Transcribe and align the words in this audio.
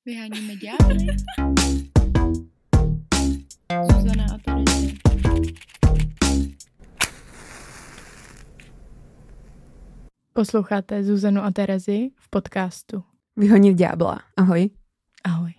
Vyháníme 0.00 0.56
ďábly. 0.56 1.12
Zuzana 3.68 4.24
a 4.32 4.36
Terezie. 4.40 4.96
Posloucháte 10.32 11.04
Zuzanu 11.04 11.44
a 11.44 11.52
Terezi 11.52 12.16
v 12.16 12.26
podcastu. 12.32 13.04
Vyhonit 13.36 13.76
ďábla. 13.76 14.24
Ahoj. 14.40 14.72
Ahoj. 15.20 15.52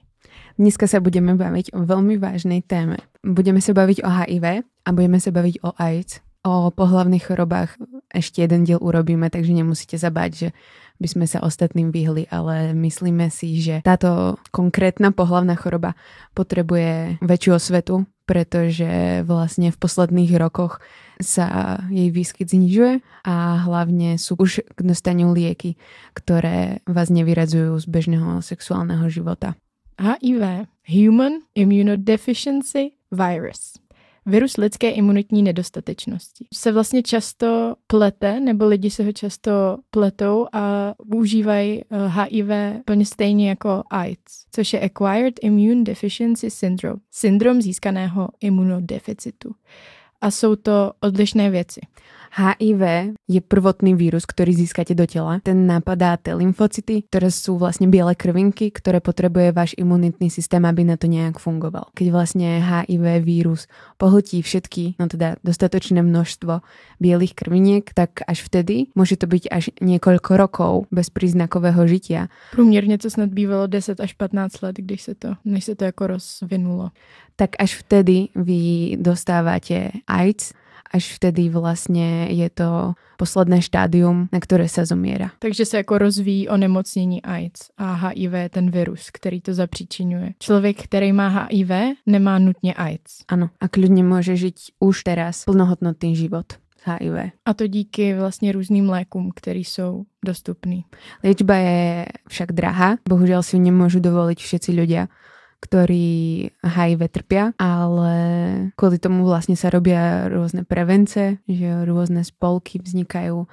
Dneska 0.58 0.89
sa 0.89 0.97
budeme 0.97 1.37
baviť 1.37 1.78
o 1.78 1.85
veľmi 1.85 2.17
vážnej 2.17 2.65
téme. 2.65 2.97
Budeme 3.21 3.62
sa 3.62 3.78
baviť 3.78 4.01
o 4.01 4.10
HIV 4.10 4.65
a 4.65 4.89
budeme 4.89 5.21
sa 5.21 5.29
baviť 5.29 5.62
o 5.62 5.69
AIDS. 5.78 6.26
O 6.42 6.73
pohlavných 6.73 7.29
chorobách 7.29 7.78
ešte 8.12 8.43
jeden 8.43 8.67
diel 8.67 8.79
urobíme, 8.79 9.31
takže 9.31 9.55
nemusíte 9.55 9.96
zabať, 9.96 10.31
že 10.35 10.47
by 11.01 11.07
sme 11.09 11.25
sa 11.25 11.41
ostatným 11.41 11.89
vyhli, 11.89 12.29
ale 12.29 12.77
myslíme 12.77 13.33
si, 13.33 13.57
že 13.57 13.81
táto 13.81 14.37
konkrétna 14.53 15.09
pohlavná 15.09 15.57
choroba 15.57 15.97
potrebuje 16.38 17.17
väčšiu 17.26 17.52
osvetu, 17.58 18.05
pretože 18.30 19.26
vlastne 19.26 19.73
v 19.73 19.81
posledných 19.81 20.38
rokoch 20.38 20.77
sa 21.17 21.81
jej 21.89 22.13
výskyt 22.13 22.53
znižuje 22.53 23.02
a 23.26 23.66
hlavne 23.66 24.22
sú 24.22 24.38
už 24.38 24.62
k 24.62 24.80
dostaniu 24.86 25.34
lieky, 25.34 25.75
ktoré 26.14 26.86
vás 26.86 27.09
nevyradzujú 27.09 27.81
z 27.81 27.86
bežného 27.89 28.45
sexuálneho 28.45 29.09
života. 29.09 29.58
HIV, 29.98 30.70
Human 30.89 31.45
Immunodeficiency 31.58 32.98
Virus. 33.14 33.81
Virus 34.25 34.57
lidské 34.57 34.89
imunitní 34.91 35.43
nedostatečnosti. 35.43 36.45
Se 36.53 36.71
vlastně 36.71 37.03
často 37.03 37.75
plete, 37.88 38.39
nebo 38.39 38.66
lidi 38.66 38.89
se 38.89 39.03
ho 39.03 39.11
často 39.11 39.77
pletou 39.89 40.47
a 40.53 40.94
užívají 41.16 41.81
HIV 42.07 42.47
plně 42.85 43.05
stejně 43.05 43.49
jako 43.49 43.84
AIDS, 43.89 44.45
což 44.52 44.73
je 44.73 44.80
Acquired 44.80 45.39
Immune 45.41 45.84
Deficiency 45.84 46.49
Syndrome, 46.49 46.99
syndrom 47.11 47.61
získaného 47.61 48.30
imunodeficitu. 48.41 49.55
A 50.22 50.31
jsou 50.31 50.56
to 50.56 50.94
odlišné 51.00 51.50
věci. 51.50 51.81
HIV 52.32 53.12
je 53.28 53.44
prvotný 53.44 53.92
vírus, 54.00 54.24
ktorý 54.24 54.56
získate 54.56 54.96
do 54.96 55.04
tela. 55.04 55.44
Ten 55.44 55.68
napadá 55.68 56.16
tie 56.16 56.32
lymfocyty, 56.32 57.04
ktoré 57.12 57.28
sú 57.28 57.60
vlastne 57.60 57.92
biele 57.92 58.16
krvinky, 58.16 58.72
ktoré 58.72 59.04
potrebuje 59.04 59.52
váš 59.52 59.72
imunitný 59.76 60.32
systém, 60.32 60.64
aby 60.64 60.88
na 60.88 60.96
to 60.96 61.12
nejak 61.12 61.44
fungoval. 61.44 61.92
Keď 61.92 62.08
vlastne 62.08 62.64
HIV 62.64 63.28
vírus 63.28 63.68
pohltí 64.00 64.40
všetky, 64.40 64.96
no 64.96 65.12
teda 65.12 65.36
dostatočné 65.44 66.00
množstvo 66.00 66.64
bielých 67.04 67.36
krviniek, 67.36 67.84
tak 67.92 68.24
až 68.24 68.48
vtedy 68.48 68.88
môže 68.96 69.20
to 69.20 69.28
byť 69.28 69.44
až 69.52 69.76
niekoľko 69.84 70.32
rokov 70.40 70.74
bez 70.88 71.12
príznakového 71.12 71.84
žitia. 71.88 72.32
Průměrně 72.52 72.98
to 72.98 73.09
snad 73.09 73.30
bývalo 73.30 73.68
10 73.68 74.00
až 74.00 74.14
15 74.14 74.62
let, 74.62 74.76
když 74.76 75.02
se 75.02 75.16
to, 75.16 75.36
než 75.46 75.64
se 75.64 75.76
to 75.76 75.84
jako 75.84 76.08
rozvinulo. 76.08 76.92
Tak 77.36 77.50
až 77.59 77.76
vtedy 77.76 78.28
vy 78.36 78.96
dostávate 79.00 79.92
AIDS, 80.08 80.54
až 80.92 81.16
vtedy 81.16 81.47
vlastne 81.47 82.28
je 82.28 82.50
to 82.52 82.94
posledné 83.16 83.64
štádium, 83.64 84.28
na 84.28 84.39
ktoré 84.44 84.67
sa 84.67 84.84
zomiera. 84.84 85.31
Takže 85.39 85.66
se 85.66 85.78
jako 85.78 85.97
rozvíjí 85.97 86.50
onemocnění 86.50 87.22
AIDS 87.22 87.72
a 87.78 87.94
HIV 87.94 88.52
ten 88.52 88.72
virus, 88.72 89.09
který 89.09 89.42
to 89.42 89.53
zapříčinuje. 89.53 90.34
Člověk, 90.39 90.84
který 90.84 91.14
má 91.14 91.28
HIV, 91.28 91.72
nemá 92.06 92.39
nutně 92.39 92.73
AIDS. 92.73 93.23
Áno, 93.31 93.50
a 93.62 93.66
kľudne 93.72 94.03
môže 94.03 94.36
žiť 94.36 94.81
už 94.84 94.95
teraz 95.08 95.45
plnohodnotný 95.47 96.16
život 96.16 96.59
HIV. 96.84 97.31
A 97.45 97.53
to 97.53 97.67
díky 97.67 98.14
vlastně 98.14 98.52
různým 98.52 98.89
lékům, 98.89 99.31
které 99.36 99.59
jsou 99.59 100.03
dostupný. 100.25 100.86
Liečba 101.23 101.56
je 101.56 102.06
však 102.30 102.52
drahá, 102.52 102.97
bohužiaľ 103.09 103.45
si 103.45 103.58
ju 103.58 103.62
nemôžu 103.62 104.02
dovoliť 104.02 104.39
všetci 104.42 104.72
ľudia 104.73 105.08
ktorí 105.62 106.50
HIV 106.66 107.02
trpia, 107.14 107.44
ale 107.62 108.14
kvôli 108.73 108.98
tomu 108.98 109.23
vlastne 109.30 109.54
sa 109.54 109.70
robia 109.70 110.26
rôzne 110.26 110.66
prevence, 110.66 111.38
že 111.45 111.86
rôzne 111.86 112.26
spolky 112.26 112.81
vznikajú 112.81 113.46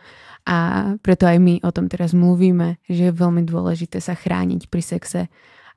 a 0.49 0.59
preto 1.05 1.29
aj 1.29 1.37
my 1.37 1.55
o 1.61 1.71
tom 1.71 1.93
teraz 1.93 2.17
mluvíme, 2.17 2.81
že 2.89 3.13
je 3.13 3.13
veľmi 3.13 3.45
dôležité 3.45 4.01
sa 4.01 4.17
chrániť 4.17 4.73
pri 4.73 4.83
sexe. 4.83 5.21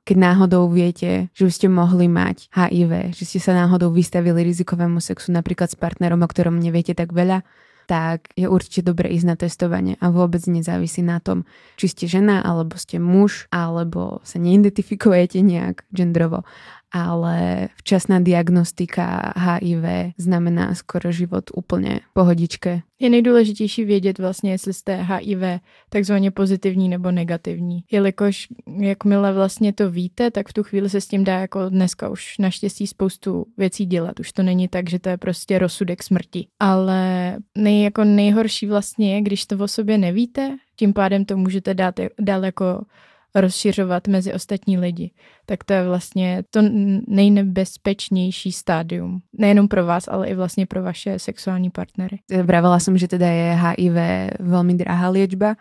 Keď 0.02 0.16
náhodou 0.18 0.66
viete, 0.66 1.30
že 1.36 1.46
by 1.46 1.52
ste 1.52 1.68
mohli 1.70 2.10
mať 2.10 2.50
HIV, 2.50 3.14
že 3.14 3.22
ste 3.22 3.38
sa 3.38 3.54
náhodou 3.54 3.92
vystavili 3.92 4.42
rizikovému 4.42 4.98
sexu 4.98 5.30
napríklad 5.30 5.70
s 5.70 5.78
partnerom, 5.78 6.24
o 6.24 6.26
ktorom 6.26 6.58
neviete 6.58 6.96
tak 6.96 7.14
veľa, 7.14 7.44
tak 7.92 8.32
je 8.40 8.48
určite 8.48 8.88
dobre 8.88 9.12
ísť 9.12 9.26
na 9.28 9.36
testovanie 9.36 10.00
a 10.00 10.08
vôbec 10.08 10.40
nezávisí 10.48 11.04
na 11.04 11.20
tom, 11.20 11.44
či 11.76 11.92
ste 11.92 12.08
žena, 12.08 12.40
alebo 12.40 12.80
ste 12.80 12.96
muž, 12.96 13.52
alebo 13.52 14.24
sa 14.24 14.40
neidentifikujete 14.40 15.44
nejak 15.44 15.84
gendrovo, 15.92 16.48
ale 16.92 17.68
včasná 17.74 18.20
diagnostika 18.20 19.32
HIV 19.36 20.14
znamená 20.18 20.74
skoro 20.74 21.12
život 21.12 21.44
úplně 21.54 22.00
pohodičke. 22.12 22.82
Je 22.98 23.10
nejdůležitější 23.10 23.84
vědět 23.84 24.18
vlastně, 24.18 24.50
jestli 24.50 24.72
jste 24.72 24.94
HIV 25.02 25.60
takzvaně 25.88 26.30
pozitivní 26.30 26.88
nebo 26.88 27.10
negativní. 27.10 27.84
Jelikož 27.92 28.48
jakmile 28.80 29.32
vlastně 29.32 29.72
to 29.72 29.90
víte, 29.90 30.30
tak 30.30 30.48
v 30.48 30.52
tu 30.52 30.62
chvíli 30.62 30.90
se 30.90 31.00
s 31.00 31.08
tím 31.08 31.24
dá 31.24 31.38
jako 31.38 31.68
dneska 31.68 32.08
už 32.08 32.38
naštěstí 32.38 32.86
spoustu 32.86 33.46
věcí 33.58 33.86
dělat. 33.86 34.20
Už 34.20 34.32
to 34.32 34.42
není 34.42 34.68
tak, 34.68 34.90
že 34.90 34.98
to 34.98 35.08
je 35.08 35.16
prostě 35.16 35.58
rozsudek 35.58 36.02
smrti. 36.02 36.46
Ale 36.60 37.36
nej, 37.58 37.82
jako 37.82 38.04
nejhorší 38.04 38.66
vlastně 38.66 39.14
je, 39.14 39.22
když 39.22 39.46
to 39.46 39.58
o 39.58 39.68
sobě 39.68 39.98
nevíte, 39.98 40.56
tím 40.76 40.92
pádem 40.92 41.24
to 41.24 41.36
můžete 41.36 41.74
dát 41.74 41.94
dál 42.20 42.44
jako 42.44 42.84
rozšiřovat 43.34 44.08
mezi 44.08 44.32
ostatní 44.32 44.78
lidi. 44.78 45.10
Tak 45.46 45.64
to 45.64 45.72
je 45.72 45.88
vlastně 45.88 46.42
to 46.50 46.60
nejnebezpečnější 47.08 48.52
stádium. 48.52 49.22
Nejenom 49.38 49.68
pro 49.68 49.86
vás, 49.86 50.08
ale 50.08 50.28
i 50.28 50.34
vlastně 50.34 50.66
pro 50.66 50.82
vaše 50.82 51.18
sexuální 51.18 51.70
partnery. 51.70 52.18
Vravela 52.42 52.80
som, 52.80 52.98
že 52.98 53.08
teda 53.08 53.26
je 53.26 53.48
HIV 53.56 53.96
veľmi 54.40 54.74
drahá 54.76 55.08
liečba, 55.08 55.56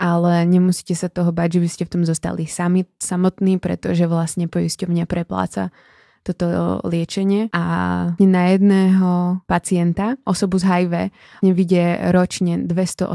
ale 0.00 0.48
nemusíte 0.48 0.96
sa 0.96 1.12
toho 1.12 1.28
bať, 1.28 1.60
že 1.60 1.60
by 1.60 1.68
ste 1.68 1.84
v 1.84 1.92
tom 1.92 2.02
zostali 2.08 2.48
sami, 2.48 2.88
samotní, 2.96 3.60
pretože 3.60 4.08
vlastne 4.08 4.48
poisťovňa 4.48 5.04
prepláca 5.04 5.68
toto 6.24 6.80
liečenie 6.84 7.48
a 7.52 7.64
na 8.16 8.42
jedného 8.52 9.40
pacienta, 9.48 10.20
osobu 10.28 10.60
z 10.60 10.64
HIV, 10.68 10.94
nevidie 11.40 11.96
ročne 12.12 12.60
218 12.60 13.08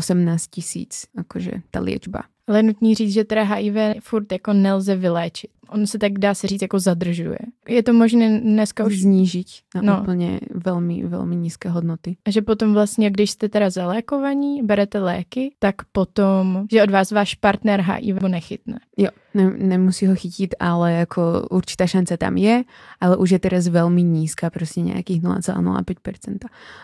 tisíc, 0.49 1.05
akože 1.13 1.69
tá 1.69 1.81
liečba. 1.81 2.25
Ale 2.47 2.63
nutní 2.63 2.95
říct, 2.95 3.13
že 3.13 3.23
teda 3.23 3.43
HIV 3.43 3.75
furt 3.99 4.31
jako 4.31 4.53
nelze 4.53 4.95
vyléčit. 4.95 5.51
On 5.69 5.87
se 5.87 5.99
tak 5.99 6.19
dá 6.19 6.33
se 6.33 6.47
říct 6.47 6.61
jako 6.61 6.79
zadržuje. 6.79 7.39
Je 7.67 7.83
to 7.83 7.93
možné 7.93 8.39
dneska 8.39 8.85
už 8.85 8.99
znížit 8.99 9.47
na 9.75 9.81
no. 9.81 10.01
úplně 10.01 10.39
velmi, 10.53 11.03
velmi 11.03 11.35
nízké 11.35 11.69
hodnoty. 11.69 12.17
A 12.25 12.31
že 12.31 12.41
potom 12.41 12.73
vlastně, 12.73 13.09
když 13.09 13.31
jste 13.31 13.49
teda 13.49 13.69
zalékovaní, 13.69 14.63
berete 14.63 14.99
léky, 14.99 15.55
tak 15.59 15.75
potom, 15.91 16.67
že 16.71 16.83
od 16.83 16.89
vás 16.89 17.11
váš 17.11 17.35
partner 17.35 17.81
HIV 17.81 18.21
nechytne. 18.21 18.79
Jo, 18.97 19.09
ne, 19.35 19.51
nemusí 19.57 20.07
ho 20.07 20.15
chytit, 20.15 20.55
ale 20.59 20.93
jako 20.93 21.47
určitá 21.51 21.87
šance 21.87 22.17
tam 22.17 22.37
je, 22.37 22.63
ale 23.01 23.17
už 23.17 23.29
je 23.31 23.39
teraz 23.39 23.67
velmi 23.67 24.03
nízka, 24.03 24.49
prostě 24.49 24.81
nějakých 24.81 25.21
0,05%. 25.21 26.37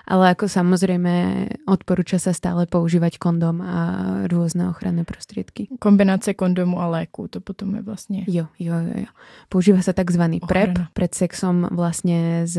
Ale 0.08 0.28
jako 0.28 0.50
samozřejmě 0.50 1.48
odporuča 1.68 2.20
se 2.20 2.34
stále 2.34 2.66
používat 2.66 3.18
kondom 3.18 3.62
a 3.62 4.04
různé 4.28 4.70
ochranné 4.70 5.04
prostředky. 5.04 5.68
Kombinace 5.80 6.34
kondomu 6.34 6.82
a 6.82 6.88
léku, 6.88 7.28
to 7.28 7.42
potom 7.42 7.76
je 7.76 7.82
vlastně... 7.82 8.26
Jo, 8.28 8.46
jo 8.60 8.72
jo, 8.72 8.88
jo, 8.88 8.94
jo. 9.04 9.12
Používa 9.50 9.84
sa 9.84 9.92
tzv. 9.92 10.24
PrEP 10.48 10.80
pred 10.94 11.12
sexom 11.12 11.68
vlastně 11.72 12.48
s 12.48 12.58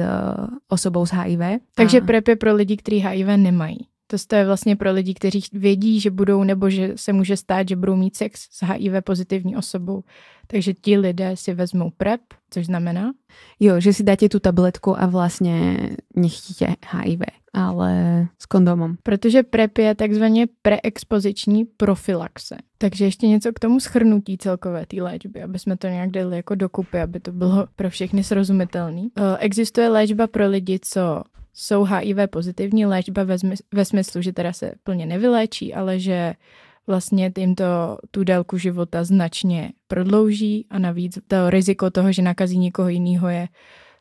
osobou 0.69 1.06
s 1.06 1.12
HIV. 1.12 1.60
Takže 1.74 2.00
a... 2.00 2.04
PrEP 2.04 2.28
je 2.28 2.36
pro 2.36 2.54
lidi, 2.54 2.76
kteří 2.76 2.98
HIV 2.98 3.26
nemají. 3.36 3.91
To 4.26 4.36
je 4.36 4.46
vlastně 4.46 4.76
pro 4.76 4.92
lidi, 4.92 5.14
kteří 5.14 5.40
vědí, 5.52 6.00
že 6.00 6.10
budou 6.10 6.44
nebo 6.44 6.70
že 6.70 6.92
se 6.96 7.12
může 7.12 7.36
stát, 7.36 7.68
že 7.68 7.76
budou 7.76 7.96
mít 7.96 8.16
sex 8.16 8.48
s 8.50 8.66
HIV 8.66 8.92
pozitivní 9.04 9.56
osobou. 9.56 10.02
Takže 10.46 10.74
ti 10.74 10.98
lidé 10.98 11.36
si 11.36 11.54
vezmou 11.54 11.90
PrEP, 11.96 12.20
což 12.50 12.66
znamená? 12.66 13.12
Jo, 13.60 13.80
že 13.80 13.92
si 13.92 14.03
dáte 14.03 14.28
tu 14.28 14.41
tabletku 14.41 15.00
a 15.00 15.06
vlastně 15.06 15.78
nechtíte 16.16 16.74
HIV, 16.91 17.20
ale 17.53 18.26
s 18.38 18.47
kondomem. 18.47 18.97
Protože 19.03 19.42
PrEP 19.42 19.78
je 19.78 19.94
takzvaně 19.94 20.47
preexpoziční 20.62 21.65
profilaxe. 21.65 22.56
Takže 22.78 23.04
ještě 23.04 23.26
něco 23.26 23.53
k 23.53 23.58
tomu 23.58 23.80
schrnutí 23.80 24.38
celkové 24.38 24.86
té 24.86 25.03
léčby, 25.03 25.42
aby 25.42 25.58
jsme 25.58 25.76
to 25.76 25.86
nějak 25.86 26.10
dali 26.10 26.36
jako 26.36 26.54
dokupy, 26.54 27.00
aby 27.00 27.20
to 27.20 27.32
bylo 27.32 27.66
pro 27.76 27.91
všechny 27.91 28.24
srozumitelný. 28.24 29.08
Eh, 29.16 29.36
existuje 29.38 29.88
léčba 29.88 30.26
pro 30.26 30.48
lidi, 30.48 30.78
co 30.82 31.22
jsou 31.54 31.84
HIV 31.84 32.16
pozitivní 32.31 32.87
léčba 32.87 33.25
ve, 33.25 33.39
zmysl, 33.39 33.63
ve 33.75 33.84
smyslu, 33.84 34.22
že 34.22 34.33
teda 34.33 34.53
se 34.53 34.72
plně 34.84 35.07
nevyléčí, 35.07 35.75
ale 35.75 36.01
že 36.01 36.34
vlastně 36.87 37.33
tím 37.37 37.54
to 37.54 37.65
tu 38.10 38.25
délku 38.25 38.59
života 38.59 39.04
značně 39.04 39.72
prodlouží 39.87 40.66
a 40.71 40.78
navíc 40.78 41.19
to 41.28 41.51
riziko 41.51 41.91
toho, 41.91 42.13
že 42.13 42.22
nakazí 42.22 42.59
někoho 42.59 42.89
jiného 42.89 43.28
je 43.28 43.49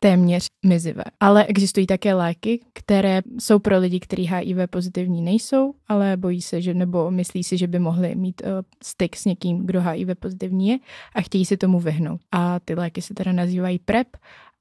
téměř 0.03 0.45
mizivé. 0.65 1.03
Ale 1.19 1.45
existují 1.45 1.87
také 1.87 2.13
léky, 2.13 2.59
které 2.73 3.21
jsou 3.39 3.59
pro 3.59 3.79
lidi, 3.79 3.99
kteří 3.99 4.27
HIV 4.27 4.57
pozitivní 4.69 5.21
nejsou, 5.21 5.73
ale 5.87 6.17
bojí 6.17 6.41
se, 6.41 6.61
že 6.61 6.73
nebo 6.73 7.11
myslí 7.11 7.43
si, 7.43 7.57
že 7.57 7.67
by 7.67 7.79
mohli 7.79 8.15
mít 8.15 8.41
uh, 8.41 8.49
styk 8.83 9.15
s 9.15 9.25
někým, 9.25 9.65
kdo 9.65 9.81
HIV 9.81 10.07
pozitivní 10.19 10.67
je 10.67 10.77
a 11.15 11.21
chtějí 11.21 11.45
si 11.45 11.57
tomu 11.57 11.79
vyhnout. 11.79 12.21
A 12.31 12.59
ty 12.59 12.75
léky 12.75 13.01
se 13.01 13.13
teda 13.13 13.31
nazývají 13.31 13.79
PrEP 13.79 14.07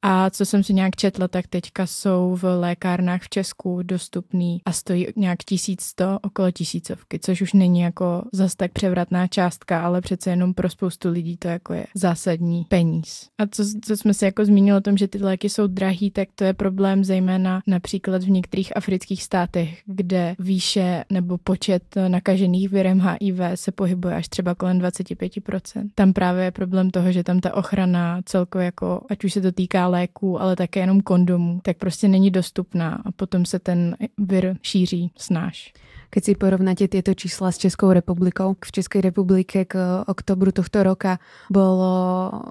a 0.02 0.30
co 0.30 0.46
jsem 0.46 0.64
si 0.64 0.74
nějak 0.74 0.96
četla, 0.96 1.28
tak 1.28 1.46
teďka 1.46 1.86
jsou 1.86 2.36
v 2.42 2.44
lékárnách 2.44 3.22
v 3.22 3.28
Česku 3.28 3.82
dostupný 3.82 4.60
a 4.64 4.72
stojí 4.72 5.06
nějak 5.16 5.38
1100, 5.44 6.18
okolo 6.22 6.50
tisícovky, 6.50 7.18
což 7.18 7.42
už 7.42 7.52
není 7.52 7.80
jako 7.80 8.22
zas 8.32 8.54
tak 8.54 8.72
převratná 8.72 9.26
částka, 9.26 9.84
ale 9.84 10.00
přece 10.00 10.30
jenom 10.30 10.54
pro 10.54 10.68
spoustu 10.68 11.10
lidí 11.10 11.36
to 11.36 11.48
jako 11.48 11.74
je 11.74 11.86
zásadní 11.94 12.66
peníz. 12.68 13.28
A 13.38 13.46
co, 13.46 13.64
co 13.84 13.96
jsme 13.96 14.14
si 14.14 14.24
jako 14.24 14.44
zmínili 14.44 14.78
o 14.78 14.80
tom, 14.80 14.96
že 14.96 15.08
ty 15.08 15.18
léky 15.18 15.48
jsou 15.48 15.66
drahý, 15.66 16.10
tak 16.10 16.28
to 16.34 16.44
je 16.44 16.54
problém 16.54 17.04
zejména 17.04 17.62
například 17.66 18.22
v 18.22 18.30
některých 18.30 18.76
afrických 18.76 19.22
státech, 19.22 19.82
kde 19.86 20.34
výše 20.38 21.04
nebo 21.10 21.38
počet 21.38 21.82
nakažených 22.08 22.68
virem 22.68 23.00
HIV 23.00 23.40
se 23.54 23.72
pohybuje 23.72 24.14
až 24.14 24.28
třeba 24.28 24.54
kolem 24.54 24.78
25%. 24.78 25.88
Tam 25.94 26.12
právě 26.12 26.44
je 26.44 26.50
problém 26.50 26.90
toho, 26.90 27.12
že 27.12 27.24
tam 27.24 27.40
ta 27.40 27.54
ochrana 27.54 28.20
celkově 28.24 28.64
jako, 28.64 29.06
ať 29.10 29.24
už 29.24 29.32
se 29.32 29.40
to 29.40 29.52
týká 29.52 29.89
léků, 29.90 30.40
ale 30.42 30.56
také 30.56 30.80
jenom 30.80 31.00
kondomů, 31.00 31.60
tak 31.62 31.76
prostě 31.76 32.08
není 32.08 32.30
dostupná 32.30 33.02
a 33.04 33.12
potom 33.12 33.44
se 33.44 33.58
ten 33.58 33.96
vir 34.18 34.56
šíří 34.62 35.12
snáš. 35.16 35.72
Keď 36.10 36.22
si 36.26 36.34
porovnáte 36.34 36.90
tieto 36.90 37.14
čísla 37.14 37.54
s 37.54 37.62
Českou 37.62 37.94
republikou, 37.94 38.58
v 38.58 38.72
Českej 38.74 39.00
republike 39.00 39.62
k 39.62 40.02
oktobru 40.10 40.50
tohto 40.50 40.82
roka 40.82 41.22
bolo 41.46 41.94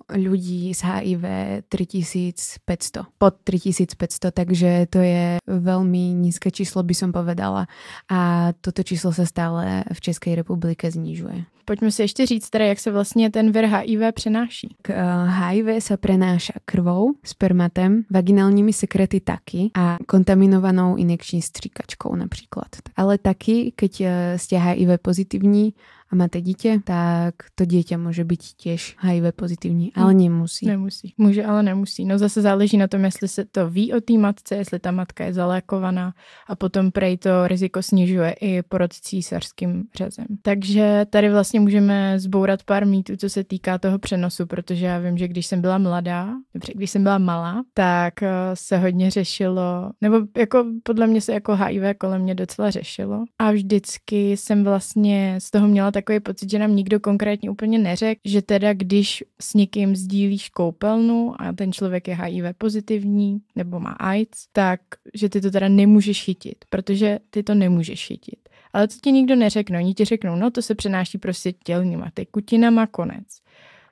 ľudí 0.08 0.72
z 0.72 0.80
HIV 0.80 1.26
3500, 1.68 3.20
pod 3.20 3.44
3500, 3.44 4.32
takže 4.32 4.88
to 4.88 5.04
je 5.04 5.44
veľmi 5.44 6.16
nízke 6.16 6.56
číslo, 6.56 6.88
by 6.88 6.96
som 6.96 7.12
povedala. 7.12 7.68
A 8.08 8.52
toto 8.64 8.80
číslo 8.80 9.12
sa 9.12 9.28
stále 9.28 9.84
v 9.92 10.00
Českej 10.00 10.40
republike 10.40 10.88
znižuje. 10.88 11.59
Pojďme 11.70 11.92
si 11.92 12.02
ještě 12.02 12.26
říct 12.26 12.50
teda, 12.50 12.66
jak 12.66 12.80
se 12.80 12.92
vlastně 12.92 13.30
ten 13.30 13.52
vir 13.52 13.66
HIV 13.66 14.02
přenáší. 14.14 14.76
K 14.82 14.94
HIV 15.26 15.68
eh, 15.68 15.82
se 15.82 15.98
prenáša 15.98 16.54
krvou, 16.66 17.14
spermatem, 17.24 18.04
vaginálními 18.12 18.74
sekrety 18.74 19.20
taky 19.20 19.72
a 19.76 19.98
kontaminovanou 20.08 20.96
injekční 20.96 21.42
stříkačkou 21.42 22.16
například. 22.16 22.68
Ale 22.96 23.18
taky, 23.18 23.74
keď 23.76 24.02
eh, 24.02 24.34
jste 24.38 24.58
HIV 24.58 24.90
pozitivní, 25.02 25.74
a 26.12 26.16
máte 26.16 26.42
dítě, 26.42 26.80
tak 26.84 27.36
to 27.56 27.66
dítě 27.66 27.98
může 27.98 28.24
být 28.24 28.44
těž 28.44 28.96
HIV 29.00 29.24
pozitivní, 29.36 29.94
ale 29.96 30.14
nemusí. 30.14 30.66
Nemusí. 30.66 31.14
Může, 31.18 31.46
ale 31.46 31.64
nemusí. 31.64 32.06
No 32.06 32.18
zase 32.18 32.42
záleží 32.42 32.78
na 32.78 32.88
tom, 32.88 33.06
jestli 33.06 33.28
se 33.28 33.46
to 33.46 33.70
ví 33.70 33.94
o 33.94 34.02
té 34.02 34.14
matce, 34.14 34.56
jestli 34.56 34.80
ta 34.80 34.92
matka 34.92 35.26
je 35.26 35.34
zalékovaná 35.34 36.14
a 36.48 36.56
potom 36.56 36.92
prej 36.92 37.18
to 37.18 37.48
riziko 37.48 37.82
snižuje 37.82 38.32
i 38.32 38.62
porod 38.62 38.94
císařským 38.94 39.84
řezem. 39.96 40.26
Takže 40.42 41.06
tady 41.10 41.30
vlastně 41.30 41.60
můžeme 41.60 42.20
zbourat 42.20 42.64
pár 42.64 42.88
mýtů, 42.88 43.18
co 43.18 43.30
se 43.30 43.44
týká 43.44 43.78
toho 43.78 44.00
přenosu, 44.00 44.46
protože 44.46 44.86
já 44.86 45.00
vím, 45.00 45.18
že 45.18 45.28
když 45.28 45.46
jsem 45.46 45.62
byla 45.62 45.78
mladá, 45.78 46.34
dobře, 46.54 46.74
když 46.76 46.92
jsem 46.92 47.04
byla 47.04 47.18
malá, 47.18 47.64
tak 47.74 48.24
eh, 48.24 48.30
se 48.54 48.78
hodně 48.78 49.12
řešilo, 49.12 49.92
nebo 50.02 50.20
jako 50.38 50.66
podle 50.84 51.08
mě 51.08 51.22
se 51.22 51.34
jako 51.34 51.56
HIV 51.56 51.84
kolem 51.98 52.22
mě 52.22 52.36
docela 52.36 52.72
řešilo 52.72 53.24
a 53.40 53.52
vždycky 53.52 54.32
jsem 54.32 54.64
vlastně 54.64 55.36
z 55.42 55.52
toho 55.52 55.68
měla 55.68 55.92
takový 56.02 56.20
pocit, 56.20 56.52
že 56.52 56.60
nám 56.60 56.76
nikdo 56.76 57.00
konkrétně 57.00 57.50
úplně 57.50 57.80
neřekl, 57.80 58.22
že 58.26 58.42
teda 58.42 58.74
když 58.74 59.24
s 59.42 59.54
někým 59.54 59.96
sdílíš 59.96 60.50
koupelnu 60.50 61.36
a 61.42 61.54
ten 61.54 61.74
člověk 61.74 62.08
je 62.08 62.16
HIV 62.16 62.46
pozitivní 62.58 63.42
nebo 63.56 63.80
má 63.80 63.92
AIDS, 63.92 64.48
tak 64.52 64.82
že 65.14 65.30
ty 65.30 65.42
to 65.42 65.52
teda 65.52 65.68
nemůžeš 65.70 66.24
chytit, 66.24 66.66
protože 66.70 67.20
ty 67.30 67.44
to 67.44 67.56
nemůžeš 67.56 68.06
chytit. 68.06 68.50
Ale 68.74 68.88
to 68.88 68.96
ti 69.04 69.12
nikdo 69.12 69.36
neřekne, 69.36 69.78
oni 69.78 69.94
ti 69.94 70.06
řeknou, 70.06 70.36
no 70.36 70.52
to 70.52 70.62
se 70.62 70.76
přenáší 70.76 71.18
prostě 71.18 71.52
tělníma 71.52 72.12
tekutinama, 72.14 72.88
konec. 72.88 73.26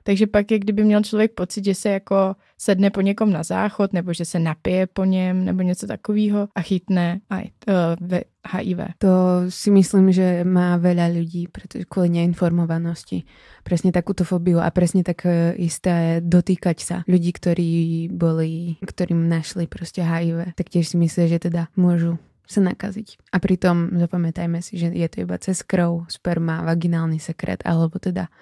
Takže 0.08 0.26
pak 0.26 0.50
je, 0.50 0.58
kdyby 0.58 0.84
měl 0.84 1.02
člověk 1.02 1.32
pocit, 1.32 1.64
že 1.64 1.74
se 1.74 1.88
jako 1.88 2.36
sedne 2.58 2.90
po 2.90 3.00
někom 3.00 3.32
na 3.32 3.42
záchod, 3.42 3.92
nebo 3.92 4.12
že 4.12 4.24
se 4.24 4.38
napije 4.38 4.86
po 4.86 5.04
něm, 5.04 5.44
nebo 5.44 5.62
něco 5.62 5.86
takového 5.86 6.48
a 6.54 6.60
chytne 6.62 7.20
uh, 7.30 8.18
HIV. 8.48 8.78
To 8.98 9.44
si 9.48 9.70
myslím, 9.70 10.08
že 10.08 10.48
má 10.48 10.80
veľa 10.80 11.12
ľudí, 11.12 11.52
pretože 11.52 11.84
kvôli 11.84 12.08
neinformovanosti. 12.08 13.28
Presne 13.60 13.92
takúto 13.92 14.24
fóbiu 14.24 14.64
a 14.64 14.72
presne 14.72 15.04
tak 15.04 15.28
e, 15.28 15.52
isté 15.60 16.24
dotýkať 16.24 16.78
sa 16.80 16.96
ľudí, 17.04 17.28
ktorí 17.36 17.72
boli, 18.08 18.80
ktorým 18.80 19.28
našli 19.28 19.68
proste 19.68 20.00
HIV, 20.00 20.56
tak 20.56 20.72
tiež 20.72 20.88
si 20.88 20.96
myslím, 20.96 21.28
že 21.28 21.44
teda 21.44 21.68
môžu 21.76 22.16
sa 22.48 22.64
nakaziť. 22.64 23.20
A 23.28 23.36
pritom 23.36 24.00
zapamätajme 24.00 24.64
si, 24.64 24.80
že 24.80 24.88
je 24.88 25.08
to 25.12 25.28
iba 25.28 25.36
cez 25.36 25.60
krv, 25.60 26.08
sperma, 26.08 26.64
vaginálny 26.64 27.20
sekret, 27.20 27.60
alebo 27.68 28.00
teda 28.00 28.32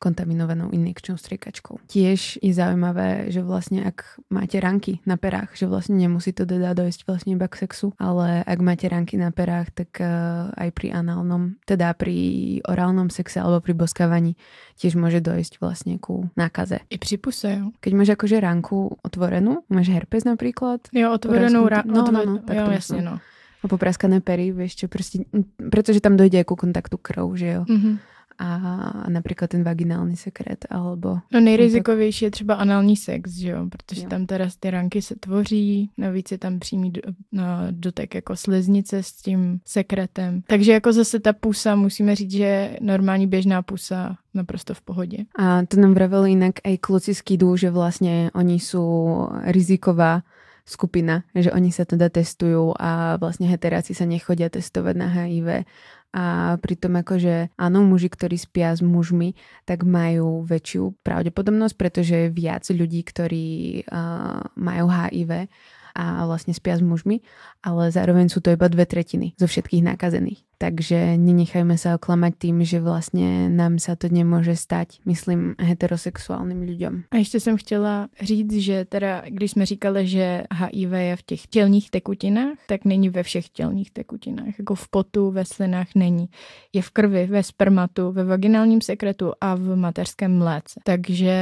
kontaminovanou 0.00 0.72
injekčnou 0.72 1.20
striekačkou. 1.20 1.84
Tiež 1.84 2.40
je 2.40 2.52
zaujímavé, 2.56 3.28
že 3.28 3.44
vlastne 3.44 3.84
ak 3.84 4.16
máte 4.32 4.56
ranky 4.56 5.04
na 5.04 5.20
perách, 5.20 5.52
že 5.52 5.68
vlastne 5.68 6.00
nemusí 6.00 6.32
to 6.32 6.48
teda 6.48 6.72
dojsť 6.72 7.04
vlastne 7.04 7.36
iba 7.36 7.44
k 7.44 7.68
sexu, 7.68 7.92
ale 8.00 8.40
ak 8.40 8.58
máte 8.64 8.88
ranky 8.88 9.20
na 9.20 9.28
perách, 9.28 9.68
tak 9.76 10.00
uh, 10.00 10.48
aj 10.56 10.72
pri 10.72 10.96
análnom, 10.96 11.60
teda 11.68 11.92
pri 11.92 12.16
orálnom 12.64 13.12
sexe 13.12 13.44
alebo 13.44 13.60
pri 13.60 13.76
boskávaní 13.76 14.40
tiež 14.80 14.96
môže 14.96 15.20
dojsť 15.20 15.60
vlastne 15.60 16.00
ku 16.00 16.32
nákaze. 16.32 16.80
I 16.88 16.96
pri 16.96 17.20
puse, 17.20 17.60
jo. 17.60 17.76
Keď 17.84 17.92
máš 17.92 18.16
akože 18.16 18.40
ranku 18.40 18.96
otvorenú, 19.04 19.68
máš 19.68 19.92
herpes 19.92 20.24
napríklad. 20.24 20.88
Jo, 20.96 21.12
otvorenou 21.12 21.68
ranku. 21.68 21.92
No, 21.92 22.08
no, 22.08 22.20
no, 22.24 22.34
tak 22.40 22.56
jo, 22.56 22.64
jasne, 22.72 23.04
no. 23.04 23.14
A 23.60 23.68
popraskané 23.68 24.24
pery, 24.24 24.56
vieš 24.56 24.80
čo, 24.80 24.86
proste, 24.88 25.28
pretože 25.60 26.00
tam 26.00 26.16
dojde 26.16 26.40
aj 26.40 26.46
ku 26.48 26.56
kontaktu 26.56 26.96
krv, 26.96 27.28
že 27.36 27.48
jo. 27.60 27.62
Mm-hmm 27.68 27.94
a 28.40 28.92
například 29.08 29.50
ten 29.50 29.64
vaginální 29.64 30.16
sekret, 30.16 30.66
alebo... 30.70 31.18
No 31.32 31.40
nejrizikovější 31.40 32.24
je 32.24 32.30
třeba 32.30 32.54
anální 32.54 32.96
sex, 32.96 33.30
že 33.30 33.50
jo, 33.50 33.66
protože 33.70 34.02
jo. 34.02 34.08
tam 34.08 34.26
teda 34.26 34.48
ty 34.60 34.70
ranky 34.70 35.02
se 35.02 35.14
tvoří, 35.20 35.90
navíc 35.98 36.32
je 36.32 36.38
tam 36.38 36.58
přímý 36.58 36.90
do, 36.90 37.00
no, 37.32 37.44
dotek 37.70 38.14
jako 38.14 38.36
sliznice 38.36 39.02
s 39.02 39.12
tím 39.12 39.60
sekretem. 39.64 40.42
Takže 40.46 40.72
jako 40.72 40.92
zase 40.92 41.20
ta 41.20 41.32
pusa, 41.32 41.76
musíme 41.76 42.14
říct, 42.14 42.30
že 42.32 42.76
normální 42.80 43.26
běžná 43.26 43.62
pusa 43.62 44.16
naprosto 44.34 44.74
v 44.74 44.80
pohodě. 44.82 45.18
A 45.38 45.62
to 45.66 45.80
nám 45.80 45.94
vravil 45.94 46.24
jinak 46.24 46.54
i 46.64 46.78
kluci 46.78 47.14
z 47.14 47.20
KIDu, 47.20 47.56
že 47.56 47.70
vlastně 47.70 48.30
oni 48.34 48.60
jsou 48.60 49.28
riziková 49.42 50.22
skupina, 50.70 51.26
že 51.34 51.50
oni 51.50 51.74
sa 51.74 51.82
teda 51.82 52.06
testujú 52.06 52.70
a 52.78 53.18
vlastne 53.18 53.50
heteráci 53.50 53.90
sa 53.90 54.06
nechodia 54.06 54.46
testovať 54.46 54.94
na 54.94 55.08
HIV 55.10 55.66
a 56.10 56.58
pritom 56.58 56.98
akože 56.98 57.54
áno, 57.54 57.86
muži, 57.86 58.10
ktorí 58.10 58.34
spia 58.34 58.74
s 58.74 58.82
mužmi, 58.82 59.38
tak 59.62 59.86
majú 59.86 60.42
väčšiu 60.42 60.98
pravdepodobnosť, 61.06 61.74
pretože 61.78 62.14
je 62.26 62.34
viac 62.34 62.66
ľudí, 62.66 63.06
ktorí 63.06 63.46
uh, 63.86 64.42
majú 64.58 64.90
HIV 64.90 65.46
a 65.94 66.26
vlastne 66.26 66.50
spia 66.50 66.74
s 66.78 66.82
mužmi, 66.82 67.22
ale 67.62 67.94
zároveň 67.94 68.26
sú 68.26 68.42
to 68.42 68.50
iba 68.50 68.66
dve 68.66 68.90
tretiny 68.90 69.38
zo 69.38 69.46
všetkých 69.46 69.86
nakazených. 69.86 70.49
Takže 70.60 71.16
nenechajme 71.16 71.80
sa 71.80 71.96
oklamať 71.96 72.32
tým, 72.36 72.60
že 72.68 72.84
vlastně 72.84 73.48
nám 73.48 73.80
se 73.80 73.96
to 73.96 74.08
nemůže 74.12 74.56
stať, 74.56 75.00
myslím, 75.08 75.54
heterosexuálním 75.58 76.60
lidem. 76.60 77.04
A 77.10 77.16
ještě 77.16 77.40
jsem 77.40 77.56
chtěla 77.56 78.08
říct, 78.20 78.52
že 78.52 78.84
teda, 78.84 79.22
když 79.28 79.50
jsme 79.50 79.66
říkali, 79.66 80.06
že 80.06 80.44
HIV 80.52 80.92
je 80.92 81.16
v 81.16 81.22
těch 81.22 81.46
tělních 81.46 81.90
tekutinách, 81.90 82.58
tak 82.66 82.84
není 82.84 83.08
ve 83.08 83.22
všech 83.22 83.48
tělních 83.48 83.90
tekutinách. 83.90 84.58
Jako 84.58 84.74
v 84.74 84.88
potu, 84.88 85.30
ve 85.30 85.44
slinách 85.44 85.88
není. 85.94 86.28
Je 86.72 86.82
v 86.82 86.90
krvi, 86.90 87.26
ve 87.26 87.42
spermatu, 87.42 88.12
ve 88.12 88.24
vaginálním 88.24 88.80
sekretu 88.80 89.32
a 89.40 89.54
v 89.54 89.76
mateřském 89.76 90.38
mléce. 90.38 90.80
Takže 90.84 91.34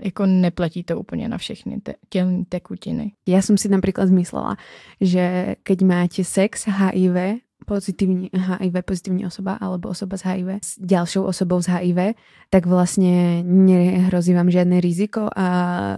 jako 0.00 0.26
neplatí 0.26 0.84
to 0.84 1.00
úplně 1.00 1.28
na 1.28 1.38
všechny 1.38 1.80
te- 1.80 1.94
tělní 2.08 2.44
tekutiny. 2.44 3.12
Já 3.28 3.42
jsem 3.42 3.58
si 3.58 3.68
například 3.68 4.06
zmyslela, 4.06 4.56
že 5.00 5.54
keď 5.62 5.82
máte 5.82 6.24
sex 6.24 6.68
HIV, 6.68 7.40
pozitívny 7.66 8.30
HIV, 8.30 8.86
pozitívna 8.86 9.26
osoba 9.26 9.58
alebo 9.58 9.90
osoba 9.90 10.14
z 10.14 10.22
HIV 10.30 10.48
s 10.62 10.78
ďalšou 10.78 11.26
osobou 11.26 11.58
z 11.58 11.74
HIV, 11.74 12.14
tak 12.48 12.64
vlastne 12.70 13.42
nehrozí 13.42 14.32
vám 14.32 14.48
žiadne 14.48 14.78
riziko 14.78 15.26
a 15.32 15.46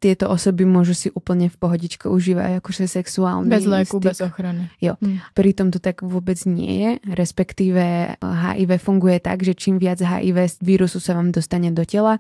tieto 0.01 0.27
osoby 0.33 0.65
môžu 0.65 0.97
si 0.97 1.09
úplne 1.13 1.53
v 1.53 1.57
pohodičke 1.61 2.09
užívať 2.09 2.65
akože 2.65 2.89
sexuálny 2.89 3.53
Bez 3.53 3.65
léku, 3.69 4.01
styk. 4.01 4.09
bez 4.11 4.21
ochrany. 4.25 4.67
Jo. 4.81 4.97
Hmm. 4.99 5.21
Pritom 5.37 5.69
to 5.71 5.79
tak 5.79 6.01
vôbec 6.01 6.41
nie 6.49 6.73
je, 6.81 6.91
respektíve 7.13 8.17
HIV 8.19 8.71
funguje 8.81 9.21
tak, 9.21 9.45
že 9.45 9.53
čím 9.55 9.77
viac 9.79 10.01
HIV 10.01 10.59
vírusu 10.65 10.99
sa 10.99 11.15
vám 11.15 11.31
dostane 11.31 11.71
do 11.71 11.85
tela, 11.87 12.19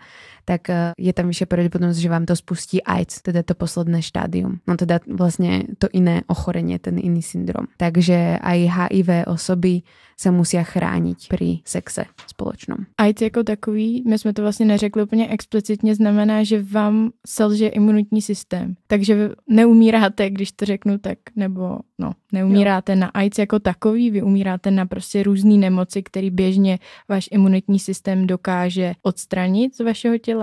tak 0.50 0.66
eh, 0.66 0.90
je 0.99 1.12
tam 1.14 1.30
vyššia 1.30 1.47
pravdepodobnosť, 1.47 2.02
že 2.02 2.11
vám 2.11 2.26
to 2.26 2.35
spustí 2.35 2.83
AIDS, 2.83 3.23
teda 3.23 3.47
to 3.47 3.54
posledné 3.54 4.02
štádium. 4.02 4.59
No 4.66 4.75
teda 4.75 4.99
vlastne 5.07 5.71
to 5.78 5.87
iné 5.95 6.26
ochorenie, 6.26 6.83
ten 6.83 6.99
iný 6.99 7.23
syndrom. 7.23 7.71
Takže 7.78 8.42
aj 8.42 8.59
HIV 8.66 9.30
osoby 9.30 9.87
se 10.21 10.30
musí 10.30 10.59
chránit 10.62 11.19
při 11.28 11.59
sexe 11.64 12.04
společnom. 12.26 12.78
AIDS 12.99 13.23
jako 13.23 13.42
takový, 13.42 14.02
my 14.07 14.19
jsme 14.19 14.33
to 14.33 14.42
vlastně 14.42 14.66
neřekli 14.66 15.02
úplně 15.02 15.28
explicitně, 15.28 15.95
znamená, 15.95 16.45
že 16.45 16.62
vám 16.62 17.11
selže 17.26 17.69
imunitní 17.69 18.23
systém. 18.23 18.75
Takže 18.87 19.30
neumíráte, 19.49 20.30
když 20.30 20.52
to 20.52 20.64
řeknu 20.64 20.99
tak, 20.99 21.19
nebo 21.37 21.78
no, 21.99 22.12
neumíráte 22.33 22.92
jo. 22.92 22.99
na 22.99 23.07
AIDS 23.07 23.38
jako 23.38 23.59
takový, 23.59 24.11
vy 24.11 24.23
umíráte 24.23 24.71
na 24.71 24.87
prostě 24.87 25.23
různé 25.23 25.54
nemoci, 25.54 26.02
které 26.02 26.30
běžně 26.30 26.78
váš 27.09 27.28
imunitní 27.33 27.78
systém 27.78 28.26
dokáže 28.26 28.92
odstranit 29.02 29.76
z 29.76 29.80
vašeho 29.80 30.19
těla 30.19 30.39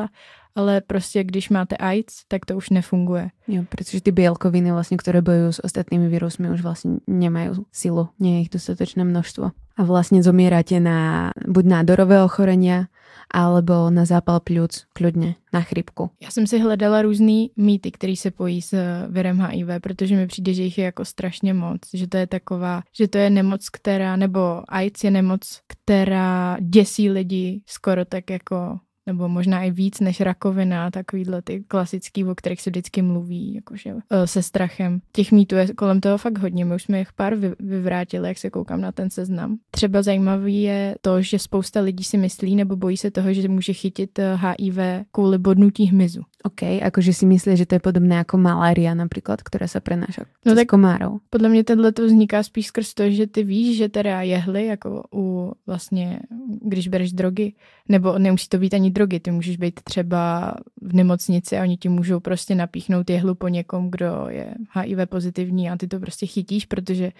ale 0.56 0.82
prostě 0.82 1.24
když 1.24 1.50
máte 1.50 1.77
AIDS, 1.77 2.25
tak 2.27 2.46
to 2.46 2.58
už 2.58 2.70
nefunguje. 2.70 3.30
Jo, 3.48 3.63
protože 3.70 4.01
ty 4.01 4.12
bělkoviny, 4.12 4.72
vlastně, 4.72 4.98
které 4.98 5.22
bojují 5.22 5.54
s 5.54 5.63
ostatními 5.63 6.10
virusmi, 6.10 6.50
už 6.50 6.62
vlastně 6.62 6.92
nemají 7.08 7.50
silu, 7.72 8.10
nie 8.20 8.36
je 8.36 8.39
jich 8.39 8.50
dostatečné 8.50 9.04
množstvo. 9.04 9.51
A 9.77 9.84
vlastně 9.84 10.24
zomíráte 10.24 10.80
na 10.80 11.32
buď 11.48 11.66
nádorové 11.66 12.24
ochorenia, 12.24 12.86
alebo 13.34 13.89
na 13.89 14.06
zápal 14.06 14.39
pľúc, 14.39 14.86
kľudně, 14.94 15.36
na 15.54 15.62
chřipku. 15.62 16.10
Já 16.22 16.32
jsem 16.32 16.48
si 16.48 16.60
hledala 16.60 17.01
různý 17.01 17.51
mýty, 17.58 17.92
který 17.92 18.16
se 18.16 18.32
pojí 18.32 18.62
s 18.62 18.74
virem 19.10 19.39
HIV, 19.39 19.68
protože 19.82 20.16
mi 20.16 20.27
přijde, 20.27 20.54
že 20.54 20.63
jich 20.63 20.77
je 20.77 20.86
jako 20.86 21.06
strašně 21.06 21.54
moc, 21.54 21.80
že 21.94 22.08
to 22.08 22.18
je 22.18 22.27
taková, 22.27 22.84
že 22.98 23.08
to 23.08 23.18
je 23.18 23.30
nemoc, 23.30 23.70
která, 23.70 24.16
nebo 24.16 24.63
AIDS 24.68 25.04
je 25.04 25.12
nemoc, 25.12 25.62
která 25.68 26.58
děsí 26.60 27.10
lidi 27.10 27.62
skoro 27.66 28.06
tak 28.06 28.30
jako 28.30 28.80
nebo 29.08 29.30
možná 29.30 29.64
i 29.64 29.72
víc 29.72 30.00
než 30.00 30.22
rakovina, 30.22 30.92
takovýhle 30.92 31.42
ty 31.42 31.64
klasický, 31.68 32.26
o 32.26 32.36
kterých 32.36 32.62
se 32.62 32.70
vždycky 32.70 33.02
mluví, 33.02 33.54
jakože 33.54 33.94
eh, 34.10 34.28
se 34.28 34.44
strachem. 34.44 35.02
Těch 35.12 35.32
mýtů 35.32 35.56
je 35.56 35.68
kolem 35.74 36.02
toho 36.02 36.18
fakt 36.18 36.38
hodně, 36.38 36.66
my 36.66 36.76
už 36.76 36.84
jsme 36.84 37.00
jich 37.00 37.14
pár 37.14 37.36
vyvrátili, 37.60 38.28
jak 38.28 38.38
se 38.38 38.50
koukám 38.50 38.82
na 38.82 38.92
ten 38.92 39.10
seznam. 39.10 39.58
Třeba 39.72 40.02
zajímavý 40.02 40.62
je 40.62 40.96
to, 41.02 41.22
že 41.22 41.40
spousta 41.40 41.82
lidí 41.82 42.04
si 42.04 42.18
myslí 42.18 42.56
nebo 42.56 42.76
bojí 42.76 42.98
se 42.98 43.12
toho, 43.12 43.34
že 43.34 43.50
může 43.50 43.74
chytit 43.74 44.20
HIV 44.36 44.78
eh, 44.78 45.06
kvůli 45.12 45.38
bodnutí 45.38 45.86
hmyzu. 45.86 46.22
OK, 46.48 46.62
jakože 46.62 47.13
si 47.13 47.25
myslí, 47.25 47.58
že 47.58 47.66
to 47.66 47.75
je 47.75 47.80
podobné 47.80 48.16
jako 48.16 48.38
malária 48.38 48.94
například, 48.94 49.44
která 49.44 49.68
se 49.68 49.80
prenáša 49.80 50.22
no 50.46 50.56
tak 50.56 50.68
komárou. 50.68 51.20
Podle 51.30 51.50
mě 51.50 51.63
tenhle 51.63 51.92
to 51.92 52.06
vzniká 52.06 52.44
spíš 52.44 52.68
skrz 52.68 52.94
to, 52.94 53.10
že 53.10 53.27
ty 53.27 53.44
víš, 53.44 53.77
že 53.77 53.89
teda 53.89 54.22
jehly, 54.22 54.66
jako 54.66 55.04
u 55.13 55.51
vlastně, 55.68 56.20
když 56.63 56.88
bereš 56.88 57.13
drogy, 57.13 57.54
nebo 57.89 58.20
nemusí 58.20 58.50
to 58.50 58.58
být 58.58 58.74
ani 58.74 58.92
drogy, 58.92 59.20
ty 59.20 59.32
můžeš 59.32 59.58
být 59.58 59.80
třeba 59.84 60.54
v 60.82 60.94
nemocnici 60.94 61.58
a 61.58 61.62
oni 61.62 61.77
ti 61.77 61.89
můžou 61.89 62.20
prostě 62.20 62.56
napíchnout 62.56 63.10
jehlu 63.10 63.36
po 63.36 63.48
někom, 63.48 63.92
kdo 63.92 64.25
je 64.30 64.54
HIV 64.72 65.10
pozitivní 65.10 65.70
a 65.70 65.77
ty 65.77 65.88
to 65.88 66.00
prostě 66.00 66.25
chytíš, 66.25 66.66
protože 66.66 67.12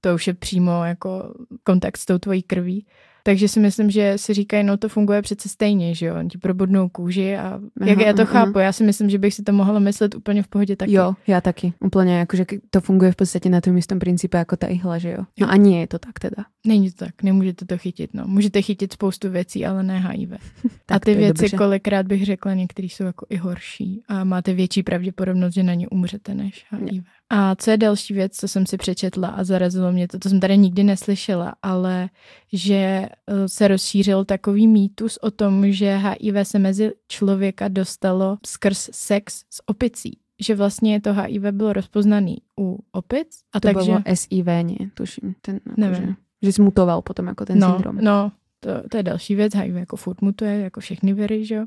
to 0.00 0.14
už 0.14 0.26
je 0.26 0.34
přímo 0.34 0.84
jako 0.84 1.34
kontakt 1.62 1.96
s 1.96 2.06
tou 2.06 2.18
tvojí 2.18 2.42
krví. 2.42 2.86
Takže 3.22 3.48
si 3.48 3.60
myslím, 3.60 3.90
že 3.90 4.12
si 4.16 4.34
říkají, 4.34 4.64
no 4.64 4.76
to 4.76 4.88
funguje 4.88 5.22
přece 5.22 5.48
stejně, 5.48 5.94
že 5.94 6.06
jo, 6.06 6.16
ti 6.30 6.38
probodnou 6.38 6.88
kůži 6.88 7.36
a 7.36 7.46
aha, 7.48 7.60
jak 7.80 8.00
já 8.00 8.12
to 8.12 8.22
aha. 8.22 8.32
chápu, 8.32 8.58
já 8.58 8.72
si 8.72 8.84
myslím, 8.84 9.10
že 9.10 9.18
bych 9.18 9.34
si 9.34 9.42
to 9.42 9.52
mohla 9.52 9.78
myslet 9.78 10.14
úplně 10.14 10.42
v 10.42 10.48
pohodě 10.48 10.76
taky. 10.76 10.92
Jo, 10.92 11.14
já 11.26 11.40
taky, 11.40 11.72
úplně 11.80 12.18
jakože 12.18 12.44
to 12.70 12.80
funguje 12.80 13.12
v 13.12 13.16
podstatě 13.16 13.48
na 13.48 13.60
tom 13.60 13.76
jistém 13.76 13.98
principu 13.98 14.36
jako 14.36 14.56
ta 14.56 14.66
ihla, 14.66 14.98
že 14.98 15.10
jo. 15.10 15.18
No 15.18 15.46
jo. 15.46 15.48
a 15.50 15.56
nie 15.56 15.80
je 15.80 15.86
to 15.86 15.98
tak 15.98 16.18
teda. 16.18 16.44
Není 16.66 16.90
to 16.90 17.04
tak, 17.04 17.22
nemůžete 17.22 17.64
to 17.64 17.78
chytit, 17.78 18.14
no. 18.14 18.24
Můžete 18.26 18.62
chytit 18.62 18.92
spoustu 18.92 19.30
věcí, 19.30 19.66
ale 19.66 19.82
ne 19.82 19.98
HIV. 19.98 20.30
a 20.88 20.98
ty 20.98 21.14
věci 21.14 21.42
dobře. 21.42 21.56
kolikrát 21.56 22.06
bych 22.06 22.24
řekla, 22.24 22.54
některé 22.54 22.86
jsou 22.86 23.04
jako 23.04 23.26
i 23.28 23.36
horší 23.36 24.02
a 24.08 24.24
máte 24.24 24.54
větší 24.54 24.82
pravděpodobnost, 24.82 25.54
že 25.54 25.62
na 25.62 25.74
ně 25.74 25.88
umřete 25.88 26.34
než 26.34 26.66
HIV. 26.70 26.92
Jo. 26.92 27.02
A 27.32 27.54
co 27.54 27.70
je 27.70 27.76
další 27.76 28.14
věc, 28.14 28.36
co 28.36 28.48
jsem 28.48 28.66
si 28.66 28.76
přečetla 28.76 29.28
a 29.28 29.44
zarazilo 29.44 29.92
mě 29.92 30.08
to, 30.08 30.18
to 30.18 30.28
jsem 30.28 30.40
tady 30.40 30.58
nikdy 30.58 30.84
neslyšela, 30.84 31.54
ale 31.62 32.08
že 32.52 32.74
eh, 32.76 33.48
se 33.48 33.68
rozšířil 33.68 34.24
takový 34.24 34.68
mýtus 34.68 35.16
o 35.16 35.30
tom, 35.30 35.72
že 35.72 35.96
HIV 35.96 36.34
se 36.42 36.58
mezi 36.58 36.92
člověka 37.08 37.68
dostalo 37.68 38.38
skrz 38.46 38.90
sex 38.92 39.44
s 39.50 39.68
opicí. 39.68 40.18
Že 40.40 40.54
vlastně 40.54 41.00
to 41.00 41.14
HIV 41.14 41.42
bylo 41.42 41.72
rozpoznaný 41.72 42.36
u 42.60 42.78
opic. 42.92 43.40
A 43.52 43.60
to 43.60 43.68
takže... 43.68 43.84
bylo 43.84 44.02
SIV, 44.14 44.46
ne, 44.46 44.90
tuším. 44.94 45.34
Ten, 45.40 45.54
jako 45.54 45.80
Nevím. 45.80 46.06
Že, 46.06 46.14
že 46.42 46.52
zmutoval 46.52 47.02
potom 47.02 47.26
jako 47.26 47.44
ten 47.44 47.58
no, 47.58 47.72
syndrom. 47.72 47.96
No, 48.00 48.32
to, 48.60 48.70
to 48.88 48.96
je 48.96 49.02
další 49.02 49.34
věc. 49.34 49.54
HIV 49.54 49.74
jako 49.74 49.96
furt 49.96 50.22
mutuje, 50.22 50.60
jako 50.60 50.80
všechny 50.80 51.12
viry, 51.12 51.44
že 51.44 51.54
jo. 51.54 51.66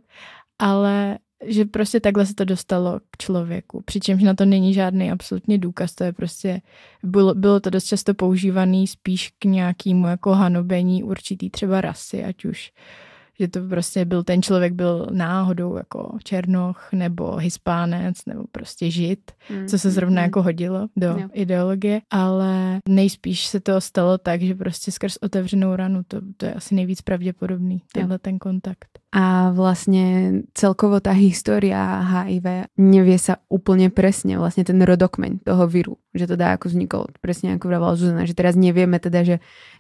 Ale 0.60 1.18
že 1.46 1.66
prostě 1.66 2.00
takhle 2.00 2.26
se 2.26 2.36
to 2.36 2.46
dostalo 2.46 3.00
k 3.12 3.18
člověku. 3.18 3.82
Přičemž 3.86 4.24
na 4.24 4.34
to 4.34 4.46
není 4.46 4.74
žádný 4.74 5.12
absolutně 5.12 5.58
důkaz, 5.58 5.96
to 5.96 6.04
je 6.04 6.14
prostě, 6.14 6.62
bylo, 7.04 7.34
bylo 7.34 7.60
to 7.60 7.70
dost 7.70 7.86
často 7.86 8.14
používaný 8.14 8.88
spíš 8.88 9.34
k 9.40 9.46
nějakému 9.46 10.08
jako 10.08 10.32
hanobení 10.32 11.04
určitý 11.04 11.50
třeba 11.50 11.82
rasy, 11.82 12.24
ať 12.24 12.46
už 12.46 12.72
že 13.40 13.48
to 13.48 13.68
prostě 13.68 14.06
byl 14.06 14.24
ten 14.24 14.42
člověk 14.42 14.74
byl 14.74 15.08
náhodou 15.12 15.78
jako 15.78 16.18
černoch 16.24 16.90
nebo 16.94 17.36
hispánec 17.36 18.26
nebo 18.26 18.44
prostě 18.52 18.92
žid, 18.92 19.32
mm, 19.50 19.68
co 19.68 19.80
se 19.80 19.92
zrovna 19.92 20.22
mm, 20.22 20.24
jako 20.24 20.44
hodilo 20.44 20.88
do 20.96 21.08
jo. 21.08 21.30
ideologie, 21.34 22.02
ale 22.10 22.80
nejspíš 22.90 23.48
se 23.48 23.60
to 23.60 23.82
stalo 23.82 24.18
tak, 24.18 24.42
že 24.42 24.56
prostě 24.56 24.92
skrz 24.92 25.18
otevřenou 25.22 25.76
ranu 25.76 26.04
to, 26.08 26.22
to 26.38 26.46
je 26.46 26.54
asi 26.54 26.76
nejvíc 26.76 27.02
pravděpodobný, 27.02 27.82
tenhle 27.94 28.20
ten 28.20 28.40
kontakt. 28.40 29.03
A 29.14 29.52
vlastně 29.54 30.34
celkovo 30.54 31.00
ta 31.00 31.12
história 31.14 32.02
HIV 32.02 32.66
nevie 32.82 33.22
sa 33.22 33.38
úplne 33.46 33.94
presne, 33.94 34.42
vlastne 34.42 34.66
ten 34.66 34.82
rodokmeň 34.82 35.46
toho 35.46 35.70
viru, 35.70 36.02
že 36.18 36.26
to 36.26 36.34
dá 36.34 36.58
ako 36.58 36.74
vzniklo, 36.74 37.06
presne 37.22 37.54
ako 37.54 37.70
vravala 37.70 37.94
Zuzana, 37.94 38.26
že 38.26 38.34
teraz 38.34 38.58
nevieme 38.58 38.98
teda, 38.98 39.22
že 39.22 39.36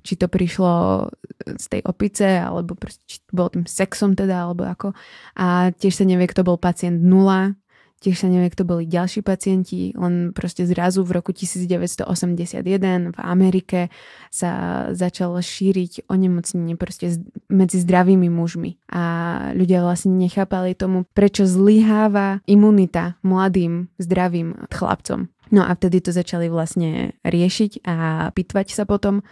či 0.05 0.21
to 0.21 0.29
prišlo 0.29 1.09
z 1.57 1.65
tej 1.65 1.81
opice, 1.81 2.45
alebo 2.45 2.77
proste, 2.77 3.01
či 3.09 3.25
to 3.25 3.33
bolo 3.33 3.49
tým 3.49 3.65
sexom 3.65 4.13
teda, 4.13 4.45
alebo 4.45 4.69
ako. 4.69 4.93
A 5.33 5.73
tiež 5.73 5.97
sa 5.97 6.05
nevie, 6.05 6.29
kto 6.29 6.45
bol 6.45 6.61
pacient 6.61 7.01
0, 7.01 7.57
Tiež 8.03 8.19
sa 8.19 8.27
nevie, 8.27 8.51
kto 8.51 8.67
boli 8.67 8.83
ďalší 8.83 9.23
pacienti, 9.23 9.95
len 9.95 10.35
proste 10.35 10.67
zrazu 10.67 11.07
v 11.07 11.15
roku 11.15 11.31
1981 11.31 12.03
v 13.15 13.19
Amerike 13.23 13.87
sa 14.27 14.51
začalo 14.91 15.39
šíriť 15.39 16.11
onemocnenie 16.11 16.75
proste 16.75 17.15
medzi 17.47 17.79
zdravými 17.79 18.27
mužmi. 18.27 18.75
A 18.91 19.03
ľudia 19.55 19.87
vlastne 19.87 20.19
nechápali 20.19 20.75
tomu, 20.75 21.07
prečo 21.15 21.47
zlyháva 21.47 22.43
imunita 22.43 23.15
mladým, 23.23 23.87
zdravým 23.95 24.67
chlapcom. 24.67 25.31
No 25.55 25.63
a 25.63 25.71
vtedy 25.71 26.03
to 26.03 26.11
začali 26.11 26.51
vlastne 26.51 27.15
riešiť 27.23 27.87
a 27.87 27.95
pitvať 28.35 28.75
sa 28.75 28.83
potom 28.83 29.23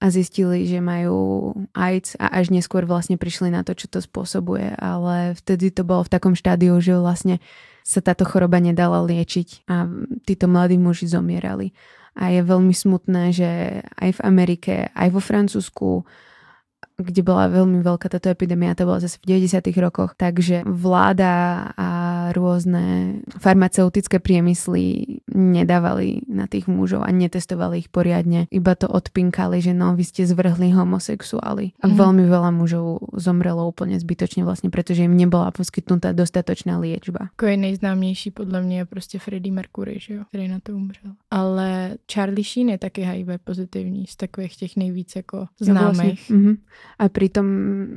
a 0.00 0.06
zistili, 0.08 0.70
že 0.70 0.78
majú 0.78 1.50
AIDS 1.74 2.14
a 2.16 2.30
až 2.40 2.54
neskôr 2.54 2.86
vlastne 2.86 3.18
prišli 3.18 3.50
na 3.52 3.66
to, 3.66 3.74
čo 3.74 3.90
to 3.90 3.98
spôsobuje, 3.98 4.72
ale 4.78 5.34
vtedy 5.36 5.74
to 5.74 5.82
bolo 5.82 6.06
v 6.06 6.12
takom 6.14 6.32
štádiu, 6.32 6.78
že 6.78 6.94
vlastne 6.96 7.42
sa 7.90 7.98
táto 7.98 8.22
choroba 8.22 8.62
nedala 8.62 9.02
liečiť 9.02 9.66
a 9.66 9.90
títo 10.22 10.46
mladí 10.46 10.78
muži 10.78 11.10
zomierali. 11.10 11.74
A 12.14 12.30
je 12.30 12.46
veľmi 12.46 12.70
smutné, 12.70 13.34
že 13.34 13.50
aj 13.98 14.10
v 14.18 14.20
Amerike, 14.22 14.74
aj 14.94 15.08
vo 15.10 15.18
Francúzsku 15.18 16.06
kde 17.02 17.22
bola 17.24 17.48
veľmi 17.48 17.80
veľká 17.80 18.08
táto 18.08 18.28
epidémia, 18.28 18.76
to 18.76 18.86
bola 18.86 19.00
zase 19.00 19.18
v 19.22 19.40
90. 19.40 19.70
rokoch, 19.80 20.14
takže 20.16 20.62
vláda 20.66 21.66
a 21.74 21.88
rôzne 22.32 23.18
farmaceutické 23.38 24.18
priemysly 24.22 25.18
nedávali 25.30 26.22
na 26.28 26.46
tých 26.46 26.70
mužov 26.70 27.02
a 27.06 27.10
netestovali 27.10 27.86
ich 27.86 27.90
poriadne. 27.90 28.46
Iba 28.50 28.74
to 28.74 28.86
odpinkali, 28.86 29.62
že 29.62 29.72
no, 29.74 29.94
vy 29.94 30.04
ste 30.04 30.26
zvrhli 30.26 30.70
homosexuáli. 30.74 31.74
A 31.82 31.86
mm. 31.90 31.94
veľmi 31.96 32.24
veľa 32.26 32.50
mužov 32.54 33.10
zomrelo 33.16 33.66
úplne 33.66 33.98
zbytočne 33.98 34.46
vlastne, 34.46 34.70
pretože 34.70 35.04
im 35.04 35.16
nebola 35.16 35.50
poskytnutá 35.50 36.12
dostatočná 36.12 36.78
liečba. 36.78 37.32
Ako 37.36 37.46
je 37.46 37.56
nejznámější 37.56 38.30
podle 38.30 38.62
mě 38.62 38.78
je 38.78 38.84
prostě 38.84 39.18
Freddie 39.18 39.52
Mercury, 39.52 39.98
že 40.00 40.14
jo, 40.14 40.22
který 40.28 40.48
na 40.48 40.60
to 40.60 40.72
umřel. 40.72 41.12
Ale 41.30 41.96
Charlie 42.12 42.44
Sheen 42.44 42.68
je 42.68 42.78
taky 42.78 43.02
HIV 43.02 43.28
pozitivní 43.44 44.06
z 44.06 44.16
takových 44.16 44.56
těch 44.56 44.76
nejvíc 44.76 45.16
jako 45.16 45.46
známých. 45.60 46.30
Vlastne, 46.30 46.36
mm-hmm 46.36 46.56
a 46.96 47.04
pritom 47.06 47.46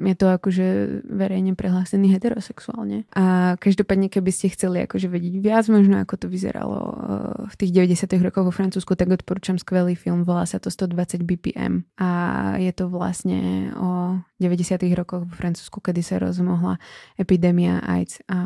je 0.05 0.15
to 0.17 0.27
akože 0.29 0.67
verejne 1.07 1.57
prehlásený 1.57 2.13
heterosexuálne. 2.13 3.09
A 3.15 3.55
každopádne, 3.57 4.11
keby 4.11 4.29
ste 4.29 4.53
chceli 4.53 4.83
akože 4.85 5.09
vedieť 5.09 5.39
viac 5.39 5.65
možno, 5.71 6.03
ako 6.03 6.25
to 6.25 6.27
vyzeralo 6.27 6.79
eh, 6.81 6.95
v 7.49 7.55
tých 7.57 7.71
90. 7.73 8.19
rokoch 8.21 8.45
vo 8.49 8.53
Francúzsku, 8.53 8.93
tak 8.93 9.09
odporúčam 9.09 9.57
skvelý 9.57 9.97
film, 9.97 10.27
volá 10.27 10.43
sa 10.45 10.59
to 10.59 10.69
120 10.69 11.23
BPM 11.23 11.87
a 11.97 12.09
je 12.59 12.71
to 12.75 12.91
vlastne 12.91 13.71
o 13.79 14.19
90. 14.37 14.77
rokoch 14.93 15.23
vo 15.25 15.33
Francúzsku, 15.33 15.79
kedy 15.79 16.01
sa 16.03 16.19
rozmohla 16.19 16.77
epidémia 17.15 17.79
AIDS 17.81 18.19
a 18.27 18.37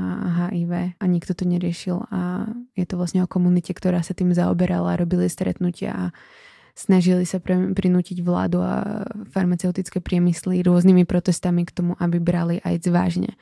HIV 0.48 1.00
a 1.00 1.04
nikto 1.10 1.34
to 1.34 1.44
neriešil 1.50 2.06
a 2.13 2.51
je 2.77 2.86
to 2.86 2.96
vlastne 2.96 3.25
o 3.25 3.27
komunite, 3.30 3.74
ktorá 3.74 4.06
sa 4.06 4.13
tým 4.13 4.32
zaoberala, 4.36 5.00
robili 5.00 5.25
stretnutia 5.25 5.92
a 5.94 6.06
snažili 6.78 7.26
sa 7.26 7.42
prinútiť 7.42 8.22
vládu 8.22 8.62
a 8.62 9.04
farmaceutické 9.34 9.98
priemysly 9.98 10.62
rôznymi 10.62 11.10
protestami 11.10 11.66
k 11.66 11.74
tomu, 11.74 11.98
aby 11.98 12.22
brali 12.22 12.62
AIDS 12.62 12.86
vážne. 12.94 13.34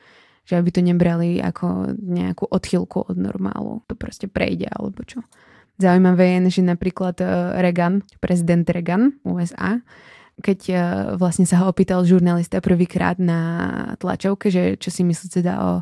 Že 0.48 0.64
aby 0.64 0.70
to 0.72 0.80
nebrali 0.80 1.30
ako 1.36 1.92
nejakú 2.00 2.48
odchylku 2.48 3.04
od 3.04 3.16
normálu. 3.20 3.84
To 3.92 3.94
proste 3.98 4.24
prejde, 4.24 4.72
alebo 4.72 5.04
čo. 5.04 5.20
Zaujímavé 5.76 6.40
je, 6.40 6.60
že 6.60 6.62
napríklad 6.64 7.20
eh, 7.20 7.28
Reagan, 7.60 8.00
prezident 8.24 8.64
Reagan 8.64 9.20
USA, 9.28 9.84
keď 10.40 10.60
eh, 10.72 10.80
vlastne 11.20 11.44
sa 11.44 11.60
ho 11.60 11.68
opýtal 11.68 12.08
žurnalista 12.08 12.64
prvýkrát 12.64 13.20
na 13.20 13.40
tlačovke, 14.00 14.48
že 14.48 14.80
čo 14.80 14.88
si 14.88 15.04
myslíte 15.04 15.44
teda 15.44 15.60
o, 15.60 15.72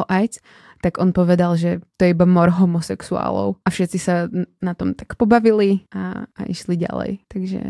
o 0.00 0.02
AIDS, 0.08 0.40
tak 0.82 0.98
on 0.98 1.14
povedal, 1.14 1.54
že 1.54 1.78
to 1.94 2.02
je 2.02 2.12
iba 2.12 2.26
mor 2.26 2.50
homosexuálov. 2.50 3.62
A 3.62 3.68
všetci 3.70 3.98
sa 4.02 4.26
na 4.58 4.74
tom 4.74 4.98
tak 4.98 5.14
pobavili 5.14 5.86
a, 5.94 6.26
a 6.26 6.42
išli 6.50 6.74
ďalej. 6.74 7.22
Takže 7.30 7.60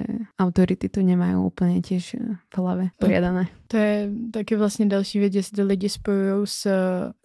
autority 0.40 0.88
to 0.88 1.04
nemajú 1.04 1.44
úplne 1.44 1.84
tiež 1.84 2.16
v 2.16 2.52
hlave 2.56 2.88
poriadané. 2.96 3.52
To 3.72 3.78
je 3.80 4.10
taky 4.30 4.56
vlastně 4.56 4.86
další 4.86 5.18
věc, 5.18 5.32
že 5.32 5.42
se 5.42 5.62
lidi 5.62 5.88
spojují 5.88 6.46
s 6.46 6.68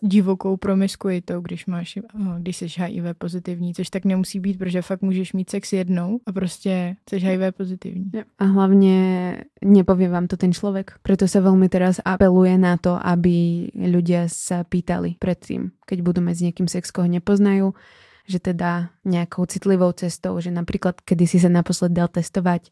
divokou 0.02 0.58
promiskuitou, 0.58 1.42
když 1.42 1.66
máš, 1.66 2.00
když 2.40 2.58
jsi 2.58 2.68
HIV 2.78 3.04
pozitivní, 3.18 3.74
což 3.74 3.90
tak 3.90 4.06
nemusí 4.06 4.40
být, 4.40 4.58
protože 4.58 4.82
fakt 4.82 5.02
můžeš 5.02 5.34
mít 5.34 5.50
sex 5.50 5.74
jednou 5.74 6.20
a 6.26 6.32
prostě 6.32 6.96
jsi 7.10 7.18
HIV 7.18 7.56
pozitivní. 7.58 8.12
A 8.40 8.46
hlavně 8.46 8.98
nepovie 9.60 10.10
vám 10.10 10.28
to 10.28 10.38
ten 10.38 10.54
člověk. 10.54 10.92
Proto 11.02 11.28
se 11.28 11.42
velmi 11.42 11.70
teraz 11.70 12.00
apeluje 12.06 12.58
na 12.58 12.78
to, 12.78 12.96
aby 12.96 13.68
ľudia 13.76 14.32
sa 14.32 14.64
pýtali 14.64 15.20
predtým, 15.20 15.76
keď 15.84 16.00
budú 16.00 16.24
mať 16.24 16.36
s 16.36 16.44
niekým 16.48 16.68
sex, 16.72 16.96
koho 16.96 17.12
nepoznajú, 17.12 17.76
že 18.28 18.40
teda 18.40 18.96
nejakou 19.04 19.44
citlivou 19.52 19.92
cestou, 19.92 20.40
že 20.40 20.52
napríklad 20.52 21.04
kedy 21.04 21.28
si 21.28 21.44
sa 21.44 21.52
naposled 21.52 21.92
dal 21.92 22.08
testovať, 22.08 22.72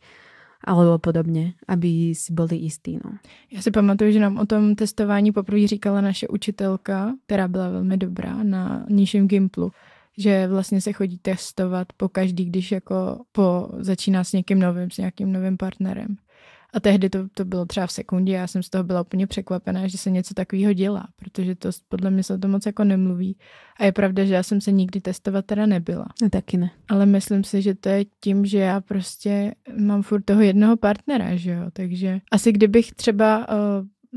alebo 0.65 0.99
podobně, 0.99 1.53
aby 1.67 2.15
si 2.15 2.33
byli 2.33 2.55
jistí. 2.55 2.99
No. 3.05 3.11
Já 3.51 3.61
si 3.61 3.71
pamatuju, 3.71 4.11
že 4.11 4.19
nám 4.19 4.37
o 4.37 4.45
tom 4.45 4.75
testování 4.75 5.31
poprvé 5.31 5.67
říkala 5.67 6.01
naše 6.01 6.27
učitelka, 6.27 7.15
která 7.25 7.47
byla 7.47 7.69
velmi 7.69 7.97
dobrá 7.97 8.43
na 8.43 8.85
nižším 8.89 9.27
Gimplu, 9.27 9.71
že 10.17 10.47
vlastně 10.47 10.81
se 10.81 10.93
chodí 10.93 11.17
testovat 11.17 11.87
po 11.97 12.09
každý, 12.09 12.45
když 12.45 12.71
jako 12.71 13.19
po, 13.31 13.69
začíná 13.77 14.23
s 14.23 14.33
někým 14.33 14.59
novým, 14.59 14.91
s 14.91 14.97
nějakým 14.97 15.31
novým 15.31 15.57
partnerem. 15.57 16.17
A 16.75 16.79
tehdy 16.79 17.09
to, 17.09 17.19
to 17.33 17.45
bylo 17.45 17.65
třeba 17.65 17.87
v 17.87 17.91
sekundě, 17.91 18.33
já 18.33 18.47
jsem 18.47 18.63
z 18.63 18.69
toho 18.69 18.83
byla 18.83 19.01
úplně 19.01 19.27
překvapená, 19.27 19.87
že 19.87 19.97
se 19.97 20.11
něco 20.11 20.33
takového 20.33 20.73
dělá, 20.73 21.07
protože 21.15 21.55
to 21.55 21.69
podle 21.87 22.11
mě 22.11 22.23
se 22.23 22.37
to 22.37 22.47
moc 22.47 22.65
jako 22.65 22.83
nemluví. 22.83 23.37
A 23.79 23.85
je 23.85 23.91
pravda, 23.91 24.25
že 24.25 24.33
já 24.33 24.43
jsem 24.43 24.61
se 24.61 24.71
nikdy 24.71 25.01
testovat 25.01 25.45
teda 25.45 25.65
nebyla. 25.65 26.05
No 26.21 26.29
taky 26.29 26.57
ne. 26.57 26.71
Ale 26.89 27.05
myslím 27.05 27.43
si, 27.43 27.61
že 27.61 27.75
to 27.75 27.89
je 27.89 28.05
tím, 28.19 28.45
že 28.45 28.57
já 28.57 28.81
prostě 28.81 29.55
mám 29.79 30.01
furt 30.01 30.21
toho 30.21 30.41
jednoho 30.41 30.77
partnera, 30.77 31.35
že 31.35 31.51
jo. 31.51 31.63
Takže 31.73 32.19
asi 32.31 32.51
kdybych 32.51 32.91
třeba 32.91 33.47
uh, 33.49 33.55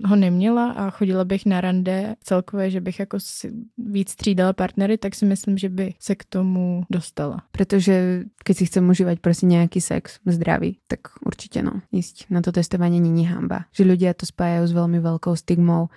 ho 0.04 0.16
neměla 0.16 0.70
a 0.70 0.90
chodila 0.90 1.24
bych 1.24 1.46
na 1.46 1.60
rande 1.60 2.16
celkově, 2.22 2.70
že 2.70 2.80
bych 2.80 3.00
jako 3.00 3.20
si 3.20 3.52
víc 3.78 4.10
střídala 4.10 4.52
partnery, 4.52 4.98
tak 4.98 5.14
si 5.14 5.26
myslím, 5.26 5.58
že 5.58 5.68
by 5.68 5.94
se 6.00 6.14
k 6.14 6.24
tomu 6.24 6.82
dostala. 6.90 7.42
Protože 7.52 8.24
když 8.44 8.56
si 8.56 8.66
chcem 8.66 8.88
užívat 8.88 9.18
prostě 9.20 9.46
nějaký 9.46 9.80
sex 9.80 10.18
zdravý, 10.26 10.78
tak 10.86 11.00
určitě 11.26 11.62
no, 11.62 11.80
jist 11.92 12.24
na 12.30 12.40
to 12.40 12.52
testování 12.52 13.00
není 13.00 13.26
hamba. 13.26 13.64
Že 13.72 13.84
ľudia 13.84 14.14
to 14.14 14.26
spájají 14.26 14.68
s 14.68 14.72
velmi 14.72 15.00
velkou 15.00 15.36
stigmou 15.36 15.88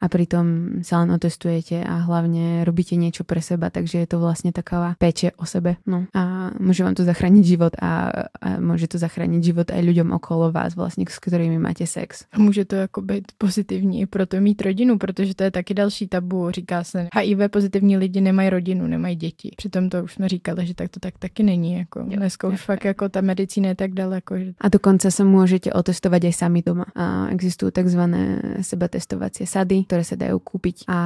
a 0.00 0.08
pritom 0.08 0.80
sa 0.80 1.04
len 1.04 1.12
otestujete 1.12 1.84
a 1.84 2.08
hlavne 2.08 2.64
robíte 2.64 2.96
niečo 2.96 3.22
pre 3.22 3.44
seba, 3.44 3.68
takže 3.68 4.00
je 4.00 4.08
to 4.08 4.16
vlastne 4.16 4.48
taková 4.50 4.96
péče 4.96 5.36
o 5.36 5.44
sebe. 5.44 5.76
No. 5.84 6.08
A 6.16 6.50
môže 6.56 6.80
vám 6.80 6.96
to 6.96 7.04
zachrániť 7.04 7.44
život 7.44 7.76
a, 7.76 8.08
a 8.40 8.48
môže 8.56 8.88
to 8.88 8.96
zachrániť 8.96 9.40
život 9.44 9.68
aj 9.68 9.82
ľuďom 9.84 10.08
okolo 10.16 10.48
vás, 10.48 10.72
vlastne, 10.72 11.04
s 11.04 11.20
ktorými 11.20 11.60
máte 11.60 11.84
sex. 11.84 12.24
A 12.32 12.38
může 12.40 12.64
to 12.64 12.76
jako 12.76 13.02
být 13.02 13.32
pozitivní 13.38 14.00
i 14.00 14.06
pro 14.06 14.26
to 14.26 14.40
mít 14.40 14.62
rodinu, 14.62 14.98
protože 14.98 15.34
to 15.34 15.42
je 15.44 15.50
taky 15.50 15.74
další 15.74 16.08
tabu. 16.08 16.50
Říká 16.50 16.84
se, 16.84 17.08
HIV 17.14 17.50
pozitivní 17.50 17.96
lidi 17.96 18.20
nemají 18.20 18.50
rodinu, 18.50 18.86
nemají 18.86 19.16
děti. 19.16 19.50
Přitom 19.56 19.88
to 19.88 20.04
už 20.04 20.12
jsme 20.12 20.28
říkali, 20.28 20.66
že 20.66 20.74
tak 20.74 20.88
to 20.88 21.00
tak 21.00 21.18
taky 21.18 21.42
není. 21.42 21.74
Jako. 21.78 22.02
Dneska 22.02 22.48
už 22.48 22.60
fakt 22.60 22.84
jako 22.84 23.08
ta 23.08 23.20
medicína 23.20 23.68
je 23.68 23.74
tak 23.74 23.92
daleko. 23.92 24.38
Že... 24.38 24.52
A 24.60 24.68
dokonce 24.68 25.10
se 25.10 25.24
můžete 25.24 25.72
otestovat 25.72 26.24
aj 26.24 26.32
sami 26.32 26.62
doma. 26.66 26.84
A 26.94 27.28
existují 27.28 27.72
takzvané 27.72 28.42
sebatestovacie 28.60 29.46
sady, 29.46 29.84
ktoré 29.90 30.06
sa 30.06 30.14
dajú 30.14 30.38
kúpiť 30.38 30.86
a 30.86 30.98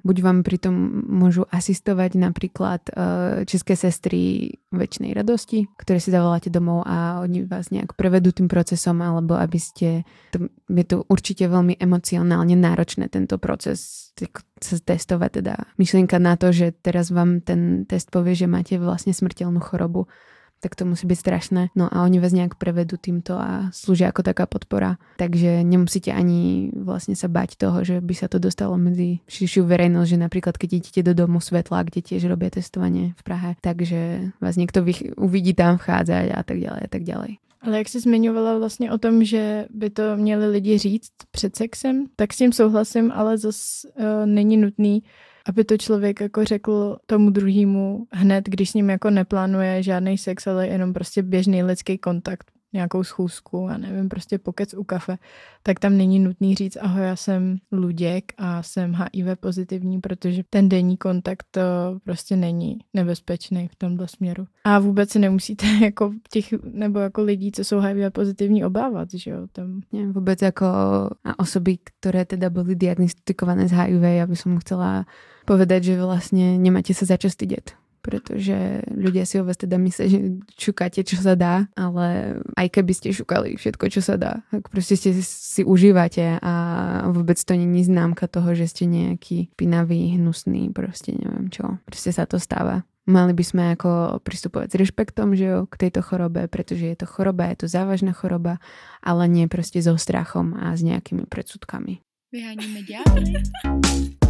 buď 0.00 0.16
vám 0.24 0.40
pritom 0.40 0.72
môžu 1.04 1.44
asistovať 1.52 2.16
napríklad 2.16 2.80
eh, 2.88 3.44
české 3.44 3.76
sestry 3.76 4.56
väčšnej 4.72 5.12
radosti, 5.12 5.68
ktoré 5.76 6.00
si 6.00 6.08
zavoláte 6.08 6.48
domov 6.48 6.88
a 6.88 7.20
oni 7.20 7.44
vás 7.44 7.68
nejak 7.68 7.92
prevedú 7.92 8.32
tým 8.32 8.48
procesom, 8.48 9.04
alebo 9.04 9.36
aby 9.36 9.60
ste, 9.60 10.08
to, 10.32 10.48
je 10.48 10.84
to 10.88 11.04
určite 11.12 11.44
veľmi 11.44 11.76
emocionálne 11.76 12.56
náročné 12.56 13.12
tento 13.12 13.36
proces 13.36 14.08
sa 14.56 14.76
testovať 14.80 15.44
teda. 15.44 15.54
Myšlienka 15.76 16.16
na 16.16 16.40
to, 16.40 16.48
že 16.56 16.72
teraz 16.72 17.12
vám 17.12 17.44
ten 17.44 17.84
test 17.84 18.08
povie, 18.08 18.32
že 18.32 18.48
máte 18.48 18.80
vlastne 18.80 19.12
smrteľnú 19.12 19.60
chorobu, 19.60 20.08
tak 20.60 20.74
to 20.74 20.88
musí 20.88 21.06
byť 21.06 21.18
strašné. 21.18 21.62
No 21.76 21.86
a 21.92 22.02
oni 22.02 22.18
vás 22.18 22.32
nejak 22.32 22.56
prevedú 22.56 22.96
týmto 22.96 23.36
a 23.36 23.68
slúžia 23.70 24.08
ako 24.10 24.24
taká 24.24 24.48
podpora. 24.48 24.96
Takže 25.20 25.62
nemusíte 25.62 26.10
ani 26.12 26.72
vlastne 26.72 27.14
sa 27.14 27.28
bať 27.28 27.60
toho, 27.60 27.84
že 27.84 28.00
by 28.00 28.14
sa 28.16 28.26
to 28.26 28.40
dostalo 28.40 28.74
medzi 28.80 29.20
širšiu 29.28 29.68
verejnosť, 29.68 30.08
že 30.10 30.18
napríklad 30.18 30.54
keď 30.56 30.70
idete 30.82 31.00
do 31.04 31.12
domu 31.14 31.38
svetla, 31.38 31.84
kde 31.84 32.00
tiež 32.02 32.24
robia 32.26 32.50
testovanie 32.50 33.12
v 33.16 33.22
Prahe, 33.22 33.50
takže 33.60 34.32
vás 34.40 34.56
niekto 34.56 34.80
uvidí 35.16 35.52
tam 35.52 35.76
vchádzať 35.76 36.26
a 36.32 36.40
tak 36.42 36.58
ďalej 36.60 36.82
a 36.82 36.90
tak 36.90 37.02
ďalej. 37.04 37.32
Ale 37.66 37.78
jak 37.78 37.88
jsi 37.88 38.00
zmiňovala 38.00 38.58
vlastně 38.58 38.92
o 38.92 38.98
tom, 38.98 39.24
že 39.24 39.66
by 39.70 39.90
to 39.90 40.16
měli 40.16 40.46
lidi 40.46 40.78
říct 40.78 41.12
před 41.30 41.56
sexem, 41.56 42.06
tak 42.16 42.32
s 42.32 42.36
tím 42.36 42.52
souhlasím, 42.52 43.12
ale 43.14 43.38
zase 43.38 43.88
uh, 43.88 44.26
není 44.26 44.56
nutný 44.56 45.02
aby 45.48 45.64
to 45.64 45.76
člověk 45.76 46.20
jako 46.20 46.44
řekl 46.44 46.96
tomu 47.06 47.30
druhému 47.30 48.06
hned, 48.12 48.44
když 48.48 48.70
s 48.70 48.74
ním 48.74 48.90
jako 48.90 49.10
neplánuje 49.10 49.82
žádný 49.82 50.18
sex, 50.18 50.46
ale 50.46 50.68
jenom 50.68 50.92
prostě 50.92 51.22
běžný 51.22 51.62
lidský 51.62 51.98
kontakt, 51.98 52.50
nějakou 52.72 53.04
schůzku 53.04 53.68
a 53.68 53.78
nevím, 53.78 54.08
prostě 54.08 54.38
pokec 54.38 54.74
u 54.74 54.84
kafe, 54.84 55.18
tak 55.62 55.80
tam 55.80 55.96
není 55.96 56.18
nutný 56.18 56.54
říct, 56.54 56.76
ahoj, 56.80 57.02
já 57.02 57.16
jsem 57.16 57.56
Luděk 57.72 58.32
a 58.38 58.62
jsem 58.62 58.94
HIV 58.94 59.38
pozitivní, 59.40 60.00
protože 60.00 60.42
ten 60.50 60.68
denní 60.68 60.96
kontakt 60.96 61.46
to 61.50 61.60
prostě 62.04 62.36
není 62.36 62.78
nebezpečný 62.94 63.68
v 63.68 63.76
tomhle 63.76 64.08
směru. 64.08 64.46
A 64.64 64.78
vůbec 64.78 65.10
se 65.10 65.18
nemusíte 65.18 65.66
jako 65.82 66.12
těch, 66.30 66.54
nebo 66.64 66.98
jako 66.98 67.22
lidí, 67.22 67.52
co 67.52 67.64
jsou 67.64 67.80
HIV 67.80 68.12
pozitivní, 68.12 68.64
obávat, 68.64 69.08
že 69.14 69.30
jo? 69.30 69.46
Tam... 69.52 69.80
Vůbec 70.12 70.42
jako 70.42 70.66
osoby, 71.38 71.78
které 71.84 72.24
teda 72.24 72.50
byly 72.50 72.74
diagnostikované 72.74 73.68
z 73.68 73.72
HIV, 73.72 74.02
já 74.02 74.26
bych 74.26 74.42
chcela 74.60 75.06
povedať, 75.46 75.94
že 75.94 76.02
vlastne 76.02 76.58
nemáte 76.58 76.90
sa 76.90 77.06
za 77.06 77.16
čo 77.16 77.30
stydeť 77.30 77.78
pretože 78.06 78.86
ľudia 78.86 79.26
si 79.26 79.42
o 79.42 79.42
vás 79.42 79.58
teda 79.58 79.82
myslia, 79.82 80.06
že 80.06 80.38
šukáte, 80.54 81.02
čo 81.02 81.18
sa 81.18 81.34
dá, 81.34 81.66
ale 81.74 82.38
aj 82.54 82.78
keby 82.78 82.92
ste 82.94 83.10
šukali 83.10 83.58
všetko, 83.58 83.90
čo 83.90 83.98
sa 83.98 84.14
dá, 84.14 84.46
tak 84.54 84.70
proste 84.70 84.94
ste 84.94 85.10
si 85.18 85.66
užívate 85.66 86.38
a 86.38 86.54
vôbec 87.10 87.34
to 87.34 87.58
není 87.58 87.82
známka 87.82 88.30
toho, 88.30 88.54
že 88.54 88.70
ste 88.70 88.86
nejaký 88.86 89.50
pinavý, 89.58 90.14
hnusný, 90.14 90.70
proste 90.70 91.18
neviem 91.18 91.50
čo. 91.50 91.82
Proste 91.82 92.14
sa 92.14 92.30
to 92.30 92.38
stáva. 92.38 92.86
Mali 93.10 93.34
by 93.34 93.44
sme 93.46 93.62
ako 93.74 94.22
pristupovať 94.22 94.70
s 94.70 94.78
rešpektom 94.86 95.34
že 95.34 95.46
jo, 95.46 95.58
k 95.66 95.90
tejto 95.90 96.06
chorobe, 96.06 96.46
pretože 96.46 96.86
je 96.86 96.96
to 96.98 97.06
choroba, 97.10 97.50
je 97.50 97.66
to 97.66 97.68
závažná 97.70 98.14
choroba, 98.14 98.62
ale 99.02 99.26
nie 99.26 99.50
proste 99.50 99.82
so 99.82 99.98
strachom 99.98 100.54
a 100.54 100.74
s 100.78 100.82
nejakými 100.86 101.26
predsudkami. 101.26 102.02
Vyháníme 102.34 102.82
ďalej. 102.86 104.25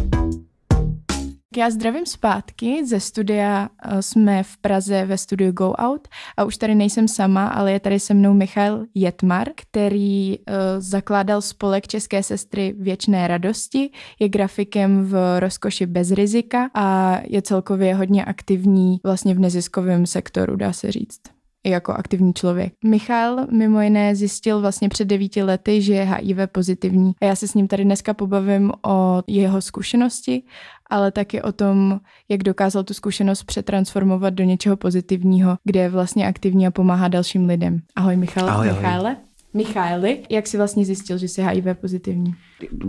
Já 1.57 1.69
zdravím 1.69 2.05
zpátky. 2.05 2.85
Ze 2.85 2.99
studia, 2.99 3.69
eh, 3.83 4.01
jsme 4.01 4.43
v 4.43 4.57
Praze 4.57 5.05
ve 5.05 5.17
studiu 5.17 5.51
Go 5.51 5.71
Out 5.71 6.07
a 6.37 6.43
už 6.43 6.57
tady 6.57 6.75
nejsem 6.75 7.07
sama, 7.07 7.47
ale 7.47 7.71
je 7.71 7.79
tady 7.79 7.99
se 7.99 8.13
mnou 8.13 8.33
Michal 8.33 8.85
Jetmar, 8.95 9.47
který 9.55 10.39
uh, 10.39 10.53
zakládal 10.77 11.41
spolek 11.41 11.87
České 11.87 12.23
sestry 12.23 12.75
Věčné 12.79 13.27
radosti, 13.27 13.89
je 14.19 14.29
grafikem 14.29 15.05
v 15.05 15.39
Rozkoši 15.39 15.85
bez 15.85 16.11
rizika 16.11 16.69
a 16.73 17.17
je 17.27 17.41
celkově 17.41 17.95
hodně 17.95 18.25
aktivní 18.25 18.99
vlastně 19.03 19.33
v 19.33 19.39
neziskovém 19.39 20.05
sektoru, 20.05 20.55
dá 20.55 20.73
se 20.73 20.91
říct 20.91 21.36
jako 21.69 21.93
aktivní 21.93 22.33
člověk. 22.33 22.73
Michal 22.85 23.47
mimo 23.51 23.81
jiné 23.81 24.15
zjistil 24.15 24.61
vlastně 24.61 24.89
před 24.89 25.05
devíti 25.05 25.43
lety, 25.43 25.81
že 25.81 25.93
je 25.93 26.03
HIV 26.03 26.37
pozitivní 26.51 27.11
a 27.21 27.25
já 27.25 27.35
se 27.35 27.47
s 27.47 27.53
ním 27.53 27.67
tady 27.67 27.83
dneska 27.83 28.13
pobavím 28.13 28.71
o 28.85 29.23
jeho 29.27 29.61
zkušenosti, 29.61 30.43
ale 30.89 31.11
taky 31.11 31.41
o 31.41 31.51
tom, 31.51 31.99
jak 32.29 32.43
dokázal 32.43 32.83
tu 32.83 32.93
zkušenost 32.93 33.43
přetransformovat 33.43 34.33
do 34.33 34.43
něčeho 34.43 34.77
pozitivního, 34.77 35.57
kde 35.63 35.79
je 35.79 35.89
vlastně 35.89 36.27
aktivní 36.27 36.67
a 36.67 36.71
pomáhá 36.71 37.07
dalším 37.07 37.45
lidem. 37.45 37.81
Ahoj 37.95 38.15
Michal. 38.17 38.49
Ahoj, 38.49 38.67
Michale. 38.67 39.17
Michaeli, 39.53 40.19
jak 40.29 40.47
jsi 40.47 40.57
vlastně 40.57 40.85
zjistil, 40.85 41.17
že 41.17 41.27
jsi 41.27 41.41
HIV 41.41 41.65
pozitivní? 41.81 42.35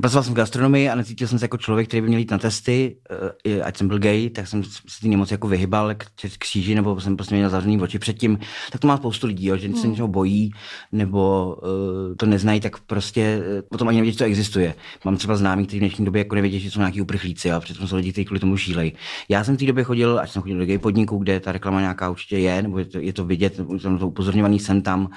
Pracoval 0.00 0.22
jsem 0.22 0.34
v 0.34 0.36
gastronomii 0.36 0.88
a 0.88 0.94
necítil 0.94 1.28
jsem 1.28 1.38
se 1.38 1.44
jako 1.44 1.56
člověk, 1.56 1.88
který 1.88 2.00
by 2.00 2.08
měl 2.08 2.18
jít 2.18 2.30
na 2.30 2.38
testy, 2.38 2.96
uh, 3.46 3.66
ať 3.66 3.76
jsem 3.76 3.88
byl 3.88 3.98
gay, 3.98 4.30
tak 4.30 4.48
jsem 4.48 4.64
se 4.64 5.00
ty 5.00 5.08
nemoci 5.08 5.34
jako 5.34 5.48
vyhybal 5.48 5.94
k 5.94 6.06
kříži, 6.38 6.74
nebo 6.74 7.00
jsem 7.00 7.16
prostě 7.16 7.34
měl 7.34 7.50
zavřený 7.50 7.80
oči 7.80 7.98
předtím. 7.98 8.38
Tak 8.72 8.80
to 8.80 8.86
má 8.86 8.96
spoustu 8.96 9.26
lidí, 9.26 9.46
jo, 9.46 9.56
že 9.56 9.68
se 9.68 9.80
hmm. 9.80 9.90
něčeho 9.90 10.08
bojí, 10.08 10.50
nebo 10.92 11.54
uh, 11.62 12.16
to 12.16 12.26
neznají, 12.26 12.60
tak 12.60 12.78
prostě 12.78 13.38
uh, 13.38 13.68
potom 13.70 13.88
ani 13.88 13.96
nevědí, 13.96 14.18
co 14.18 14.24
existuje. 14.24 14.74
Mám 15.04 15.16
třeba 15.16 15.36
známý, 15.36 15.66
kteří 15.66 15.78
v 15.78 15.80
dnešní 15.80 16.04
době 16.04 16.18
jako 16.18 16.34
nevědí, 16.34 16.60
že 16.60 16.70
jsou 16.70 16.78
nějaký 16.80 17.00
uprchlíci, 17.00 17.50
a 17.50 17.60
přitom 17.60 17.88
jsou 17.88 17.96
lidi, 17.96 18.12
kteří 18.12 18.24
kvůli 18.24 18.40
tomu 18.40 18.56
šílejí. 18.56 18.92
Já 19.28 19.44
jsem 19.44 19.56
v 19.56 19.58
té 19.58 19.66
době 19.66 19.84
chodil, 19.84 20.18
až 20.18 20.30
jsem 20.30 20.42
chodil 20.42 20.58
do 20.58 20.66
gay 20.66 20.78
podniku, 20.78 21.18
kde 21.18 21.40
ta 21.40 21.52
reklama 21.52 21.80
nějaká 21.80 22.10
určitě 22.10 22.38
je, 22.38 22.62
nebo 22.62 22.78
je 22.78 22.84
to, 22.84 22.98
je 22.98 23.12
to 23.12 23.24
vidět, 23.24 23.60
jsem 23.78 23.98
to 23.98 24.08
upozorňovaný, 24.08 24.58
jsem 24.58 24.82
tam 24.82 25.08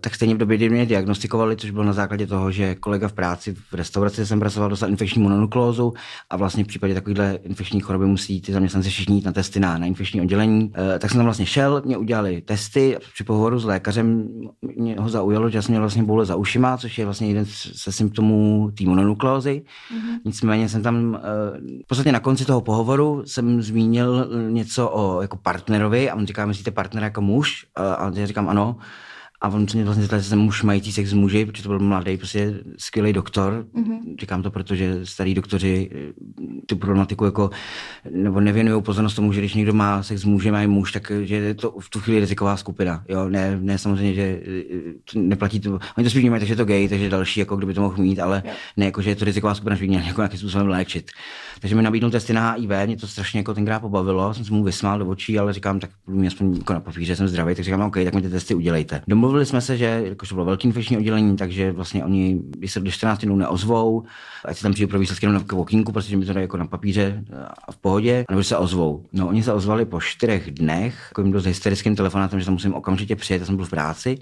tak 0.00 0.14
stejně 0.14 0.34
v 0.34 0.38
době, 0.38 0.56
kdy 0.56 0.68
mě 0.68 0.86
diagnostikovali, 0.86 1.56
což 1.56 1.70
bylo 1.70 1.84
na 1.84 1.92
základě 1.92 2.26
toho, 2.26 2.50
že 2.50 2.74
kolega 2.74 3.08
v 3.08 3.12
práci 3.12 3.54
v 3.54 3.74
restauraci 3.92 4.26
jsem 4.26 4.40
pracoval, 4.40 4.68
dostal 4.68 4.90
infekční 4.90 5.22
mononuklózu 5.22 5.92
a 6.30 6.36
vlastně 6.36 6.64
v 6.64 6.66
případě 6.66 6.94
takovéhle 6.94 7.38
infekční 7.42 7.80
choroby 7.80 8.06
musí 8.06 8.40
ty 8.40 8.52
zaměstnanci 8.52 8.90
všichni 8.90 9.16
jít 9.16 9.24
na 9.24 9.32
testy 9.32 9.60
na, 9.60 9.78
na 9.78 9.86
infekční 9.86 10.20
oddělení. 10.20 10.72
E, 10.94 10.98
tak 10.98 11.10
jsem 11.10 11.18
tam 11.18 11.24
vlastně 11.24 11.46
šel, 11.46 11.82
mě 11.84 11.96
udělali 11.96 12.40
testy, 12.40 12.96
při 13.14 13.24
pohovoru 13.24 13.58
s 13.58 13.64
lékařem 13.64 14.28
mě 14.76 14.96
ho 14.98 15.08
zaujalo, 15.08 15.50
že 15.50 15.62
jsem 15.62 15.72
měl 15.72 15.82
vlastně 15.82 16.02
boule 16.02 16.26
za 16.26 16.36
ušima, 16.36 16.76
což 16.76 16.98
je 16.98 17.04
vlastně 17.04 17.28
jeden 17.28 17.44
ze 17.84 17.92
symptomů 17.92 18.70
té 18.78 18.84
mononuklózy. 18.84 19.62
Mm-hmm. 19.62 20.18
Nicméně 20.24 20.68
jsem 20.68 20.82
tam, 20.82 21.14
e, 21.14 21.20
v 21.84 21.86
podstatě 21.86 22.12
na 22.12 22.20
konci 22.20 22.44
toho 22.44 22.60
pohovoru 22.60 23.22
jsem 23.26 23.62
zmínil 23.62 24.28
něco 24.50 24.90
o 24.90 25.22
jako 25.22 25.36
partnerovi 25.36 26.10
a 26.10 26.14
on 26.14 26.26
říká, 26.26 26.46
myslíte 26.46 26.70
partnera 26.70 27.06
jako 27.06 27.20
muž? 27.20 27.66
A, 27.74 27.94
a 27.94 28.12
já 28.14 28.26
říkám 28.26 28.48
ano. 28.48 28.76
A 29.42 29.48
on 29.48 29.66
mě 29.74 29.84
vlastně 29.84 30.06
že 30.18 30.22
jsem 30.22 30.38
muž 30.38 30.62
mající 30.62 30.92
sex 30.92 31.10
s 31.10 31.12
muži, 31.12 31.46
protože 31.46 31.62
to 31.62 31.68
byl 31.68 31.78
mladý, 31.78 32.16
prostě 32.16 32.54
skvělý 32.78 33.12
doktor. 33.12 33.66
Mm-hmm. 33.74 33.98
Říkám 34.20 34.42
to, 34.42 34.50
protože 34.50 35.00
starý 35.06 35.34
doktoři 35.34 35.90
eh, 35.92 36.12
tu 36.66 36.76
problematiku 36.76 37.24
jako, 37.24 37.50
nebo 38.10 38.40
nevěnují 38.40 38.82
pozornost 38.82 39.14
tomu, 39.14 39.32
že 39.32 39.40
když 39.40 39.54
někdo 39.54 39.72
má 39.72 40.02
sex 40.02 40.20
s 40.20 40.24
mužem 40.24 40.54
a 40.54 40.60
je 40.60 40.66
muž, 40.66 40.92
tak 40.92 41.12
že 41.22 41.34
je 41.34 41.54
to 41.54 41.74
v 41.80 41.90
tu 41.90 42.00
chvíli 42.00 42.20
riziková 42.20 42.56
skupina. 42.56 43.04
Jo, 43.08 43.28
ne, 43.28 43.58
ne 43.60 43.78
samozřejmě, 43.78 44.14
že 44.14 44.40
eh, 45.14 45.18
neplatí 45.18 45.60
to. 45.60 45.78
Oni 45.98 46.04
to 46.04 46.10
spíš 46.10 46.20
vnímají, 46.20 46.40
takže 46.40 46.52
je 46.52 46.56
to 46.56 46.64
gay, 46.64 46.88
takže 46.88 47.08
další, 47.08 47.40
jako 47.40 47.56
kdyby 47.56 47.74
to 47.74 47.80
mohl 47.80 48.02
mít, 48.02 48.20
ale 48.20 48.42
yeah. 48.44 48.56
ne 48.76 48.84
jako, 48.84 49.02
že 49.02 49.10
je 49.10 49.16
to 49.16 49.24
riziková 49.24 49.54
skupina, 49.54 49.76
že 49.76 49.80
by 49.80 49.88
měl 49.88 50.02
jako 50.02 50.20
nějakým 50.20 50.38
způsobem 50.38 50.68
léčit. 50.68 51.10
Takže 51.60 51.76
mi 51.76 51.82
nabídnul 51.82 52.10
testy 52.10 52.32
na 52.32 52.52
HIV, 52.52 52.70
mě 52.86 52.96
to 52.96 53.06
strašně 53.06 53.40
jako 53.40 53.54
tenkrát 53.54 53.80
pobavilo, 53.80 54.34
jsem 54.34 54.44
se 54.44 54.52
mu 54.52 54.64
vysmál 54.64 54.98
do 54.98 55.06
očí, 55.06 55.38
ale 55.38 55.52
říkám, 55.52 55.80
tak 55.80 55.90
mě 56.06 56.28
aspoň 56.28 56.56
jako 56.56 56.72
na 56.72 56.80
papíře 56.80 57.16
jsem 57.16 57.28
zdravý, 57.28 57.54
tak 57.54 57.64
říkám, 57.64 57.80
OK, 57.80 57.94
tak 58.04 58.14
mi 58.14 58.22
ty 58.22 58.28
testy 58.28 58.54
udělejte. 58.54 59.02
Domluvili 59.32 59.46
jsme 59.46 59.60
se, 59.60 59.76
že 59.76 60.02
jakož 60.04 60.28
to 60.28 60.34
bylo 60.34 60.44
velký 60.44 60.68
infekční 60.68 60.96
oddělení, 60.96 61.36
takže 61.36 61.72
vlastně 61.72 62.04
oni, 62.04 62.40
když 62.44 62.72
se 62.72 62.80
do 62.80 62.90
14 62.90 63.18
dnů 63.18 63.36
neozvou, 63.36 64.04
ať 64.44 64.56
se 64.56 64.62
tam 64.62 64.72
přijde 64.72 64.90
pro 64.90 64.98
výsledky 64.98 65.26
na 65.26 65.44
okýnku, 65.52 65.92
protože 65.92 66.16
mi 66.16 66.24
to 66.24 66.32
dají 66.32 66.44
jako 66.44 66.56
na 66.56 66.66
papíře 66.66 67.24
a 67.68 67.72
v 67.72 67.76
pohodě, 67.76 68.24
nebo 68.30 68.44
se 68.44 68.56
ozvou. 68.56 69.04
No, 69.12 69.28
oni 69.28 69.42
se 69.42 69.52
ozvali 69.52 69.84
po 69.84 70.00
čtyřech 70.00 70.50
dnech, 70.50 71.06
jako 71.10 71.20
jim 71.20 71.32
dost 71.32 71.44
hysterickým 71.44 71.96
telefonátem, 71.96 72.40
že 72.40 72.46
tam 72.46 72.54
musím 72.54 72.74
okamžitě 72.74 73.16
přijet, 73.16 73.40
já 73.40 73.46
jsem 73.46 73.56
byl 73.56 73.64
v 73.64 73.70
práci 73.70 74.18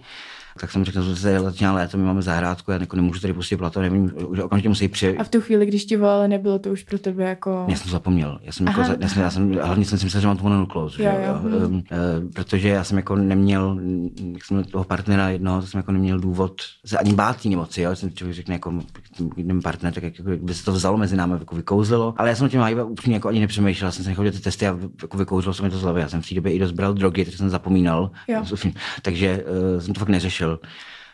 tak 0.60 0.70
jsem 0.70 0.84
řekl, 0.84 1.02
že 1.02 1.16
se 1.16 1.40
začíná 1.40 1.72
léto, 1.72 1.98
my 1.98 2.04
máme 2.04 2.22
zahrádku, 2.22 2.70
já 2.70 2.78
jako 2.80 2.96
nemůžu 2.96 3.20
tady 3.20 3.32
pustit 3.32 3.56
plato, 3.56 3.80
nevím, 3.80 4.12
že 4.34 4.44
okamžitě 4.44 4.68
musí 4.68 4.88
přijít. 4.88 5.18
A 5.18 5.24
v 5.24 5.28
tu 5.28 5.40
chvíli, 5.40 5.66
když 5.66 5.84
ti 5.84 5.96
volali, 5.96 6.28
nebylo 6.28 6.58
to 6.58 6.70
už 6.70 6.82
pro 6.82 6.98
tebe 6.98 7.24
jako... 7.24 7.64
Já 7.68 7.76
jsem 7.76 7.90
zapomněl. 7.90 8.38
Já 8.42 8.52
jsem, 8.52 8.66
jako, 8.66 8.80
já 8.80 9.08
jsem, 9.08 9.22
já 9.22 9.30
jsem 9.30 9.52
hlavně 9.52 9.84
jsem 9.84 9.98
si 9.98 10.04
myslel, 10.04 10.20
že 10.20 10.26
mám 10.26 10.36
tu 10.36 10.42
mononuklózu, 10.42 11.02
jo, 11.02 11.12
jo. 11.26 11.50
Jo. 11.50 11.66
Um, 11.66 11.74
uh, 11.74 11.82
protože 12.34 12.68
já 12.68 12.84
jsem 12.84 12.96
jako 12.96 13.16
neměl, 13.16 13.80
jak 14.32 14.44
jsem 14.44 14.64
toho 14.64 14.84
partnera 14.84 15.28
jednoho, 15.28 15.60
tak 15.60 15.70
jsem 15.70 15.78
jako 15.78 15.92
neměl 15.92 16.18
důvod 16.18 16.52
se 16.86 16.98
ani 16.98 17.12
bát 17.12 17.42
té 17.42 17.48
nemoci, 17.48 17.82
jo. 17.82 17.96
Jsem 17.96 18.10
člověk 18.10 18.36
řekne 18.36 18.54
jako 18.54 18.74
jeden 19.36 19.62
partner, 19.62 19.92
tak 19.92 20.02
jako, 20.02 20.22
by 20.42 20.54
se 20.54 20.64
to 20.64 20.72
vzalo 20.72 20.96
mezi 20.96 21.16
námi, 21.16 21.34
jako 21.38 21.56
vykouzlilo. 21.56 22.14
Ale 22.16 22.28
já 22.28 22.34
jsem 22.34 22.48
tím 22.48 22.62
HIV 22.62 22.78
úplně 22.84 23.16
jako 23.16 23.28
ani 23.28 23.40
nepřemýšlel, 23.40 23.86
já 23.88 23.92
jsem 23.92 24.04
se 24.04 24.10
nechodil 24.10 24.32
ty 24.32 24.38
testy 24.38 24.66
a 24.66 24.78
jako 25.02 25.16
vykouzlil 25.16 25.54
jsem 25.54 25.64
mi 25.64 25.70
to 25.70 25.78
z 25.78 25.82
hlavy. 25.82 26.00
Já 26.00 26.08
jsem 26.08 26.22
v 26.22 26.28
té 26.28 26.34
době 26.34 26.52
i 26.52 26.58
dost 26.58 26.72
bral 26.72 26.94
drogy, 26.94 27.24
takže 27.24 27.38
jsem 27.38 27.50
zapomínal. 27.50 28.10
Jo. 28.28 28.44
Takže 29.02 29.44
uh, 29.74 29.80
jsem 29.80 29.94
to 29.94 30.00
fakt 30.00 30.08
neřešil. 30.08 30.49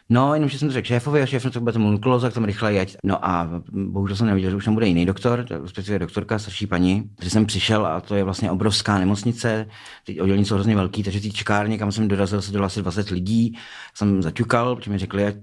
No, 0.08 0.34
jenom 0.34 0.48
že 0.48 0.58
jsem 0.58 0.68
to 0.68 0.72
řekl 0.72 0.86
šéfovi 0.86 1.22
a 1.22 1.26
šéf 1.26 1.46
to 1.52 1.60
bude 1.60 1.72
tomu 1.72 1.90
nukloza, 1.90 2.30
tam 2.30 2.44
rychle 2.44 2.74
jeď. 2.74 2.96
No 3.04 3.28
a 3.28 3.62
bohužel 3.72 4.16
jsem 4.16 4.26
neviděl, 4.26 4.50
že 4.50 4.56
už 4.56 4.64
tam 4.64 4.74
bude 4.74 4.86
jiný 4.86 5.06
doktor, 5.06 5.46
respektive 5.62 5.98
doktorka, 5.98 6.38
starší 6.38 6.66
paní. 6.66 7.10
Takže 7.16 7.30
jsem 7.30 7.46
přišel 7.46 7.86
a 7.86 8.00
to 8.00 8.14
je 8.14 8.24
vlastně 8.24 8.50
obrovská 8.50 8.98
nemocnice, 8.98 9.66
ty 10.04 10.20
oddělení 10.20 10.44
jsou 10.44 10.54
hrozně 10.54 10.76
velký, 10.76 11.02
takže 11.02 11.20
ty 11.20 11.30
čekárně, 11.30 11.78
kam 11.78 11.92
jsem 11.92 12.08
dorazil, 12.08 12.42
se 12.42 12.58
asi 12.58 12.82
20 12.82 13.10
lidí. 13.10 13.58
Jsem 13.94 14.22
zaťukal, 14.22 14.76
protože 14.76 14.90
mi 14.90 14.98
řekli, 14.98 15.26
ať 15.26 15.36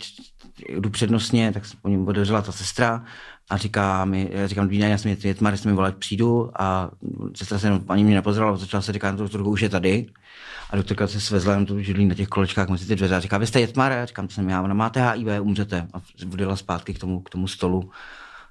jdu 0.69 0.89
přednostně, 0.89 1.51
tak 1.51 1.63
po 1.81 1.89
něm 1.89 2.07
odevřela 2.07 2.41
ta 2.41 2.51
sestra 2.51 3.03
a 3.49 3.57
říká 3.57 4.05
mi, 4.05 4.29
já 4.31 4.47
říkám, 4.47 4.67
Dvína, 4.67 4.87
já 4.87 4.97
jsem 4.97 5.15
je 5.23 5.33
tmar, 5.33 5.53
jestli 5.53 5.69
mi 5.69 5.75
volat 5.75 5.95
přijdu 5.95 6.51
a 6.61 6.91
sestra 7.35 7.59
se 7.59 7.81
ani 7.89 8.03
mě 8.03 8.15
nepozerala, 8.15 8.57
začala 8.57 8.81
se 8.81 8.93
říkat, 8.93 9.15
to 9.31 9.43
už 9.43 9.61
je 9.61 9.69
tady. 9.69 10.05
A 10.73 10.75
doktorka 10.75 11.07
se 11.07 11.21
svezla 11.21 11.65
tu 11.65 11.79
židlí 11.79 12.05
na 12.05 12.15
těch 12.15 12.27
kolečkách 12.27 12.69
mezi 12.69 12.85
ty 12.85 12.95
dveře 12.95 13.15
a 13.15 13.19
říká, 13.19 13.37
vy 13.37 13.47
jste 13.47 13.59
Jetmar? 13.59 13.91
Já 13.91 14.05
říkám, 14.05 14.27
to 14.27 14.33
jsem 14.33 14.49
já, 14.49 14.61
ona 14.61 14.73
máte 14.73 15.11
HIV, 15.11 15.27
umřete. 15.41 15.87
A 15.93 16.01
vodila 16.25 16.55
zpátky 16.55 16.93
k 16.93 16.99
tomu, 16.99 17.21
k 17.21 17.29
tomu 17.29 17.47
stolu 17.47 17.89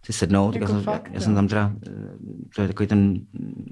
si 0.05 0.13
sednout. 0.13 0.55
Jako 0.55 0.65
já, 0.65 0.69
jsem, 0.69 0.83
fakt, 0.83 1.07
já, 1.07 1.15
já 1.15 1.21
jsem 1.21 1.35
tam 1.35 1.49
teda, 1.49 1.73
eh, 1.87 1.91
to 2.55 2.63
je 2.63 2.69
takový 2.69 2.87
ten, 2.87 3.21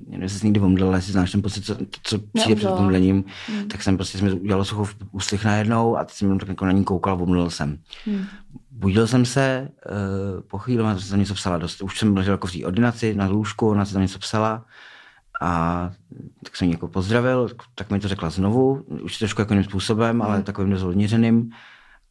nevím, 0.07 0.23
jestli 0.23 0.39
jsi 0.39 0.47
někdy 0.47 0.61
omdlel, 0.61 0.95
jestli 0.95 1.13
znáš 1.13 1.33
ten 1.33 1.43
pocit, 1.43 1.65
co, 1.65 1.77
co 2.03 2.19
přijde 2.19 2.57
před 2.57 2.69
omdlením, 2.69 3.25
hmm. 3.47 3.69
tak 3.69 3.83
jsem 3.83 3.97
prostě, 3.97 4.19
jsme 4.19 4.33
udělal 4.33 4.65
suchou 4.65 4.87
ústych 5.13 5.45
najednou 5.45 5.97
a 5.97 6.05
teď 6.05 6.15
jsem 6.15 6.39
tak 6.39 6.49
jako 6.49 6.65
na 6.65 6.73
ní 6.73 6.85
koukal 6.85 7.15
a 7.15 7.21
omdlel 7.21 7.51
jsem. 7.51 7.79
Hmm. 8.07 8.25
Budil 8.71 9.07
jsem 9.07 9.25
se, 9.25 9.69
uh, 9.91 10.41
po 10.41 10.59
chvíli 10.59 10.85
jsem 10.99 11.11
tam 11.11 11.19
něco 11.19 11.35
psala 11.35 11.59
dost. 11.59 11.83
Už 11.83 11.99
jsem 11.99 12.17
ležel 12.17 12.35
jako 12.35 12.47
v 12.47 12.53
té 12.53 12.67
ordinaci 12.67 13.15
na 13.15 13.27
lůžku, 13.27 13.69
ona 13.69 13.85
se 13.85 13.93
tam 13.93 14.03
něco 14.03 14.19
psala 14.19 14.65
a 15.41 15.91
tak 16.45 16.57
jsem 16.57 16.69
ji 16.69 16.75
jako 16.75 16.89
pozdravil, 16.89 17.49
tak 17.75 17.91
mi 17.91 18.01
to 18.01 18.09
řekla 18.09 18.31
znovu, 18.31 18.85
už 19.03 19.19
trošku 19.19 19.41
jako 19.41 19.53
jiným 19.53 19.65
způsobem, 19.65 20.23
ale 20.23 20.37
mm. 20.37 20.43
takovým 20.43 20.71
dost 20.71 20.87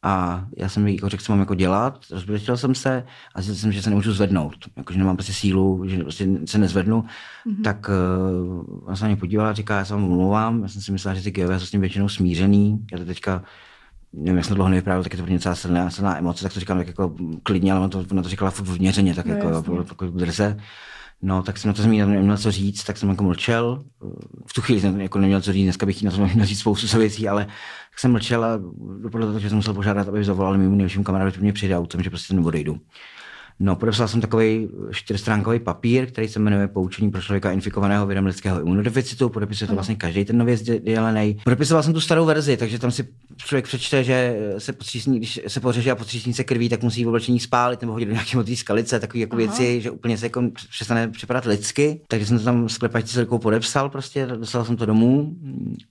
A 0.02 0.44
já 0.56 0.68
jsem 0.68 0.88
jí 0.88 0.94
jako 0.94 1.08
řekl, 1.08 1.22
co 1.22 1.32
mám 1.32 1.40
jako 1.40 1.54
dělat, 1.54 1.98
rozbrečel 2.10 2.56
jsem 2.56 2.74
se 2.74 3.04
a 3.34 3.42
zjistil 3.42 3.62
jsem, 3.62 3.72
že 3.72 3.82
se 3.82 3.90
nemůžu 3.90 4.12
zvednout, 4.12 4.54
jako, 4.76 4.92
že 4.92 4.98
nemám 4.98 5.16
prostě 5.16 5.32
sílu, 5.32 5.82
že 5.86 6.02
prostě 6.02 6.28
se 6.44 6.58
nezvednu. 6.58 7.04
Mm-hmm. 7.46 7.62
Tak 7.64 7.88
uh, 7.88 8.84
ona 8.86 8.96
se 8.96 9.04
na 9.04 9.08
mě 9.08 9.16
podívala 9.16 9.50
a 9.50 9.52
říká, 9.52 9.78
já 9.78 9.84
se 9.84 9.94
vám 9.94 10.04
omlouvám, 10.04 10.62
já 10.62 10.68
jsem 10.68 10.82
si 10.82 10.92
myslela, 10.92 11.14
že 11.14 11.22
ty 11.22 11.30
geové 11.30 11.60
jsou 11.60 11.66
s 11.66 11.70
tím 11.70 11.80
většinou 11.80 12.08
smířený, 12.08 12.86
já 12.92 12.98
to 12.98 13.04
teďka 13.04 13.42
nevím, 14.12 14.36
jak 14.36 14.44
jsem 14.44 14.54
dlouho 14.54 14.70
nevyprávěl, 14.70 15.02
tak 15.02 15.12
je 15.12 15.16
to 15.16 15.22
pro 15.22 15.32
něco 15.32 15.54
silná, 15.54 15.90
silná 15.90 16.18
emoce, 16.18 16.42
tak 16.42 16.52
to 16.52 16.60
říkám 16.60 16.78
tak 16.78 16.86
jako 16.86 17.14
klidně, 17.42 17.72
ale 17.72 17.80
ona 17.80 17.88
to, 17.88 18.04
ona 18.10 18.22
to 18.22 18.28
říkala 18.28 18.50
furt 18.50 18.68
vměřeně, 18.68 19.14
tak 19.14 19.26
no, 19.26 19.34
jako, 19.34 19.48
jako, 19.48 19.84
jako 19.90 20.06
drze. 20.06 20.56
No, 21.22 21.42
tak 21.42 21.58
jsem 21.58 21.68
na 21.68 21.72
to 21.72 21.82
jsem 21.82 21.90
neměl 21.90 22.36
co 22.36 22.50
říct, 22.50 22.84
tak 22.84 22.96
jsem 22.96 23.08
jako 23.08 23.24
mlčel. 23.24 23.84
V 24.46 24.52
tu 24.54 24.60
chvíli 24.60 24.80
jsem 24.80 25.00
jako 25.00 25.18
neměl 25.18 25.40
co 25.40 25.52
říct, 25.52 25.64
dneska 25.64 25.86
bych 25.86 26.02
na 26.02 26.10
to 26.10 26.26
měl 26.26 26.46
říct 26.46 26.58
spoustu 26.58 26.98
věcí, 26.98 27.28
ale 27.28 27.44
tak 27.90 27.98
jsem 27.98 28.12
mlčel 28.12 28.44
a 28.44 28.60
dopadlo 29.02 29.32
to, 29.32 29.38
že 29.38 29.48
jsem 29.48 29.56
musel 29.56 29.74
požádat, 29.74 30.08
aby 30.08 30.24
zavolali 30.24 30.58
mému 30.58 30.74
nejlepšímu 30.74 31.04
kamarádu, 31.04 31.30
že 31.30 31.40
mě 31.40 31.52
přijde 31.52 31.78
autem, 31.78 32.02
že 32.02 32.10
prostě 32.10 32.34
odejdu. 32.34 32.80
No, 33.62 33.76
podepsal 33.76 34.08
jsem 34.08 34.20
takový 34.20 34.68
čtyřstránkový 34.90 35.58
papír, 35.58 36.06
který 36.06 36.28
se 36.28 36.38
jmenuje 36.38 36.68
Poučení 36.68 37.10
pro 37.10 37.22
člověka 37.22 37.52
infikovaného 37.52 38.06
virem 38.06 38.26
lidského 38.26 38.60
imunodeficitu. 38.60 39.28
Podepisuje 39.28 39.68
to 39.68 39.74
vlastně 39.74 39.96
každý 39.96 40.24
ten 40.24 40.38
nově 40.38 40.56
sdělený. 40.56 41.36
Podepisoval 41.44 41.82
jsem 41.82 41.92
tu 41.92 42.00
starou 42.00 42.24
verzi, 42.24 42.56
takže 42.56 42.78
tam 42.78 42.90
si 42.90 43.08
člověk 43.36 43.64
přečte, 43.64 44.04
že 44.04 44.36
se 44.58 44.72
potřísní, 44.72 45.18
když 45.18 45.40
se 45.48 45.60
pořeže 45.60 45.90
a 45.90 45.94
potřísní 45.94 46.34
se 46.34 46.44
krví, 46.44 46.68
tak 46.68 46.82
musí 46.82 47.04
v 47.04 47.08
oblečení 47.08 47.40
spálit 47.40 47.80
nebo 47.80 47.92
hodit 47.92 48.06
do 48.06 48.12
nějaké 48.12 48.36
modré 48.36 48.56
skalice, 48.56 49.00
takové 49.00 49.20
jako 49.20 49.36
věci, 49.36 49.80
že 49.80 49.90
úplně 49.90 50.18
se 50.18 50.26
jako 50.26 50.42
přestane 50.70 51.08
připadat 51.08 51.44
lidsky. 51.44 52.00
Takže 52.08 52.26
jsem 52.26 52.38
to 52.38 52.44
tam 52.44 52.68
sklepačce 52.68 53.14
celkou 53.14 53.38
podepsal, 53.38 53.88
prostě 53.88 54.26
dostal 54.26 54.64
jsem 54.64 54.76
to 54.76 54.86
domů 54.86 55.34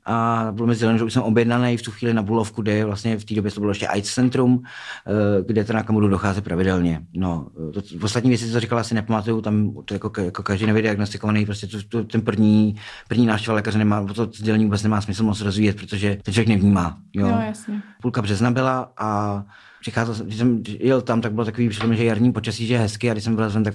a 0.05 0.47
bylo 0.51 0.67
mi 0.67 0.75
sděleno, 0.75 0.97
že 0.97 1.03
už 1.03 1.13
jsem 1.13 1.21
objednaný 1.21 1.77
v 1.77 1.81
tu 1.81 1.91
chvíli 1.91 2.13
na 2.13 2.21
Bulovku, 2.23 2.61
kde 2.61 2.85
vlastně 2.85 3.17
v 3.17 3.25
té 3.25 3.35
době 3.35 3.51
to 3.51 3.59
bylo 3.59 3.71
ještě 3.71 3.87
AIDS 3.87 4.13
centrum, 4.13 4.63
eh, 5.07 5.43
kde 5.47 5.63
ten 5.63 5.75
na 5.75 5.83
budu 5.89 6.07
docházet 6.07 6.43
pravidelně. 6.43 7.01
No, 7.13 7.47
to, 7.73 7.81
v 7.99 8.03
ostatní 8.03 8.29
věci, 8.29 8.51
co 8.51 8.59
říkala, 8.59 8.81
asi 8.81 8.95
nepamatuju, 8.95 9.41
tam 9.41 9.73
to 9.85 9.93
jako, 9.93 10.11
jako 10.21 10.43
každý 10.43 10.65
nový 10.65 10.81
diagnostikovaný, 10.81 11.45
prostě 11.45 11.67
to, 11.67 11.77
to, 11.89 12.03
ten 12.03 12.21
první, 12.21 12.75
první 13.07 13.25
návštěva 13.25 13.55
lékaře 13.55 13.77
nemá, 13.77 14.05
to 14.05 14.25
sdělení 14.25 14.65
vůbec 14.65 14.83
nemá 14.83 15.01
smysl 15.01 15.23
moc 15.23 15.41
rozvíjet, 15.41 15.75
protože 15.75 16.17
ten 16.23 16.33
člověk 16.33 16.47
nevnímá. 16.47 16.97
Jo? 17.13 17.27
jo 17.27 17.39
jasně. 17.39 17.81
Půlka 18.01 18.21
března 18.21 18.51
byla 18.51 18.91
a 18.97 19.43
přicházel, 19.81 20.15
když 20.25 20.37
jsem 20.37 20.63
jel 20.79 21.01
tam, 21.01 21.21
tak 21.21 21.33
bylo 21.33 21.45
takový, 21.45 21.69
přišlo 21.69 21.87
mi, 21.87 21.97
že 21.97 22.03
jarní 22.03 22.31
počasí, 22.31 22.67
že 22.67 22.73
je 22.73 22.79
hezky 22.79 23.09
a 23.09 23.13
když 23.13 23.23
jsem 23.23 23.35
byl 23.35 23.51
tak 23.63 23.73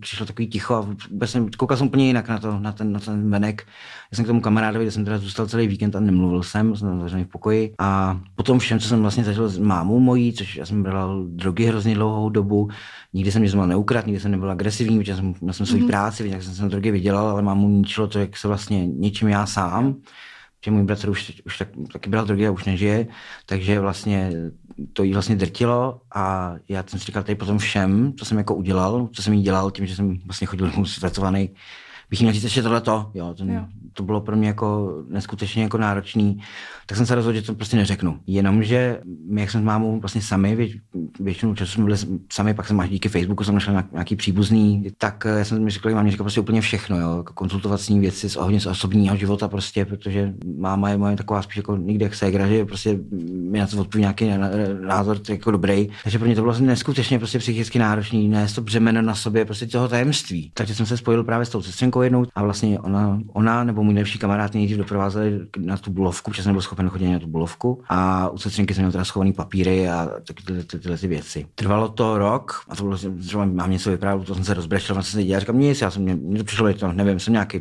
přišlo 0.00 0.26
takový 0.26 0.48
ticho 0.48 0.74
a 0.74 0.80
vůbec 1.10 1.30
jsem, 1.30 1.50
koukal 1.50 1.76
jsem 1.76 1.86
úplně 1.86 2.06
jinak 2.06 2.28
na, 2.28 2.38
to, 2.38 2.58
na, 2.58 2.72
ten, 2.72 2.92
na 2.92 3.00
ten 3.00 3.30
venek. 3.30 3.66
Já 4.12 4.16
jsem 4.16 4.24
k 4.24 4.28
tomu 4.28 4.40
kamarádovi, 4.40 4.84
kde 4.84 4.92
jsem 4.92 5.04
teda 5.04 5.18
zůstal 5.18 5.46
celý 5.46 5.66
víkend 5.66 5.96
a 5.96 6.00
nemluvil 6.00 6.42
jsem, 6.42 6.76
jsem 6.76 7.00
zavřený 7.00 7.24
v 7.24 7.28
pokoji. 7.28 7.74
A 7.78 8.20
potom 8.34 8.58
všem, 8.58 8.78
co 8.78 8.88
jsem 8.88 9.00
vlastně 9.00 9.24
zažil 9.24 9.48
s 9.48 9.58
mámou 9.58 10.00
mojí, 10.00 10.32
což 10.32 10.56
já 10.56 10.66
jsem 10.66 10.82
bral 10.82 11.24
drogy 11.26 11.64
hrozně 11.64 11.94
dlouhou 11.94 12.30
dobu, 12.30 12.68
nikdy 13.12 13.32
jsem 13.32 13.42
nic 13.42 13.54
neukradl, 13.54 14.06
nikdy 14.06 14.20
jsem 14.20 14.30
nebyl 14.30 14.50
agresivní, 14.50 14.98
protože 14.98 15.16
jsem, 15.16 15.34
měl 15.40 15.54
jsem 15.54 15.66
svou 15.66 15.78
mm-hmm. 15.78 15.86
práci, 15.86 16.28
jak 16.28 16.42
jsem, 16.42 16.54
jsem 16.54 16.68
drogy 16.68 16.90
vydělal, 16.90 17.26
ale 17.26 17.42
mámu 17.42 17.68
ničilo 17.68 18.06
to, 18.06 18.18
jak 18.18 18.36
se 18.36 18.48
vlastně 18.48 18.86
ničím 18.86 19.28
já 19.28 19.46
sám 19.46 19.96
že 20.64 20.70
můj 20.70 20.82
bratr 20.82 21.08
už, 21.08 21.42
už 21.46 21.58
tak, 21.58 21.68
taky 21.92 22.10
byl 22.10 22.24
drogy 22.24 22.46
a 22.46 22.50
už 22.50 22.64
nežije, 22.64 23.06
takže 23.46 23.80
vlastně 23.80 24.30
to 24.92 25.02
jí 25.02 25.12
vlastně 25.12 25.36
drtilo 25.36 26.00
a 26.14 26.54
já 26.68 26.84
jsem 26.86 26.98
si 26.98 27.06
říkal 27.06 27.22
tady 27.22 27.34
potom 27.34 27.58
všem, 27.58 28.12
co 28.12 28.24
jsem 28.24 28.38
jako 28.38 28.54
udělal, 28.54 29.08
co 29.12 29.22
jsem 29.22 29.32
jí 29.32 29.42
dělal 29.42 29.70
tím, 29.70 29.86
že 29.86 29.96
jsem 29.96 30.18
vlastně 30.26 30.46
chodil 30.46 30.70
domů 30.70 30.86
zpracovaný, 30.86 31.50
bych 32.10 32.20
měl 32.20 32.32
říct 32.32 32.44
ještě 32.44 32.62
tohleto, 32.62 33.10
jo, 33.14 33.34
ten, 33.38 33.50
jo. 33.50 33.64
to 33.92 34.02
bylo 34.02 34.20
pro 34.20 34.36
mě 34.36 34.48
jako 34.48 34.98
neskutečně 35.08 35.62
jako 35.62 35.78
náročný, 35.78 36.40
tak 36.86 36.96
jsem 36.96 37.06
se 37.06 37.14
rozhodl, 37.14 37.36
že 37.36 37.42
to 37.42 37.54
prostě 37.54 37.76
neřeknu. 37.76 38.18
Jenomže 38.26 39.00
my, 39.28 39.40
jak 39.40 39.50
jsme 39.50 39.60
s 39.60 39.64
mámou 39.64 40.00
vlastně 40.00 40.22
sami, 40.22 40.56
vě, 40.56 40.68
většinu 41.20 41.54
času 41.54 41.72
jsme 41.72 41.84
byli 41.84 41.96
sami, 42.32 42.54
pak 42.54 42.66
jsem 42.66 42.80
až 42.80 42.90
díky 42.90 43.08
Facebooku 43.08 43.44
jsem 43.44 43.54
našel 43.54 43.82
nějaký 43.92 44.16
příbuzný, 44.16 44.90
tak 44.98 45.26
já 45.38 45.44
jsem 45.44 45.64
mi 45.64 45.70
řekl, 45.70 45.88
že 45.88 45.94
mám 45.94 46.10
říkal 46.10 46.24
prostě 46.24 46.40
úplně 46.40 46.60
všechno, 46.60 47.00
jo, 47.00 47.16
jako 47.16 47.32
konzultovat 47.32 47.80
s 47.80 47.88
ní 47.88 48.00
věci 48.00 48.30
z 48.30 48.36
ohně 48.36 48.60
z 48.60 48.66
osobního 48.66 49.16
života 49.16 49.48
prostě, 49.48 49.84
protože 49.84 50.34
máma 50.58 50.90
je 50.90 50.96
moje 50.96 51.16
taková 51.16 51.42
spíš 51.42 51.56
jako 51.56 51.76
nikde 51.76 52.04
jak 52.04 52.14
ségra, 52.14 52.46
že 52.46 52.64
prostě 52.64 52.98
mi 53.50 53.58
na 53.58 53.66
to 53.66 53.80
odpoví 53.80 54.00
nějaký 54.00 54.30
názor 54.86 55.18
jako 55.28 55.50
dobrý. 55.50 55.88
Takže 56.02 56.18
pro 56.18 56.26
mě 56.26 56.36
to 56.36 56.42
bylo 56.42 56.58
neskutečně 56.58 57.18
prostě 57.18 57.38
psychicky 57.38 57.78
náročný, 57.78 58.28
ne 58.28 58.46
to 58.54 58.62
břemeno 58.62 59.02
na 59.02 59.14
sobě, 59.14 59.44
prostě 59.44 59.66
toho 59.66 59.88
tajemství. 59.88 60.50
Takže 60.54 60.74
jsem 60.74 60.86
se 60.86 60.96
spojil 60.96 61.24
právě 61.24 61.46
s 61.46 61.48
tou 61.48 61.62
sestřenkou 61.62 62.02
jednou 62.04 62.24
a 62.34 62.42
vlastně 62.42 62.80
ona, 62.80 63.20
ona 63.32 63.64
nebo 63.64 63.84
můj 63.84 63.94
nejlepší 63.94 64.18
kamarád 64.18 64.52
mě 64.52 64.58
nejdřív 64.58 64.78
doprovázeli 64.78 65.40
na 65.58 65.76
tu 65.76 65.90
bulovku, 65.90 66.30
protože 66.30 66.42
jsem 66.42 66.50
nebyl 66.50 66.62
schopen 66.62 66.88
chodit 66.88 67.12
na 67.12 67.18
tu 67.18 67.26
bulovku 67.26 67.82
a 67.88 68.28
u 68.28 68.38
sestřenky 68.38 68.74
jsem 68.74 68.82
měl 68.82 68.92
teda 68.92 69.04
schovaný 69.04 69.32
papíry 69.32 69.88
a 69.88 70.10
tyhle, 70.44 70.62
ty, 70.62 70.78
tyhle 70.78 70.98
ty 70.98 71.06
věci. 71.06 71.46
Trvalo 71.54 71.88
to 71.88 72.18
rok 72.18 72.64
a 72.68 72.76
to 72.76 72.82
bylo, 72.82 72.98
třeba 73.26 73.44
mám 73.44 73.70
něco 73.70 73.90
vyprávět, 73.90 74.26
to 74.26 74.34
jsem 74.34 74.44
se 74.44 74.54
rozbrečel, 74.54 74.94
vlastně 74.94 75.20
se 75.20 75.26
dělal, 75.26 75.40
říkám 75.40 75.58
nic, 75.58 75.80
já 75.80 75.90
jsem, 75.90 76.02
mě, 76.02 76.14
mě 76.14 76.38
to 76.38 76.44
přišlo, 76.44 76.74
to, 76.74 76.92
nevím, 76.92 77.20
jsem 77.20 77.32
nějaký 77.32 77.60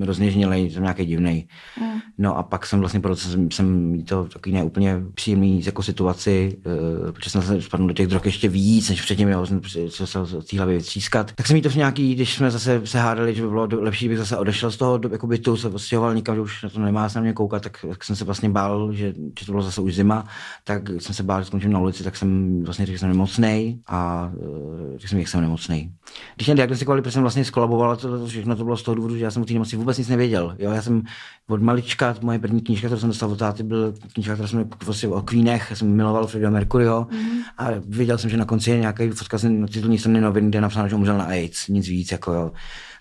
rozněžnělej, 0.00 0.70
jsem 0.70 0.82
nějaký 0.82 1.06
divný. 1.06 1.48
Mm. 1.80 2.00
No 2.18 2.38
a 2.38 2.42
pak 2.42 2.66
jsem 2.66 2.80
vlastně, 2.80 3.00
proto 3.00 3.16
jsem, 3.16 3.50
jsem 3.50 3.98
to 4.04 4.24
takový 4.24 4.54
neúplně 4.54 5.02
příjemný 5.14 5.62
jako 5.66 5.82
situaci, 5.82 6.56
uh, 6.66 7.12
protože 7.12 7.30
jsem 7.30 7.42
se 7.42 7.62
spadl 7.62 7.86
do 7.86 7.92
těch 7.92 8.06
drog 8.06 8.22
ještě 8.24 8.48
víc, 8.48 8.90
než 8.90 9.02
předtím, 9.02 9.28
jo, 9.28 9.46
jsem 9.46 9.60
se 9.88 10.06
z 10.26 10.44
té 10.50 10.56
hlavy 10.56 10.76
vytřískat. 10.76 11.32
Tak 11.32 11.46
jsem 11.46 11.56
jí 11.56 11.62
to 11.62 11.70
v 11.70 11.76
nějaký, 11.76 12.14
když 12.14 12.34
jsme 12.34 12.50
zase 12.50 12.80
se 12.84 12.98
hádali, 12.98 13.34
že 13.34 13.43
by 13.44 13.50
bylo 13.50 13.68
lepší, 13.72 14.08
bych 14.08 14.18
zase 14.18 14.36
odešel 14.36 14.70
z 14.70 14.76
toho 14.76 15.00
jako 15.10 15.26
bytu, 15.26 15.56
se 15.56 15.68
odstěhoval 15.68 16.14
nikam, 16.14 16.34
že 16.34 16.40
už 16.40 16.62
na 16.62 16.68
to 16.68 16.80
nemá 16.80 17.08
se 17.08 17.18
na 17.18 17.22
mě 17.22 17.32
koukat, 17.32 17.62
tak, 17.62 17.86
jsem 18.02 18.16
se 18.16 18.24
vlastně 18.24 18.48
bál, 18.48 18.92
že, 18.92 19.14
že 19.38 19.46
to 19.46 19.52
bylo 19.52 19.62
zase 19.62 19.80
už 19.80 19.94
zima, 19.94 20.26
tak 20.64 20.82
jsem 20.98 21.14
se 21.14 21.22
bál, 21.22 21.40
že 21.40 21.46
skončím 21.46 21.72
na 21.72 21.80
ulici, 21.80 22.04
tak 22.04 22.16
jsem 22.16 22.62
vlastně 22.64 22.86
řekl, 22.86 22.94
že 22.94 22.98
jsem 22.98 23.08
nemocný 23.08 23.80
a 23.86 24.30
eh, 24.34 24.98
řekl 24.98 25.08
jsem, 25.08 25.18
jak 25.18 25.28
jsem 25.28 25.40
nemocný. 25.40 25.92
Když 26.36 26.48
mě 26.48 26.54
diagnostikovali, 26.54 27.02
protože 27.02 27.12
jsem 27.12 27.22
vlastně 27.22 27.44
skolaboval, 27.44 27.96
to, 27.96 28.18
to, 28.18 28.26
všechno 28.26 28.56
to 28.56 28.64
bylo 28.64 28.76
z 28.76 28.82
toho 28.82 28.94
důvodu, 28.94 29.16
že 29.16 29.24
já 29.24 29.30
jsem 29.30 29.42
o 29.42 29.44
té 29.44 29.52
nemoci 29.52 29.76
vůbec 29.76 29.98
nic 29.98 30.08
nevěděl. 30.08 30.56
Jo? 30.58 30.72
Já 30.72 30.82
jsem 30.82 31.02
od 31.48 31.62
malička, 31.62 32.16
moje 32.20 32.38
první 32.38 32.60
knížka, 32.60 32.86
kterou 32.86 33.00
jsem 33.00 33.08
dostal 33.08 33.30
od 33.30 33.38
táty, 33.38 33.62
byl 33.62 33.94
knížka, 34.12 34.34
kterou 34.34 34.48
jsem 34.48 34.70
vlastně 34.84 35.08
o 35.08 35.22
Queenech, 35.22 35.72
jsem 35.74 35.96
miloval 35.96 36.26
Freddie 36.26 36.50
Mercuryho 36.50 37.06
mm-hmm. 37.10 37.42
a 37.58 37.68
věděl 37.86 38.18
jsem, 38.18 38.30
že 38.30 38.36
na 38.36 38.44
konci 38.44 38.70
je 38.70 38.78
nějaký 38.78 39.08
fotka 39.08 39.38
na 39.48 39.66
titulní 39.66 39.98
strany 39.98 40.20
novin, 40.20 40.48
kde 40.48 40.56
je 40.56 40.60
napsáno, 40.60 40.88
že 40.88 40.94
umřel 40.94 41.18
na 41.18 41.24
AIDS, 41.24 41.68
nic 41.68 41.88
víc. 41.88 42.12
Jako, 42.12 42.32
jo 42.32 42.52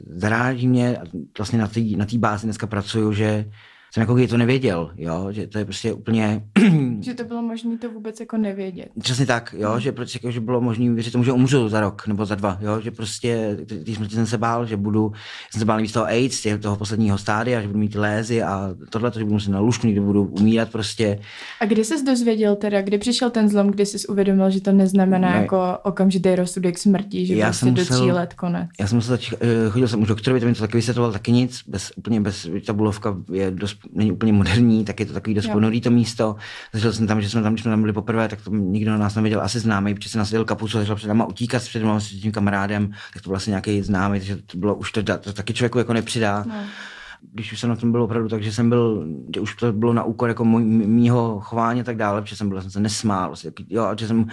zaráží 0.09 0.67
mě, 0.67 0.97
vlastně 1.37 1.59
na 1.59 1.67
té 1.67 1.79
na 1.97 2.05
bázi 2.17 2.47
dneska 2.47 2.67
pracuju, 2.67 3.13
že 3.13 3.49
jsem 3.93 4.01
jako 4.01 4.27
to 4.27 4.37
nevěděl, 4.37 4.91
jo, 4.97 5.27
že 5.31 5.47
to 5.47 5.57
je 5.57 5.65
prostě 5.65 5.93
úplně... 5.93 6.43
že 6.99 7.13
to 7.13 7.23
bylo 7.23 7.41
možné 7.41 7.77
to 7.77 7.89
vůbec 7.89 8.19
jako 8.19 8.37
nevědět. 8.37 8.87
Přesně 8.99 9.25
tak, 9.25 9.55
jo, 9.57 9.79
že, 9.79 9.91
prostě, 9.91 10.17
jako, 10.17 10.31
že 10.31 10.39
bylo 10.39 10.61
možné 10.61 10.93
věřit 10.93 11.11
tomu, 11.11 11.23
že 11.23 11.31
umřu 11.31 11.69
za 11.69 11.79
rok 11.79 12.07
nebo 12.07 12.25
za 12.25 12.35
dva, 12.35 12.57
jo, 12.61 12.81
že 12.81 12.91
prostě 12.91 13.57
ty 13.85 13.95
smrti 13.95 14.15
jsem 14.15 14.25
se 14.25 14.37
bál, 14.37 14.65
že 14.65 14.77
budu, 14.77 15.11
jsem 15.51 15.59
se 15.59 15.65
bál 15.65 15.81
víc 15.81 15.91
toho 15.91 16.05
AIDS, 16.05 16.41
tě, 16.41 16.57
toho 16.57 16.75
posledního 16.75 17.17
stádia, 17.17 17.61
že 17.61 17.67
budu 17.67 17.79
mít 17.79 17.95
lézy 17.95 18.43
a 18.43 18.69
tohle, 18.89 19.11
že 19.15 19.23
budu 19.23 19.33
muset 19.33 19.51
na 19.51 19.59
lůžku, 19.59 19.87
někdy 19.87 20.01
budu 20.01 20.23
umírat 20.23 20.71
prostě. 20.71 21.19
A 21.59 21.65
kdy 21.65 21.85
jsi 21.85 22.05
dozvěděl 22.05 22.55
teda, 22.55 22.81
kdy 22.81 22.97
přišel 22.97 23.29
ten 23.29 23.49
zlom, 23.49 23.67
kdy 23.67 23.85
jsi 23.85 24.07
uvědomil, 24.07 24.49
že 24.49 24.61
to 24.61 24.71
neznamená 24.71 25.29
ne. 25.29 25.41
jako 25.41 25.77
okamžitý 25.83 26.35
rozsudek 26.35 26.77
smrti, 26.77 27.25
že 27.25 27.35
já 27.35 27.47
prostě 27.47 27.59
jsem 27.59 27.69
musel, 27.69 27.85
do 27.85 28.03
tří 28.03 28.11
let 28.11 28.33
konec? 28.33 28.69
Já 28.79 28.87
jsem 28.87 28.97
musel, 28.97 29.17
eh, 29.41 29.69
chodil 29.69 29.87
jsem 29.87 30.01
už 30.01 30.07
doktorovi, 30.07 30.39
to 30.39 30.45
mi 30.45 30.53
to 30.53 30.59
taky 30.59 30.77
vysvětloval, 30.77 31.11
taky 31.11 31.31
nic, 31.31 31.63
bez, 31.67 31.91
úplně 31.95 32.21
bez, 32.21 32.47
ta 32.65 32.73
bulovka 32.73 33.17
je 33.31 33.51
dost 33.51 33.82
není 33.91 34.11
úplně 34.11 34.33
moderní, 34.33 34.85
tak 34.85 34.99
je 34.99 35.05
to 35.05 35.13
takový 35.13 35.33
dost 35.33 35.47
ponorý 35.47 35.81
to 35.81 35.91
místo. 35.91 36.35
Zažil 36.73 36.93
jsem 36.93 37.07
tam, 37.07 37.21
že 37.21 37.29
jsme 37.29 37.41
tam, 37.41 37.53
když 37.53 37.63
jsme 37.63 37.71
tam 37.71 37.81
byli 37.81 37.93
poprvé, 37.93 38.27
tak 38.27 38.41
to 38.41 38.51
nikdo 38.51 38.91
na 38.91 38.97
nás 38.97 39.15
nevěděl, 39.15 39.41
asi 39.41 39.59
známý, 39.59 39.95
protože 39.95 40.09
se 40.09 40.17
nasadil 40.17 40.45
kapucu, 40.45 40.77
začal 40.77 40.95
před 40.95 41.07
náma 41.07 41.25
utíkat 41.25 41.63
před 41.63 41.83
s 41.99 42.21
tím 42.21 42.31
kamarádem, 42.31 42.91
tak 43.13 43.21
to 43.21 43.29
byl 43.29 43.31
vlastně 43.31 43.51
nějaký 43.51 43.81
známý, 43.81 44.19
takže 44.19 44.37
to 44.37 44.57
bylo 44.57 44.75
už 44.75 44.91
to, 44.91 45.03
to 45.03 45.33
taky 45.33 45.53
člověku 45.53 45.77
jako 45.77 45.93
nepřidá. 45.93 46.45
No 46.47 46.55
když 47.31 47.51
už 47.51 47.59
jsem 47.59 47.69
na 47.69 47.75
tom 47.75 47.91
byl 47.91 48.03
opravdu 48.03 48.29
tak, 48.29 48.43
že 48.43 48.51
jsem 48.51 48.69
byl, 48.69 49.07
že 49.35 49.41
už 49.41 49.55
to 49.55 49.73
bylo 49.73 49.93
na 49.93 50.03
úkor 50.03 50.29
jako 50.29 50.45
můj, 50.45 50.63
mýho 50.65 51.39
chování 51.39 51.81
a 51.81 51.83
tak 51.83 51.97
dále, 51.97 52.21
protože 52.21 52.35
jsem 52.35 52.49
byl, 52.49 52.61
jsem 52.61 52.71
se 52.71 52.79
nesmál, 52.79 53.27
vlastně, 53.27 53.51
jo, 53.69 53.95
že 53.99 54.07
jsem 54.07 54.27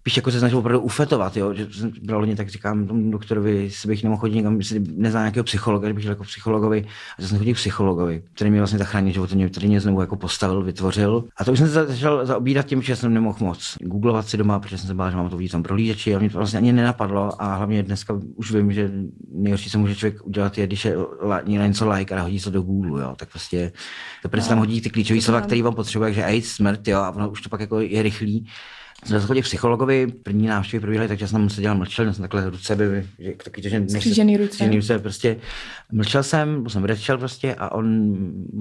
spíš 0.00 0.16
jako 0.16 0.30
se 0.30 0.38
snažil 0.38 0.58
opravdu 0.58 0.80
ufetovat, 0.80 1.36
jo, 1.36 1.54
že 1.54 1.66
jsem 1.70 1.92
bral 2.02 2.20
hodně, 2.20 2.36
tak 2.36 2.48
říkám 2.48 2.86
tomu 2.86 3.10
doktorovi, 3.10 3.64
jestli 3.64 3.88
bych 3.88 4.02
nemohl 4.02 4.20
chodit 4.20 4.36
někam, 4.36 4.58
jestli 4.58 4.84
nezná 4.96 5.20
nějakého 5.20 5.44
psychologa, 5.44 5.88
kdybych 5.88 6.04
jako 6.04 6.24
psychologovi, 6.24 6.86
a 7.18 7.22
že 7.22 7.28
jsem 7.28 7.38
chodil 7.38 7.54
k 7.54 7.56
psychologovi, 7.56 8.22
který 8.34 8.50
mě 8.50 8.60
vlastně 8.60 8.78
zachránil 8.78 9.12
život, 9.12 9.30
který 9.50 9.68
mě 9.68 9.80
znovu 9.80 10.00
jako 10.00 10.16
postavil, 10.16 10.62
vytvořil. 10.62 11.24
A 11.36 11.44
to 11.44 11.52
už 11.52 11.58
jsem 11.58 11.68
se 11.68 11.86
začal 11.86 12.26
zaobírat 12.26 12.66
tím, 12.66 12.82
že 12.82 12.96
jsem 12.96 13.14
nemohl 13.14 13.38
moc 13.40 13.76
googlovat 13.80 14.28
si 14.28 14.36
doma, 14.36 14.58
protože 14.58 14.78
jsem 14.78 14.86
se 14.86 14.94
bál, 14.94 15.10
že 15.10 15.16
mám 15.16 15.28
to 15.28 15.36
vidět 15.36 15.52
tam 15.52 15.62
prohlížeči 15.62 16.16
a 16.16 16.18
mě 16.18 16.30
to 16.30 16.38
vlastně 16.38 16.58
ani 16.58 16.72
nenapadlo. 16.72 17.42
A 17.42 17.54
hlavně 17.54 17.82
dneska 17.82 18.20
už 18.36 18.52
vím, 18.52 18.72
že 18.72 18.90
nejhorší, 19.32 19.70
co 19.70 19.78
může 19.78 19.96
člověk 19.96 20.26
udělat, 20.26 20.58
je, 20.58 20.66
když 20.66 20.84
je 20.84 20.96
na 21.58 21.66
něco 21.66 21.88
like 21.88 22.14
a 22.14 22.22
hodí 22.22 22.40
se 22.40 22.50
do 22.50 22.62
Google, 22.62 23.02
jo, 23.02 23.14
tak 23.16 23.30
prostě 23.30 23.72
to 24.22 24.28
prostě 24.28 24.48
tam 24.48 24.58
hodí 24.58 24.80
ty 24.80 24.90
klíčové 24.90 25.20
slova, 25.20 25.40
které 25.40 25.62
vám 25.62 25.74
potřebuje, 25.74 26.12
že 26.12 26.24
AIDS, 26.24 26.48
smrt, 26.48 26.88
jo, 26.88 26.98
a 26.98 27.10
ono 27.10 27.30
už 27.30 27.42
to 27.42 27.48
pak 27.48 27.60
jako 27.60 27.80
je 27.80 28.02
rychlý 28.02 28.46
jsme 29.04 29.20
zachodili 29.20 29.42
psychologovi, 29.42 30.06
první 30.06 30.46
návštěvy 30.46 30.80
probíhaly, 30.80 31.08
takže 31.08 31.28
jsem 31.28 31.50
seděl 31.50 31.74
mlčel, 31.74 32.14
jsem 32.14 32.22
takhle 32.22 32.50
ruce 32.50 32.76
by, 32.76 33.06
že 33.18 33.32
taky 33.44 33.62
že 33.62 33.82
Skřížený 33.88 34.36
ruce. 34.36 34.70
Ruce, 34.70 34.98
prostě 34.98 35.36
mlčel 35.92 36.22
jsem, 36.22 36.68
jsem 36.68 36.82
brečel 36.82 37.18
prostě 37.18 37.54
a 37.54 37.72
on 37.72 38.16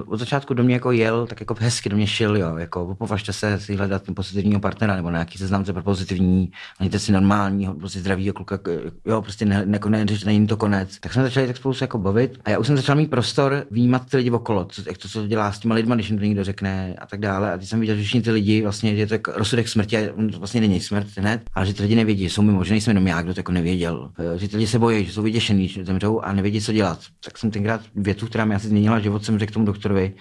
od 0.06 0.20
začátku 0.20 0.54
do 0.54 0.64
mě 0.64 0.74
jako 0.74 0.92
jel, 0.92 1.28
tak 1.28 1.40
jako 1.40 1.56
hezky 1.60 1.90
do 1.90 1.96
mě 1.96 2.08
šil, 2.08 2.38
jo, 2.38 2.58
jako 2.58 2.96
považte 2.96 3.34
se 3.34 3.60
si 3.60 3.76
hledat 3.76 4.04
pozitivního 4.14 4.60
partnera 4.60 4.96
nebo 4.96 5.10
nějaký 5.10 5.38
seznamce 5.38 5.74
pro 5.74 5.84
pozitivní, 5.84 6.52
najděte 6.80 7.00
si 7.00 7.12
normální, 7.12 7.68
prostě 7.80 8.00
zdravý 8.00 8.32
kluka, 8.32 8.60
jo, 9.06 9.22
prostě 9.22 9.46
ne, 9.46 9.66
ne, 9.66 9.80
ne, 9.90 10.06
ne, 10.06 10.18
není 10.26 10.48
to 10.48 10.58
konec. 10.58 11.00
Tak 11.00 11.14
jsme 11.14 11.24
začali 11.24 11.48
tak 11.48 11.58
spolu 11.58 11.74
se 11.74 11.84
jako 11.84 11.98
bavit 11.98 12.40
a 12.46 12.50
já 12.50 12.60
už 12.60 12.68
jsem 12.68 12.76
začal 12.76 12.96
mít 12.96 13.10
prostor 13.10 13.66
výjímat 13.72 14.10
ty 14.10 14.18
lidi 14.18 14.32
okolo, 14.32 14.66
co, 14.66 14.82
jak 14.88 14.98
to, 14.98 15.08
co 15.08 15.28
dělá 15.28 15.52
s 15.52 15.60
těma 15.60 15.76
lidma, 15.76 15.96
když 15.96 16.10
jim 16.10 16.20
to 16.20 16.26
někdo 16.26 16.44
řekne 16.44 16.96
a 17.00 17.06
tak 17.06 17.20
dále. 17.20 17.54
A 17.54 17.58
teď 17.58 17.68
jsem 17.68 17.80
viděl, 17.80 17.96
že 17.96 18.02
všichni 18.02 18.22
ty 18.22 18.32
lidi 18.32 18.62
vlastně, 18.62 18.96
že 18.96 19.08
to 19.08 19.14
je 19.14 19.20
rozsudek 19.34 19.68
smrti 19.68 19.98
a 19.98 20.14
to 20.32 20.40
vlastně 20.40 20.62
není 20.62 20.80
smrt 20.80 21.08
hned, 21.18 21.42
ale 21.54 21.66
že 21.66 21.74
ty 21.74 21.84
lidi 21.84 21.96
nevědí, 21.96 22.30
jsou 22.30 22.42
mi 22.42 22.52
možná 22.52 22.76
jsem 22.76 22.92
jenom 22.92 23.08
já, 23.08 23.22
kdo 23.22 23.34
to 23.34 23.40
jako 23.40 23.52
nevěděl. 23.52 24.12
Že 24.36 24.48
ty 24.48 24.58
lidi 24.58 24.68
se 24.68 24.80
bojí, 24.80 25.06
že 25.06 25.12
jsou 25.12 25.22
vyděšený, 25.22 25.68
že 25.68 25.86
zemřou 25.86 26.20
a 26.20 26.34
nevědí, 26.34 26.62
co 26.62 26.74
dělat. 26.74 27.00
Tak 27.26 27.38
jsem 27.38 27.52
tenkrát 27.52 27.82
větu, 27.96 28.26
která 28.26 28.46
mi 28.46 28.56
asi 28.56 28.68
změnila 28.68 29.00
život, 29.00 29.26
jsem 29.26 29.40
řekl 29.40 29.54
tomu 29.54 29.66
doktorovi. 29.66 30.14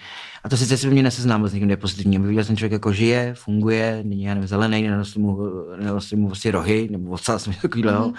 A 0.43 0.49
to 0.49 0.57
sice 0.57 0.77
si 0.77 0.87
mě 0.87 1.03
neseznámil 1.03 1.47
s 1.47 1.53
někým, 1.53 1.69
je 1.69 1.77
pozitivní. 1.77 2.19
Viděl 2.19 2.43
jsem 2.43 2.57
člověk 2.57 2.71
jako 2.71 2.93
žije, 2.93 3.33
funguje, 3.33 4.01
není 4.03 4.23
já 4.23 4.33
nevím, 4.33 4.47
zelený, 4.47 4.87
neností 4.87 5.19
mu, 5.19 5.39
neností 5.79 6.15
mu 6.15 6.27
vlastně 6.27 6.51
rohy, 6.51 6.87
nebo 6.91 7.09
ocas, 7.09 7.47
něco 7.47 7.61
takového. 7.61 8.09
Mm-hmm. 8.09 8.15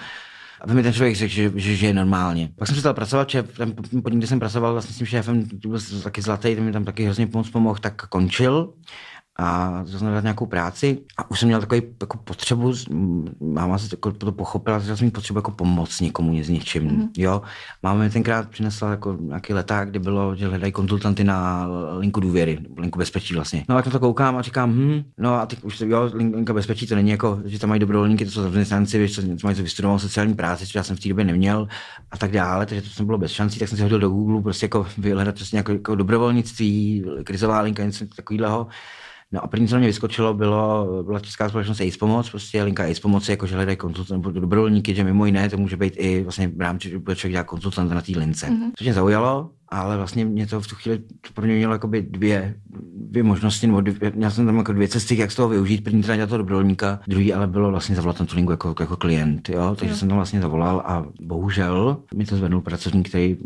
A 0.61 0.73
mi 0.73 0.83
ten 0.83 0.93
člověk 0.93 1.15
řekl, 1.15 1.33
že, 1.33 1.51
že 1.55 1.75
žije 1.75 1.93
normálně. 1.93 2.49
Pak 2.55 2.67
jsem 2.67 2.73
přestal 2.73 2.93
pracovat, 2.93 3.29
že 3.29 3.43
ten 3.43 3.73
podnik, 3.75 4.19
kde 4.19 4.27
jsem 4.27 4.39
pracoval 4.39 4.73
vlastně 4.73 4.93
s 4.93 4.97
tím 4.97 5.07
šéfem, 5.07 5.43
byl 5.67 5.79
taky 6.03 6.21
zlatý, 6.21 6.55
ten 6.55 6.63
mi 6.63 6.71
tam 6.71 6.85
taky 6.85 7.05
hrozně 7.05 7.27
pomoc 7.27 7.49
pomohl, 7.49 7.79
tak 7.79 8.07
končil 8.07 8.73
a 9.39 9.83
jsem 9.85 10.23
nějakou 10.23 10.45
práci 10.45 10.97
a 11.17 11.31
už 11.31 11.39
jsem 11.39 11.47
měl 11.47 11.59
takový 11.59 11.81
jako 12.01 12.17
potřebu, 12.17 12.73
máma 13.39 13.77
se 13.77 13.87
jako 13.91 14.11
to 14.11 14.31
pochopila, 14.31 14.79
že 14.79 14.97
jsem 14.97 15.05
měl 15.05 15.11
potřebu 15.11 15.37
jako 15.37 15.51
pomoct 15.51 16.01
někomu 16.01 16.43
s 16.43 16.49
něčím, 16.49 16.89
mm-hmm. 16.89 17.09
jo. 17.17 17.41
Máma 17.83 17.99
mi 17.99 18.09
tenkrát 18.09 18.49
přinesla 18.49 18.91
jako 18.91 19.17
nějaký 19.21 19.53
leták, 19.53 19.89
kde 19.89 19.99
bylo, 19.99 20.35
že 20.35 20.47
hledají 20.47 20.71
konzultanty 20.71 21.23
na 21.23 21.67
linku 21.97 22.19
důvěry, 22.19 22.59
linku 22.77 22.99
bezpečí 22.99 23.35
vlastně. 23.35 23.65
No 23.69 23.77
a 23.77 23.81
tak 23.81 23.93
to 23.93 23.99
koukám 23.99 24.37
a 24.37 24.41
říkám, 24.41 24.71
hm, 24.71 25.03
no 25.17 25.33
a 25.33 25.45
teď 25.45 25.63
už, 25.63 25.81
jo, 25.81 26.09
linka 26.13 26.53
bezpečí 26.53 26.87
to 26.87 26.95
není 26.95 27.09
jako, 27.09 27.39
že 27.45 27.59
tam 27.59 27.69
mají 27.69 27.79
dobrovolníky, 27.79 28.25
to 28.25 28.31
jsou 28.31 28.41
zaměstnanci, 28.41 28.99
víš, 28.99 29.15
co, 29.15 29.21
co 29.21 29.47
mají 29.47 29.55
co 29.55 29.63
vystudovat 29.63 30.01
sociální 30.01 30.33
práci, 30.33 30.67
co 30.67 30.77
já 30.77 30.83
jsem 30.83 30.95
v 30.95 30.99
té 30.99 31.09
době 31.09 31.25
neměl 31.25 31.67
a 32.11 32.17
tak 32.17 32.31
dále, 32.31 32.65
takže 32.65 32.81
to 32.81 32.89
jsem 32.89 33.05
bylo 33.05 33.17
bez 33.17 33.31
šancí, 33.31 33.59
tak 33.59 33.69
jsem 33.69 33.77
si 33.77 33.83
hodil 33.83 33.99
do 33.99 34.09
Google 34.09 34.41
prostě 34.41 34.65
jako 34.65 34.87
vyhledat 34.97 35.35
prostě 35.35 35.55
nějaké 35.55 35.73
jako 35.73 35.95
dobrovolnictví, 35.95 37.05
krizová 37.23 37.61
linka, 37.61 37.83
něco 37.83 38.05
takového. 38.15 38.67
No 39.31 39.43
a 39.43 39.47
první, 39.47 39.67
co 39.67 39.75
na 39.75 39.79
mě 39.79 39.87
vyskočilo, 39.87 40.33
bylo, 40.33 41.03
byla 41.03 41.19
česká 41.19 41.49
společnost 41.49 41.81
AIDS 41.81 41.97
Pomoc, 41.97 42.29
prostě 42.29 42.63
linka 42.63 42.83
AIDS 42.83 42.99
Pomoci, 42.99 43.31
jakože 43.31 43.55
hledají 43.55 43.77
konzultant 43.77 44.25
nebo 44.25 44.39
dobrovolníky, 44.39 44.95
že 44.95 45.03
mimo 45.03 45.25
jiné 45.25 45.49
to 45.49 45.57
může 45.57 45.77
být 45.77 45.93
i 45.97 46.23
vlastně 46.23 46.47
v 46.47 46.61
rámci, 46.61 46.89
že 46.89 46.99
člověk 46.99 47.31
dělat 47.31 47.43
konzultant 47.43 47.91
na 47.91 48.01
té 48.01 48.11
lince. 48.15 48.47
Mm-hmm. 48.47 48.71
Což 48.77 48.85
mě 48.85 48.93
zaujalo, 48.93 49.49
ale 49.71 49.97
vlastně 49.97 50.25
mě 50.25 50.47
to 50.47 50.61
v 50.61 50.67
tu 50.67 50.75
chvíli 50.75 50.97
to 50.97 51.33
pro 51.33 51.45
mě 51.45 51.55
mělo 51.55 51.73
jakoby 51.73 52.01
dvě, 52.01 52.55
dvě 52.95 53.23
možnosti, 53.23 53.67
nebo 53.67 53.81
dvě, 53.81 54.11
měl 54.15 54.31
jsem 54.31 54.45
tam 54.45 54.57
jako 54.57 54.73
dvě 54.73 54.87
cesty, 54.87 55.17
jak 55.17 55.31
z 55.31 55.35
toho 55.35 55.49
využít. 55.49 55.83
První 55.83 56.01
teda 56.01 56.15
dělat 56.15 56.27
toho 56.27 56.37
dobrovolníka, 56.37 56.99
druhý 57.07 57.33
ale 57.33 57.47
bylo 57.47 57.71
vlastně 57.71 57.95
zavolat 57.95 58.19
na 58.19 58.25
tu 58.25 58.35
linku 58.35 58.51
jako, 58.51 58.75
jako 58.79 58.97
klient, 58.97 59.49
jo? 59.49 59.75
takže 59.79 59.93
jo. 59.93 59.97
jsem 59.97 60.07
tam 60.07 60.17
vlastně 60.17 60.41
zavolal 60.41 60.83
a 60.85 61.05
bohužel 61.21 61.97
mi 62.15 62.25
to 62.25 62.37
zvednul 62.37 62.61
pracovník, 62.61 63.09
který 63.09 63.37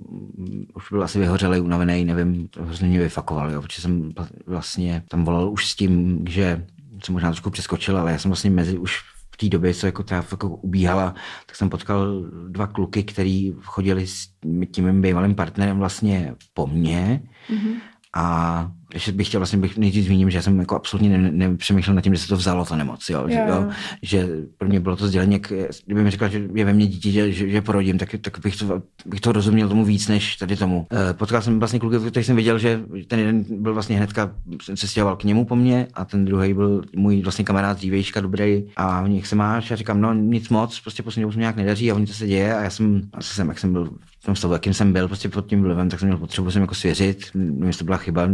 už 0.74 0.92
byl 0.92 1.04
asi 1.04 1.20
vyhořelý, 1.20 1.60
unavený, 1.60 2.06
nevím, 2.06 2.50
hrozně 2.60 2.88
mě 2.88 3.00
vyfakoval, 3.00 3.52
jo? 3.52 3.62
protože 3.62 3.82
jsem 3.82 4.12
vlastně 4.48 5.04
tam 5.08 5.26
volal 5.26 5.52
už 5.52 5.70
s 5.70 5.76
tím, 5.76 6.26
že 6.30 6.66
jsem 7.04 7.14
možná 7.14 7.30
trošku 7.30 7.50
přeskočil, 7.50 7.98
ale 7.98 8.12
já 8.12 8.18
jsem 8.18 8.30
vlastně 8.30 8.50
mezi 8.50 8.78
už 8.78 9.13
v 9.34 9.38
té 9.38 9.50
době, 9.50 9.74
co 9.74 9.86
jako 9.86 10.04
ta 10.04 10.16
jako 10.16 10.50
ubíhala, 10.50 11.16
tak 11.46 11.56
jsem 11.56 11.70
potkal 11.70 12.24
dva 12.48 12.68
kluky, 12.68 13.04
který 13.04 13.54
chodili 13.62 14.08
s 14.08 14.28
tím 14.72 14.86
mým 14.86 15.02
bývalým 15.02 15.36
partnerem 15.36 15.78
vlastně 15.78 16.36
po 16.54 16.68
mně. 16.68 17.22
Mm-hmm. 17.50 17.76
A 18.16 18.72
ještě 18.94 19.12
bych 19.12 19.28
chtěl 19.28 19.40
vlastně 19.40 19.60
bych 19.60 19.78
nejdřív 19.78 20.06
zmíním, 20.06 20.30
že 20.30 20.38
já 20.38 20.42
jsem 20.42 20.60
jako 20.60 20.76
absolutně 20.76 21.18
ne, 21.18 21.32
nepřemýšlel 21.32 21.96
nad 21.96 22.02
tím, 22.02 22.16
že 22.16 22.22
se 22.22 22.28
to 22.28 22.38
vzalo 22.38 22.66
ta 22.66 22.76
nemoc, 22.76 23.10
jo, 23.10 23.26
že, 23.28 23.46
jo, 23.48 23.70
že 24.02 24.30
pro 24.58 24.68
mě 24.68 24.80
bylo 24.80 24.96
to 24.96 25.08
sdělení, 25.08 25.42
kdyby 25.86 26.04
mi 26.04 26.12
řekla, 26.12 26.28
že 26.28 26.48
je 26.54 26.66
ve 26.66 26.74
mně 26.74 26.88
dítě, 26.88 27.12
že, 27.12 27.32
že, 27.32 27.50
že 27.50 27.62
porodím, 27.62 27.98
tak, 27.98 28.16
tak 28.22 28.40
bych, 28.40 28.56
to, 28.56 28.82
bych 29.06 29.22
to 29.22 29.32
rozuměl 29.32 29.70
tomu 29.70 29.86
víc, 29.86 30.08
než 30.08 30.36
tady 30.36 30.56
tomu. 30.56 30.88
E, 31.10 31.14
potkal 31.14 31.42
jsem 31.42 31.60
vlastně 31.60 31.80
kluky, 31.80 31.98
který 32.12 32.24
jsem 32.24 32.36
viděl, 32.36 32.60
že 32.60 32.82
ten 33.08 33.20
jeden 33.20 33.46
byl 33.50 33.74
vlastně 33.74 33.98
hnedka, 33.98 34.32
se 34.76 34.88
stěhoval 34.88 35.16
k 35.16 35.24
němu 35.24 35.46
po 35.46 35.56
mně 35.56 35.88
a 35.94 36.06
ten 36.06 36.26
druhý 36.26 36.54
byl 36.54 36.82
můj 36.96 37.22
vlastně 37.22 37.46
kamarád 37.46 37.78
dřívejška, 37.78 38.22
dobrý 38.22 38.64
a 38.76 39.04
v 39.04 39.10
nich 39.10 39.28
se 39.28 39.36
máš 39.36 39.72
a 39.72 39.76
říkám, 39.76 40.02
no 40.02 40.14
nic 40.14 40.50
moc, 40.50 40.80
prostě 40.80 41.04
poslední 41.04 41.32
se 41.32 41.40
nějak 41.40 41.56
nedaří 41.56 41.92
a 41.92 41.96
oni 41.96 42.06
to 42.06 42.14
se 42.14 42.28
děje 42.28 42.56
a 42.56 42.64
já 42.64 42.70
jsem, 42.70 43.02
asi 43.14 43.34
jsem, 43.34 43.50
jak 43.50 43.60
jsem 43.60 43.74
byl 43.74 43.90
v 44.20 44.26
tom 44.26 44.36
stavu, 44.36 44.54
jakým 44.54 44.74
jsem 44.74 44.94
byl 44.94 45.08
prostě 45.08 45.30
pod 45.30 45.48
tím 45.48 45.62
vlivem, 45.62 45.90
tak 45.90 46.00
jsem 46.00 46.08
měl 46.08 46.18
potřebu 46.18 46.52
jsem 46.52 46.62
jako 46.62 46.76
svěřit, 46.76 47.26
nevím, 47.34 47.74
to 47.74 47.86
byla 47.86 47.98
chyba, 47.98 48.28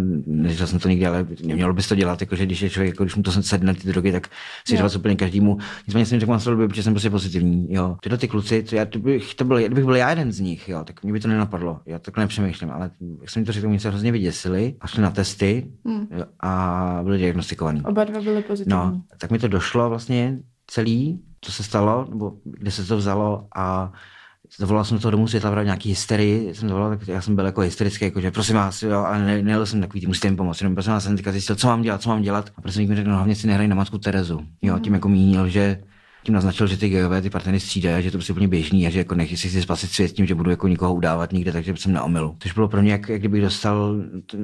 neříkal 0.49 0.67
jsem 0.67 0.79
to 0.79 0.89
nikdy, 0.89 1.07
ale 1.07 1.25
nemělo 1.43 1.73
bys 1.73 1.87
to 1.87 1.95
dělat, 1.95 2.21
jako, 2.21 2.35
že 2.35 2.45
když 2.45 2.61
je 2.61 2.69
člověk, 2.69 2.93
jako, 2.93 3.03
když 3.03 3.15
mu 3.15 3.23
to 3.23 3.31
sedne 3.31 3.73
ty 3.73 3.87
drogy, 3.87 4.11
tak 4.11 4.27
si 4.67 4.77
no. 4.77 4.89
úplně 4.97 5.15
každému. 5.15 5.57
Nicméně 5.87 6.05
jsem 6.05 6.19
řekl, 6.19 6.39
že 6.39 6.67
protože 6.67 6.83
jsem 6.83 6.93
prostě 6.93 7.09
pozitivní. 7.09 7.73
Jo. 7.73 7.97
Tyhle 8.01 8.17
ty 8.17 8.27
kluci, 8.27 8.63
to, 8.63 8.75
já, 8.75 8.85
to 8.85 8.99
bych, 8.99 9.35
to 9.35 9.45
byl, 9.45 9.57
kdybych 9.57 9.85
byl 9.85 9.95
já 9.95 10.09
jeden 10.09 10.31
z 10.31 10.39
nich, 10.39 10.69
jo, 10.69 10.83
tak 10.83 11.03
mě 11.03 11.13
by 11.13 11.19
to 11.19 11.27
nenapadlo. 11.27 11.79
Já 11.85 11.99
takhle 11.99 12.23
nepřemýšlím, 12.23 12.71
ale 12.71 12.91
jak 13.21 13.29
jsem 13.29 13.45
to 13.45 13.51
řekl, 13.51 13.67
oni 13.67 13.79
se 13.79 13.89
hrozně 13.89 14.11
vyděsili 14.11 14.75
a 14.81 14.87
šli 14.87 15.01
na 15.01 15.11
testy 15.11 15.71
hmm. 15.85 16.07
jo, 16.11 16.25
a 16.39 16.99
byli 17.03 17.17
diagnostikovaní. 17.17 17.81
Oba 17.81 18.03
dva 18.03 18.21
byli 18.21 18.41
pozitivní. 18.41 18.71
No, 18.71 19.01
tak 19.17 19.31
mi 19.31 19.39
to 19.39 19.47
došlo 19.47 19.89
vlastně 19.89 20.39
celý, 20.67 21.19
co 21.41 21.51
se 21.51 21.63
stalo, 21.63 22.07
nebo 22.09 22.33
kde 22.43 22.71
se 22.71 22.85
to 22.85 22.97
vzalo 22.97 23.47
a 23.55 23.93
zavolal 24.57 24.85
jsem 24.85 24.99
toho 24.99 25.11
domů 25.11 25.27
světla 25.27 25.51
právě 25.51 25.65
nějaký 25.65 25.89
hysterii, 25.89 26.55
jsem 26.55 26.69
zavolal, 26.69 26.89
tak 26.89 27.07
já 27.07 27.21
jsem 27.21 27.35
byl 27.35 27.45
jako 27.45 27.61
hysterický, 27.61 28.05
jako 28.05 28.21
že 28.21 28.31
prosím 28.31 28.55
vás, 28.55 28.83
jo, 28.83 28.99
ale 28.99 29.25
ne, 29.25 29.41
nejel 29.41 29.65
jsem 29.65 29.81
takový, 29.81 30.07
musíte 30.07 30.29
mi 30.29 30.35
pomoct, 30.35 30.61
jenom 30.61 30.75
prosím 30.75 30.91
vás, 30.91 31.03
jsem 31.03 31.15
teďka 31.15 31.31
zjistil, 31.31 31.55
co 31.55 31.67
mám 31.67 31.81
dělat, 31.81 32.01
co 32.01 32.09
mám 32.09 32.21
dělat. 32.21 32.49
A 32.55 32.61
prosím 32.61 32.89
mi 32.89 32.95
řekl, 32.95 33.09
no 33.09 33.15
hlavně 33.15 33.35
si 33.35 33.47
nehraj 33.47 33.67
na 33.67 33.75
matku 33.75 33.97
Terezu. 33.97 34.39
Jo, 34.61 34.75
mm. 34.75 34.81
tím 34.81 34.93
jako 34.93 35.09
mínil, 35.09 35.47
že 35.47 35.83
tím 36.23 36.35
naznačil, 36.35 36.67
že 36.67 36.77
ty 36.77 36.89
gejové 36.89 37.21
ty 37.21 37.29
partnery 37.29 37.59
střídají, 37.59 38.03
že 38.03 38.11
to 38.11 38.17
prostě 38.17 38.33
úplně 38.33 38.47
běžný 38.47 38.87
a 38.87 38.89
že 38.89 38.99
jako 38.99 39.15
nechci 39.15 39.49
si 39.49 39.61
spasit 39.61 39.91
svět 39.91 40.11
tím, 40.11 40.25
že 40.25 40.35
budu 40.35 40.49
jako 40.49 40.67
nikoho 40.67 40.93
udávat 40.93 41.33
nikde, 41.33 41.51
takže 41.51 41.73
jsem 41.77 41.93
na 41.93 42.03
omylu. 42.03 42.35
Což 42.39 42.53
bylo 42.53 42.67
pro 42.67 42.81
mě, 42.81 42.91
jak, 42.91 43.09
jak 43.09 43.19
kdybych 43.19 43.41
dostal, 43.41 43.95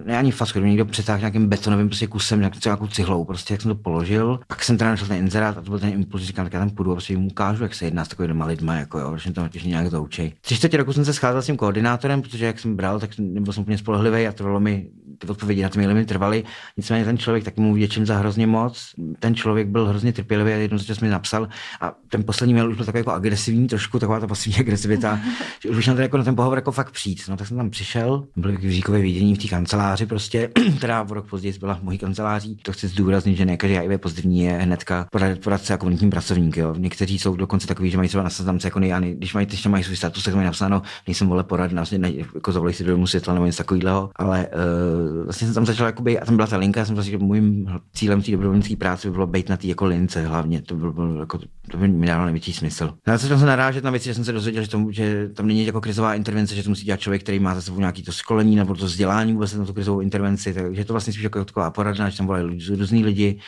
ne 0.06 0.18
ani 0.18 0.32
fasku, 0.32 0.60
kdyby 0.60 0.70
někdo 0.70 0.86
přetáhl 0.86 1.20
nějakým 1.20 1.48
betonovým 1.48 1.88
prostě 1.88 2.08
kusem, 2.08 2.40
nějak, 2.40 2.66
nějakou 2.66 2.88
cihlou, 2.88 3.26
prostě 3.26 3.54
jak 3.54 3.62
jsem 3.62 3.72
to 3.72 3.76
položil. 3.76 4.40
Pak 4.48 4.64
jsem 4.64 4.78
teda 4.78 4.90
našel 4.90 5.08
ten 5.08 5.18
inzerát 5.18 5.58
a 5.58 5.62
to 5.62 5.70
byl 5.70 5.80
ten 5.80 5.90
impuls, 5.90 6.24
říkám, 6.24 6.46
tak 6.46 6.54
já 6.54 6.60
tam 6.60 6.70
půjdu 6.70 6.92
a 6.92 6.96
prostě 6.96 7.14
jim 7.14 7.26
ukážu, 7.26 7.64
jak 7.64 7.76
se 7.76 7.86
jedná 7.86 8.06
s 8.06 8.08
takovými 8.08 8.44
lidmi, 8.44 8.74
jako 8.76 9.00
jo, 9.00 9.18
že 9.18 9.34
to 9.34 9.48
těžně 9.48 9.70
nějak 9.70 9.88
zaučej. 9.88 10.34
Tři 10.42 10.56
čtvrtě 10.56 10.78
roku 10.78 10.94
jsem 10.94 11.06
se 11.06 11.14
scházel 11.14 11.42
s 11.42 11.46
tím 11.46 11.58
koordinátorem, 11.58 12.22
protože 12.22 12.46
jak 12.46 12.60
jsem 12.60 12.76
bral, 12.76 13.00
tak 13.00 13.10
nebyl 13.18 13.54
jsem 13.54 13.62
úplně 13.62 13.78
spolehlivý 13.78 14.28
a 14.28 14.32
trvalo 14.32 14.60
mi 14.60 14.88
ty 15.18 15.28
odpovědi 15.28 15.64
na 15.64 15.70
ty 15.70 15.80
maily 15.80 15.94
mi 15.94 16.06
trvaly. 16.06 16.44
Nicméně 16.78 17.06
ten 17.06 17.18
člověk 17.18 17.44
taky 17.44 17.62
mu 17.62 17.74
vděčím 17.74 18.06
za 18.06 18.18
hrozně 18.18 18.48
moc. 18.48 18.92
Ten 19.20 19.36
člověk 19.36 19.68
byl 19.68 19.88
hrozně 19.88 20.14
trpělivý 20.14 20.54
a 20.54 20.56
jednou 20.56 20.78
z 20.78 21.00
mi 21.00 21.10
napsal 21.10 21.48
a 21.82 21.94
ten 22.10 22.24
poslední 22.24 22.54
mail 22.54 22.70
už 22.70 22.76
byl 22.76 22.86
takový 22.86 23.00
jako 23.00 23.12
agresivní, 23.12 23.68
trošku 23.68 24.00
taková 24.00 24.20
ta 24.20 24.28
pasivní 24.28 24.60
agresivita, 24.60 25.20
že 25.64 25.70
už 25.70 25.86
měl 25.86 26.00
jako 26.00 26.18
na 26.18 26.24
ten 26.24 26.36
pohovor 26.36 26.58
jako 26.58 26.72
fakt 26.72 26.92
přijít. 26.92 27.22
No 27.30 27.38
tak 27.38 27.48
jsem 27.48 27.58
tam 27.58 27.70
přišel, 27.70 28.28
byl 28.36 28.58
jazykový 28.62 29.02
vidění 29.02 29.36
v 29.36 29.38
té 29.38 29.48
kanceláři 29.48 30.06
prostě, 30.06 30.50
která 30.78 31.04
v 31.04 31.12
rok 31.12 31.30
později 31.30 31.60
byla 31.60 31.76
v 31.76 31.84
mojí 31.84 31.98
kanceláří. 31.98 32.56
To 32.56 32.72
chci 32.72 32.88
zdůraznit, 32.88 33.36
že 33.36 33.46
ne 33.46 33.58
každý 33.58 33.76
HIV 33.78 34.02
pozitivní 34.02 34.44
je 34.44 34.52
hnedka 34.52 35.08
poradce 35.44 35.74
a 35.74 35.78
komunitní 35.78 36.10
pracovník. 36.10 36.58
Jo. 36.58 36.76
Někteří 36.78 37.20
jsou 37.20 37.36
dokonce 37.36 37.68
takový, 37.68 37.90
že 37.90 37.98
mají 37.98 38.10
třeba 38.10 38.24
na 38.24 38.30
seznamce 38.30 38.68
jako 38.68 38.80
nejany, 38.80 39.16
když 39.16 39.34
mají, 39.34 39.48
ještě 39.52 39.70
mají 39.70 39.84
svůj 39.84 39.96
status, 39.96 40.24
tak 40.24 40.34
mají 40.34 40.46
napsáno, 40.46 40.82
nejsem 41.08 41.28
vole 41.28 41.44
poradna, 41.44 41.82
vlastně 41.82 41.98
ne, 41.98 42.12
jako 42.36 42.52
zavolej 42.52 42.74
si 42.74 42.84
do 42.84 43.08
světla 43.08 43.34
nebo 43.34 43.46
něco 43.46 43.58
takového, 43.58 44.12
ale 44.16 44.48
uh, 44.48 45.24
vlastně 45.24 45.48
jsem 45.48 45.54
tam 45.54 45.66
začal 45.66 45.86
jakoby, 45.86 46.20
a 46.20 46.26
tam 46.26 46.36
byla 46.36 46.48
ta 46.48 46.58
linka, 46.58 46.80
já 46.80 46.86
jsem 46.86 46.96
vlastně, 46.96 47.12
že 47.12 47.18
mým 47.18 47.68
cílem 47.94 48.22
té 48.22 48.32
dobrovolnické 48.32 48.76
práce 48.76 49.08
by 49.08 49.12
bylo 49.12 49.28
být 49.28 49.50
na 49.50 49.58
té 49.58 49.68
jako 49.68 49.86
lince 49.86 50.28
hlavně, 50.28 50.62
to, 50.62 50.76
bylo, 50.76 50.94
bylo 50.94 51.20
jako, 51.20 51.40
to 51.72 51.78
by 51.78 51.88
mi 51.88 52.08
dávalo 52.08 52.26
největší 52.26 52.54
smysl. 52.54 52.94
Já 53.08 53.18
jsem 53.18 53.40
se 53.40 53.46
narážet 53.46 53.84
na 53.84 53.92
věci, 53.92 54.06
že 54.06 54.14
jsem 54.14 54.26
se 54.26 54.32
dozvěděl, 54.32 54.64
že, 54.64 54.70
to, 54.70 54.86
že 54.90 55.30
tam 55.30 55.48
není 55.48 55.66
jako 55.66 55.82
krizová 55.82 56.16
intervence, 56.16 56.56
že 56.56 56.64
to 56.64 56.70
musí 56.70 56.86
dělat 56.86 57.00
člověk, 57.00 57.24
který 57.24 57.40
má 57.40 57.56
za 57.56 57.62
sebou 57.62 57.80
nějaký 57.80 58.04
to 58.04 58.12
školení 58.12 58.56
nebo 58.56 58.76
to 58.76 58.86
vzdělání 58.86 59.34
vůbec 59.34 59.54
na 59.54 59.66
tu 59.66 59.74
krizovou 59.74 60.02
intervenci, 60.02 60.54
takže 60.54 60.86
to 60.86 60.94
vlastně 60.94 61.14
spíš 61.14 61.24
jako 61.24 61.46
taková 61.46 61.72
poradna, 61.72 62.10
že 62.10 62.18
tam 62.18 62.28
volají 62.28 62.60
různí 62.78 63.06
lidi, 63.06 63.40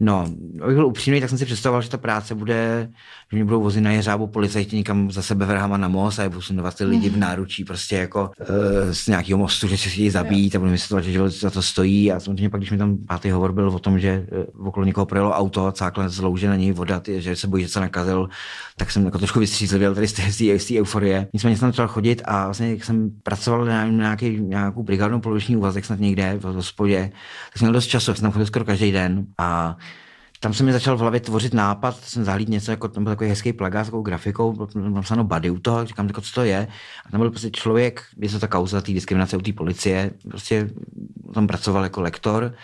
No, 0.00 0.26
abych 0.62 0.76
byl 0.76 0.86
upřímný, 0.86 1.20
tak 1.20 1.28
jsem 1.28 1.38
si 1.38 1.44
představoval, 1.44 1.82
že 1.82 1.90
ta 1.90 1.96
práce 1.96 2.34
bude, 2.34 2.88
že 3.30 3.36
mě 3.36 3.44
budou 3.44 3.62
vozit 3.62 3.84
na 3.84 3.90
jeřábu 3.90 4.26
policajti 4.26 4.76
někam 4.76 5.10
za 5.10 5.22
sebe 5.22 5.46
vrhama 5.46 5.76
na 5.76 5.88
most 5.88 6.18
a 6.18 6.22
je 6.22 6.28
budu 6.28 6.40
ty 6.76 6.84
lidi 6.84 7.08
v 7.08 7.12
mhm. 7.12 7.20
náručí 7.20 7.64
prostě 7.64 7.96
jako 7.96 8.30
uh, 8.40 8.46
z 8.92 9.06
nějakého 9.06 9.38
mostu, 9.38 9.68
že 9.68 9.78
se 9.78 9.88
chtějí 9.88 10.10
zabít 10.10 10.56
a 10.56 10.58
budu 10.58 10.70
myslet, 10.70 11.04
že 11.04 11.28
za 11.28 11.50
to 11.50 11.62
stojí. 11.62 12.12
A 12.12 12.20
samozřejmě 12.20 12.50
pak, 12.50 12.60
když 12.60 12.70
mi 12.70 12.78
tam 12.78 12.96
pátý 13.08 13.30
hovor 13.30 13.52
byl 13.52 13.68
o 13.68 13.78
tom, 13.78 13.98
že 13.98 14.26
uh, 14.58 14.68
okolo 14.68 14.86
někoho 14.86 15.06
projelo 15.06 15.32
auto, 15.32 15.72
cákle 15.72 16.08
z 16.08 16.18
louže 16.18 16.48
na 16.48 16.56
něj 16.56 16.72
voda, 16.72 17.00
ty, 17.00 17.22
že 17.22 17.36
se 17.36 17.48
bojí, 17.48 17.62
že 17.62 17.68
se 17.68 17.80
nakazil, 17.80 18.28
tak 18.76 18.90
jsem 18.90 19.04
jako 19.04 19.18
trošku 19.18 19.40
vystřízlivěl 19.40 19.94
tady 19.94 20.08
z 20.08 20.12
té, 20.66 20.78
euforie. 20.80 21.28
Nicméně 21.32 21.56
jsem 21.56 21.68
začal 21.68 21.88
chodit 21.88 22.22
a 22.24 22.44
vlastně, 22.44 22.70
jak 22.70 22.84
jsem 22.84 23.10
pracoval 23.22 23.64
na 23.64 23.86
nějaký, 23.86 24.40
nějakou 24.40 24.82
brigádnou 24.82 25.20
poloviční 25.20 25.56
úvazek 25.56 25.84
snad 25.84 26.00
někde 26.00 26.38
v 26.38 26.44
hospodě, 26.44 27.10
tak 27.48 27.58
jsem 27.58 27.66
měl 27.66 27.72
dost 27.72 27.86
času, 27.86 28.14
jsem 28.14 28.22
tam 28.22 28.32
chodil 28.32 28.46
skoro 28.46 28.64
každý 28.64 28.92
den 28.92 29.26
a 29.38 29.76
tam 30.40 30.54
se 30.54 30.64
mi 30.64 30.72
začal 30.72 30.96
v 30.96 31.00
hlavě 31.00 31.20
tvořit 31.20 31.54
nápad, 31.54 31.96
jsem 31.96 32.24
zahlídl 32.24 32.52
něco, 32.52 32.70
jako 32.70 32.88
tam 32.88 33.04
byl 33.04 33.12
takový 33.12 33.30
hezký 33.30 33.52
plagát 33.52 33.84
s 33.84 33.88
takovou 33.88 34.02
grafikou, 34.02 34.52
bylo 34.52 34.68
napsáno 34.90 35.24
body 35.24 35.50
u 35.50 35.58
toho, 35.58 35.86
říkám, 35.86 36.06
jako, 36.06 36.20
co 36.20 36.32
to 36.32 36.42
je. 36.42 36.68
A 37.06 37.10
tam 37.10 37.20
byl 37.20 37.30
prostě 37.30 37.50
člověk, 37.50 38.02
je 38.18 38.28
to 38.28 38.38
ta 38.38 38.46
kauza 38.46 38.80
té 38.80 38.92
diskriminace 38.92 39.36
u 39.36 39.40
té 39.40 39.52
policie, 39.52 40.10
prostě 40.28 40.70
tam 41.34 41.46
pracoval 41.46 41.82
jako 41.82 42.00
lektor 42.00 42.54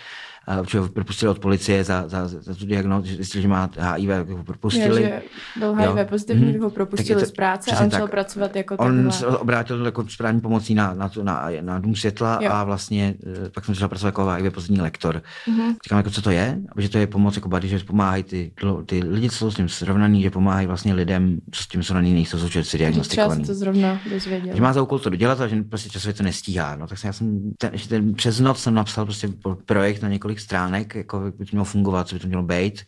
už 0.62 0.74
ho 0.74 0.88
propustili 0.88 1.30
od 1.30 1.38
policie 1.38 1.84
za, 1.84 2.08
za, 2.08 2.28
za 2.28 2.54
tu 2.54 2.66
zjistili, 3.02 3.42
že 3.42 3.48
má 3.48 3.70
HIV, 3.76 4.08
jak 4.08 4.28
ho 4.28 4.44
propustili. 4.44 5.02
Je, 5.02 5.08
že 5.08 5.60
byl 5.60 5.74
HIV 5.74 5.96
jo. 5.98 6.04
pozitivní, 6.08 6.52
hmm. 6.52 6.62
ho 6.62 6.70
propustili 6.70 7.20
to, 7.20 7.26
z 7.26 7.32
práce 7.32 7.70
a 7.70 7.84
on 7.84 7.90
šel 7.90 8.08
pracovat 8.08 8.56
jako 8.56 8.76
On 8.76 9.10
se 9.10 9.26
obrátil 9.26 9.84
jako 9.84 10.08
správní 10.08 10.40
pomocí 10.40 10.74
na, 10.74 10.94
na, 10.94 11.10
na, 11.22 11.48
na 11.60 11.78
Dům 11.78 11.96
světla 11.96 12.38
jo. 12.42 12.50
a 12.52 12.64
vlastně 12.64 13.14
eh, 13.46 13.50
pak 13.50 13.64
jsem 13.64 13.74
začal 13.74 13.88
pracovat 13.88 14.08
jako 14.08 14.30
HIV 14.30 14.54
pozitivní 14.54 14.82
lektor. 14.82 15.16
Mm-hmm. 15.16 15.74
Říkám, 15.84 15.96
jako, 15.96 16.10
co 16.10 16.22
to 16.22 16.30
je? 16.30 16.58
Že 16.76 16.88
to 16.88 16.98
je 16.98 17.06
pomoc 17.06 17.36
jako 17.36 17.48
body, 17.48 17.68
že 17.68 17.78
pomáhají 17.78 18.22
ty, 18.22 18.52
ty 18.86 19.04
lidi, 19.04 19.30
co 19.30 19.36
jsou 19.36 19.50
s 19.50 19.54
tím 19.54 19.68
srovnaný, 19.68 20.22
že 20.22 20.30
pomáhají 20.30 20.66
vlastně 20.66 20.94
lidem, 20.94 21.38
co 21.50 21.62
s 21.62 21.66
tím 21.66 21.82
srovnaný 21.82 22.14
nejsou, 22.14 22.38
jsou 22.38 22.62
si 22.62 22.78
diagnostikovaný. 22.78 23.44
to 23.44 23.54
zrovna 23.54 24.00
dozvěděl. 24.10 24.54
Že 24.54 24.62
má 24.62 24.72
za 24.72 24.82
úkol 24.82 24.98
to 24.98 25.10
dodělat 25.10 25.40
a 25.40 25.46
že 25.46 25.62
prostě 25.62 25.90
časově 25.90 26.14
to 26.14 26.22
nestíhá. 26.22 26.76
No, 26.76 26.86
tak 26.86 26.98
jsem, 26.98 27.08
já 27.08 27.12
jsem 27.12 27.52
ten, 27.58 27.70
ten, 27.88 28.14
přes 28.14 28.40
noc 28.40 28.58
jsem 28.58 28.74
napsal 28.74 29.04
prostě 29.04 29.28
projekt 29.66 30.02
na 30.02 30.08
několik 30.08 30.31
několik 30.32 30.40
stránek, 30.40 30.94
jako 30.94 31.20
by 31.20 31.44
to 31.44 31.50
mělo 31.52 31.64
fungovat, 31.64 32.08
co 32.08 32.14
by 32.14 32.20
to 32.20 32.26
mělo 32.26 32.42
být. 32.42 32.86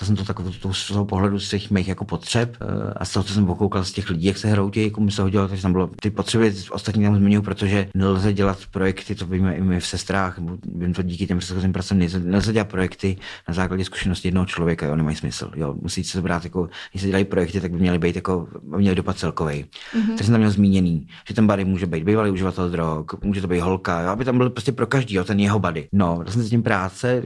To 0.00 0.06
jsem 0.06 0.16
to 0.16 0.24
tak 0.24 0.36
z 0.72 0.88
toho 0.88 1.04
pohledu 1.04 1.40
z 1.40 1.48
těch 1.48 1.70
mých 1.70 1.88
jako 1.88 2.04
potřeb 2.04 2.56
eh, 2.60 2.94
a 2.96 3.04
z 3.04 3.12
toho, 3.12 3.24
co 3.24 3.34
jsem 3.34 3.46
pokoukal 3.46 3.84
z 3.84 3.92
těch 3.92 4.10
lidí, 4.10 4.26
jak 4.26 4.38
se 4.38 4.48
hroutí, 4.48 4.82
jako 4.82 5.00
mi 5.00 5.10
se 5.10 5.22
hodilo, 5.22 5.48
takže 5.48 5.62
tam 5.62 5.72
bylo 5.72 5.90
ty 6.02 6.10
potřeby 6.10 6.54
ostatní 6.70 7.04
tam 7.04 7.16
zmiňují, 7.16 7.44
protože 7.44 7.88
nelze 7.94 8.32
dělat 8.32 8.58
projekty, 8.70 9.14
to 9.14 9.26
víme 9.26 9.54
i 9.54 9.60
my 9.60 9.80
v 9.80 9.86
sestrách, 9.86 10.38
vím 10.74 10.94
to 10.94 11.02
díky 11.02 11.26
těm 11.26 11.38
předchozím 11.38 11.72
pracom, 11.72 12.00
nelze 12.18 12.52
dělat 12.52 12.68
projekty 12.68 13.16
na 13.48 13.54
základě 13.54 13.84
zkušenosti 13.84 14.28
jednoho 14.28 14.46
člověka, 14.46 14.86
jo, 14.86 14.96
nemají 14.96 15.16
smysl. 15.16 15.50
Jo. 15.56 15.74
Musí 15.82 16.04
se 16.04 16.22
brát 16.22 16.44
jako, 16.44 16.68
když 16.90 17.02
se 17.02 17.06
dělají 17.06 17.24
projekty, 17.24 17.60
tak 17.60 17.72
by 17.72 17.78
měly 17.78 17.98
být 17.98 18.16
jako, 18.16 18.48
by 18.62 18.78
měly 18.78 18.96
dopad 18.96 19.18
celkový. 19.18 19.64
Mm-hmm. 19.64 20.06
Takže 20.08 20.24
jsem 20.24 20.32
tam 20.32 20.40
měl 20.40 20.50
zmíněný, 20.50 21.06
že 21.28 21.34
ten 21.34 21.46
body 21.46 21.64
může 21.64 21.86
být 21.86 22.04
bývalý 22.04 22.30
uživatel 22.30 22.70
drog, 22.70 23.04
může 23.24 23.40
to 23.40 23.48
být 23.48 23.60
holka, 23.60 24.00
jo, 24.00 24.08
aby 24.08 24.24
tam 24.24 24.38
byl 24.38 24.50
prostě 24.50 24.72
pro 24.72 24.86
každý, 24.86 25.14
jo, 25.14 25.24
ten 25.24 25.40
jeho 25.40 25.58
body. 25.58 25.88
No, 25.92 26.24
jsem 26.28 26.42
s 26.42 26.50
tím 26.50 26.62
práce, 26.62 27.22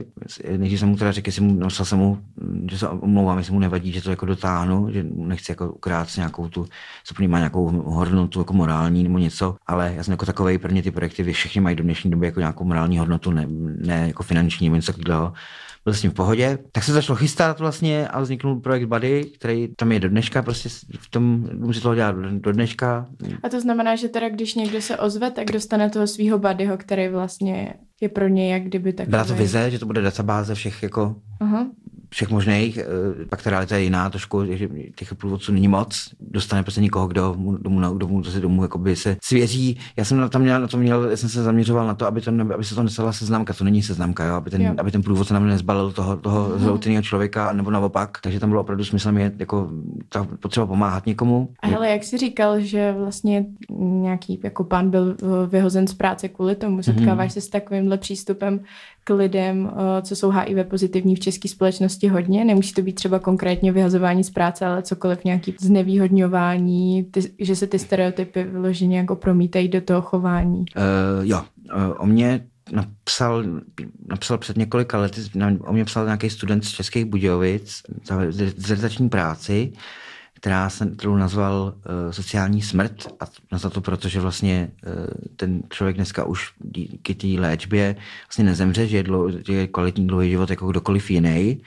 než 0.57 0.79
jsem 0.79 0.89
mu 0.89 0.97
teda 0.97 1.11
řekl, 1.11 1.31
jsem 1.31 1.43
mu, 1.43 1.59
napsal 1.59 1.85
jsem 1.85 1.99
mu, 1.99 2.17
že 2.71 2.79
se 2.79 2.87
omlouvám, 2.87 3.37
jestli 3.37 3.53
mu 3.53 3.59
nevadí, 3.59 3.91
že 3.91 4.01
to 4.01 4.09
jako 4.09 4.25
dotáhnu, 4.25 4.91
že 4.91 5.05
nechci 5.15 5.51
jako 5.51 5.71
ukrát 5.71 6.07
nějakou 6.17 6.47
tu, 6.47 6.65
co 7.03 7.27
má 7.27 7.37
nějakou 7.37 7.71
hodnotu 7.85 8.39
jako 8.39 8.53
morální 8.53 9.03
nebo 9.03 9.17
něco, 9.17 9.55
ale 9.67 9.93
já 9.95 10.03
jsem 10.03 10.11
jako 10.11 10.25
takový, 10.25 10.57
prvně 10.57 10.83
ty 10.83 10.91
projekty 10.91 11.33
všechny 11.33 11.61
mají 11.61 11.75
do 11.75 11.83
dnešní 11.83 12.11
doby 12.11 12.25
jako 12.25 12.39
nějakou 12.39 12.63
morální 12.63 12.97
hodnotu, 12.97 13.31
ne, 13.31 13.45
ne 13.77 14.07
jako 14.07 14.23
finanční 14.23 14.67
nebo 14.67 14.75
něco 14.75 14.91
takového 14.91 15.33
byl 15.85 15.93
s 15.93 16.01
tím 16.01 16.11
v 16.11 16.13
pohodě. 16.13 16.59
Tak 16.71 16.83
se 16.83 16.93
začalo 16.93 17.17
chystat 17.17 17.59
vlastně 17.59 18.07
a 18.07 18.21
vzniknul 18.21 18.59
projekt 18.59 18.85
Buddy, 18.85 19.25
který 19.25 19.67
tam 19.75 19.91
je 19.91 19.99
do 19.99 20.09
dneška, 20.09 20.41
prostě 20.41 20.69
v 20.99 21.09
tom 21.09 21.49
musí 21.53 21.81
toho 21.81 21.95
dělat 21.95 22.15
do 22.15 22.51
dneška. 22.51 23.05
A 23.43 23.49
to 23.49 23.61
znamená, 23.61 23.95
že 23.95 24.09
teda 24.09 24.29
když 24.29 24.55
někdo 24.55 24.81
se 24.81 24.97
ozve, 24.97 25.31
tak 25.31 25.51
dostane 25.51 25.89
toho 25.89 26.07
svého 26.07 26.39
buddyho, 26.39 26.77
který 26.77 27.07
vlastně 27.07 27.73
je 28.01 28.09
pro 28.09 28.27
ně 28.27 28.53
jak 28.53 28.63
kdyby 28.63 28.93
tak. 28.93 29.09
Byla 29.09 29.23
to 29.23 29.35
vize, 29.35 29.71
že 29.71 29.79
to 29.79 29.85
bude 29.85 30.01
databáze 30.01 30.55
všech 30.55 30.83
jako 30.83 31.15
uh-huh 31.41 31.69
všech 32.15 32.29
možných, 32.29 32.77
eh, 32.77 33.25
pak 33.29 33.43
ta 33.43 33.49
realita 33.49 33.77
je 33.77 33.83
jiná 33.83 34.09
trošku, 34.09 34.45
že 34.45 34.69
těch 34.95 35.15
průvodců 35.15 35.51
není 35.51 35.67
moc, 35.67 36.09
dostane 36.19 36.63
prostě 36.63 36.81
někoho, 36.81 37.07
kdo 37.07 37.33
mu 37.37 37.57
domů, 37.57 37.93
kdo 37.93 38.07
mu 38.07 38.23
zase 38.23 38.39
domů 38.39 38.61
jakoby 38.61 38.95
se 38.95 39.17
svěří. 39.23 39.79
Já 39.97 40.05
jsem 40.05 40.17
na 40.17 40.29
to 40.29 40.39
měl, 40.39 40.61
na 40.61 40.67
to 40.67 40.77
měl, 40.77 41.09
já 41.09 41.17
jsem 41.17 41.29
se 41.29 41.43
zaměřoval 41.43 41.87
na 41.87 41.93
to, 41.93 42.07
aby, 42.07 42.21
to, 42.21 42.31
aby 42.53 42.63
se 42.63 42.75
to 42.75 42.83
nestala 42.83 43.13
seznamka, 43.13 43.53
to 43.53 43.63
není 43.63 43.83
seznamka, 43.83 44.25
jo? 44.25 44.35
Aby, 44.35 44.49
ten, 44.49 44.61
jo. 44.61 44.73
aby 44.77 44.91
ten 44.91 45.01
průvodce 45.01 45.33
nám 45.33 45.47
nezbalil 45.47 45.91
toho, 45.91 46.17
toho 46.17 46.49
mm. 46.49 46.59
zhroutěného 46.59 47.01
člověka, 47.01 47.53
nebo 47.53 47.71
naopak. 47.71 48.17
Takže 48.21 48.39
tam 48.39 48.49
bylo 48.49 48.61
opravdu 48.61 48.85
smyslem 48.85 49.17
je 49.17 49.31
jako 49.37 49.69
ta 50.09 50.27
potřeba 50.39 50.65
pomáhat 50.65 51.05
někomu. 51.05 51.49
A 51.59 51.67
hele, 51.67 51.89
jak 51.89 52.03
jsi 52.03 52.17
říkal, 52.17 52.59
že 52.59 52.95
vlastně 52.97 53.45
nějaký 53.79 54.39
jako 54.43 54.63
pán 54.63 54.89
byl 54.89 55.15
vyhozen 55.47 55.87
z 55.87 55.93
práce 55.93 56.29
kvůli 56.29 56.55
tomu, 56.55 56.83
setkáváš 56.83 57.27
mm. 57.27 57.33
se 57.33 57.41
s 57.41 57.47
takovýmhle 57.47 57.97
přístupem 57.97 58.59
k 59.07 59.13
lidem, 59.13 59.71
eh, 59.71 60.01
co 60.01 60.15
jsou 60.15 60.29
HIV 60.29 60.67
pozitivní 60.67 61.15
v 61.15 61.19
české 61.19 61.47
společnosti 61.47 62.07
hodně. 62.07 62.45
Nemusí 62.45 62.73
to 62.73 62.81
být 62.81 62.93
třeba 62.93 63.19
konkrétně 63.19 63.71
vyhazování 63.71 64.23
z 64.23 64.29
práce, 64.29 64.65
ale 64.65 64.81
cokoliv 64.81 65.23
nějaký 65.23 65.55
znevýhodňování, 65.59 67.03
ty, 67.03 67.21
že 67.39 67.55
se 67.55 67.67
ty 67.67 67.79
stereotypy 67.79 68.43
vyloženě 68.43 68.97
jako 68.97 69.15
promítají 69.15 69.67
do 69.67 69.81
toho 69.81 70.01
chování. 70.01 70.59
Uh, 70.59 71.25
jo, 71.25 71.41
uh, 71.75 71.93
o 71.97 72.05
mě 72.05 72.45
napsal, 72.71 73.43
napsal 74.09 74.37
před 74.37 74.57
několika 74.57 74.97
lety, 74.97 75.21
o 75.59 75.73
mě 75.73 75.85
psal 75.85 76.05
nějaký 76.05 76.29
student 76.29 76.65
z 76.65 76.69
Českých 76.69 77.05
Budějovic 77.05 77.81
za 78.57 78.89
práci, 79.09 79.73
která 80.45 80.69
jsem, 80.69 80.95
kterou 80.95 81.15
nazval 81.15 81.73
uh, 81.75 82.11
sociální 82.11 82.61
smrt. 82.61 83.07
A 83.19 83.25
nazval 83.51 83.71
to 83.71 83.81
proto, 83.81 84.09
že 84.09 84.19
vlastně 84.19 84.71
uh, 84.87 84.91
ten 85.35 85.63
člověk 85.69 85.95
dneska 85.95 86.23
už 86.23 86.53
díky 86.59 87.15
té 87.15 87.27
léčbě 87.27 87.95
vlastně 88.27 88.43
nezemře, 88.43 88.87
že 88.87 88.97
je, 88.97 89.03
dlou, 89.03 89.29
že 89.29 89.53
je 89.53 89.67
kvalitní 89.67 90.07
dlouhý 90.07 90.29
život 90.29 90.49
jako 90.49 90.67
kdokoliv 90.67 91.11
jiný, 91.11 91.61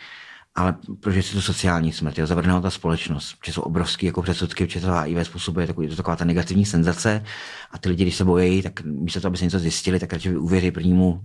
ale 0.58 0.74
protože 1.00 1.18
je 1.18 1.22
to 1.22 1.42
sociální 1.42 1.92
smrt, 1.92 2.18
jo, 2.18 2.26
zavrhne 2.26 2.60
ta 2.60 2.70
společnost, 2.70 3.34
že 3.46 3.52
jsou 3.52 3.62
obrovský 3.62 4.06
jako 4.06 4.22
předsudky, 4.22 4.66
že 4.70 4.80
to 4.80 4.92
HIV 4.92 5.26
způsobuje 5.26 5.66
takový, 5.66 5.88
to 5.88 5.96
taková 5.96 6.16
ta 6.16 6.24
negativní 6.24 6.64
senzace 6.64 7.24
a 7.70 7.78
ty 7.78 7.88
lidi, 7.88 8.04
když 8.04 8.16
se 8.16 8.24
bojí, 8.24 8.62
tak 8.62 8.84
místo 8.84 9.20
toho, 9.20 9.28
aby 9.28 9.36
se 9.38 9.44
něco 9.44 9.58
zjistili, 9.58 10.00
tak 10.00 10.12
radši 10.12 10.36
uvěří 10.36 10.70
prvnímu, 10.70 11.20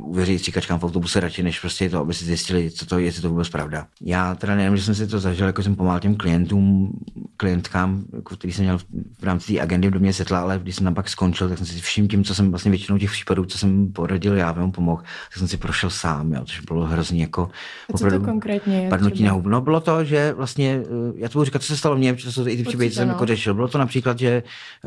uvěří 0.00 0.38
stříkačkám 0.38 0.78
v 0.78 0.84
autobuse 0.84 1.20
radši, 1.20 1.42
než 1.42 1.60
prostě 1.60 1.90
to, 1.90 2.00
aby 2.00 2.14
si 2.14 2.24
zjistili, 2.24 2.70
co 2.70 2.86
to, 2.86 2.98
jestli 2.98 3.22
to 3.22 3.28
vůbec 3.30 3.48
pravda. 3.48 3.86
Já 4.00 4.34
teda 4.34 4.54
nevím, 4.54 4.76
že 4.76 4.82
jsem 4.82 4.94
si 4.94 5.06
to 5.06 5.20
zažil, 5.20 5.46
jako 5.46 5.62
jsem 5.62 5.76
pomáhal 5.76 6.00
těm 6.00 6.16
klientům, 6.16 6.92
klientkám, 7.36 8.04
jako, 8.16 8.36
který 8.36 8.52
jsem 8.52 8.64
měl 8.64 8.78
v 9.18 9.22
rámci 9.22 9.54
té 9.54 9.60
agendy 9.60 9.88
v 9.88 9.90
domě 9.90 10.12
světla, 10.12 10.40
ale 10.40 10.58
když 10.58 10.76
jsem 10.76 10.84
tam 10.84 10.94
pak 10.94 11.08
skončil, 11.08 11.48
tak 11.48 11.58
jsem 11.58 11.66
si 11.66 11.80
všim 11.80 12.08
tím, 12.08 12.24
co 12.24 12.34
jsem 12.34 12.50
vlastně 12.50 12.70
většinou 12.70 12.98
těch 12.98 13.10
případů, 13.10 13.44
co 13.44 13.58
jsem 13.58 13.92
poradil, 13.92 14.36
já 14.36 14.52
vám 14.52 14.72
pomohl, 14.72 15.02
tak 15.02 15.38
jsem 15.38 15.48
si 15.48 15.56
prošel 15.56 15.90
sám, 15.90 16.32
jo, 16.32 16.44
což 16.44 16.60
bylo 16.60 16.86
hrozně 16.86 17.20
jako. 17.20 17.50
A 17.94 17.98
co 17.98 18.10
to 18.10 18.20
konkrétně 18.20 18.77
Padnutí 18.90 19.22
na 19.22 19.42
No 19.44 19.60
bylo 19.60 19.80
to, 19.80 20.04
že 20.04 20.32
vlastně, 20.32 20.82
eh, 20.84 21.12
já 21.16 21.28
to 21.28 21.32
budu 21.32 21.44
říkat, 21.44 21.62
co 21.62 21.66
se 21.66 21.76
stalo 21.76 21.96
mně, 21.96 22.14
protože 22.14 22.34
to 22.34 22.48
i 22.48 22.56
ty 22.56 22.62
příběhy, 22.62 22.92
jsem 22.92 23.08
no. 23.08 23.14
jako 23.14 23.26
řešil. 23.26 23.54
Bylo 23.54 23.68
to 23.68 23.78
například, 23.78 24.18
že 24.18 24.42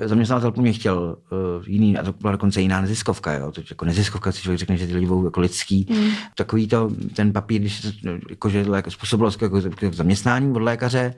zaměstnavatel 0.05 0.51
po 0.51 0.61
mě 0.61 0.73
chtěl 0.73 1.17
uh, 1.31 1.67
jiný, 1.67 1.97
a 1.97 2.03
to 2.03 2.13
byla 2.13 2.31
dokonce 2.31 2.61
jiná 2.61 2.81
neziskovka, 2.81 3.33
jo, 3.33 3.51
to 3.51 3.61
jako 3.69 3.85
neziskovka 3.85 4.31
si 4.31 4.41
člověk 4.41 4.59
řekne, 4.59 4.77
že 4.77 4.87
ty 4.87 4.93
lidi 4.93 5.05
budou 5.05 5.25
jako 5.25 5.39
lidský. 5.39 5.87
Mm. 5.89 6.09
Takový 6.35 6.67
to, 6.67 6.91
ten 7.15 7.33
papír, 7.33 7.61
když 7.61 7.81
se, 7.81 7.93
jako, 8.29 8.49
že 8.49 8.65
způsobilo 8.89 9.31
jako, 9.41 9.57
jako 9.57 9.95
zaměstnání 9.95 10.51
od 10.51 10.61
lékaře, 10.61 11.13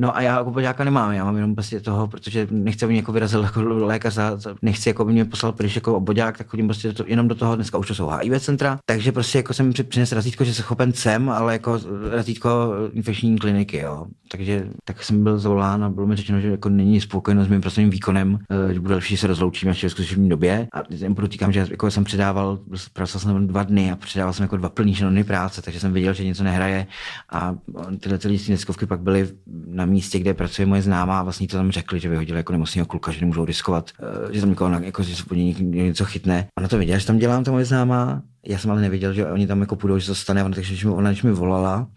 No 0.00 0.16
a 0.16 0.20
já 0.20 0.38
jako 0.38 0.50
poďáka 0.50 0.84
nemám, 0.84 1.12
já 1.12 1.24
mám 1.24 1.36
jenom 1.36 1.54
prostě 1.54 1.80
toho, 1.80 2.08
protože 2.08 2.48
nechci, 2.50 2.84
aby 2.84 2.92
mě 2.92 3.00
jako 3.00 3.12
vyrazil 3.12 3.42
jako 3.42 3.62
lékař, 3.62 4.14
za, 4.14 4.38
nechci, 4.62 4.88
jako 4.88 5.04
by 5.04 5.12
mě 5.12 5.24
poslal 5.24 5.52
pryč 5.52 5.76
jako 5.76 5.96
oboďák, 5.96 6.38
tak 6.38 6.46
chodím 6.46 6.66
prostě 6.66 6.92
to, 6.92 7.04
jenom 7.06 7.28
do 7.28 7.34
toho, 7.34 7.56
dneska 7.56 7.78
už 7.78 7.88
to 7.88 7.94
jsou 7.94 8.08
HIV 8.08 8.42
centra, 8.42 8.78
takže 8.86 9.12
prostě 9.12 9.38
jako 9.38 9.54
jsem 9.54 9.72
přinesl 9.88 10.14
razítko, 10.14 10.44
že 10.44 10.54
se 10.54 10.62
chopen 10.62 10.92
sem, 10.92 11.30
ale 11.30 11.52
jako 11.52 11.80
razítko 12.10 12.72
infekční 12.92 13.38
kliniky, 13.38 13.78
jo. 13.78 14.06
Takže 14.30 14.68
tak 14.84 15.02
jsem 15.02 15.22
byl 15.22 15.38
zavolán 15.38 15.84
a 15.84 15.88
bylo 15.88 16.06
mi 16.06 16.16
řečeno, 16.16 16.40
že 16.40 16.48
jako 16.48 16.68
není 16.68 17.00
spokojeno 17.00 17.44
s 17.44 17.48
mým 17.48 17.60
pracovním 17.60 17.90
výkonem, 17.90 18.38
eh, 18.50 18.74
že 18.74 18.80
bude 18.80 18.94
lepší, 18.94 19.14
že 19.16 19.20
se 19.20 19.26
rozloučíme 19.26 19.70
ještě 19.70 19.88
v 19.88 19.90
skutečné 19.90 20.28
době. 20.28 20.68
A 20.72 20.82
podotýkám, 21.14 21.52
že 21.52 21.66
jako 21.70 21.90
jsem 21.90 22.04
předával, 22.04 22.58
pracoval 22.92 23.20
jsem 23.20 23.46
dva 23.46 23.62
dny 23.62 23.92
a 23.92 23.96
předával 23.96 24.32
jsem 24.32 24.44
jako 24.44 24.56
dva 24.56 24.68
plný 24.68 24.94
ženony 24.94 25.24
práce, 25.24 25.62
takže 25.62 25.80
jsem 25.80 25.92
viděl, 25.92 26.12
že 26.14 26.24
něco 26.24 26.44
nehraje 26.44 26.86
a 27.32 27.54
tyhle 28.00 28.18
ty 28.18 28.28
listy 28.28 28.56
pak 28.86 29.00
byly 29.00 29.28
na 29.66 29.85
místě, 29.86 30.18
kde 30.18 30.34
pracuje 30.34 30.66
moje 30.66 30.82
známá, 30.82 31.22
vlastně 31.22 31.48
to 31.48 31.56
tam 31.56 31.70
řekli, 31.70 32.00
že 32.00 32.08
vyhodili 32.08 32.38
jako 32.38 32.52
nemocného 32.52 32.86
kluka, 32.86 33.12
že 33.12 33.20
nemůžou 33.20 33.44
riskovat, 33.44 33.90
eh, 34.30 34.34
že 34.34 34.40
tam 34.40 34.50
někoho, 34.50 34.70
jako, 34.80 35.02
že 35.02 35.16
se 35.16 35.24
něco 35.60 36.04
chytne. 36.04 36.48
Ona 36.58 36.68
to 36.68 36.78
věděla, 36.78 36.98
že 36.98 37.06
tam 37.06 37.18
dělám, 37.18 37.44
ta 37.44 37.50
moje 37.50 37.64
známá. 37.64 38.22
Já 38.46 38.58
jsem 38.58 38.70
ale 38.70 38.80
nevěděl, 38.80 39.12
že 39.12 39.26
oni 39.26 39.46
tam 39.46 39.60
jako 39.60 39.76
půjdou, 39.76 39.98
že 39.98 40.06
to 40.06 40.14
stane, 40.14 40.44
ona, 40.44 40.54
takže 40.54 40.86
mi, 40.86 40.94
ona 40.94 41.10
když 41.10 41.22
mi 41.22 41.32
volala, 41.32 41.88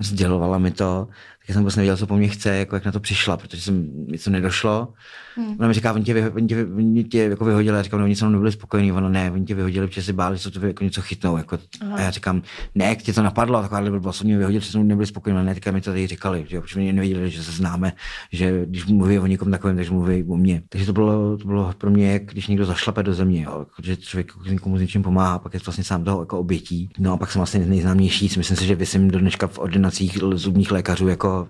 sdělovala 0.00 0.58
mi 0.58 0.70
to, 0.70 1.08
tak 1.46 1.54
jsem 1.54 1.62
vlastně 1.62 1.80
nevěděl, 1.80 1.96
co 1.96 2.06
po 2.06 2.16
mně 2.16 2.28
chce, 2.28 2.56
jako 2.56 2.76
jak 2.76 2.84
na 2.84 2.92
to 2.92 3.00
přišla, 3.00 3.36
protože 3.36 3.62
jsem 3.62 4.06
něco 4.06 4.30
nedošlo. 4.30 4.92
Hmm. 5.38 5.56
Ona 5.58 5.68
mi 5.68 5.74
říká, 5.74 5.92
oni 5.92 6.04
tě, 6.04 6.14
vy, 6.14 6.30
oni 6.30 6.46
tě, 6.46 6.66
oni 6.76 7.04
tě 7.04 7.18
jako 7.18 7.44
vyhodili, 7.44 7.76
já 7.76 7.82
říkám, 7.82 8.00
no, 8.00 8.04
oni 8.04 8.16
se 8.16 8.24
mnou 8.24 8.32
nebyli 8.32 8.52
spokojení, 8.52 8.92
ono 8.92 9.08
ne, 9.08 9.30
oni 9.30 9.44
tě 9.44 9.54
vyhodili, 9.54 9.86
protože 9.86 10.02
si 10.02 10.12
báli, 10.12 10.38
že 10.38 10.50
to 10.50 10.66
jako 10.66 10.84
něco 10.84 11.02
chytnou. 11.02 11.36
Jako, 11.36 11.58
a 11.94 12.00
já 12.00 12.10
říkám, 12.10 12.42
ne, 12.74 12.84
jak 12.84 12.98
tě 12.98 13.12
to 13.12 13.22
napadlo, 13.22 13.62
taková 13.62 13.80
blbost, 13.80 14.20
oni 14.20 14.28
mě 14.28 14.38
vyhodili, 14.38 14.64
že 14.64 14.70
jsem 14.70 14.88
nebyli 14.88 15.06
spokojení, 15.06 15.46
ne, 15.46 15.54
teďka 15.54 15.70
mi 15.70 15.80
to 15.80 15.90
tady 15.90 16.06
říkali, 16.06 16.44
že 16.48 16.60
protože 16.60 16.80
oni 16.80 16.92
nevěděli, 16.92 17.30
že 17.30 17.42
se 17.42 17.52
známe, 17.52 17.92
že 18.32 18.66
když 18.66 18.86
mluví 18.86 19.18
o 19.18 19.26
někom 19.26 19.50
takovém, 19.50 19.76
takže 19.76 19.90
mluví 19.90 20.24
o 20.24 20.36
mně. 20.36 20.62
Takže 20.68 20.86
to 20.86 20.92
bylo, 20.92 21.36
to 21.36 21.46
bylo 21.46 21.74
pro 21.78 21.90
mě, 21.90 22.12
jak 22.12 22.24
když 22.24 22.46
někdo 22.46 22.64
zašlape 22.64 23.02
do 23.02 23.14
země, 23.14 23.42
jo, 23.42 23.58
jako, 23.58 23.82
že 23.82 23.96
člověk 23.96 24.32
někomu 24.50 24.78
s 24.78 24.80
něčím 24.80 25.02
pomáhá, 25.02 25.38
pak 25.38 25.54
je 25.54 25.60
to 25.60 25.64
vlastně 25.64 25.84
sám 25.84 26.04
toho 26.04 26.22
jako 26.22 26.38
obětí. 26.38 26.90
No 26.98 27.12
a 27.12 27.16
pak 27.16 27.30
jsem 27.32 27.38
vlastně 27.38 27.60
nejznámější, 27.60 28.24
myslím 28.24 28.56
si, 28.56 28.66
že 28.66 28.74
vysím 28.74 29.10
do 29.10 29.18
dneška 29.18 29.46
v 29.46 29.58
ordinacích 29.58 30.18
zubních 30.34 30.70
lékařů 30.70 31.08
jako, 31.08 31.48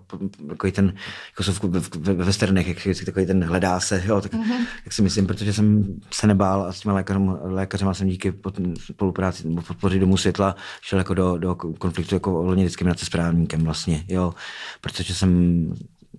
jako 0.48 0.70
ten, 0.70 0.94
jako 1.30 1.42
jsou 1.42 1.52
v, 1.52 1.96
ve 1.96 2.24
westernech, 2.24 2.68
jak, 2.68 2.86
jak 2.86 3.04
takový 3.04 3.26
ten 3.26 3.44
hledá 3.44 3.77
se, 3.80 4.02
jo, 4.06 4.20
tak, 4.20 4.32
mm-hmm. 4.32 4.66
jak 4.84 4.92
si 4.92 5.02
myslím, 5.02 5.26
protože 5.26 5.52
jsem 5.52 5.84
se 6.10 6.26
nebál 6.26 6.62
a 6.62 6.72
s 6.72 6.80
těma 6.80 6.94
lékařem, 6.94 7.38
lékařem 7.42 7.94
jsem 7.94 8.08
díky 8.08 8.34
spolupráci 8.74 9.48
nebo 9.48 9.62
podpořit 9.62 9.98
domů 9.98 10.16
světla 10.16 10.56
šel 10.82 10.98
jako 10.98 11.14
do, 11.14 11.38
do 11.38 11.54
konfliktu 11.54 12.14
jako 12.14 12.40
ohledně 12.40 12.64
diskriminace 12.64 13.06
s 13.06 13.08
právníkem 13.08 13.64
vlastně, 13.64 14.04
jo, 14.08 14.34
protože 14.80 15.14
jsem 15.14 15.72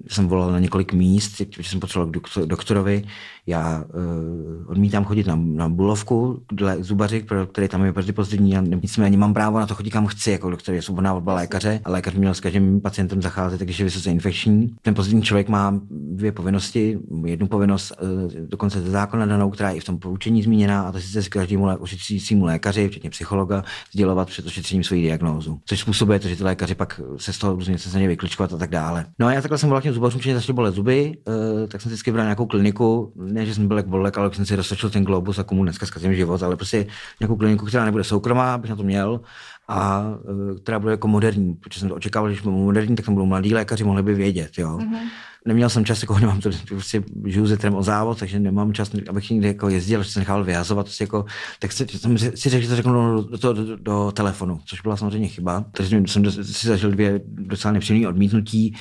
jsem 0.08 0.28
volal 0.28 0.52
na 0.52 0.60
několik 0.60 0.94
míst, 0.94 1.38
protože 1.38 1.70
jsem 1.70 1.80
potřeboval 1.80 2.12
k 2.12 2.46
doktorovi. 2.46 3.04
Já 3.50 3.84
uh, 3.94 4.72
odmítám 4.72 5.06
chodit 5.06 5.28
na, 5.28 5.36
na 5.36 5.70
bulovku, 5.70 6.42
dle 6.52 6.84
zubaři, 6.84 7.24
pro 7.24 7.46
který 7.46 7.68
tam 7.68 7.86
je 7.86 7.94
prostě 7.94 8.14
pozitivní, 8.14 8.58
a 8.58 8.62
nicméně 8.62 9.18
mám 9.18 9.34
právo 9.34 9.60
na 9.60 9.66
to 9.68 9.76
chodit 9.76 9.90
kam 9.90 10.08
chci, 10.08 10.32
jako 10.32 10.50
doktor 10.50 10.76
je 10.76 10.82
svobodná 10.82 11.14
volba 11.14 11.34
lékaře 11.34 11.82
a 11.86 11.90
lékař 11.90 12.14
měl 12.14 12.34
s 12.34 12.40
každým 12.40 12.82
pacientem 12.82 13.22
zacházet, 13.22 13.60
takže 13.60 13.84
je 13.84 13.86
vysoce 13.86 14.12
infekční. 14.12 14.76
Ten 14.82 14.94
pozitivní 14.94 15.24
člověk 15.24 15.50
má 15.50 15.80
dvě 15.92 16.32
povinnosti, 16.32 17.00
jednu 17.26 17.48
povinnost 17.48 17.94
uh, 18.02 18.32
dokonce 18.48 18.82
ze 18.82 18.92
zákona 18.92 19.26
danou, 19.26 19.50
která 19.50 19.70
je 19.70 19.78
i 19.78 19.80
v 19.80 19.84
tom 19.84 20.00
poučení 20.00 20.44
zmíněna, 20.44 20.82
a 20.82 20.92
to 20.92 21.00
sice 21.00 21.24
s 21.24 21.28
každému 21.28 21.68
ošetřujícímu 21.80 22.46
lékaři, 22.46 22.88
včetně 22.90 23.10
psychologa, 23.10 23.64
sdělovat 23.94 24.28
před 24.28 24.46
ošetřením 24.46 24.84
svoji 24.84 25.02
diagnózu. 25.02 25.60
Což 25.66 25.80
způsobuje 25.80 26.20
to, 26.20 26.28
že 26.28 26.36
ty 26.36 26.44
lékaři 26.44 26.76
pak 26.76 27.02
se 27.18 27.34
z 27.34 27.38
toho 27.38 27.56
různě 27.56 27.78
se 27.78 28.08
vykličkovat 28.08 28.54
a 28.54 28.58
tak 28.58 28.70
dále. 28.70 29.06
No 29.20 29.28
a 29.28 29.34
já 29.34 29.42
takhle 29.42 29.58
jsem 29.58 29.70
volal 29.70 29.82
těm 29.82 29.94
zubařům, 29.94 30.22
že 30.22 30.36
začaly 30.36 30.56
bolet 30.56 30.76
zuby, 30.76 31.18
uh, 31.28 31.34
tak 31.68 31.82
jsem 31.82 31.90
vždycky 31.90 32.12
bral 32.12 32.26
nějakou 32.26 32.46
kliniku, 32.46 33.14
ne, 33.40 33.46
že 33.46 33.56
jsem 33.56 33.68
byl 33.68 33.78
jak 33.78 33.88
bolek, 33.88 34.18
ale 34.18 34.34
jsem 34.34 34.46
si 34.46 34.56
roztočil 34.56 34.90
ten 34.90 35.04
globus 35.04 35.40
a 35.40 35.44
komu 35.44 35.64
dneska 35.64 35.86
zkazím 35.86 36.16
život, 36.16 36.44
ale 36.44 36.56
prostě 36.56 36.86
nějakou 37.20 37.36
kliniku, 37.36 37.66
která 37.66 37.86
nebude 37.86 38.04
soukromá, 38.04 38.54
abych 38.54 38.70
na 38.70 38.76
to 38.76 38.84
měl 38.84 39.22
a 39.68 40.02
uh, 40.02 40.58
která 40.58 40.80
bude 40.80 40.92
jako 40.92 41.08
moderní, 41.08 41.54
protože 41.54 41.80
jsem 41.80 41.90
to 41.90 41.96
očekával, 41.96 42.30
že 42.30 42.34
když 42.34 42.44
budu 42.44 42.56
moderní, 42.56 42.96
tak 42.96 43.06
tam 43.06 43.14
budou 43.14 43.26
mladí 43.26 43.54
lékaři, 43.54 43.84
mohli 43.84 44.04
by 44.04 44.14
vědět, 44.14 44.52
jo. 44.58 44.78
Mm-hmm 44.78 45.10
neměl 45.46 45.70
jsem 45.70 45.86
čas, 45.86 46.02
jako 46.02 46.20
nemám 46.20 46.42
to, 46.42 46.50
prostě 46.68 47.04
žiju 47.26 47.48
zetrem 47.48 47.76
o 47.76 47.84
závod, 47.84 48.20
takže 48.20 48.40
nemám 48.40 48.74
čas, 48.74 48.92
abych 49.10 49.30
někde 49.30 49.48
jako 49.48 49.70
jezdil, 49.70 50.04
že 50.04 50.12
se 50.12 50.20
nechal 50.20 50.44
vyhazovat, 50.44 50.86
prostě 50.86 51.04
jako, 51.04 51.26
tak 51.60 51.72
si, 51.72 51.88
jsem 51.88 52.18
si 52.18 52.50
řekl, 52.50 52.64
že 52.64 52.70
to 52.70 52.76
řeknu 52.76 52.94
do, 52.94 53.38
do, 53.38 53.54
do, 53.54 53.76
do, 53.76 54.12
telefonu, 54.12 54.60
což 54.66 54.82
byla 54.82 54.98
samozřejmě 54.98 55.28
chyba. 55.28 55.66
Takže 55.72 56.04
jsem 56.08 56.32
si 56.32 56.68
zažil 56.68 56.92
dvě 56.92 57.22
docela 57.26 57.72
nepříjemné 57.72 58.08
odmítnutí. 58.08 58.76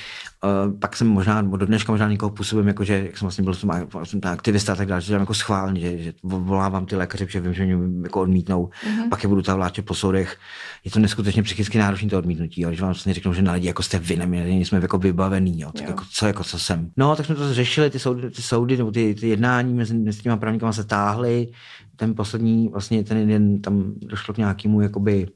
Uh, 0.45 0.78
pak 0.78 0.97
jsem 0.97 1.09
možná, 1.09 1.43
do 1.43 1.66
dneška 1.66 1.93
možná 1.93 2.09
někoho 2.09 2.30
působím, 2.30 2.68
jako 2.68 2.84
že, 2.84 2.95
jak 2.95 3.18
jsem 3.18 3.26
vlastně 3.26 3.45
byl 3.45 3.55
jsem, 3.55 3.70
jsem 4.05 4.20
ta 4.20 4.32
aktivista 4.32 4.72
a 4.72 4.76
tak 4.76 4.89
dále, 4.89 5.01
že 5.01 5.07
jsem 5.07 5.20
jako 5.20 5.34
schválně, 5.34 5.80
že, 5.80 5.99
že 5.99 6.12
volávám 6.22 6.86
ty 6.86 6.97
lékaře, 6.97 7.26
protože 7.26 7.41
vím, 7.41 7.55
že 7.55 7.64
mě 7.64 8.03
jako 8.03 8.20
odmítnou, 8.20 8.66
mm-hmm. 8.66 9.09
pak 9.09 9.22
je 9.22 9.28
budu 9.28 9.43
vláčet 9.55 9.84
po 9.84 9.95
soudech. 9.95 10.36
Je 10.84 10.91
to 10.91 10.99
neskutečně 10.99 11.43
psychicky 11.43 11.78
náročné 11.78 12.09
to 12.09 12.18
odmítnutí, 12.18 12.61
jo. 12.61 12.68
když 12.68 12.80
vám 12.80 12.89
vlastně 12.89 13.14
řeknou, 13.14 13.32
že 13.32 13.43
na 13.43 13.53
lidi 13.53 13.66
jako 13.66 13.82
jste 13.82 13.99
vy, 13.99 14.26
my 14.26 14.64
jsme 14.64 14.78
jako 14.78 14.99
vybavený, 14.99 15.61
jo. 15.61 15.72
Tak 15.72 15.82
jo. 15.82 15.89
Jako, 15.89 16.05
co, 16.11 16.26
jako, 16.26 16.45
co 16.45 16.59
jsem. 16.59 16.91
No, 16.97 17.16
tak 17.16 17.26
jsme 17.26 17.34
to 17.34 17.55
řešili, 17.55 17.91
ty 17.91 17.99
soudy, 17.99 18.30
ty 18.30 18.43
soudy 18.43 18.76
nebo 18.76 18.91
ty, 18.91 19.14
ty 19.14 19.28
jednání 19.28 19.74
mezi, 19.74 19.95
mezi 19.95 20.22
těma 20.22 20.36
právníkama 20.36 20.72
se 20.72 20.84
táhly. 20.84 21.49
Ten 21.97 22.14
poslední, 22.14 22.68
vlastně 22.68 23.05
ten 23.05 23.18
jeden, 23.18 23.61
tam 23.61 23.93
došlo 23.97 24.34
k 24.34 24.39
nějakému 24.39 24.80
jakoby 24.80 25.26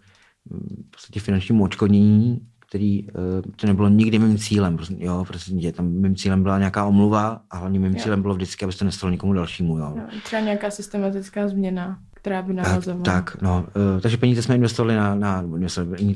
v 0.51 0.91
podstatě 0.91 1.21
finančnímu 1.21 1.65
očkodnění, 1.65 2.41
který 2.73 3.09
eh, 3.09 3.13
to 3.57 3.67
nebylo 3.67 3.89
nikdy 3.89 4.19
mým 4.19 4.39
cílem. 4.39 4.77
Prostě, 4.77 4.97
jo, 4.99 5.25
prostě 5.29 5.73
tam 5.73 5.89
mým 5.89 6.17
cílem 6.17 6.43
byla 6.43 6.59
nějaká 6.59 6.85
omluva 6.85 7.41
a 7.51 7.57
hlavně 7.57 7.79
mým 7.79 7.93
jo. 7.93 7.99
cílem 8.03 8.23
bylo 8.23 8.35
vždycky, 8.35 8.65
aby 8.65 8.75
to 8.75 8.85
nestalo 8.85 9.11
nikomu 9.11 9.33
dalšímu. 9.33 9.79
Jo. 9.79 9.93
Jo, 9.97 10.03
třeba 10.25 10.43
nějaká 10.43 10.71
systematická 10.71 11.49
změna 11.49 11.99
která 12.23 12.43
by 12.43 12.55
navazovala. 12.55 13.05
Tak, 13.05 13.31
tak 13.31 13.43
no, 13.43 13.67
uh, 13.95 14.01
takže 14.01 14.17
peníze 14.17 14.43
jsme 14.43 14.55
investovali 14.55 14.97
na, 14.97 15.15
na 15.15 15.45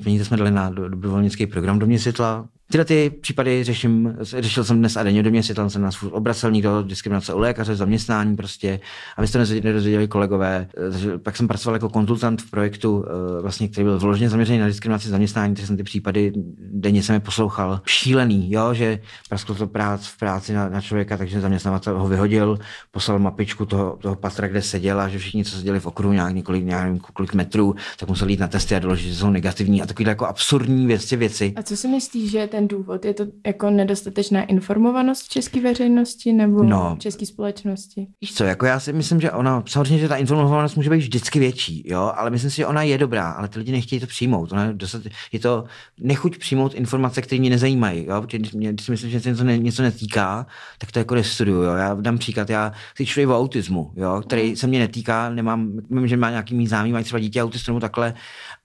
peníze 0.04 0.24
jsme 0.24 0.36
dali 0.36 0.50
na 0.50 0.70
dobrovolnický 0.70 1.46
program 1.46 1.78
do 1.78 1.86
mě 1.86 1.98
světla, 1.98 2.48
Tyhle 2.70 2.84
ty 2.84 3.10
případy 3.20 3.64
řeším, 3.64 4.16
řešil 4.20 4.64
jsem 4.64 4.78
dnes 4.78 4.96
a 4.96 5.02
denně, 5.02 5.22
do 5.22 5.30
mě 5.30 5.42
světlem 5.42 5.70
jsem 5.70 5.82
nás 5.82 6.02
obracel 6.02 6.50
někdo, 6.50 6.82
diskriminace 6.82 7.34
u 7.34 7.38
lékaře, 7.38 7.76
zaměstnání 7.76 8.36
prostě, 8.36 8.80
aby 9.16 9.28
to 9.28 9.38
nedozvěděli 9.38 10.08
kolegové. 10.08 10.68
Takže 10.92 11.18
pak 11.18 11.36
jsem 11.36 11.48
pracoval 11.48 11.74
jako 11.74 11.88
konzultant 11.88 12.42
v 12.42 12.50
projektu, 12.50 13.04
eh, 13.06 13.42
vlastně, 13.42 13.68
který 13.68 13.84
byl 13.84 13.98
vložně 13.98 14.28
zaměřený 14.28 14.58
na 14.58 14.66
diskriminaci 14.66 15.08
zaměstnání, 15.08 15.54
takže 15.54 15.66
jsem 15.66 15.76
ty 15.76 15.82
případy 15.82 16.32
denně 16.58 17.02
jsem 17.02 17.14
je 17.14 17.20
poslouchal. 17.20 17.80
Šílený, 17.86 18.52
jo, 18.52 18.74
že 18.74 18.98
prasklo 19.28 19.54
to 19.54 19.66
prác 19.66 20.06
v 20.06 20.18
práci 20.18 20.52
na, 20.52 20.68
na 20.68 20.80
člověka, 20.80 21.16
takže 21.16 21.40
zaměstnavatel 21.40 21.98
ho 21.98 22.08
vyhodil, 22.08 22.58
poslal 22.90 23.18
mapičku 23.18 23.66
toho, 23.66 23.98
toho 24.02 24.14
patra, 24.14 24.48
kde 24.48 24.62
seděl 24.62 25.00
a 25.00 25.08
že 25.08 25.18
všichni, 25.18 25.44
co 25.44 25.56
seděli 25.56 25.80
v 25.80 25.86
okruhu 25.96 26.12
nějak 26.12 26.34
několik, 26.34 26.64
nějak, 26.64 27.02
kolik 27.12 27.34
metrů, 27.34 27.74
tak 27.98 28.08
museli 28.08 28.32
jít 28.32 28.40
na 28.40 28.48
testy 28.48 28.76
a 28.76 28.78
doložit, 28.78 29.08
že 29.08 29.16
jsou 29.16 29.30
negativní 29.30 29.82
a 29.82 29.86
takové 29.86 30.08
jako 30.08 30.26
absurdní 30.26 30.86
věci, 30.86 31.16
věci. 31.16 31.52
A 31.56 31.62
co 31.62 31.76
si 31.76 31.88
myslíš, 31.88 32.30
že 32.30 32.46
ten 32.46 32.68
důvod? 32.68 33.04
Je 33.04 33.14
to 33.14 33.24
jako 33.46 33.70
nedostatečná 33.70 34.42
informovanost 34.42 35.22
v 35.22 35.28
české 35.28 35.60
veřejnosti 35.60 36.32
nebo 36.32 36.62
no, 36.62 36.96
české 36.98 37.26
společnosti? 37.26 38.06
Víš 38.20 38.34
co, 38.34 38.44
jako 38.44 38.66
já 38.66 38.80
si 38.80 38.92
myslím, 38.92 39.20
že 39.20 39.30
ona, 39.30 39.62
samozřejmě, 39.68 39.98
že 39.98 40.08
ta 40.08 40.16
informovanost 40.16 40.76
může 40.76 40.90
být 40.90 40.98
vždycky 40.98 41.38
větší, 41.38 41.82
jo, 41.86 42.12
ale 42.16 42.30
myslím 42.30 42.50
si, 42.50 42.56
že 42.56 42.66
ona 42.66 42.82
je 42.82 42.98
dobrá, 42.98 43.30
ale 43.30 43.48
ty 43.48 43.58
lidi 43.58 43.72
nechtějí 43.72 44.00
to 44.00 44.06
přijmout. 44.06 44.52
Ona 44.52 44.64
je, 44.64 44.72
dostat, 44.72 45.02
je 45.32 45.40
to 45.40 45.64
nechuť 46.00 46.38
přijmout 46.38 46.74
informace, 46.74 47.22
které 47.22 47.40
mě 47.40 47.50
nezajímají, 47.50 48.06
jo, 48.06 48.22
protože 48.22 48.38
mě, 48.54 48.72
když 48.72 48.86
si 48.86 48.90
myslím, 48.90 49.10
že 49.10 49.20
se 49.20 49.30
něco, 49.30 49.44
ne, 49.44 49.58
něco 49.58 49.82
netýká, 49.82 50.46
tak 50.78 50.92
to 50.92 50.98
jako 50.98 51.14
nestuduju, 51.14 51.62
jo. 51.62 51.74
Já 51.74 51.94
dám 51.94 52.18
příklad, 52.18 52.50
já 52.50 52.72
si 52.96 53.06
čtu 53.06 53.30
o 53.30 53.38
autismu, 53.38 53.92
jo, 53.96 54.22
který 54.26 54.56
se 54.56 54.66
mě 54.66 54.78
netýká, 54.78 55.30
nemám, 55.30 55.72
vím, 55.90 56.08
že 56.08 56.16
má 56.16 56.30
nějaký 56.30 56.54
mý 56.54 56.66
známý, 56.66 56.92
mají 56.92 57.04
třeba 57.04 57.18
dítě 57.18 57.42
autismu 57.42 57.80
takhle, 57.80 58.14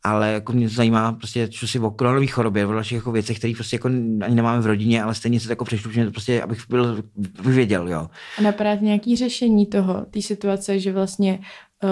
ale 0.03 0.32
jako 0.32 0.53
mě 0.53 0.69
to 0.69 0.76
zajímá 0.76 1.11
prostě, 1.11 1.47
co 1.47 1.67
si 1.67 1.80
o 1.80 1.91
koronové 1.91 2.28
chorobě, 2.28 2.65
o 2.65 2.74
dalších 2.74 2.95
jako 2.95 3.11
věcech, 3.11 3.38
které 3.38 3.53
prostě 3.55 3.76
jako 3.76 3.88
ani 4.22 4.36
nemáme 4.36 4.61
v 4.61 4.65
rodině, 4.65 5.03
ale 5.03 5.15
stejně 5.15 5.39
se 5.39 5.47
to 5.47 5.51
jako 5.51 5.65
přečtu, 5.65 5.91
že 5.91 6.11
prostě, 6.11 6.41
abych 6.41 6.59
byl, 6.69 7.03
věděl, 7.45 7.88
jo. 7.88 8.07
A 8.38 8.41
napadá 8.41 8.76
nějaký 8.76 9.15
řešení 9.15 9.65
toho, 9.65 10.05
té 10.11 10.22
situace, 10.22 10.80
že 10.80 10.93
vlastně 10.93 11.39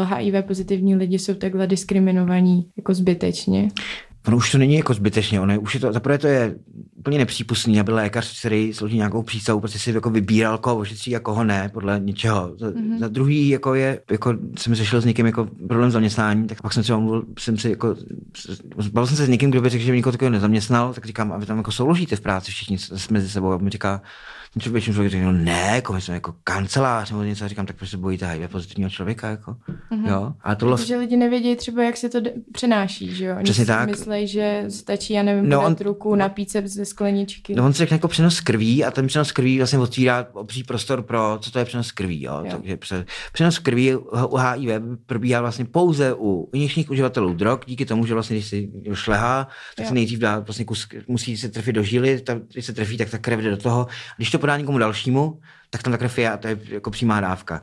HIV 0.05 0.34
eh, 0.36 0.41
pozitivní 0.41 0.95
lidi 0.95 1.19
jsou 1.19 1.34
takhle 1.34 1.67
diskriminovaní 1.67 2.69
jako 2.77 2.93
zbytečně? 2.93 3.69
Ono 4.28 4.38
už 4.38 4.51
to 4.51 4.57
není 4.57 4.76
jako 4.76 4.93
zbytečně, 4.93 5.41
ono 5.41 5.53
je, 5.53 5.59
už 5.59 5.74
je 5.74 5.80
to, 5.80 5.93
zaprvé 5.93 6.17
to 6.17 6.28
je 6.28 6.55
úplně 6.95 7.17
nepřípustný, 7.17 7.80
aby 7.80 7.91
lékař, 7.91 8.39
který 8.39 8.74
složí 8.74 8.95
nějakou 8.95 9.24
přísahu, 9.24 9.59
prostě 9.59 9.80
si 9.80 9.91
jako 9.91 10.09
vybíral, 10.09 10.57
koho 10.57 10.78
ošetří 10.78 11.15
a 11.15 11.20
koho 11.20 11.43
ne, 11.43 11.70
podle 11.74 11.99
něčeho. 11.99 12.53
Za, 12.57 12.67
mm-hmm. 12.67 12.99
za 12.99 13.07
druhý 13.07 13.49
jako 13.49 13.76
je, 13.76 14.01
jako 14.11 14.34
jsem 14.57 14.76
řešil 14.76 15.01
s 15.01 15.05
někým 15.05 15.26
jako 15.26 15.47
problém 15.67 15.91
zaměstnání, 15.91 16.47
tak 16.47 16.61
pak 16.61 16.74
jsem 16.74 16.84
třeba 16.84 16.99
mluvil, 16.99 17.24
jsem 17.39 17.57
si 17.57 17.70
jako, 17.70 17.95
bavil 18.91 19.07
jsem 19.07 19.17
se 19.17 19.26
s 19.26 19.30
někým, 19.30 19.51
kdo 19.51 19.61
by 19.61 19.70
řekl, 19.70 19.84
že 19.84 19.91
mě 19.91 19.97
někoho 19.97 20.11
takového 20.11 20.32
nezaměstnal, 20.32 20.93
tak 20.93 21.05
říkám, 21.05 21.32
a 21.32 21.38
vy 21.38 21.45
tam 21.45 21.57
jako 21.57 21.72
souložíte 21.72 22.15
v 22.15 22.22
práci 22.22 22.51
všichni 22.51 22.78
mezi 23.11 23.30
sebou. 23.30 23.51
A 23.51 23.57
mi 23.57 23.70
říká, 23.70 24.01
Něco 24.56 24.72
většinou 24.72 24.93
člověk 24.93 25.12
řekne, 25.12 25.26
no 25.26 25.32
ne, 25.32 25.72
jako 25.76 25.93
my 25.93 26.02
jsme 26.02 26.14
jako 26.14 26.36
kancelář 26.43 27.12
nebo 27.12 27.24
něco, 27.24 27.45
a 27.45 27.47
říkám, 27.47 27.66
tak 27.66 27.76
proč 27.76 27.89
se 27.89 27.97
bojíte 27.97 28.28
HIV 28.28 28.52
pozitivního 28.52 28.89
člověka, 28.89 29.30
jako, 29.30 29.56
mm-hmm. 29.91 30.10
jo. 30.10 30.34
A 30.41 30.56
tohle... 30.56 30.78
Protože 30.78 30.97
lidi 30.97 31.18
nevědí 31.18 31.56
třeba, 31.56 31.84
jak 31.84 31.97
se 31.97 32.10
to 32.10 32.20
d- 32.20 32.34
přenáší, 32.52 33.16
že 33.16 33.26
jo. 33.26 33.36
Oni 33.36 33.43
Přesně 33.43 33.66
tak. 33.66 33.89
Myslí, 33.89 34.28
že 34.28 34.66
stačí, 34.70 35.14
já 35.14 35.24
nevím, 35.24 35.50
no 35.50 35.66
on... 35.66 35.76
ruku, 35.82 36.16
napít 36.16 36.52
se 36.52 36.64
ze 36.66 36.86
skleničky. 36.86 37.56
No 37.56 37.66
on 37.66 37.74
se 37.74 37.78
řekne 37.78 37.95
jako 37.95 38.08
přenos 38.08 38.39
krví 38.39 38.86
a 38.86 38.91
ten 38.91 39.08
přenos 39.08 39.32
krví 39.32 39.58
vlastně 39.58 39.80
otvírá 39.80 40.28
obří 40.34 40.64
prostor 40.64 41.02
pro, 41.02 41.38
co 41.41 41.52
to 41.52 41.60
je 41.60 41.66
přenos 41.66 41.91
krví, 41.91 42.24
jo. 42.24 42.41
jo. 42.43 42.52
Takže 42.52 43.06
přenos 43.34 43.60
krví 43.60 43.95
u 43.95 44.38
HIV 44.38 44.82
probíhá 45.06 45.41
vlastně 45.41 45.66
pouze 45.66 46.14
u 46.18 46.50
injekčních 46.54 46.91
uživatelů 46.91 47.34
drog, 47.34 47.60
díky 47.66 47.86
tomu, 47.86 48.06
že 48.06 48.14
vlastně, 48.14 48.36
když 48.36 48.47
si 48.47 48.70
šlehá, 48.93 49.47
tak 49.76 49.84
jo. 49.84 49.88
se 49.88 49.93
nejdřív 49.93 50.20
dá 50.20 50.39
vlastně 50.39 50.66
kus, 50.66 50.88
musí 51.08 51.38
se 51.38 51.50
trefit 51.50 51.76
do 51.76 51.84
žíly, 51.84 52.22
ta, 52.22 52.39
když 52.54 52.66
se 52.66 52.74
trefí, 52.74 52.97
tak 52.97 53.10
ta 53.10 53.18
krev 53.18 53.39
jde 53.39 53.50
do 53.50 53.58
toho. 53.58 53.88
Když 54.18 54.32
to 54.32 54.38
podá 54.39 54.57
někomu 54.57 54.77
dalšímu, 54.77 55.39
tak 55.69 55.83
tam 55.83 55.93
ta 55.93 55.97
krev 55.97 56.17
je 56.17 56.31
a 56.31 56.37
to 56.37 56.47
je 56.47 56.59
jako 56.69 56.91
přímá 56.91 57.21
dávka. 57.21 57.61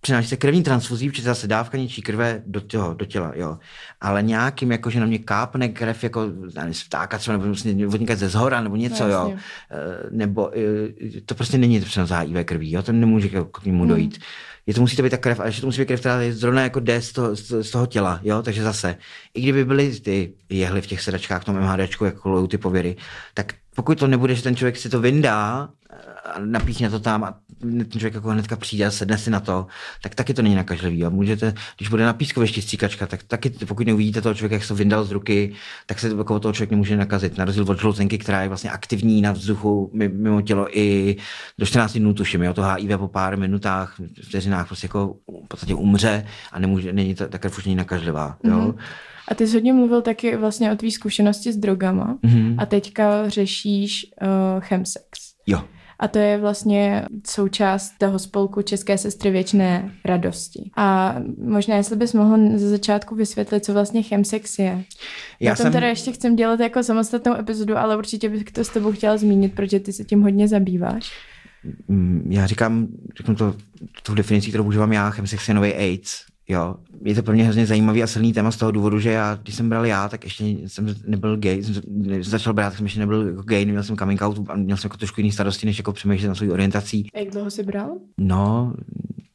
Přináší 0.00 0.28
se 0.28 0.36
krevní 0.36 0.62
transfuzí, 0.62 1.10
protože 1.10 1.22
zase 1.22 1.46
dávka 1.46 1.78
něčí 1.78 2.02
krve 2.02 2.42
do, 2.46 2.60
těho, 2.60 2.94
do 2.94 3.04
těla, 3.04 3.32
jo. 3.34 3.58
Ale 4.00 4.22
nějakým, 4.22 4.72
jako 4.72 4.90
že 4.90 5.00
na 5.00 5.06
mě 5.06 5.18
kápne 5.18 5.68
krev, 5.68 6.04
jako 6.04 6.26
nevím, 6.54 6.74
z 6.74 6.82
vtáka 6.82 7.18
třeba, 7.18 7.36
nebo 7.36 7.54
vodníkat 7.86 8.18
ze 8.18 8.28
zhora, 8.28 8.60
nebo 8.60 8.76
něco, 8.76 9.04
no, 9.04 9.10
jo. 9.10 9.32
E, 9.32 10.10
nebo 10.10 10.58
e, 10.58 11.20
to 11.26 11.34
prostě 11.34 11.58
není 11.58 11.80
to 11.80 11.86
přenos 11.86 12.10
HIV 12.10 12.44
krví, 12.44 12.72
jo. 12.72 12.82
To 12.82 12.92
nemůže 12.92 13.28
k 13.28 13.64
němu 13.64 13.78
hmm. 13.78 13.88
dojít. 13.88 14.12
Hmm 14.12 14.24
je 14.66 14.74
to 14.74 14.80
musí 14.80 14.96
to 14.96 15.02
být 15.02 15.10
ta 15.10 15.16
krev, 15.16 15.40
ale 15.40 15.52
že 15.52 15.60
to 15.60 15.66
musí 15.66 15.80
být 15.80 15.86
krev, 15.86 16.00
která 16.00 16.20
je 16.20 16.32
zrovna 16.32 16.62
jako 16.62 16.80
jde 16.80 17.02
z 17.02 17.12
toho, 17.12 17.36
z 17.36 17.70
toho 17.70 17.86
těla, 17.86 18.20
jo, 18.22 18.42
takže 18.42 18.62
zase, 18.62 18.96
i 19.34 19.42
kdyby 19.42 19.64
byly 19.64 20.00
ty 20.00 20.32
jehly 20.48 20.82
v 20.82 20.86
těch 20.86 21.00
sedačkách, 21.00 21.42
v 21.42 21.44
tom 21.44 21.60
MHDčku, 21.60 22.04
jako 22.04 22.46
ty 22.46 22.58
pověry, 22.58 22.96
tak 23.34 23.54
pokud 23.74 23.98
to 23.98 24.06
nebude, 24.06 24.34
že 24.34 24.42
ten 24.42 24.56
člověk 24.56 24.76
si 24.76 24.88
to 24.88 25.00
vyndá 25.00 25.68
a 26.24 26.38
napíchne 26.38 26.90
to 26.90 27.00
tam 27.00 27.24
a 27.24 27.34
ten 27.60 27.86
člověk 27.90 28.14
jako 28.14 28.28
hnedka 28.28 28.56
přijde 28.56 28.86
a 28.86 28.90
sedne 28.90 29.18
si 29.18 29.30
na 29.30 29.40
to, 29.40 29.66
tak 30.02 30.14
taky 30.14 30.34
to 30.34 30.42
není 30.42 30.54
nakažlivý. 30.54 31.04
A 31.04 31.08
můžete, 31.08 31.54
když 31.76 31.88
bude 31.88 32.04
na 32.04 32.12
pískovišti 32.12 32.62
stříkačka, 32.62 33.06
tak 33.06 33.22
taky, 33.22 33.50
pokud 33.50 33.86
neuvidíte 33.86 34.20
toho 34.20 34.34
člověka, 34.34 34.54
jak 34.54 34.64
se 34.64 34.74
vyndal 34.74 35.04
z 35.04 35.10
ruky, 35.10 35.52
tak 35.86 35.98
se 35.98 36.08
jako 36.08 36.40
toho 36.40 36.52
člověk 36.52 36.70
nemůže 36.70 36.96
nakazit. 36.96 37.38
Na 37.38 37.44
rozdíl 37.44 37.64
od 37.68 37.80
žloutenky, 37.80 38.18
která 38.18 38.42
je 38.42 38.48
vlastně 38.48 38.70
aktivní 38.70 39.22
na 39.22 39.32
vzduchu 39.32 39.90
mimo 39.92 40.42
tělo 40.42 40.78
i 40.78 41.16
do 41.58 41.66
14 41.66 41.98
dnů, 41.98 42.14
tuším. 42.14 42.42
Jo, 42.42 42.54
to 42.54 42.62
HIV 42.62 42.98
po 42.98 43.08
pár 43.08 43.38
minutách, 43.38 44.00
vteřinách 44.22 44.66
prostě 44.66 44.84
jako 44.84 45.16
v 45.44 45.48
podstatě 45.48 45.74
umře 45.74 46.26
a 46.52 46.58
nemůže, 46.58 46.92
není 46.92 47.14
ta, 47.14 47.28
ta 47.28 47.38
krev 47.38 47.58
už 47.58 47.64
není 47.64 47.76
nakažlivá. 47.76 48.36
Jo. 48.44 48.52
Mm-hmm. 48.52 48.74
A 49.28 49.34
ty 49.34 49.46
jsi 49.46 49.54
hodně 49.54 49.72
mluvil 49.72 50.02
taky 50.02 50.36
vlastně 50.36 50.72
o 50.72 50.76
tvý 50.76 50.90
zkušenosti 50.90 51.52
s 51.52 51.56
drogama 51.56 52.18
mm-hmm. 52.24 52.54
a 52.58 52.66
teďka 52.66 53.28
řešíš 53.28 54.06
uh, 54.22 54.60
chemsex. 54.60 55.34
Jo. 55.46 55.64
A 55.98 56.08
to 56.08 56.18
je 56.18 56.38
vlastně 56.38 57.04
součást 57.26 57.92
toho 57.98 58.18
spolku 58.18 58.62
České 58.62 58.98
sestry 58.98 59.30
věčné 59.30 59.92
radosti. 60.04 60.70
A 60.76 61.16
možná, 61.44 61.76
jestli 61.76 61.96
bys 61.96 62.14
mohl 62.14 62.58
ze 62.58 62.68
začátku 62.68 63.14
vysvětlit, 63.14 63.64
co 63.64 63.72
vlastně 63.72 64.02
chemsex 64.02 64.58
je. 64.58 64.84
Já, 65.40 65.50
Já 65.50 65.56
tom 65.56 65.64
jsem... 65.64 65.72
teda 65.72 65.86
ještě 65.86 66.12
chcem 66.12 66.36
dělat 66.36 66.60
jako 66.60 66.82
samostatnou 66.82 67.34
epizodu, 67.34 67.76
ale 67.76 67.96
určitě 67.96 68.28
bych 68.28 68.44
to 68.44 68.64
s 68.64 68.68
tebou 68.68 68.92
chtěla 68.92 69.16
zmínit, 69.16 69.54
protože 69.54 69.80
ty 69.80 69.92
se 69.92 70.04
tím 70.04 70.22
hodně 70.22 70.48
zabýváš. 70.48 71.12
Mm, 71.88 72.28
já 72.30 72.46
říkám, 72.46 72.86
řeknu 73.16 73.34
to, 73.34 73.56
tu 74.02 74.14
definici, 74.14 74.48
kterou 74.48 74.64
používám 74.64 74.92
já, 74.92 75.10
chemsex 75.10 75.48
je 75.48 75.54
nový 75.54 75.74
AIDS. 75.74 76.33
Jo, 76.48 76.74
je 77.04 77.14
to 77.14 77.22
pro 77.22 77.34
mě 77.34 77.44
hrozně 77.44 77.66
zajímavý 77.66 78.02
a 78.02 78.06
silný 78.06 78.32
téma 78.32 78.50
z 78.50 78.56
toho 78.56 78.70
důvodu, 78.72 79.00
že 79.00 79.10
já, 79.10 79.38
když 79.42 79.54
jsem 79.54 79.68
bral 79.68 79.86
já, 79.86 80.08
tak 80.08 80.24
ještě 80.24 80.44
jsem 80.66 80.94
nebyl 81.06 81.36
gay, 81.36 81.64
jsem 81.64 81.82
začal 82.22 82.52
brát, 82.52 82.70
tak 82.70 82.76
jsem 82.76 82.86
ještě 82.86 83.00
nebyl 83.00 83.28
jako 83.28 83.42
gay, 83.42 83.64
neměl 83.64 83.82
jsem 83.82 83.96
coming 83.96 84.22
out 84.22 84.50
a 84.50 84.56
měl 84.56 84.76
jsem 84.76 84.88
jako 84.88 84.96
trošku 84.96 85.20
jiný 85.20 85.32
starosti, 85.32 85.66
než 85.66 85.78
jako 85.78 85.92
přemýšlet 85.92 86.28
na 86.28 86.34
svou 86.34 86.52
orientací. 86.52 87.08
A 87.14 87.18
jak 87.18 87.30
dlouho 87.30 87.50
jsi 87.50 87.62
bral? 87.62 87.90
No, 88.18 88.74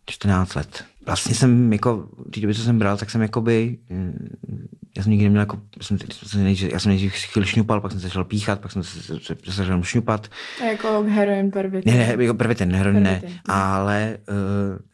14 0.05 0.55
let. 0.55 0.83
Vlastně 1.05 1.35
jsem 1.35 1.73
jako, 1.73 2.09
v 2.27 2.31
té 2.31 2.39
době, 2.39 2.55
co 2.55 2.61
jsem 2.61 2.79
bral, 2.79 2.97
tak 2.97 3.09
jsem 3.09 3.21
jakoby, 3.21 3.77
eh, 3.91 4.13
já 4.97 5.03
jsem 5.03 5.11
nikdy 5.11 5.23
neměl 5.23 5.41
jako, 5.41 5.59
jsem, 5.81 5.97
nejdřív, 6.43 6.73
já 6.73 6.79
jsem 6.79 6.89
nejdřív 6.89 7.13
chvíli 7.13 7.47
šňupal, 7.47 7.81
pak 7.81 7.91
jsem 7.91 8.01
začal 8.01 8.23
píchat, 8.23 8.59
pak 8.59 8.71
jsem 8.71 8.83
se, 8.83 9.01
se, 9.01 9.35
se 9.45 9.51
začal 9.51 9.83
šňupat. 9.83 10.27
A 10.61 10.65
jako 10.65 11.03
heroin, 11.09 11.51
pervitin. 11.51 11.93
Ne, 11.93 11.97
ne, 11.97 12.23
jako 12.23 12.33
pervitin, 12.33 12.75
heroin 12.75 13.03
ne, 13.03 13.21
ale 13.45 14.17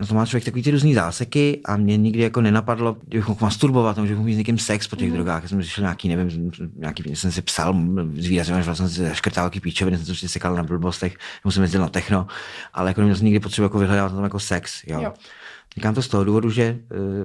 uh, 0.01 0.07
to 0.07 0.13
má 0.13 0.25
člověk 0.25 0.45
takový 0.45 0.63
ty 0.63 0.71
různý 0.71 0.93
záseky 0.93 1.61
a 1.65 1.77
mě 1.77 1.97
nikdy 1.97 2.23
jako 2.23 2.41
nenapadlo, 2.41 2.97
kdybych 3.07 3.27
mohl 3.27 3.39
masturbovat, 3.41 3.95
nebo 3.95 4.07
že 4.07 4.13
mohl 4.15 4.25
mít 4.25 4.33
s 4.33 4.37
někým 4.37 4.57
sex 4.57 4.87
po 4.87 4.95
těch 4.95 5.09
mm. 5.09 5.15
drogách. 5.15 5.43
Já 5.43 5.49
jsem 5.49 5.61
řešil 5.61 5.81
nějaký, 5.81 6.15
nevím, 6.15 6.51
nějaký, 6.75 7.15
jsem 7.15 7.31
si 7.31 7.41
psal 7.41 7.75
z 8.17 8.27
výrazem, 8.27 8.57
že 8.57 8.63
vlastně 8.63 8.89
si 8.89 9.01
zaškrtal 9.01 9.43
nějaký 9.43 9.59
píčoviny, 9.59 9.97
jsem 9.97 10.15
si 10.15 10.29
sekal 10.29 10.55
na 10.55 10.63
blbostech, 10.63 11.17
musím 11.43 11.61
jezdit 11.61 11.79
na 11.79 11.89
techno, 11.89 12.27
ale 12.73 12.89
jako 12.89 13.01
neměl 13.01 13.15
jsem 13.17 13.25
nikdy 13.25 13.39
potřebu 13.39 13.63
jako 13.63 13.79
vyhledávat 13.79 14.13
tam 14.13 14.23
jako 14.23 14.39
sex, 14.39 14.81
jo. 14.87 15.01
jo. 15.01 15.13
Říkám 15.77 15.95
to 15.95 16.01
z 16.01 16.07
toho 16.07 16.23
důvodu, 16.23 16.49
že 16.49 16.79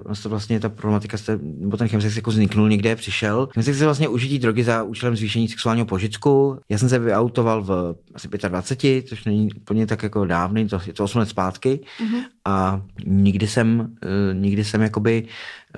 uh, 0.05 0.31
vlastně 0.31 0.61
ta 0.61 0.69
problematika, 0.69 1.17
jste, 1.17 1.39
nebo 1.43 1.77
ten 1.77 1.89
chemsex 1.89 2.17
jako 2.17 2.31
vzniknul 2.31 2.69
někde, 2.69 2.97
přišel. 2.97 3.49
Chemsex 3.55 3.79
je 3.79 3.85
vlastně 3.85 4.09
užití 4.09 4.39
drogy 4.39 4.65
za 4.65 4.83
účelem 4.83 5.17
zvýšení 5.17 5.49
sexuálního 5.49 5.87
požitku. 5.87 6.59
Já 6.69 6.79
jsem 6.79 6.89
se 6.89 6.99
vyautoval 6.99 7.63
v 7.63 7.95
asi 8.15 8.29
25, 8.49 9.09
což 9.09 9.25
není 9.25 9.49
úplně 9.53 9.87
tak 9.87 10.03
jako 10.03 10.25
dávný, 10.25 10.69
to 10.69 10.79
je 10.87 10.93
to 10.93 11.05
8 11.05 11.19
let 11.19 11.29
zpátky. 11.29 11.81
Mm-hmm. 12.01 12.23
A 12.45 12.83
nikdy 13.07 13.49
jsem, 13.49 13.81
uh, 13.81 14.35
nikdy 14.35 14.65
jsem 14.65 14.83
jakoby 14.83 15.27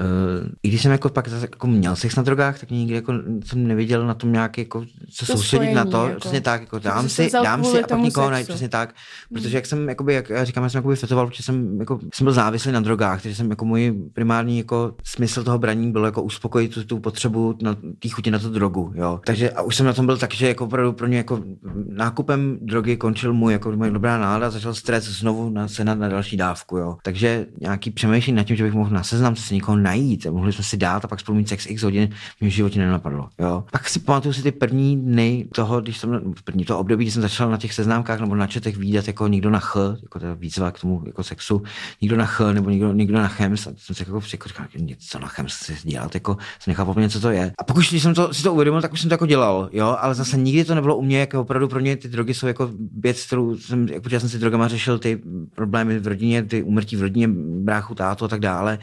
Uh, 0.01 0.49
I 0.63 0.69
když 0.69 0.83
jsem 0.83 0.93
jako 0.93 1.09
pak 1.09 1.29
zase 1.29 1.45
jako 1.45 1.67
měl 1.67 1.97
sex 1.97 2.17
na 2.17 2.23
drogách, 2.23 2.61
tak 2.61 2.71
nikdy 2.71 2.95
jako 2.95 3.13
jsem 3.45 3.67
neviděl 3.67 4.07
na 4.07 4.15
tom 4.15 4.33
nějak 4.33 4.59
jako 4.59 4.85
se 5.11 5.27
to 5.27 5.33
soustředit 5.33 5.75
na 5.75 5.85
to, 5.85 6.07
jako. 6.07 6.21
přesně 6.21 6.41
tak, 6.41 6.61
jako 6.61 6.79
dám 6.79 7.09
si, 7.09 7.31
dám 7.33 7.65
si 7.65 7.83
a 7.83 7.87
pak 7.87 7.99
nikoho 7.99 8.31
najít, 8.31 8.49
přesně 8.49 8.69
tak, 8.69 8.95
protože 9.35 9.57
jak 9.57 9.67
jsem, 9.67 9.89
jakoby, 9.89 10.15
jak 10.15 10.31
já 10.31 10.45
říkám, 10.45 10.65
já 10.65 10.71
jsem 10.71 10.79
jakoby 10.79 10.97
fetoval, 10.97 11.27
protože 11.27 11.43
jsem, 11.43 11.81
jako, 11.81 11.99
jsem 12.15 12.25
byl 12.25 12.33
závislý 12.33 12.73
na 12.73 12.81
drogách, 12.81 13.23
takže 13.23 13.37
jsem 13.37 13.51
jako 13.51 13.65
můj 13.65 13.95
primární 14.13 14.59
jako 14.59 14.95
smysl 15.05 15.45
toho 15.45 15.59
braní 15.59 15.93
bylo 15.93 16.07
jako 16.07 16.23
uspokojit 16.23 16.75
tu, 16.75 16.85
tu 16.85 16.99
potřebu 16.99 17.55
na 17.63 17.75
té 17.75 18.09
chuti 18.09 18.31
na 18.31 18.39
tu 18.39 18.51
drogu, 18.51 18.93
jo. 18.95 19.21
Takže 19.27 19.51
a 19.51 19.63
už 19.63 19.77
jsem 19.77 19.87
na 19.87 19.93
tom 19.93 20.07
byl 20.07 20.19
tak, 20.19 20.35
že 20.35 20.49
jako 20.49 20.65
opravdu 20.65 20.93
pro 20.93 21.07
ně 21.07 21.17
jako 21.17 21.41
nákupem 21.89 22.59
drogy 22.61 22.97
končil 22.97 23.33
můj 23.33 23.53
jako 23.53 23.73
moje 23.73 23.91
dobrá 23.91 24.19
nálada, 24.19 24.51
začal 24.51 24.75
stres 24.75 25.05
znovu 25.05 25.51
na 25.51 25.69
senat 25.69 25.99
na 25.99 26.09
další 26.09 26.37
dávku, 26.37 26.52
jo. 26.77 26.97
Takže 27.03 27.47
nějaký 27.61 27.91
přemýšlení 27.91 28.37
nad 28.37 28.45
tím, 28.45 28.57
že 28.57 28.65
bych 28.65 28.73
mohl 28.73 28.91
na 28.91 29.03
seznam 29.03 29.37
se 29.37 29.55
někoho 29.55 29.77
najít, 29.77 30.27
a 30.27 30.31
mohli 30.31 30.53
jsme 30.53 30.65
si 30.65 30.77
dát 30.77 31.05
a 31.05 31.09
pak 31.09 31.21
spolu 31.21 31.39
mít 31.39 31.49
sex 31.49 31.67
x 31.67 31.83
hodin, 31.83 32.09
v 32.41 32.47
životě 32.47 32.79
nenapadlo, 32.79 33.29
jo. 33.39 33.65
Pak 33.73 33.89
si 33.89 33.99
pamatuju 33.99 34.33
si 34.33 34.43
ty 34.43 34.53
první 34.53 34.97
dny 34.97 35.47
toho, 35.55 35.81
když 35.81 35.99
jsem, 35.99 36.35
první 36.45 36.65
to 36.65 36.79
období, 36.79 37.05
kdy 37.05 37.11
jsem 37.11 37.23
začal 37.23 37.51
na 37.51 37.57
těch 37.57 37.73
seznámkách 37.73 38.21
nebo 38.21 38.35
na 38.35 38.47
četech 38.47 38.77
výdat 38.77 39.07
jako 39.07 39.29
někdo 39.29 39.51
na 39.51 39.61
ch, 39.61 39.77
jako 40.03 40.19
ta 40.19 40.35
výzva 40.35 40.71
k 40.71 40.81
tomu 40.81 41.03
jako 41.07 41.23
sexu, 41.23 41.63
někdo 42.01 42.17
na 42.17 42.27
ch 42.27 42.41
nebo 42.53 42.71
někdo, 42.71 42.93
někdo 42.93 43.19
na 43.19 43.29
chems, 43.29 43.67
a 43.67 43.71
jsem 43.77 43.97
si 43.97 44.03
jako 44.03 44.21
říkal, 44.21 44.67
něco 44.79 45.19
na 45.19 45.29
chems 45.29 45.53
si 45.53 45.77
dělat, 45.85 46.15
jako 46.15 46.37
jsem 46.61 46.71
nechápal 46.71 47.09
co 47.09 47.21
to 47.21 47.31
je. 47.31 47.53
A 47.59 47.65
pokud 47.65 47.83
jsem 47.83 48.15
to, 48.15 48.35
si 48.35 48.43
to 48.43 48.53
uvědomil, 48.53 48.83
tak 48.83 48.93
už 48.93 49.01
jsem 49.01 49.09
to 49.09 49.15
jako 49.15 49.27
dělal, 49.27 49.69
jo, 49.73 49.97
ale 50.01 50.15
zase 50.15 50.37
nikdy 50.37 50.65
to 50.65 50.75
nebylo 50.75 50.97
u 50.97 51.03
mě, 51.03 51.21
jako 51.21 51.41
opravdu 51.41 51.69
pro 51.69 51.81
mě 51.81 51.97
ty 51.97 52.09
drogy 52.09 52.35
jsou 52.35 52.47
jako 52.47 52.71
věc, 52.99 53.27
kterou 53.27 53.57
jsem, 53.57 53.89
jako, 53.89 54.09
já 54.11 54.21
jsem 54.21 54.29
si 54.29 54.39
drogama 54.39 54.69
řešil 54.69 54.99
ty 54.99 55.23
problémy 55.55 55.99
v 55.99 56.07
rodině, 56.07 56.42
ty 56.43 56.63
umrtí 56.63 56.97
v 56.97 57.03
rodině, 57.03 57.29
bráchu, 57.65 57.95
tátu 57.95 58.25
a 58.25 58.29
tak 58.29 58.41
dále. 58.41 58.79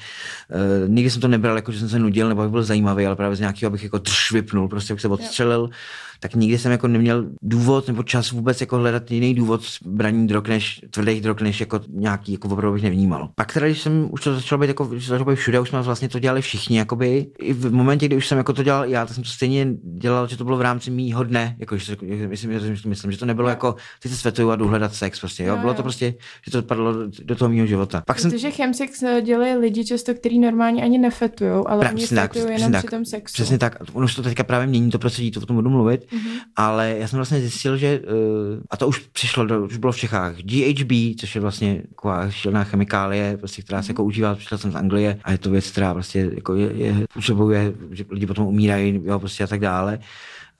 Uh, 0.84 0.90
nikdy 0.90 1.10
jsem 1.10 1.22
to 1.22 1.28
nebral, 1.28 1.56
jako 1.56 1.72
že 1.72 1.80
jsem 1.80 1.90
se 1.90 2.00
nudil 2.00 2.30
nebo 2.30 2.50
byl 2.50 2.64
zajímavý, 2.64 3.06
ale 3.06 3.16
právě 3.16 3.36
z 3.36 3.40
nějakého, 3.40 3.68
abych 3.68 3.84
jako 3.84 3.98
drž 3.98 4.32
vypnul, 4.32 4.68
prostě 4.68 4.94
abych 4.94 5.02
se 5.02 5.08
odstřelil. 5.08 5.62
Jo 5.62 5.78
tak 6.20 6.36
nikdy 6.36 6.58
jsem 6.58 6.72
jako 6.72 6.88
neměl 6.88 7.26
důvod 7.42 7.88
nebo 7.88 8.04
čas 8.04 8.32
vůbec 8.32 8.62
jako 8.62 8.78
hledat 8.78 9.12
jiný 9.12 9.36
důvod 9.36 9.62
braní 9.86 10.28
drog 10.28 10.44
než 10.48 10.82
tvrdých 10.90 11.22
drog, 11.22 11.42
než 11.42 11.60
jako 11.60 11.80
nějaký, 11.90 12.32
jako 12.32 12.48
opravdu 12.48 12.74
bych 12.74 12.84
nevnímal. 12.84 13.30
Pak 13.36 13.54
teda, 13.54 13.66
když 13.66 13.82
jsem 13.82 14.08
už 14.12 14.24
to 14.24 14.36
začal 14.36 14.58
být 14.58 14.68
jako, 14.68 14.88
to 14.88 15.00
začalo 15.00 15.26
být 15.26 15.36
všude, 15.36 15.60
už 15.60 15.70
jsme 15.70 15.82
vlastně 15.82 16.10
to 16.10 16.20
dělali 16.20 16.42
všichni, 16.42 16.78
jakoby. 16.78 17.28
I 17.40 17.54
v 17.54 17.74
momentě, 17.74 18.06
kdy 18.06 18.16
už 18.16 18.28
jsem 18.28 18.38
jako 18.38 18.54
to 18.54 18.64
dělal 18.64 18.86
já, 18.86 19.06
tak 19.06 19.16
jsem 19.16 19.24
to 19.24 19.30
stejně 19.30 19.68
dělal, 19.98 20.28
že 20.28 20.38
to 20.38 20.44
bylo 20.44 20.58
v 20.58 20.62
rámci 20.62 20.92
mýho 20.92 21.24
dne, 21.24 21.56
jako, 21.60 21.78
že 21.78 21.96
to, 21.96 22.06
myslím, 22.28 22.52
myslím, 22.52 22.76
myslím, 22.86 23.12
že 23.12 23.18
to 23.18 23.26
nebylo 23.26 23.50
jako, 23.50 23.76
ty 24.02 24.10
se 24.10 24.16
svetuju 24.16 24.50
a 24.50 24.56
jdu 24.56 24.68
hledat 24.68 24.96
sex, 24.96 25.20
prostě, 25.20 25.44
jo. 25.44 25.58
Bylo 25.58 25.74
to 25.74 25.84
prostě, 25.84 26.14
že 26.46 26.52
to 26.52 26.62
padlo 26.62 26.94
do 27.24 27.36
toho 27.36 27.50
mého 27.50 27.68
života. 27.68 28.04
Pak 28.06 28.22
Protože 28.22 28.40
jsem... 28.40 28.52
chemsex 28.52 29.04
dělají 29.22 29.56
lidi 29.56 29.86
často, 29.86 30.14
kteří 30.14 30.40
normálně 30.40 30.84
ani 30.84 30.98
nefetujou, 30.98 31.68
ale 31.68 31.80
Pra, 31.80 31.92
oni 31.92 32.06
fetují 32.08 32.46
jenom 32.50 32.72
tak, 32.72 32.86
při 32.86 32.96
tom 32.96 33.06
sexu. 33.06 33.34
Přesně 33.34 33.58
tak. 33.58 33.78
Ono 33.94 34.08
se 34.08 34.16
to 34.16 34.24
teďka 34.24 34.44
právě 34.44 34.68
mění 34.68 34.92
to 34.92 35.00
prostředí, 35.00 35.32
to 35.32 35.40
o 35.40 35.46
tom 35.46 35.56
budu 35.56 35.70
mluvit, 35.70 36.09
mm-hmm. 36.12 36.40
ale 36.56 36.96
já 37.00 37.08
jsem 37.08 37.18
vlastně 37.18 37.40
zjistil, 37.40 37.78
že, 37.78 38.00
uh, 38.00 38.62
a 38.70 38.78
to 38.78 38.88
už 38.88 39.00
přišlo, 39.00 39.46
do, 39.46 39.66
už 39.66 39.78
bylo 39.78 39.92
v 39.92 39.98
Čechách, 39.98 40.36
GHB, 40.38 41.20
což 41.20 41.36
je 41.36 41.42
vlastně 41.42 41.82
taková 41.90 42.32
šilná 42.32 42.64
chemikálie, 42.64 43.38
prostě, 43.38 43.62
která 43.62 43.82
se 43.82 43.86
mm-hmm. 43.86 43.92
jako 43.92 44.04
užívá, 44.04 44.36
přišel 44.36 44.58
jsem 44.58 44.72
z 44.72 44.76
Anglie 44.76 45.20
a 45.24 45.32
je 45.32 45.38
to 45.38 45.50
věc, 45.50 45.72
která 45.72 45.94
prostě 45.94 46.32
jako 46.36 46.56
je, 46.56 46.74
je, 46.74 46.96
působuje, 47.14 47.74
že 47.92 48.06
lidi 48.10 48.26
potom 48.26 48.48
umírají, 48.48 49.02
jo, 49.06 49.20
prostě 49.20 49.44
a 49.44 49.48
tak 49.48 49.60
dále 49.60 50.00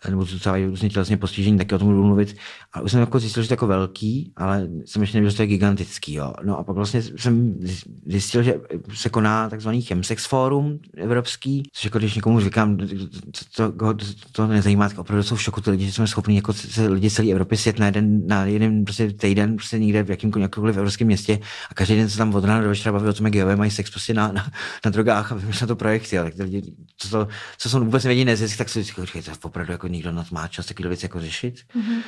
nebo 0.08 0.26
docela 0.32 0.58
různě 0.58 0.90
tělesně 0.90 1.18
postižení, 1.18 1.58
taky 1.58 1.76
o 1.76 1.80
tom 1.80 1.88
budu 1.88 2.04
mluvit. 2.04 2.36
A 2.74 2.82
už 2.82 2.92
jsem 2.92 3.00
jako 3.00 3.20
zjistil, 3.20 3.44
že 3.44 3.48
to 3.50 3.54
je 3.54 3.56
jako 3.56 3.68
velký, 3.68 4.34
ale 4.36 4.68
jsem 4.86 5.02
ještě 5.02 5.18
nevěděl, 5.18 5.32
že 5.32 5.38
to 5.38 5.44
je 5.44 5.48
gigantický. 5.48 6.14
Jo. 6.14 6.34
No 6.44 6.60
a 6.60 6.64
pak 6.64 6.76
vlastně 6.76 7.02
jsem 7.02 7.56
zjistil, 8.06 8.44
že 8.44 8.56
se 8.94 9.10
koná 9.10 9.50
takzvaný 9.50 9.82
Chemsex 9.82 10.26
Forum 10.26 10.80
evropský, 10.98 11.64
což 11.74 11.86
jako 11.86 11.98
když 11.98 12.16
někomu 12.16 12.40
říkám, 12.40 12.78
to, 12.78 12.86
to, 13.56 13.72
to, 13.72 14.06
to 14.32 14.48
nezajímá, 14.48 14.90
tak 14.90 15.00
opravdu 15.00 15.24
jsou 15.24 15.36
v 15.36 15.42
šoku 15.42 15.62
ty 15.62 15.72
lidi, 15.72 15.86
že 15.86 15.92
jsme 15.92 16.08
schopni 16.08 16.36
jako 16.36 16.54
se 16.54 16.88
lidi 16.88 17.10
celé 17.10 17.32
Evropy 17.32 17.58
sjet 17.58 17.80
na 17.80 17.86
jeden, 17.86 18.28
na 18.28 18.46
jeden 18.46 18.84
prostě 18.84 19.14
týden, 19.14 19.56
prostě 19.56 19.80
někde 19.80 20.04
v 20.04 20.10
jakýmkoliv 20.10 20.78
evropském 20.78 21.08
městě 21.08 21.40
a 21.70 21.74
každý 21.74 21.96
den 21.96 22.10
se 22.10 22.18
tam 22.18 22.36
od 22.36 22.44
rána 22.44 22.62
do 22.62 22.70
večera 22.70 22.94
baví 22.94 23.10
o 23.10 23.14
tom, 23.14 23.26
jak 23.26 23.34
geové 23.34 23.56
mají 23.56 23.72
sex 23.72 23.90
prostě 23.90 24.14
na, 24.14 24.32
na, 24.32 24.52
na 24.86 24.92
drogách 24.92 25.32
a 25.32 25.36
vymýšlet 25.36 25.68
to 25.68 25.76
projekty. 25.76 26.20
Ale 26.20 26.32
lidi, 26.40 26.74
co, 26.98 27.10
to, 27.10 27.28
co 27.58 27.70
jsou 27.70 27.80
vůbec 27.80 28.04
nevědí 28.04 28.26
nezisk, 28.26 28.58
tak 28.58 28.70
si 28.70 28.84
říkají, 28.84 29.08
to 29.24 29.32
opravdu 29.48 29.72
jako 29.72 29.89
nikdo 29.90 30.12
na 30.12 30.24
to 30.24 30.36
má 30.36 30.48
čas 30.48 30.66
takové 30.66 30.90
věci 30.90 31.06
jako 31.06 31.20
řešit. 31.20 31.56
Mm-hmm. 31.56 32.02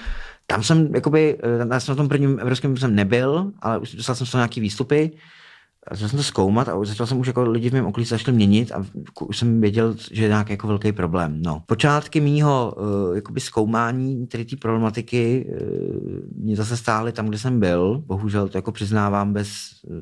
Tam 0.48 0.64
jsem, 0.64 0.96
jakoby, 0.96 1.38
eh, 1.44 1.68
já 1.74 1.80
jsem 1.80 1.92
na 1.92 1.96
tom 1.96 2.10
prvním 2.10 2.40
evropském 2.40 2.78
jsem 2.78 2.96
nebyl, 2.96 3.52
ale 3.62 3.80
už 3.80 3.96
dostal 3.96 4.16
jsem 4.16 4.28
z 4.28 4.32
toho 4.32 4.40
nějaký 4.40 4.62
výstupy 4.62 5.12
začal 5.92 6.10
jsem 6.10 6.18
to 6.18 6.24
zkoumat 6.24 6.70
a 6.70 6.86
začal 6.86 7.08
jsem 7.08 7.20
už 7.20 7.28
jako 7.28 7.42
lidi 7.44 7.70
v 7.70 7.74
mém 7.74 7.86
okolí 7.86 8.06
začali 8.06 8.36
měnit 8.38 8.72
a 8.72 8.86
už 9.22 9.38
jsem 9.38 9.62
věděl, 9.62 9.96
že 10.12 10.24
je 10.24 10.28
nějaký 10.28 10.54
jako 10.54 10.68
velký 10.68 10.92
problém. 10.92 11.42
No. 11.46 11.64
Počátky 11.66 12.22
mýho 12.22 12.74
uh, 12.78 13.16
jakoby 13.16 13.40
zkoumání 13.40 14.28
tady 14.28 14.46
té 14.46 14.56
problematiky 14.56 15.46
uh, 15.50 16.44
mě 16.44 16.56
zase 16.56 16.78
stály 16.78 17.12
tam, 17.12 17.28
kde 17.28 17.38
jsem 17.38 17.60
byl. 17.60 18.04
Bohužel 18.06 18.48
to 18.48 18.58
jako 18.58 18.72
přiznávám 18.72 19.34
bez 19.34 19.50
uh, 19.84 20.00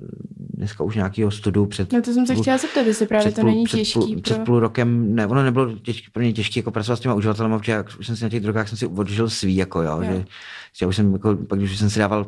dneska 0.53 0.83
už 0.83 0.95
nějakého 0.95 1.31
studu 1.31 1.65
před... 1.65 1.93
No 1.93 2.01
to 2.01 2.13
jsem 2.13 2.27
se 2.27 2.35
chtěla 2.35 2.57
zeptat, 2.57 2.81
jestli 2.81 3.07
právě 3.07 3.31
to 3.31 3.41
půl, 3.41 3.49
není 3.49 3.65
těžký. 3.65 3.99
Před 3.99 4.05
půl, 4.05 4.21
před 4.21 4.39
půl 4.43 4.59
rokem, 4.59 5.15
ne, 5.15 5.27
ono 5.27 5.43
nebylo 5.43 5.75
těžký, 5.75 6.07
pro 6.11 6.21
mě 6.21 6.33
těžké 6.33 6.59
jako 6.59 6.71
pracovat 6.71 6.95
s 6.95 6.99
těma 6.99 7.13
uživatelem, 7.15 7.59
protože 7.59 7.83
už 7.99 8.07
jsem 8.07 8.15
si 8.15 8.23
na 8.23 8.29
těch 8.29 8.43
drogách 8.43 8.69
jsem 8.69 8.77
si 8.77 8.87
odžil 8.87 9.29
svý, 9.29 9.55
jako 9.55 9.81
jo, 9.81 10.01
jo. 10.01 10.03
Že, 10.03 10.25
že, 10.73 10.85
už 10.85 10.95
jsem, 10.95 11.13
jako, 11.13 11.35
pak 11.35 11.59
když 11.59 11.79
jsem 11.79 11.89
si 11.89 11.99
dával 11.99 12.25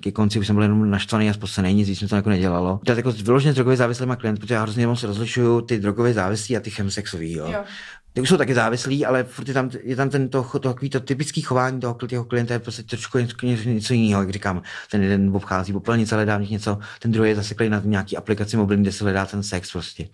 ke 0.00 0.12
konci 0.12 0.38
už 0.38 0.46
jsem 0.46 0.56
byl 0.56 0.62
jenom 0.62 0.90
naštvaný 0.90 1.30
a 1.30 1.32
spocený, 1.32 1.74
nic 1.74 1.88
víc 1.88 2.02
mi 2.02 2.08
to 2.08 2.16
jako 2.16 2.28
nedělalo. 2.28 2.80
To 2.84 2.92
je 2.92 2.96
jako 2.96 3.12
vyloženě 3.12 3.52
drogově 3.52 3.76
závislý 3.76 4.06
má 4.06 4.16
klient, 4.16 4.40
protože 4.40 4.54
já 4.54 4.62
hrozně 4.62 4.86
moc 4.86 5.02
rozlišuju 5.02 5.60
ty 5.60 5.80
drogové 5.80 6.12
závislí 6.12 6.56
a 6.56 6.60
ty 6.60 6.70
chemsexový. 6.70 7.32
Jo. 7.32 7.46
jo. 7.52 7.64
Ty 8.12 8.20
už 8.20 8.28
jsou 8.28 8.36
taky 8.36 8.54
závislí, 8.54 9.06
ale 9.06 9.24
furt 9.24 9.48
je 9.48 9.54
tam, 9.54 9.70
je 9.82 9.96
tam 9.96 10.10
ten 10.10 10.28
to, 10.28 10.42
to, 10.52 10.58
takový 10.58 10.90
to 10.90 11.00
typický 11.00 11.40
chování 11.40 11.80
toho, 11.80 11.94
toho 11.94 12.24
klienta 12.24 12.54
je 12.54 12.60
prostě 12.60 12.82
trošku 12.82 13.18
něco, 13.18 13.68
něco 13.68 13.94
jiného, 13.94 14.22
jak 14.22 14.30
říkám. 14.30 14.62
Ten 14.90 15.02
jeden 15.02 15.36
obchází 15.36 15.72
popelnice, 15.72 16.14
hledá 16.14 16.38
něco, 16.38 16.78
ten 16.98 17.12
druhý 17.12 17.30
je 17.30 17.36
zaseklý 17.36 17.68
na 17.68 17.82
nějaký 17.84 18.16
aplikaci 18.16 18.56
mobilní, 18.56 18.82
kde 18.82 18.92
se 18.92 19.04
hledá 19.04 19.26
ten 19.26 19.42
sex 19.42 19.72
prostě. 19.72 20.08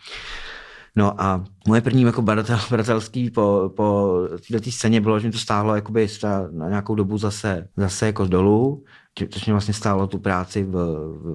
No 0.96 1.22
a 1.22 1.44
moje 1.66 1.80
první 1.80 2.02
jako 2.02 2.22
badatel, 2.22 2.60
badatelský 2.70 3.30
po, 3.30 3.72
po 3.76 4.18
této 4.52 4.70
scéně 4.70 5.00
bylo, 5.00 5.20
že 5.20 5.26
mi 5.26 5.32
to 5.32 5.38
stálo 5.38 5.74
jakoby 5.74 6.08
na 6.50 6.68
nějakou 6.68 6.94
dobu 6.94 7.18
zase, 7.18 7.68
zase 7.76 8.06
jako 8.06 8.26
dolů 8.26 8.84
což 9.30 9.46
mě 9.46 9.54
vlastně 9.54 9.74
stálo 9.74 10.06
tu 10.06 10.18
práci 10.18 10.64
v, 10.64 10.70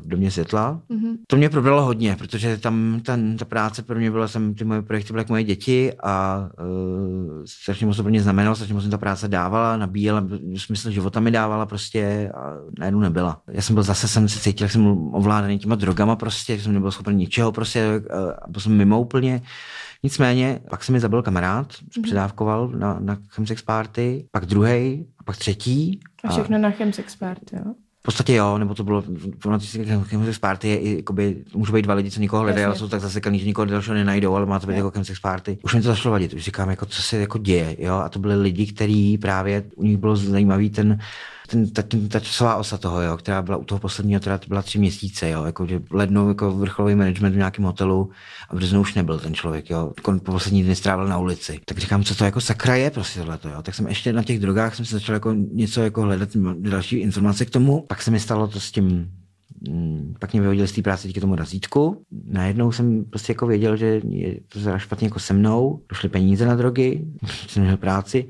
v 0.02 0.08
Domě 0.08 0.32
světla. 0.32 0.82
Mm-hmm. 0.90 1.18
To 1.28 1.38
mě 1.38 1.50
probralo 1.50 1.86
hodně, 1.86 2.16
protože 2.16 2.58
tam 2.58 3.02
ten, 3.06 3.38
ta 3.38 3.46
práce 3.46 3.84
pro 3.84 4.00
mě 4.00 4.12
byla, 4.12 4.28
jsem, 4.28 4.54
ty 4.54 4.64
moje 4.64 4.82
projekty 4.82 5.14
byly 5.14 5.22
jako 5.22 5.34
moje 5.34 5.44
děti 5.44 5.94
a 6.04 6.46
uh, 6.60 7.44
strašně 7.46 7.88
moc 7.88 7.98
to 7.98 8.04
pro 8.04 8.10
mě 8.10 8.22
znamenalo, 8.22 8.56
strašně 8.56 8.74
moc 8.74 8.86
mi 8.86 8.92
ta 8.92 8.98
práce 8.98 9.28
dávala, 9.28 9.78
nabíjela, 9.78 10.28
smysl 10.58 10.92
života 10.92 11.20
mi 11.20 11.32
dávala 11.32 11.66
prostě 11.66 12.32
a 12.36 12.54
najednou 12.80 13.00
nebyla. 13.00 13.42
Já 13.52 13.62
jsem 13.62 13.74
byl 13.74 13.84
zase, 13.84 14.08
jsem 14.08 14.30
se 14.30 14.40
cítil, 14.40 14.66
jak 14.66 14.72
jsem 14.72 14.88
ovládaný 15.14 15.60
těma 15.60 15.76
drogama 15.76 16.16
prostě, 16.16 16.60
jsem 16.60 16.74
nebyl 16.74 16.92
schopen 16.92 17.16
ničeho 17.16 17.52
prostě, 17.52 18.02
a 18.44 18.50
byl 18.50 18.62
jsem 18.62 18.78
mimo 18.78 19.02
úplně. 19.02 19.42
Nicméně, 20.04 20.60
pak 20.70 20.84
se 20.84 20.92
mi 20.92 21.00
zabil 21.00 21.22
kamarád, 21.22 21.72
mm-hmm. 21.72 22.02
předávkoval 22.04 22.68
na, 22.68 22.98
na 23.00 23.18
chemsex 23.30 23.62
party, 23.62 24.26
pak 24.32 24.46
druhý, 24.46 25.06
a 25.20 25.24
pak 25.24 25.38
třetí. 25.38 26.00
A 26.24 26.30
všechno 26.32 26.56
a... 26.56 26.60
na 26.60 26.72
chemsex 26.72 27.16
party, 27.16 27.56
jo? 27.56 27.74
V 28.00 28.06
podstatě 28.06 28.34
jo, 28.34 28.58
nebo 28.58 28.76
to 28.76 28.84
bylo, 28.84 29.02
v 29.02 30.04
chemsex 30.04 30.40
party 30.40 30.68
je 30.68 30.78
i, 30.78 30.96
jakoby, 30.96 31.44
můžou 31.56 31.74
být 31.74 31.82
dva 31.82 31.94
lidi, 31.94 32.12
co 32.12 32.20
nikoho 32.20 32.42
hledají, 32.42 32.66
ale 32.66 32.76
jsou 32.76 32.88
tak 32.88 33.02
zasekaný, 33.02 33.40
že 33.40 33.46
nikoho 33.46 33.66
dalšího 33.66 33.94
nenajdou, 33.94 34.36
ale 34.36 34.46
má 34.46 34.60
to 34.60 34.68
být 34.68 34.76
jako 34.76 34.92
chemsex 34.92 35.20
party. 35.20 35.58
Už 35.64 35.74
mi 35.74 35.82
to 35.82 35.88
začalo 35.88 36.12
vadit, 36.12 36.34
už 36.34 36.44
říkám, 36.44 36.70
jako, 36.70 36.86
co 36.86 37.02
se 37.02 37.18
jako 37.18 37.38
děje, 37.38 37.76
jo, 37.80 37.96
a 37.96 38.10
to 38.10 38.20
byly 38.20 38.36
lidi, 38.36 38.66
kteří 38.66 39.18
právě, 39.18 39.64
u 39.76 39.84
nich 39.84 39.98
bylo 39.98 40.16
zajímavý 40.16 40.70
ten, 40.70 41.00
ten, 41.48 41.70
ta, 41.70 41.82
ten, 41.82 42.10
ta 42.10 42.20
časová 42.20 42.56
osa 42.56 42.78
toho, 42.78 43.02
jo, 43.02 43.18
která 43.18 43.42
byla 43.42 43.58
u 43.58 43.64
toho 43.64 43.80
posledního, 43.80 44.20
teda 44.20 44.38
to 44.38 44.48
byla 44.48 44.62
tři 44.62 44.80
měsíce, 44.80 45.30
jo, 45.30 45.44
jako 45.44 45.66
že 45.66 45.82
lednou 45.92 46.28
jako 46.28 46.52
vrcholový 46.52 46.96
management 46.96 47.34
v 47.34 47.38
nějakém 47.38 47.66
hotelu 47.66 48.10
a 48.50 48.56
v 48.56 48.58
březnu 48.58 48.82
už 48.82 48.94
nebyl 48.94 49.20
ten 49.20 49.34
člověk, 49.34 49.70
jo, 49.70 49.94
on 50.04 50.20
po 50.20 50.32
poslední 50.32 50.64
dny 50.64 50.76
strávil 50.76 51.08
na 51.08 51.18
ulici. 51.18 51.60
Tak 51.66 51.78
říkám, 51.78 52.04
co 52.04 52.16
to 52.16 52.26
jako 52.26 52.42
sakra 52.42 52.76
je 52.76 52.92
prostě 52.92 53.20
tohleto, 53.20 53.50
jo. 53.50 53.62
Tak 53.62 53.76
jsem 53.76 53.88
ještě 53.88 54.14
na 54.14 54.24
těch 54.24 54.40
drogách 54.40 54.76
jsem 54.76 54.86
se 54.86 54.96
začal 54.96 55.14
jako 55.14 55.34
něco 55.34 55.82
jako 55.82 56.02
hledat 56.02 56.30
další 56.60 56.96
informace 56.96 57.46
k 57.46 57.50
tomu. 57.50 57.86
Pak 57.88 58.02
se 58.02 58.12
mi 58.12 58.20
stalo 58.20 58.48
to 58.48 58.60
s 58.60 58.72
tím 58.72 59.12
Hmm, 59.68 60.14
pak 60.20 60.34
mě 60.34 60.42
vyhodili 60.42 60.68
z 60.68 60.72
té 60.72 60.82
práce 60.82 61.08
díky 61.08 61.22
tomu 61.22 61.36
razítku. 61.36 62.06
Najednou 62.26 62.72
jsem 62.72 63.06
prostě 63.06 63.32
jako 63.32 63.48
věděl, 63.48 63.78
že 63.78 64.02
je 64.10 64.40
to 64.48 64.80
špatně 64.80 65.08
jako 65.08 65.20
se 65.20 65.34
mnou, 65.34 65.82
došly 65.90 66.10
peníze 66.10 66.46
na 66.46 66.56
drogy, 66.56 67.06
jsem 67.48 67.64
měl 67.64 67.78
práci 67.78 68.30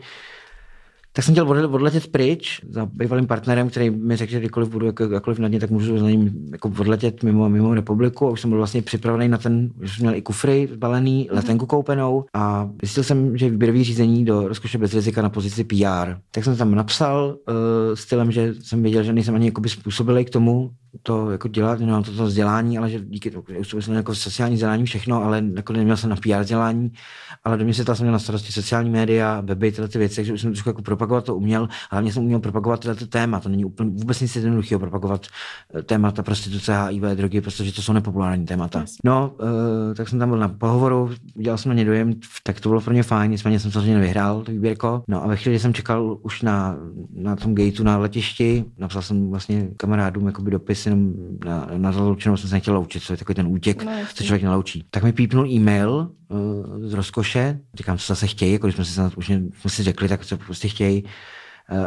tak 1.14 1.26
jsem 1.26 1.34
chtěl 1.34 1.50
odletět 1.50 2.08
pryč 2.08 2.62
za 2.70 2.86
bývalým 2.86 3.28
partnerem, 3.28 3.70
který 3.70 3.90
mi 3.90 4.16
řekl, 4.16 4.32
že 4.32 4.40
kdykoliv 4.40 4.70
budu 4.70 4.86
jako, 4.86 5.04
jakkoliv 5.04 5.40
na 5.40 5.48
ně, 5.48 5.60
tak 5.60 5.70
můžu 5.70 5.98
za 5.98 6.10
ním 6.10 6.50
jako 6.52 6.72
odletět 6.80 7.24
mimo, 7.24 7.50
mimo 7.50 7.74
republiku. 7.74 8.28
A 8.28 8.30
už 8.30 8.42
jsem 8.42 8.50
byl 8.50 8.58
vlastně 8.58 8.82
připravený 8.82 9.28
na 9.28 9.38
ten, 9.38 9.70
že 9.82 9.94
jsem 9.94 10.04
měl 10.04 10.16
i 10.16 10.22
kufry 10.22 10.70
zbalený, 10.74 11.28
mm-hmm. 11.30 11.36
letenku 11.36 11.66
koupenou 11.66 12.26
a 12.34 12.70
zjistil 12.82 13.04
jsem, 13.04 13.38
že 13.38 13.50
výběrový 13.50 13.84
řízení 13.84 14.26
do 14.26 14.48
rozkoše 14.48 14.78
bez 14.78 14.94
rizika 14.94 15.22
na 15.22 15.30
pozici 15.30 15.64
PR. 15.64 16.16
Tak 16.32 16.44
jsem 16.44 16.58
tam 16.58 16.76
napsal 16.76 17.38
uh, 17.48 17.56
stylem, 17.94 18.32
že 18.32 18.54
jsem 18.62 18.84
věděl, 18.84 19.04
že 19.04 19.14
nejsem 19.14 19.36
ani 19.36 19.52
způsobilý 19.68 20.26
k 20.26 20.30
tomu, 20.30 20.72
to 21.02 21.32
jako 21.32 21.48
dělat, 21.48 21.80
nemám 21.80 22.04
to, 22.04 22.12
to 22.12 22.26
vzdělání, 22.26 22.78
ale 22.78 22.90
že 22.90 23.00
díky 23.00 23.32
tomu, 23.32 23.44
jsem 23.80 23.94
jako 23.94 24.16
sociální 24.16 24.56
vzdělání 24.56 24.86
všechno, 24.86 25.24
ale 25.24 25.44
jako 25.56 25.74
neměl 25.74 25.98
jsem 25.98 26.10
na 26.10 26.16
PR 26.16 26.40
vzdělání, 26.40 26.92
ale 27.44 27.58
do 27.58 27.64
mě 27.64 27.74
se 27.74 27.86
jsem 27.86 28.04
měl 28.04 28.12
na 28.14 28.20
starosti 28.20 28.52
sociální 28.52 28.90
média, 28.90 29.42
weby, 29.42 29.72
tyhle 29.72 29.88
ty 29.88 29.98
věci, 29.98 30.16
takže 30.16 30.34
už 30.34 30.42
jsem 30.42 30.52
trošku 30.52 30.70
jako 30.70 30.82
propagovat 30.82 31.26
to 31.26 31.36
uměl, 31.36 31.62
ale 31.62 31.70
hlavně 31.92 32.14
jsem 32.14 32.24
uměl 32.24 32.40
propagovat 32.40 32.80
tyhle 32.80 32.96
ty 32.96 33.08
téma. 33.08 33.40
To 33.40 33.50
není 33.50 33.66
úplně 33.66 33.90
vůbec 33.90 34.22
nic 34.22 34.36
jednoduchého 34.36 34.80
propagovat 34.80 35.28
eh, 35.76 35.84
témata 35.84 36.24
prostituce, 36.24 36.78
HIV, 36.78 37.04
drogy, 37.04 37.42
protože 37.42 37.74
to 37.74 37.82
jsou 37.82 37.94
nepopulární 37.94 38.46
témata. 38.46 38.86
No, 39.04 39.34
uh, 39.40 39.48
tak 39.96 40.10
jsem 40.10 40.20
tam 40.20 40.30
byl 40.30 40.38
na 40.38 40.50
pohovoru, 40.50 41.10
dělal 41.36 41.58
jsem 41.58 41.70
na 41.70 41.76
ně 41.76 41.86
dojem, 41.86 42.14
tak 42.44 42.60
to 42.60 42.70
bylo 42.70 42.82
pro 42.82 42.94
mě 42.94 43.04
fajn, 43.04 43.32
nicméně 43.32 43.60
jsem 43.60 43.72
samozřejmě 43.72 43.94
nevyhrál 43.94 44.42
to 44.44 44.52
výběrko. 44.52 45.04
No 45.08 45.24
a 45.24 45.28
ve 45.28 45.36
chvíli, 45.36 45.56
kdy 45.56 45.60
jsem 45.60 45.74
čekal 45.74 46.18
už 46.22 46.42
na, 46.42 46.76
na 47.16 47.36
tom 47.36 47.56
gateu 47.56 47.84
na 47.84 47.98
letišti, 47.98 48.66
napsal 48.78 49.02
jsem 49.02 49.30
vlastně 49.30 49.68
kamarádům 49.78 50.26
jakoby 50.26 50.52
dopis 50.52 50.83
jenom 50.90 51.14
na, 51.46 51.70
na 51.78 51.92
zaloučenou, 51.92 52.38
jsem 52.38 52.50
se 52.50 52.56
nechtěl 52.56 52.74
loučit, 52.74 53.04
co 53.04 53.14
je 53.14 53.18
takový 53.18 53.36
ten 53.36 53.48
útěk, 53.48 53.84
no, 53.84 53.92
co 54.14 54.24
člověk 54.24 54.44
neloučí. 54.44 54.86
Tak 54.90 55.04
mi 55.04 55.14
pípnul 55.14 55.48
e-mail 55.48 56.12
uh, 56.30 56.40
z 56.88 56.94
rozkoše, 56.94 57.60
říkám, 57.74 57.98
co 57.98 58.06
zase 58.08 58.28
chtějí, 58.28 58.54
jako 58.54 58.68
když 58.68 58.76
jsme 58.76 58.86
si, 58.86 59.02
už 59.16 59.26
jsme 59.60 59.70
si 59.70 59.84
řekli, 59.84 60.08
tak 60.08 60.26
co 60.26 60.38
prostě 60.38 60.68
chtějí. 60.68 61.04
Uh, 61.04 61.10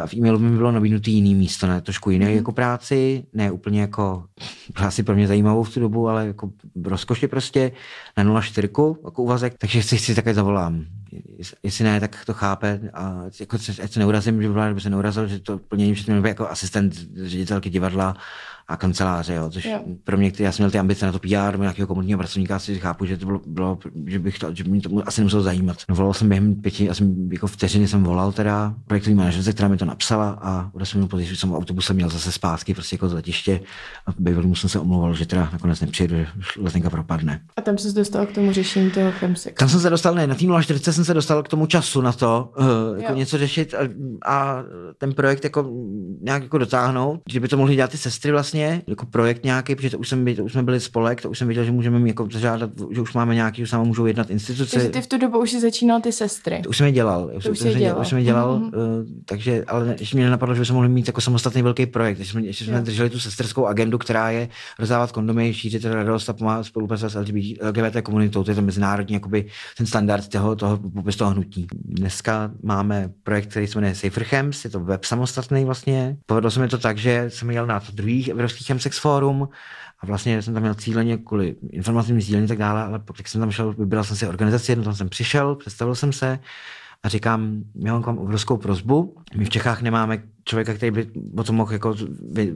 a 0.03 0.07
v 0.07 0.13
e-mailu 0.13 0.39
mi 0.39 0.57
bylo 0.57 0.71
nabídnutý 0.71 1.11
jiný 1.11 1.35
místo, 1.35 1.67
ne 1.67 1.81
trošku 1.81 2.09
jiné 2.09 2.25
mm. 2.25 2.35
jako 2.35 2.51
práci, 2.51 3.23
ne 3.33 3.51
úplně 3.51 3.81
jako, 3.81 4.23
byla 4.73 4.87
asi 4.87 5.03
pro 5.03 5.15
mě 5.15 5.27
zajímavou 5.27 5.63
v 5.63 5.73
tu 5.73 5.79
dobu, 5.79 6.09
ale 6.09 6.27
jako 6.27 6.51
v 6.75 6.87
rozkoši 6.87 7.27
prostě 7.27 7.71
na 8.17 8.41
04 8.41 8.67
jako 9.05 9.23
uvazek, 9.23 9.53
takže 9.57 9.83
si 9.83 9.97
chci 9.97 10.15
také 10.15 10.33
zavolám. 10.33 10.85
Jestli 11.63 11.83
ne, 11.83 11.99
tak 11.99 12.25
to 12.25 12.33
chápe 12.33 12.79
a 12.93 13.23
jako, 13.39 13.57
ať 13.83 13.91
se 13.91 13.99
neurazím, 13.99 14.41
že 14.41 14.49
by 14.73 14.81
se 14.81 14.89
neurazil, 14.89 15.27
že 15.27 15.39
to 15.39 15.57
plnění, 15.57 15.95
že 15.95 16.21
jako 16.25 16.49
asistent 16.49 16.93
ředitelky 17.23 17.69
divadla 17.69 18.17
a 18.67 18.77
kanceláře, 18.77 19.33
jo, 19.33 19.49
což 19.49 19.65
jo. 19.65 19.79
pro 20.03 20.17
mě, 20.17 20.31
já 20.39 20.51
jsem 20.51 20.63
měl 20.63 20.71
ty 20.71 20.79
ambice 20.79 21.05
na 21.05 21.11
to 21.11 21.19
PR, 21.19 21.59
nějakého 21.59 21.87
komunitního 21.87 22.17
pracovníka, 22.17 22.59
si 22.59 22.79
chápu, 22.79 23.05
že 23.05 23.17
to 23.17 23.25
bylo, 23.25 23.41
bylo 23.45 23.79
že 24.05 24.19
bych 24.19 24.39
to, 24.39 24.53
že 24.53 24.63
mě 24.63 24.81
to 24.81 24.89
asi 25.05 25.21
nemuselo 25.21 25.43
zajímat. 25.43 25.77
No, 25.89 25.95
volal 25.95 26.13
jsem 26.13 26.29
během 26.29 26.55
pěti, 26.55 26.89
asi 26.89 27.03
jako 27.31 27.47
vteřiny 27.47 27.87
jsem 27.87 28.03
volal 28.03 28.31
teda 28.31 28.73
projektový 28.87 29.15
manažerce, 29.15 29.53
která 29.53 29.67
mi 29.67 29.77
to 29.77 29.85
napsala 29.85 30.39
a 30.41 30.69
o 30.73 30.85
jsem 30.85 31.07
později, 31.07 31.29
že 31.29 31.35
jsem 31.35 31.53
autobusem 31.53 31.95
měl 31.95 32.09
zase 32.09 32.31
zpátky, 32.31 32.73
prostě 32.73 32.93
jako 32.93 33.09
z 33.09 33.13
letiště 33.13 33.59
a 34.05 34.11
bývalý 34.19 34.55
jsem 34.55 34.69
se 34.69 34.79
omlouval, 34.79 35.13
že 35.13 35.25
teda 35.25 35.49
nakonec 35.53 35.81
nepřijdu, 35.81 36.15
že 36.15 36.27
letenka 36.57 36.89
propadne. 36.89 37.41
A 37.55 37.61
tam 37.61 37.77
se 37.77 37.91
dostal 37.91 38.25
k 38.25 38.31
tomu 38.31 38.53
řešení 38.53 38.91
toho 38.91 39.11
chemsexu. 39.11 39.59
Tam 39.59 39.69
jsem 39.69 39.79
se 39.79 39.89
dostal, 39.89 40.15
ne, 40.15 40.27
na 40.27 40.35
tým 40.35 40.61
40 40.61 40.93
jsem 40.93 41.05
se 41.05 41.13
dostal 41.13 41.43
k 41.43 41.47
tomu 41.47 41.65
času 41.65 42.01
na 42.01 42.11
to, 42.11 42.53
uh, 42.59 42.65
jako 43.01 43.11
jo. 43.11 43.17
něco 43.17 43.37
řešit 43.37 43.73
a, 43.73 43.77
a, 44.25 44.63
ten 44.97 45.13
projekt 45.13 45.43
jako 45.43 45.71
nějak 46.21 46.43
jako 46.43 46.57
dotáhnout, 46.57 47.21
že 47.29 47.39
by 47.39 47.47
to 47.47 47.57
mohly 47.57 47.75
dělat 47.75 47.91
ty 47.91 47.97
sestry 47.97 48.31
vlastně 48.31 48.56
vlastně 48.57 48.81
jako 48.87 49.05
projekt 49.05 49.43
nějaký, 49.43 49.75
protože 49.75 49.89
to 49.89 49.97
už, 49.97 50.09
jsem, 50.09 50.35
to 50.35 50.43
už 50.43 50.51
jsme 50.51 50.63
byli 50.63 50.79
spolek, 50.79 51.21
to 51.21 51.29
už 51.29 51.37
jsem 51.37 51.47
viděl, 51.47 51.63
že 51.63 51.71
můžeme 51.71 52.07
jako 52.07 52.27
zažádat, 52.31 52.69
že 52.91 53.01
už 53.01 53.13
máme 53.13 53.35
nějaký, 53.35 53.61
že 53.61 53.67
sama 53.67 53.83
můžou 53.83 54.05
jednat 54.05 54.29
instituce. 54.29 54.71
Takže 54.71 54.89
ty 54.89 55.01
v 55.01 55.07
tu 55.07 55.17
dobu 55.17 55.39
už 55.39 55.51
si 55.51 55.61
začínal 55.61 56.01
ty 56.01 56.11
sestry. 56.11 56.61
To 56.63 56.69
už 56.69 56.77
jsem 56.77 56.85
je 56.85 56.91
dělal. 56.91 57.29
To 57.43 57.51
už, 57.51 57.59
jsem 57.59 57.77
dělal. 57.77 58.01
Už 58.01 58.07
jsem 58.07 58.17
je 58.17 58.23
dělal, 58.23 58.59
mm-hmm. 58.59 58.99
uh, 58.99 59.05
takže, 59.25 59.63
ale 59.67 59.95
ještě 59.99 60.17
mě 60.17 60.25
nenapadlo, 60.25 60.55
že 60.55 60.61
bychom 60.61 60.75
mohli 60.75 60.89
mít 60.89 61.07
jako 61.07 61.21
samostatný 61.21 61.61
velký 61.61 61.85
projekt. 61.85 62.19
Ještě 62.19 62.31
jsme, 62.31 62.41
ještě 62.41 62.65
jsme 62.65 62.81
drželi 62.81 63.09
tu 63.09 63.19
sesterskou 63.19 63.65
agendu, 63.65 63.97
která 63.97 64.29
je 64.29 64.49
rozdávat 64.79 65.11
kondomy, 65.11 65.53
šířit 65.53 65.85
radost 65.85 66.29
a 66.29 66.33
pomáhat 66.33 66.63
spolupracovat 66.63 67.09
s 67.09 67.15
LGBT, 67.15 67.61
LGBT 67.61 68.01
komunitou. 68.03 68.43
To 68.43 68.51
je 68.51 68.55
to 68.55 68.61
mezinárodní 68.61 69.13
jakoby, 69.13 69.45
ten 69.77 69.85
standard 69.85 70.27
toho, 70.27 70.55
toho, 70.55 70.77
toho, 70.77 71.11
toho 71.17 71.31
hnutí. 71.31 71.67
Dneska 71.85 72.51
máme 72.63 73.09
projekt, 73.23 73.49
který 73.49 73.67
se 73.67 73.77
jmenuje 73.77 73.95
Safer 73.95 74.23
Chems, 74.23 74.63
je 74.63 74.69
to 74.69 74.79
web 74.79 75.03
samostatný 75.03 75.65
vlastně. 75.65 76.17
Povedlo 76.25 76.51
se 76.51 76.59
mi 76.59 76.67
to 76.67 76.77
tak, 76.77 76.97
že 76.97 77.25
jsem 77.27 77.49
jel 77.49 77.65
na 77.65 77.79
to 77.79 77.91
druhý 77.91 78.31
Evropský 78.47 78.63
Chemsex 78.63 78.99
Forum 78.99 79.49
a 79.99 80.05
vlastně 80.05 80.41
jsem 80.41 80.53
tam 80.53 80.63
měl 80.63 80.75
cíleně 80.75 81.17
kvůli 81.17 81.55
informacím 81.69 82.21
sdílení 82.21 82.45
a 82.45 82.47
tak 82.47 82.57
dále, 82.57 82.83
ale 82.83 82.99
pokud 82.99 83.27
jsem 83.27 83.41
tam 83.41 83.51
šel, 83.51 83.73
vybral 83.73 84.03
jsem 84.03 84.17
si 84.17 84.27
organizaci, 84.27 84.71
jednou 84.71 84.83
tam 84.83 84.95
jsem 84.95 85.09
přišel, 85.09 85.55
představil 85.55 85.95
jsem 85.95 86.13
se 86.13 86.39
a 87.03 87.09
říkám, 87.09 87.63
já 87.75 87.93
mám 87.93 88.03
k 88.03 88.05
vám 88.05 88.17
obrovskou 88.17 88.57
prozbu. 88.57 89.15
My 89.35 89.45
v 89.45 89.49
Čechách 89.49 89.81
nemáme 89.81 90.23
člověka, 90.47 90.73
který 90.73 90.91
by 90.91 91.07
o 91.37 91.43
tom 91.43 91.55
mohl 91.55 91.73
jako, 91.73 91.95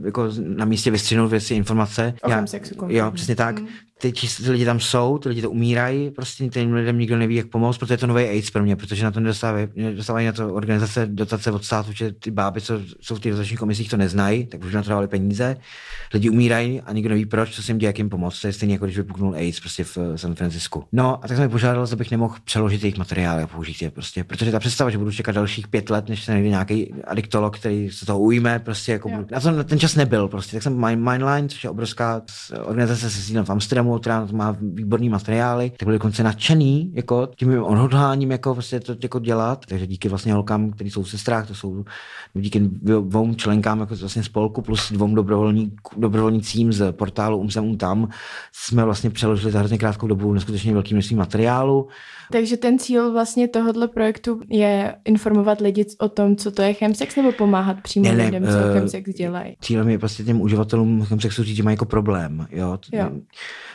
jako 0.04 0.28
na 0.56 0.64
místě 0.64 0.90
vystřihnout 0.90 1.30
věci, 1.30 1.54
informace. 1.54 2.14
O 2.22 2.30
já, 2.30 2.46
sexu 2.46 2.74
jo, 2.88 3.10
přesně 3.10 3.36
tak. 3.36 3.60
Mm 3.60 3.68
ty, 4.02 4.12
ty 4.44 4.50
lidi 4.50 4.64
tam 4.64 4.80
jsou, 4.80 5.18
ty 5.18 5.28
lidi 5.28 5.42
to 5.42 5.50
umírají, 5.50 6.10
prostě 6.10 6.48
těm 6.48 6.72
lidem 6.72 6.98
nikdo 6.98 7.18
neví, 7.18 7.34
jak 7.34 7.46
pomoct, 7.46 7.78
protože 7.78 7.94
je 7.94 7.98
to 7.98 8.06
nový 8.06 8.24
AIDS 8.24 8.50
pro 8.50 8.62
mě, 8.62 8.76
protože 8.76 9.04
na 9.04 9.10
to 9.10 9.20
nedostávají, 9.20 9.68
nedostávají 9.76 10.26
na 10.26 10.32
to 10.32 10.54
organizace 10.54 11.06
dotace 11.06 11.50
od 11.50 11.64
státu, 11.64 11.92
že 11.92 12.12
ty 12.12 12.30
báby, 12.30 12.60
co 12.60 12.80
jsou 13.00 13.14
v 13.14 13.20
těch 13.20 13.32
dotačních 13.32 13.58
komisích, 13.58 13.88
to 13.88 13.96
neznají, 13.96 14.46
tak 14.46 14.64
už 14.64 14.74
na 14.74 14.82
to 14.82 14.88
dávali 14.88 15.08
peníze. 15.08 15.56
Lidi 16.14 16.30
umírají 16.30 16.80
a 16.80 16.92
nikdo 16.92 17.08
neví 17.08 17.26
proč, 17.26 17.50
co 17.50 17.62
se 17.62 17.72
jim 17.72 17.78
děje, 17.78 17.88
jak 17.88 17.98
jim 17.98 18.08
pomoct. 18.08 18.40
To 18.40 18.46
je 18.46 18.52
stejně 18.52 18.74
jako 18.74 18.84
když 18.84 18.96
vypuknul 18.96 19.34
AIDS 19.34 19.60
prostě 19.60 19.84
v 19.84 19.98
San 20.16 20.34
Francisku. 20.34 20.84
No 20.92 21.24
a 21.24 21.28
tak 21.28 21.36
jsem 21.36 21.46
mi 21.46 21.48
požádal, 21.48 21.86
že 21.86 21.96
bych 21.96 22.10
nemohl 22.10 22.36
přeložit 22.44 22.82
jejich 22.82 22.98
materiály 22.98 23.42
a 23.42 23.46
použít 23.46 23.82
je 23.82 23.90
prostě, 23.90 24.24
protože 24.24 24.52
ta 24.52 24.60
představa, 24.60 24.90
že 24.90 24.98
budu 24.98 25.12
čekat 25.12 25.32
dalších 25.32 25.68
pět 25.68 25.90
let, 25.90 26.08
než 26.08 26.24
se 26.24 26.32
najde 26.32 26.48
nějaký 26.48 26.94
adiktolog, 27.04 27.58
který 27.58 27.81
se 27.90 28.06
toho 28.06 28.20
ujme, 28.20 28.58
prostě 28.58 28.92
jako 28.92 29.08
budu, 29.08 29.26
na 29.30 29.40
to 29.40 29.64
ten 29.64 29.78
čas 29.78 29.94
nebyl, 29.94 30.28
prostě. 30.28 30.56
Tak 30.56 30.62
jsem 30.62 31.04
Mindline, 31.10 31.48
což 31.48 31.64
je 31.64 31.70
obrovská 31.70 32.22
organizace 32.64 33.10
se 33.10 33.22
sídlem 33.22 33.44
v 33.44 33.50
Amsterdamu, 33.50 33.98
která 33.98 34.28
má 34.32 34.56
výborný 34.60 35.08
materiály, 35.08 35.70
tak 35.70 35.86
byli 35.86 35.98
dokonce 35.98 36.22
nadšený 36.22 36.92
jako 36.94 37.28
tím 37.36 37.62
odhodláním 37.62 38.30
jako 38.30 38.54
prostě 38.54 38.80
to 38.80 38.94
jako 39.02 39.18
dělat. 39.18 39.66
Takže 39.66 39.86
díky 39.86 40.08
vlastně 40.08 40.32
holkám, 40.32 40.70
kteří 40.70 40.90
jsou 40.90 41.02
v 41.02 41.10
sestrách, 41.10 41.48
to 41.48 41.54
jsou 41.54 41.84
díky 42.34 42.60
dvou 42.60 43.34
členkám 43.34 43.80
jako 43.80 43.94
vlastně 43.94 44.22
spolku 44.22 44.62
plus 44.62 44.92
dvou 44.92 45.14
dobrovolnícím 45.96 46.72
z 46.72 46.92
portálu 46.92 47.38
Umsem 47.38 47.76
tam 47.76 48.08
jsme 48.52 48.84
vlastně 48.84 49.10
přeložili 49.10 49.52
za 49.52 49.58
hrozně 49.58 49.78
krátkou 49.78 50.06
dobu 50.06 50.32
neskutečně 50.32 50.72
velký 50.72 50.94
množství 50.94 51.16
materiálu. 51.16 51.88
Takže 52.32 52.56
ten 52.56 52.78
cíl 52.78 53.12
vlastně 53.12 53.48
tohohle 53.48 53.88
projektu 53.88 54.40
je 54.48 54.94
informovat 55.04 55.60
lidi 55.60 55.86
o 55.98 56.08
tom, 56.08 56.36
co 56.36 56.50
to 56.50 56.62
je 56.62 56.74
chemsex, 56.74 57.16
nebo 57.16 57.32
pomáhat 57.32 57.71
přímo 57.74 58.04
ne, 58.04 58.14
ne, 58.14 58.24
lidem, 58.24 58.44
co 58.44 58.58
uh, 58.58 58.72
chemsex 58.72 59.10
dělají? 59.10 59.56
Cílem 59.60 59.88
je 59.88 59.98
prostě 59.98 60.24
těm 60.24 60.40
uživatelům 60.40 61.04
chemsexu 61.04 61.42
říct, 61.42 61.56
že 61.56 61.62
mají 61.62 61.74
jako 61.74 61.84
problém. 61.84 62.46
Jo? 62.50 62.78
jo. 62.92 63.10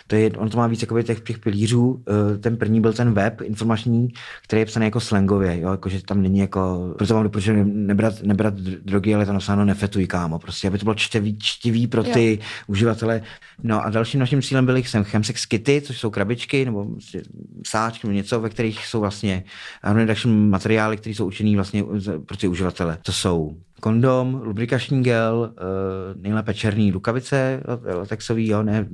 To 0.07 0.15
je, 0.15 0.31
on 0.31 0.49
to 0.49 0.57
má 0.57 0.67
víc 0.67 0.85
těch, 1.03 1.19
těch 1.23 1.39
pilířů. 1.39 2.03
Eh, 2.09 2.37
ten 2.37 2.57
první 2.57 2.81
byl 2.81 2.93
ten 2.93 3.13
web 3.13 3.41
informační, 3.41 4.09
který 4.43 4.59
je 4.59 4.65
psaný 4.65 4.85
jako 4.85 4.99
slangově, 4.99 5.59
jo? 5.59 5.71
Jako, 5.71 5.89
že 5.89 6.03
tam 6.03 6.21
není 6.21 6.39
jako, 6.39 6.93
proto 6.97 7.13
vám 7.13 7.23
doporučuji 7.23 7.63
nebrat, 7.63 8.23
nebrat 8.23 8.53
drogy, 8.53 9.15
ale 9.15 9.25
tam 9.25 9.35
napsáno 9.35 9.65
nefetuj, 9.65 10.07
kámo, 10.07 10.39
prostě, 10.39 10.67
aby 10.67 10.77
to 10.77 10.83
bylo 10.83 10.95
čtivý, 10.95 11.37
čtivý 11.39 11.87
pro 11.87 12.03
ty 12.03 12.31
jo. 12.31 12.45
uživatele. 12.67 13.21
No 13.63 13.85
a 13.85 13.89
dalším 13.89 14.19
naším 14.19 14.41
cílem 14.41 14.65
byly 14.65 14.83
chemsex 14.83 15.45
kity, 15.45 15.81
což 15.81 15.99
jsou 15.99 16.09
krabičky 16.09 16.65
nebo 16.65 16.85
prostě 16.85 17.21
sáčky 17.67 18.07
nebo 18.07 18.15
něco, 18.15 18.39
ve 18.39 18.49
kterých 18.49 18.85
jsou 18.85 18.99
vlastně 18.99 19.43
reduction 19.83 20.49
materiály, 20.49 20.97
které 20.97 21.15
jsou 21.15 21.25
učený 21.25 21.55
vlastně 21.55 21.83
pro 22.25 22.37
ty 22.37 22.47
uživatele. 22.47 22.97
To 23.01 23.11
jsou 23.11 23.57
kondom, 23.87 24.41
lubrikační 24.43 25.03
gel, 25.03 25.53
uh, 25.53 26.21
nejlépe 26.21 26.53
černý 26.53 26.91
rukavice 26.91 27.63
latexový, 27.97 28.47
jo, 28.47 28.63
ne, 28.63 28.87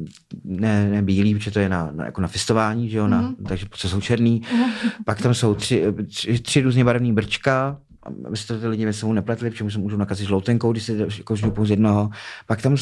ne, 0.43 0.89
ne 0.89 1.01
bílý, 1.01 1.35
protože 1.35 1.51
to 1.51 1.59
je 1.59 1.69
na, 1.69 1.91
na, 1.91 2.05
jako 2.05 2.21
na 2.21 2.27
fistování, 2.27 2.89
že 2.89 2.97
jo, 2.97 3.05
mm-hmm. 3.05 3.09
na, 3.09 3.21
mhm. 3.21 3.35
takže 3.47 3.65
co 3.71 3.89
jsou 3.89 4.01
černý. 4.01 4.41
Mm-hmm. 4.41 4.89
Pak 5.05 5.21
tam 5.21 5.33
jsou 5.33 5.55
tři, 5.55 5.85
tři, 6.07 6.39
tři 6.39 6.61
různě 6.61 6.83
barevné 6.83 7.13
brčka, 7.13 7.77
aby 8.25 8.37
se 8.37 8.47
to 8.47 8.59
ty 8.59 8.67
lidi 8.67 8.85
mezi 8.85 8.99
sebou 8.99 9.13
nepletli, 9.13 9.49
protože 9.49 9.71
se 9.71 9.79
můžou 9.79 9.97
nakazit 9.97 10.27
žloutenkou, 10.27 10.71
když 10.71 10.83
si 10.83 10.97
jako 11.17 11.35
pouze 11.51 11.73
jednoho. 11.73 12.09
Pak 12.47 12.61
tam 12.61 12.75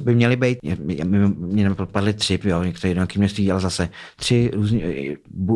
by 0.00 0.14
měly 0.14 0.36
být, 0.36 0.58
mě 1.38 1.68
napadly 1.68 2.12
tři, 2.14 2.38
jo, 2.44 2.62
některé 2.62 2.90
jednoké 2.90 3.18
množství, 3.18 3.50
ale 3.50 3.60
zase 3.60 3.88
tři 4.16 4.50
různé, 4.54 4.80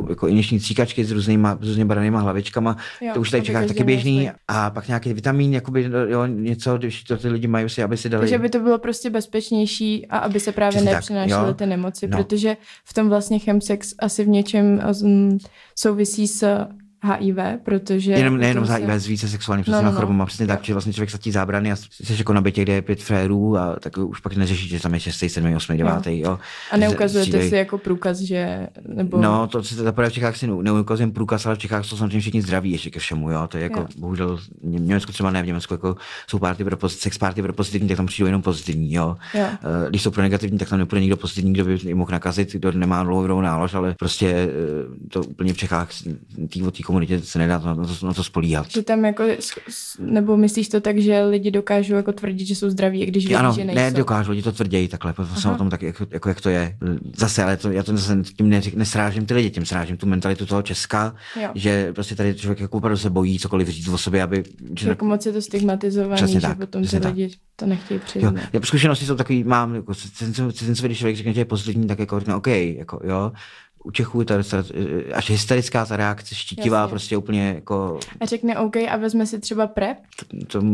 jako 0.08 0.28
injekční 0.28 0.60
cíkačky 0.60 1.04
s 1.04 1.10
různýma, 1.10 1.58
s 1.60 1.66
různými 1.66 1.88
baranýma 1.88 2.20
hlavičkama, 2.20 2.76
jo, 3.00 3.14
to 3.14 3.20
už 3.20 3.30
tady 3.30 3.40
v 3.40 3.46
Čechách 3.46 3.66
taky 3.66 3.84
běžný. 3.84 4.30
A 4.48 4.70
pak 4.70 4.88
nějaký 4.88 5.12
vitamin, 5.12 5.54
jakoby, 5.54 5.90
jo, 6.08 6.26
něco, 6.26 6.78
když 6.78 7.02
to 7.04 7.16
ty 7.16 7.28
lidi 7.28 7.46
mají 7.46 7.68
si, 7.68 7.82
aby 7.82 7.96
si 7.96 8.08
dali. 8.08 8.20
Takže 8.20 8.38
by 8.38 8.48
to 8.48 8.60
bylo 8.60 8.78
prostě 8.78 9.10
bezpečnější 9.10 10.06
a 10.06 10.18
aby 10.18 10.40
se 10.40 10.52
právě 10.52 10.82
nepřinášely 10.82 11.54
ty 11.54 11.66
nemoci, 11.66 12.08
no. 12.08 12.16
protože 12.16 12.56
v 12.84 12.94
tom 12.94 13.08
vlastně 13.08 13.38
chemsex 13.38 13.94
asi 13.98 14.24
v 14.24 14.28
něčem 14.28 14.80
mm, 15.02 15.38
souvisí 15.78 16.28
s 16.28 16.66
HIV, 17.02 17.36
protože... 17.64 18.12
Jenom, 18.12 18.36
nejenom 18.36 18.66
se... 18.66 18.74
HIV, 18.74 18.90
s 18.90 19.06
více 19.06 19.28
sexuálním 19.28 19.64
no, 19.68 19.82
no, 19.82 19.82
no. 19.82 19.92
chorobama, 19.92 20.26
přesně 20.26 20.46
tak, 20.46 20.64
že 20.64 20.74
vlastně 20.74 20.92
člověk 20.92 21.10
se 21.10 21.18
tí 21.18 21.32
zábrany 21.32 21.72
a 21.72 21.76
jsi 21.76 22.14
jako 22.18 22.32
na 22.32 22.40
bytě, 22.40 22.62
kde 22.62 22.72
je 22.72 22.82
pět 22.82 23.02
frérů 23.02 23.56
a 23.58 23.76
tak 23.80 23.98
už 23.98 24.20
pak 24.20 24.36
neřeší, 24.36 24.68
že 24.68 24.80
tam 24.80 24.94
je 24.94 25.00
6, 25.00 25.18
7, 25.28 25.54
8, 25.54 25.76
9. 25.76 25.92
Jo. 26.06 26.12
jo. 26.12 26.38
A 26.70 26.76
neukazujete 26.76 27.48
si 27.48 27.56
jako 27.56 27.78
průkaz, 27.78 28.18
že... 28.18 28.68
Nebo... 28.88 29.20
No, 29.20 29.46
to 29.46 29.62
si 29.62 29.74
zaprvé 29.74 30.10
v 30.10 30.12
Čechách 30.12 30.36
si 30.36 30.46
neukazujeme 30.46 31.12
průkaz, 31.12 31.46
ale 31.46 31.54
v 31.54 31.58
Čechách 31.58 31.84
jsou 31.84 31.96
samozřejmě 31.96 32.20
všichni 32.20 32.42
zdraví 32.42 32.70
ještě 32.70 32.90
ke 32.90 33.00
všemu, 33.00 33.30
jo. 33.30 33.46
To 33.48 33.56
je 33.56 33.62
jako, 33.62 33.80
jo. 33.80 33.86
bohužel, 33.96 34.36
v 34.36 34.80
Německu 34.80 35.12
třeba 35.12 35.30
ne, 35.30 35.42
v 35.42 35.46
Německu 35.46 35.74
jako 35.74 35.96
jsou 36.26 36.38
party 36.38 36.64
pro 36.64 36.76
pozitivní, 36.76 37.02
sex 37.02 37.18
party 37.18 37.42
pro 37.42 37.52
pozitivní, 37.52 37.88
tak 37.88 37.96
tam 37.96 38.06
přijdou 38.06 38.26
jenom 38.26 38.42
pozitivní, 38.42 38.94
jo. 38.94 39.16
jo. 39.34 39.44
Uh, 39.44 39.88
když 39.88 40.02
jsou 40.02 40.10
pro 40.10 40.22
negativní, 40.22 40.58
tak 40.58 40.68
tam 40.68 40.78
nepůjde 40.78 41.00
nikdo 41.00 41.16
pozitivní, 41.16 41.52
kdo 41.52 41.64
by 41.64 41.94
mohl 41.94 42.12
nakazit, 42.12 42.52
kdo 42.52 42.72
nemá 42.72 43.02
dlouhou 43.02 43.40
nálož, 43.40 43.74
ale 43.74 43.94
prostě 43.98 44.48
uh, 44.90 45.08
to 45.08 45.20
úplně 45.20 45.52
v 45.52 45.56
Čechách 45.56 45.88
tý, 46.48 46.62
od 46.62 46.76
té 46.76 46.82
komunitě 46.92 47.20
se 47.20 47.38
nedá 47.38 47.58
na 47.58 47.74
to, 47.74 48.06
na 48.06 48.14
to 48.14 48.24
spolíhat. 48.24 48.70
Že 48.70 48.82
tam 48.82 49.04
jako, 49.04 49.24
nebo 49.98 50.36
myslíš 50.36 50.68
to 50.68 50.80
tak, 50.80 50.98
že 50.98 51.24
lidi 51.24 51.50
dokážou 51.50 51.94
jako 51.94 52.12
tvrdit, 52.12 52.46
že 52.46 52.54
jsou 52.54 52.70
zdraví, 52.70 53.06
když 53.06 53.26
vědí, 53.26 53.36
ano, 53.36 53.52
že 53.52 53.64
nejsou? 53.64 53.80
ne, 53.80 53.90
dokážou, 53.90 54.30
lidi 54.30 54.42
to 54.42 54.52
tvrdějí 54.52 54.88
takhle, 54.88 55.12
to 55.12 55.26
jsem 55.26 55.50
o 55.50 55.54
tom 55.54 55.70
tak, 55.70 55.82
jako, 55.82 56.06
jako, 56.10 56.28
jak 56.28 56.40
to 56.40 56.48
je. 56.48 56.76
Zase, 57.16 57.44
ale 57.44 57.56
to, 57.56 57.70
já 57.70 57.82
to 57.82 57.96
zase 57.96 58.22
tím 58.36 58.48
neřek, 58.48 58.74
nesrážím 58.74 59.26
ty 59.26 59.34
lidi, 59.34 59.50
tím 59.50 59.66
srážím 59.66 59.96
tu 59.96 60.06
mentalitu 60.06 60.46
toho 60.46 60.62
Česka, 60.62 61.14
jo. 61.42 61.48
že 61.54 61.92
prostě 61.92 62.14
tady 62.14 62.34
člověk 62.34 62.60
jako 62.60 62.76
opravdu 62.76 62.98
se 62.98 63.10
bojí 63.10 63.38
cokoliv 63.38 63.68
říct 63.68 63.88
o 63.88 63.98
sobě, 63.98 64.22
aby... 64.22 64.44
Že 64.78 64.88
jako 64.88 65.04
moc 65.04 65.26
je 65.26 65.32
to 65.32 65.42
stigmatizovaný, 65.42 66.32
že 66.32 66.40
tak, 66.40 66.58
potom 66.58 66.86
ty 66.86 66.98
lidi 66.98 67.30
to 67.56 67.66
nechtějí 67.66 68.00
přiznat. 68.00 68.34
Jo. 68.36 68.42
Já 68.52 68.60
zkušenosti 68.60 69.06
jsou 69.06 69.16
takový, 69.16 69.44
mám, 69.44 69.74
jako, 69.74 69.94
cizincové, 70.52 70.88
když 70.88 70.98
člověk 70.98 71.16
řekne, 71.16 71.32
že 71.32 71.40
je 71.40 71.44
pozitivní, 71.44 71.86
tak 71.86 71.98
jako 71.98 72.18
řekne, 72.20 72.34
OK, 72.34 72.46
jako, 72.46 73.00
jo, 73.04 73.32
u 73.84 73.90
Čechů 73.90 74.20
je 74.20 74.26
ta, 74.26 74.34
až 75.14 75.30
hysterická 75.30 75.86
ta 75.86 75.96
reakce, 75.96 76.34
štítivá, 76.34 76.78
Jasně. 76.78 76.90
prostě 76.90 77.16
úplně 77.16 77.52
jako... 77.54 77.98
A 78.20 78.26
řekne 78.26 78.58
OK 78.58 78.76
a 78.76 78.96
vezme 78.96 79.26
si 79.26 79.38
třeba 79.38 79.66
prep? 79.66 79.96
To, 80.16 80.36
to, 80.46 80.66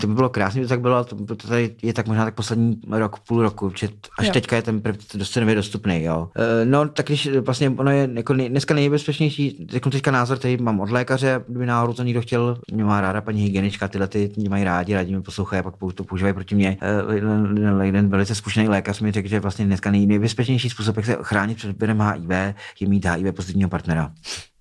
to 0.00 0.06
by 0.06 0.14
bylo 0.14 0.28
krásné, 0.28 0.62
to 0.62 0.68
tak 0.68 0.80
bylo, 0.80 1.04
to, 1.04 1.16
to 1.36 1.48
tady 1.48 1.74
je 1.82 1.92
tak 1.92 2.06
možná 2.06 2.24
tak 2.24 2.34
poslední 2.34 2.80
rok, 2.90 3.18
půl 3.18 3.42
roku, 3.42 3.72
že 3.76 3.88
až 4.18 4.26
jo. 4.26 4.32
teďka 4.32 4.56
je 4.56 4.62
ten 4.62 4.80
prep 4.80 4.96
dost 5.14 5.30
cenově 5.30 5.54
dostupný, 5.54 6.02
jo. 6.02 6.28
E, 6.36 6.64
no, 6.64 6.88
tak 6.88 7.06
když 7.06 7.28
vlastně 7.36 7.70
ono 7.70 7.90
je 7.90 8.10
jako 8.14 8.34
nej, 8.34 8.48
dneska 8.48 8.74
nejbezpečnější, 8.74 9.66
řeknu 9.70 9.90
teďka 9.90 10.10
názor, 10.10 10.38
který 10.38 10.56
mám 10.56 10.80
od 10.80 10.90
lékaře, 10.90 11.44
kdyby 11.48 11.66
náhodou 11.66 11.92
to 11.92 12.02
někdo 12.02 12.20
chtěl, 12.20 12.58
mě 12.72 12.84
má 12.84 13.00
ráda 13.00 13.20
paní 13.20 13.42
hygienička, 13.42 13.88
tyhle 13.88 14.08
ty 14.08 14.32
mě 14.36 14.48
mají 14.48 14.64
rádi, 14.64 14.94
rádi 14.94 15.12
mě 15.12 15.22
poslouchají, 15.22 15.62
pak 15.62 15.74
to 15.94 16.04
používají 16.04 16.34
proti 16.34 16.54
mě. 16.54 16.78
E, 16.80 17.14
jeden, 17.14 17.82
jeden 17.82 18.08
velice 18.08 18.34
zkušený 18.34 18.68
lékař 18.68 19.00
mi 19.00 19.12
řekl, 19.12 19.28
že 19.28 19.40
vlastně 19.40 19.64
dneska 19.64 19.90
nejbezpečnější 19.90 20.70
způsob, 20.70 20.96
jak 20.96 21.06
se 21.06 21.16
chránit 21.22 21.56
před 21.56 21.80
virem 21.80 22.00
HIV, 22.00 22.37
je 22.80 22.88
mít 22.88 23.06
HIV 23.06 23.34
pozitivního 23.34 23.70
partnera 23.70 24.12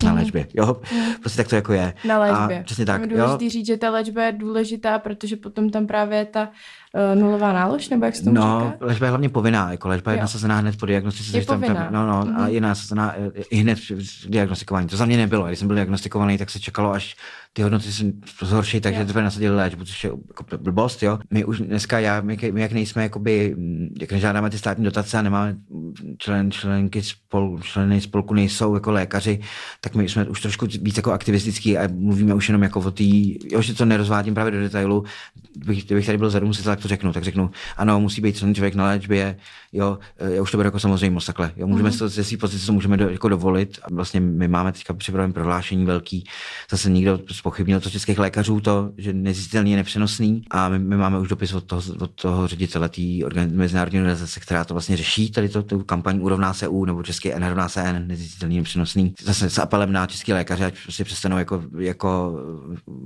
na 0.04 0.12
mhm. 0.12 0.20
léčbě. 0.20 0.48
Jo, 0.54 0.82
mm. 0.94 1.14
prostě 1.22 1.38
tak 1.38 1.48
to 1.48 1.56
jako 1.56 1.74
je. 1.74 1.94
Na 2.08 2.20
léčbě. 2.20 2.60
A 2.60 2.64
přesně 2.64 2.86
tak. 2.86 3.02
Je 3.02 3.08
důležité 3.08 3.44
jo. 3.44 3.50
říct, 3.50 3.66
že 3.66 3.78
ta 3.78 3.90
léčba 3.90 4.24
je 4.24 4.32
důležitá, 4.32 5.00
protože 5.00 5.36
potom 5.36 5.70
tam 5.70 5.88
právě 5.88 6.18
je 6.18 6.26
ta 6.26 6.50
uh, 7.16 7.22
nulová 7.22 7.54
nálož, 7.54 7.90
nebo 7.90 8.06
jak 8.06 8.16
se 8.16 8.24
to 8.24 8.32
No, 8.32 8.72
říká? 8.74 8.86
léčba 8.86 9.06
je 9.06 9.10
hlavně 9.10 9.30
povinná, 9.30 9.72
jako 9.72 9.88
léčba 9.88 10.12
je 10.12 10.22
nasazená 10.22 10.58
hned 10.58 10.78
po 10.78 10.86
diagnostice. 10.86 11.38
Je 11.38 11.46
povinná. 11.46 11.76
Tam, 11.76 11.94
no, 11.94 12.08
no, 12.08 12.26
mm. 12.26 12.38
a 12.38 12.48
je 12.48 12.62
nasazená 12.62 13.16
eh, 13.18 13.44
i 13.50 13.58
hned 13.58 13.76
při 13.76 13.96
diagnostikování. 14.28 14.88
To 14.88 14.98
za 14.98 15.06
mě 15.06 15.18
nebylo. 15.18 15.48
Když 15.48 15.60
jsem 15.60 15.68
byl 15.68 15.76
diagnostikovaný, 15.76 16.38
tak 16.38 16.50
se 16.50 16.60
čekalo, 16.60 16.92
až 16.92 17.16
ty 17.54 17.62
hodnoty 17.62 17.92
se 17.92 18.06
zhorší, 18.42 18.82
takže 18.82 19.06
teprve 19.06 19.24
nasadili 19.24 19.56
léčbu, 19.56 19.86
což 19.86 20.04
je 20.04 20.12
jako 20.28 20.58
blbost, 20.58 21.04
jo. 21.04 21.20
My 21.32 21.46
už 21.46 21.60
dneska, 21.60 22.00
já, 22.00 22.22
my, 22.22 22.38
my 22.52 22.62
jak 22.62 22.72
nejsme, 22.72 23.04
jakoby, 23.04 23.56
jak 24.02 24.12
nežádáme 24.12 24.50
ty 24.50 24.58
státní 24.58 24.84
dotace 24.84 25.18
a 25.18 25.22
nemáme 25.22 25.56
člen, 26.18 26.52
členky 26.52 27.02
spol, 27.02 27.60
členy 27.62 28.02
spolku 28.02 28.34
nejsou 28.34 28.74
jako 28.74 28.92
lékaři, 28.92 29.40
tak 29.88 29.96
my 29.96 30.10
jsme 30.10 30.26
už 30.26 30.42
trošku 30.42 30.66
víc 30.82 30.98
jako 30.98 31.12
aktivistický 31.12 31.78
a 31.78 31.88
mluvíme 31.94 32.34
už 32.34 32.50
jenom 32.50 32.64
jako 32.64 32.80
o 32.80 32.92
té, 32.92 33.04
že 33.60 33.74
to 33.74 33.86
nerozvádím 33.86 34.34
právě 34.34 34.52
do 34.52 34.60
detailu, 34.60 35.04
kdybych, 35.58 35.86
kdybych 35.86 36.06
tady 36.06 36.18
byl 36.18 36.30
zadu, 36.30 36.52
tak 36.64 36.80
to 36.80 36.88
řeknu, 36.88 37.14
tak 37.14 37.24
řeknu, 37.24 37.52
ano, 37.78 38.00
musí 38.00 38.22
být 38.22 38.40
ten 38.40 38.56
člověk 38.56 38.76
na 38.76 38.86
léčbě, 38.86 39.38
jo, 39.74 40.00
já 40.20 40.42
už 40.42 40.52
to 40.52 40.58
beru 40.58 40.68
jako 40.68 40.80
samozřejmost 40.80 41.28
takhle, 41.28 41.52
jo, 41.56 41.68
můžeme 41.68 41.90
mm-hmm. 41.90 42.08
ze 42.08 42.24
své 42.24 42.38
pozice 42.38 42.66
to 42.66 42.74
můžeme 42.74 42.98
do, 42.98 43.10
jako 43.10 43.30
dovolit 43.30 43.80
a 43.84 43.88
vlastně 43.92 44.20
my 44.20 44.48
máme 44.48 44.72
teďka 44.72 44.94
připravené 44.94 45.34
prohlášení 45.34 45.86
velký, 45.86 46.24
zase 46.72 46.90
nikdo 46.90 47.20
spochybnil 47.32 47.80
to 47.80 47.90
českých 47.90 48.20
lékařů, 48.20 48.60
to, 48.60 48.92
že 48.98 49.14
nezjistitelný 49.14 49.72
je 49.72 49.78
nepřenosný 49.78 50.42
a 50.52 50.70
my, 50.70 50.80
my 50.80 50.98
máme 50.98 51.20
už 51.20 51.28
dopis 51.28 51.54
od 51.54 51.64
toho, 51.64 51.82
od 52.00 52.12
toho 52.12 52.48
ředitele 52.48 52.90
té 52.90 53.02
mezinárodní 53.52 54.00
organizace, 54.00 54.40
která 54.40 54.66
to 54.66 54.74
vlastně 54.74 54.98
řeší, 54.98 55.32
tady 55.32 55.50
to, 55.50 55.64
tu 55.64 55.84
kampaň 55.84 56.20
Urovná 56.22 56.54
se 56.54 56.68
U 56.68 56.86
nebo 56.86 57.04
český 57.04 57.34
N 57.34 57.48
rovná 57.48 57.70
se 57.70 57.82
N, 57.82 58.08
nezjistitelný 58.08 58.58
nepřenosný. 58.58 59.14
Zase 59.24 59.50
s 59.50 59.60
apelem 59.60 59.92
na 59.92 60.08
české 60.08 60.34
lékaře, 60.34 60.66
ať 60.66 60.74
prostě 60.84 61.04
přestanou 61.04 61.38
jako, 61.38 61.64
jako 61.80 62.40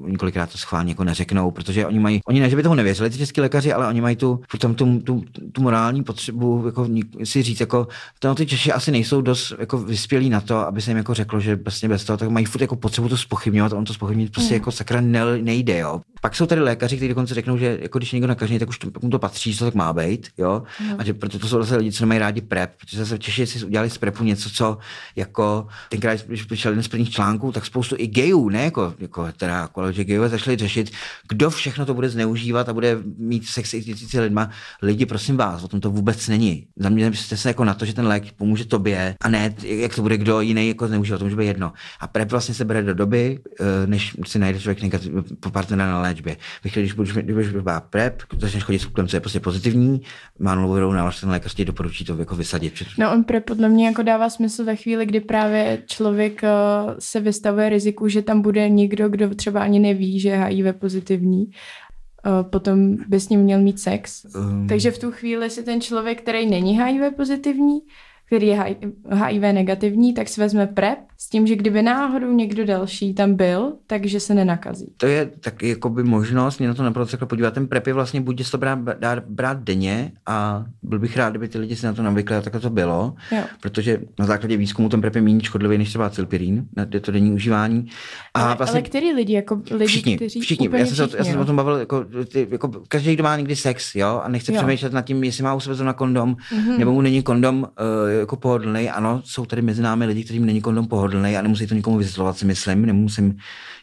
několikrát 0.08 0.52
to 0.52 0.58
schválně 0.58 0.92
jako 0.92 1.04
neřeknou, 1.04 1.52
protože 1.52 1.88
oni 1.88 2.00
mají, 2.00 2.22
oni 2.28 2.41
ne, 2.42 2.50
že 2.50 2.56
by 2.56 2.64
toho 2.64 2.76
nevěřili, 2.76 3.10
ty 3.10 3.18
české 3.18 3.42
lékaři, 3.42 3.74
ale 3.74 3.88
oni 3.88 4.02
mají 4.02 4.16
tu, 4.16 4.42
tam 4.58 4.76
tu, 4.76 5.00
tu, 5.00 5.24
tu, 5.52 5.62
morální 5.62 6.04
potřebu 6.04 6.64
jako 6.66 6.88
si 7.24 7.44
říct, 7.44 7.60
jako 7.60 7.88
to, 8.20 8.36
ty 8.36 8.46
Češi 8.46 8.72
asi 8.72 8.92
nejsou 8.92 9.22
dost 9.22 9.54
jako 9.60 9.78
vyspělí 9.78 10.30
na 10.30 10.42
to, 10.42 10.58
aby 10.58 10.82
se 10.82 10.92
jim 10.92 10.98
jako 10.98 11.14
řeklo, 11.14 11.40
že 11.40 11.56
vlastně 11.56 11.90
bez 11.90 12.04
toho, 12.04 12.18
tak 12.18 12.30
mají 12.30 12.46
furt 12.46 12.62
jako 12.62 12.76
potřebu 12.76 13.10
to 13.10 13.18
spochybňovat, 13.18 13.74
on 13.74 13.86
to 13.86 13.94
spochybnit 13.94 14.32
prostě 14.32 14.54
mm. 14.54 14.60
jako 14.60 14.72
sakra 14.72 15.02
ne, 15.02 15.38
nejde, 15.42 15.78
jo. 15.78 16.02
Pak 16.22 16.36
jsou 16.36 16.46
tady 16.46 16.62
lékaři, 16.62 16.96
kteří 16.96 17.10
dokonce 17.10 17.34
řeknou, 17.34 17.58
že 17.58 17.78
jako 17.82 17.98
když 17.98 18.12
někdo 18.12 18.28
nakažený, 18.28 18.60
tak 18.60 18.70
už 18.70 18.78
to, 18.78 18.88
mu 19.02 19.10
to 19.10 19.20
patří, 19.20 19.54
že 19.54 19.60
to 19.60 19.66
tak 19.66 19.76
má 19.76 19.94
být, 19.94 20.28
jo. 20.38 20.64
Mm. 20.80 20.96
A 20.98 21.04
že 21.04 21.14
proto 21.14 21.40
to 21.40 21.48
jsou 21.48 21.58
zase 21.58 21.76
lidi, 21.76 21.92
co 21.92 22.04
nemají 22.04 22.20
rádi 22.20 22.42
prep, 22.42 22.72
protože 22.80 22.98
zase 22.98 23.20
Češi 23.20 23.48
si 23.48 23.66
udělali 23.66 23.90
z 23.90 23.98
prepu 23.98 24.24
něco, 24.24 24.50
co 24.50 24.78
jako 25.16 25.68
tenkrát, 25.90 26.26
když 26.28 26.44
přišel 26.44 26.72
jeden 26.72 26.84
z 26.84 26.88
prvních 26.88 27.12
článků, 27.12 27.52
tak 27.52 27.66
spoustu 27.66 27.96
i 27.98 28.08
gejů, 28.08 28.50
ne 28.50 28.64
jako, 28.64 28.94
jako 29.00 29.32
teda, 29.38 29.58
jako, 29.58 29.92
že 29.92 30.04
gejové 30.04 30.30
začali 30.30 30.58
řešit, 30.58 30.92
kdo 31.28 31.50
všechno 31.50 31.86
to 31.86 31.94
bude 31.94 32.10
zneužívat 32.10 32.31
a 32.70 32.74
bude 32.74 32.98
mít 33.18 33.46
sex 33.46 33.70
s 33.70 34.14
lidma. 34.14 34.50
Lidi, 34.82 35.06
prosím 35.06 35.38
vás, 35.38 35.64
o 35.64 35.68
tom 35.68 35.80
to 35.80 35.90
vůbec 35.92 36.28
není. 36.28 36.68
Zaměřte 36.76 37.38
se 37.38 37.50
jako 37.50 37.64
na 37.64 37.74
to, 37.74 37.86
že 37.86 37.94
ten 37.94 38.08
lék 38.08 38.32
pomůže 38.32 38.66
tobě 38.66 39.16
a 39.22 39.30
ne, 39.30 39.56
jak 39.64 39.96
to 39.96 40.02
bude 40.02 40.18
kdo 40.18 40.42
jiný 40.42 40.68
jako 40.68 40.88
zneužívat, 40.88 41.18
to 41.18 41.24
může 41.24 41.36
být 41.36 41.46
jedno. 41.46 41.74
A 42.00 42.08
prep 42.08 42.32
vlastně 42.32 42.56
se 42.56 42.66
bere 42.66 42.84
do 42.84 42.94
doby, 42.94 43.40
eh, 43.60 43.88
než 43.88 44.18
si 44.28 44.40
najde 44.40 44.60
člověk 44.60 44.82
negativ, 44.82 45.12
partnera 45.52 45.88
na 45.88 46.02
léčbě. 46.02 46.38
když 46.62 46.94
budeš, 46.94 47.14
když 47.14 47.34
budeš 47.34 47.64
prep, 47.90 48.24
začneš 48.40 48.64
chodit 48.64 48.80
s 48.80 48.86
klukem, 48.86 49.08
co 49.08 49.16
je 49.16 49.20
prostě 49.20 49.40
pozitivní, 49.40 50.02
má 50.40 50.56
nulovou 50.56 50.92
nálož, 50.92 51.20
ten 51.20 51.30
lékař 51.30 51.54
ti 51.54 51.66
doporučí 51.66 52.06
to 52.06 52.18
jako 52.18 52.36
vysadit. 52.36 52.74
No 52.98 53.12
on 53.12 53.24
prep 53.24 53.46
podle 53.46 53.70
mě 53.70 53.86
jako 53.86 54.04
dává 54.04 54.30
smysl 54.30 54.66
ve 54.66 54.76
chvíli, 54.76 55.06
kdy 55.06 55.20
právě 55.20 55.84
člověk 55.86 56.42
uh, 56.44 56.50
se 57.00 57.20
vystavuje 57.20 57.70
riziku, 57.70 58.08
že 58.08 58.22
tam 58.22 58.42
bude 58.42 58.70
někdo, 58.70 59.10
kdo 59.10 59.36
třeba 59.36 59.62
ani 59.62 59.80
neví, 59.80 60.20
že 60.20 60.30
je 60.30 60.38
HIV 60.38 60.76
pozitivní 60.76 61.52
potom 62.44 62.98
by 63.08 63.20
s 63.20 63.30
ním 63.30 63.40
měl 63.40 63.60
mít 63.60 63.80
sex. 63.80 64.26
Um. 64.36 64.68
Takže 64.68 64.92
v 64.92 65.00
tu 65.00 65.12
chvíli 65.12 65.50
si 65.50 65.64
ten 65.64 65.82
člověk, 65.82 66.22
který 66.22 66.50
není 66.50 66.80
HIV 66.82 67.16
pozitivní, 67.16 67.80
který 68.32 68.48
je 68.48 68.76
HIV 69.10 69.42
negativní, 69.42 70.14
tak 70.14 70.30
si 70.30 70.42
vezme 70.42 70.68
PrEP 70.68 71.00
s 71.18 71.30
tím, 71.30 71.48
že 71.48 71.56
kdyby 71.56 71.82
náhodou 71.82 72.34
někdo 72.34 72.66
další 72.66 73.14
tam 73.14 73.36
byl, 73.36 73.74
takže 73.88 74.20
se 74.20 74.34
nenakazí. 74.34 74.94
To 74.98 75.08
je 75.08 75.26
tak 75.40 75.64
jakoby 75.64 76.04
možnost, 76.04 76.60
mě 76.60 76.68
na 76.68 76.74
to 76.74 76.84
naprosto 76.84 77.12
takhle 77.12 77.28
podívat. 77.28 77.54
Ten 77.54 77.68
PrEP 77.68 77.88
je 77.88 77.94
vlastně 77.94 78.22
buď 78.22 78.52
to 78.52 78.58
brát, 78.58 78.80
brát, 78.80 79.24
brát 79.28 79.64
denně 79.64 80.12
a 80.26 80.66
byl 80.84 81.00
bych 81.00 81.18
rád, 81.18 81.30
kdyby 81.30 81.48
ty 81.48 81.58
lidi 81.58 81.76
si 81.76 81.86
na 81.86 81.94
to 81.94 82.04
navykli 82.04 82.36
a 82.36 82.42
takhle 82.42 82.62
to 82.62 82.70
bylo, 82.70 83.16
jo. 83.32 83.44
protože 83.62 84.00
na 84.20 84.26
základě 84.26 84.58
výzkumu 84.58 84.90
ten 84.90 85.02
PrEP 85.02 85.16
je 85.16 85.22
méně 85.22 85.44
škodlivý 85.44 85.78
než 85.78 85.90
třeba 85.90 86.10
cilpirín, 86.10 86.66
je 86.94 87.00
to 87.00 87.12
denní 87.12 87.32
užívání. 87.32 87.88
A 88.34 88.46
ale, 88.46 88.56
vlastně, 88.56 88.80
ale 88.80 88.90
který 88.90 89.14
lidi, 89.14 89.34
jako 89.34 89.62
lidi, 89.72 89.86
všichni, 89.86 90.16
kteří 90.16 90.42
všichni. 90.42 90.70
Já 90.72 90.86
jsem, 90.86 91.08
všichni, 91.08 91.18
já 91.18 91.24
jsem 91.24 91.40
o 91.40 91.46
tom 91.46 91.56
bavil, 91.56 91.76
jako, 91.76 92.06
ty, 92.32 92.48
jako 92.52 92.72
každý, 92.88 93.14
kdo 93.14 93.24
má 93.24 93.38
někdy 93.38 93.56
sex, 93.56 93.96
jo, 93.96 94.22
a 94.24 94.30
nechce 94.30 94.54
jo. 94.54 94.58
přemýšlet 94.58 94.94
nad 94.94 95.02
tím, 95.02 95.24
jestli 95.24 95.44
má 95.44 95.54
u 95.54 95.60
sebe 95.60 95.84
na 95.84 95.94
kondom, 95.94 96.36
mm-hmm. 96.36 96.78
nebo 96.78 96.92
mu 96.92 97.02
není 97.02 97.24
kondom, 97.24 97.62
uh, 97.64 98.21
jako 98.22 98.36
pohodlný. 98.36 98.90
Ano, 98.90 99.22
jsou 99.26 99.46
tady 99.46 99.62
mezi 99.62 99.82
námi 99.82 100.06
lidi, 100.06 100.24
kterým 100.24 100.46
není 100.46 100.62
kondom 100.62 100.88
pohodlný 100.88 101.38
a 101.38 101.42
nemusí 101.42 101.68
to 101.68 101.76
nikomu 101.76 101.98
vysvětlovat, 101.98 102.38
si 102.38 102.46
myslím. 102.46 102.86
Nemusím, 102.86 103.38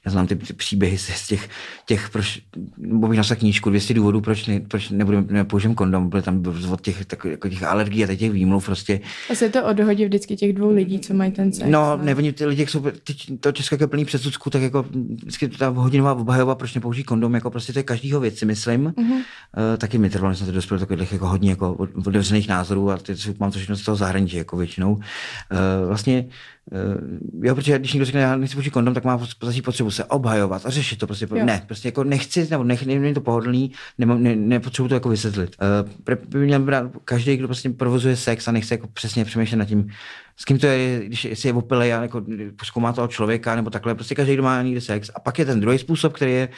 já 0.05 0.13
znám 0.13 0.27
ty, 0.27 0.37
ty 0.37 0.53
příběhy 0.53 0.99
z 0.99 1.27
těch, 1.27 1.49
těch 1.87 2.11
proč, 2.11 2.41
nebo 2.79 3.09
bych 3.09 3.17
napsal 3.17 3.37
knížku 3.37 3.71
200 3.71 3.95
důvodů, 3.95 4.21
proč, 4.21 4.47
ne, 4.47 4.61
proč 4.61 4.91
nebudeme, 4.91 5.27
nepoužijem 5.31 5.75
kondom, 5.75 6.11
protože 6.11 6.23
tam 6.23 6.43
od 6.71 6.81
těch, 6.81 7.05
tak, 7.05 7.25
jako 7.25 7.49
těch 7.49 7.63
alergií 7.63 8.05
a 8.05 8.15
těch 8.15 8.33
výmluv 8.33 8.67
prostě. 8.67 9.01
Asi 9.31 9.45
je 9.45 9.51
to 9.51 9.65
o 9.65 9.73
dohodě 9.73 10.07
vždycky 10.07 10.37
těch 10.37 10.53
dvou 10.53 10.75
lidí, 10.75 11.01
co 11.01 11.15
mají 11.15 11.33
ten 11.33 11.53
sex. 11.53 11.71
No, 11.71 11.97
ne, 11.97 12.15
oni 12.15 12.33
ty 12.33 12.47
lidi, 12.47 12.67
jsou, 12.67 12.81
ty, 12.81 13.37
to 13.41 13.53
České 13.53 13.77
je 13.81 13.87
plný 13.87 14.05
předsudků, 14.05 14.51
tak 14.51 14.63
jako 14.63 14.85
vždycky 15.23 15.49
ta 15.49 15.69
hodinová 15.69 16.15
obhajova, 16.15 16.55
proč 16.55 16.75
nepoužít 16.75 17.07
kondom, 17.07 17.35
jako 17.35 17.51
prostě 17.51 17.73
to 17.73 17.79
je 17.79 17.83
každýho 17.83 18.21
věc, 18.21 18.39
si 18.39 18.47
myslím. 18.47 18.85
Mm-hmm. 18.85 19.13
Uh, 19.13 19.23
taky 19.79 19.99
mi 19.99 20.11
trvalo, 20.11 20.33
že 20.33 20.39
jsem 20.39 20.47
to 20.47 20.53
dospěl 20.53 20.79
takových 20.79 21.13
jako 21.13 21.29
hodně 21.29 21.51
jako 21.51 21.89
otevřených 22.07 22.49
názorů 22.49 22.91
a 22.91 22.97
ty, 22.97 23.15
mám 23.39 23.51
to 23.51 23.59
všechno 23.59 23.77
z 23.77 23.83
toho 23.83 23.97
zahraničí, 23.97 24.28
jako 24.37 24.57
většinou. 24.57 24.93
Uh, 24.93 25.01
vlastně 25.87 26.25
Uh, 26.73 27.47
jo, 27.47 27.55
protože 27.55 27.79
když 27.79 27.93
někdo 27.93 28.05
řekne, 28.05 28.21
já 28.21 28.37
nechci 28.37 28.57
použít 28.57 28.71
kondom, 28.71 28.95
tak 28.95 29.05
má 29.05 29.21
začít 29.43 29.63
potřebu 29.63 29.91
se 29.91 30.05
obhajovat 30.05 30.67
a 30.67 30.71
řešit 30.71 30.99
to. 30.99 31.07
Prostě, 31.07 31.27
jo. 31.35 31.45
ne, 31.45 31.63
prostě 31.67 31.89
jako 31.89 32.05
nechci, 32.05 32.49
nebo 32.51 32.65
nech, 32.65 32.87
není 32.87 33.15
to 33.15 33.21
pohodlný, 33.21 33.73
ne, 33.99 34.07
ne, 34.07 34.37
nepotřebuji 34.37 34.89
to 34.89 34.95
jako 34.95 35.09
vysvětlit. 35.09 35.57
Uh, 36.07 36.15
by 36.29 36.39
měl 36.39 36.61
brát 36.61 36.91
každý, 37.05 37.37
kdo 37.37 37.49
prostě 37.49 37.71
provozuje 37.71 38.17
sex 38.17 38.49
a 38.49 38.53
nechce 38.53 38.75
jako 38.75 38.87
přesně 38.87 39.25
přemýšlet 39.25 39.59
nad 39.59 39.65
tím, 39.65 39.89
s 40.37 40.45
kým 40.45 40.59
to 40.59 40.67
je, 40.67 41.07
když 41.07 41.29
si 41.35 41.49
je 41.49 41.55
opilej 41.55 41.95
a 41.95 42.03
jako 42.03 42.23
zkoumá 42.65 42.93
toho 42.93 43.09
člověka, 43.09 43.57
nebo 43.57 43.71
takhle, 43.71 43.95
prostě 43.95 44.15
každý, 44.15 44.35
kdo 44.35 44.43
má 44.43 44.63
někde 44.63 44.81
sex. 44.81 45.11
A 45.15 45.21
pak 45.21 45.39
je 45.39 45.45
ten 45.45 45.61
druhý 45.61 45.79
způsob, 45.79 46.13
který 46.13 46.33
je 46.33 46.49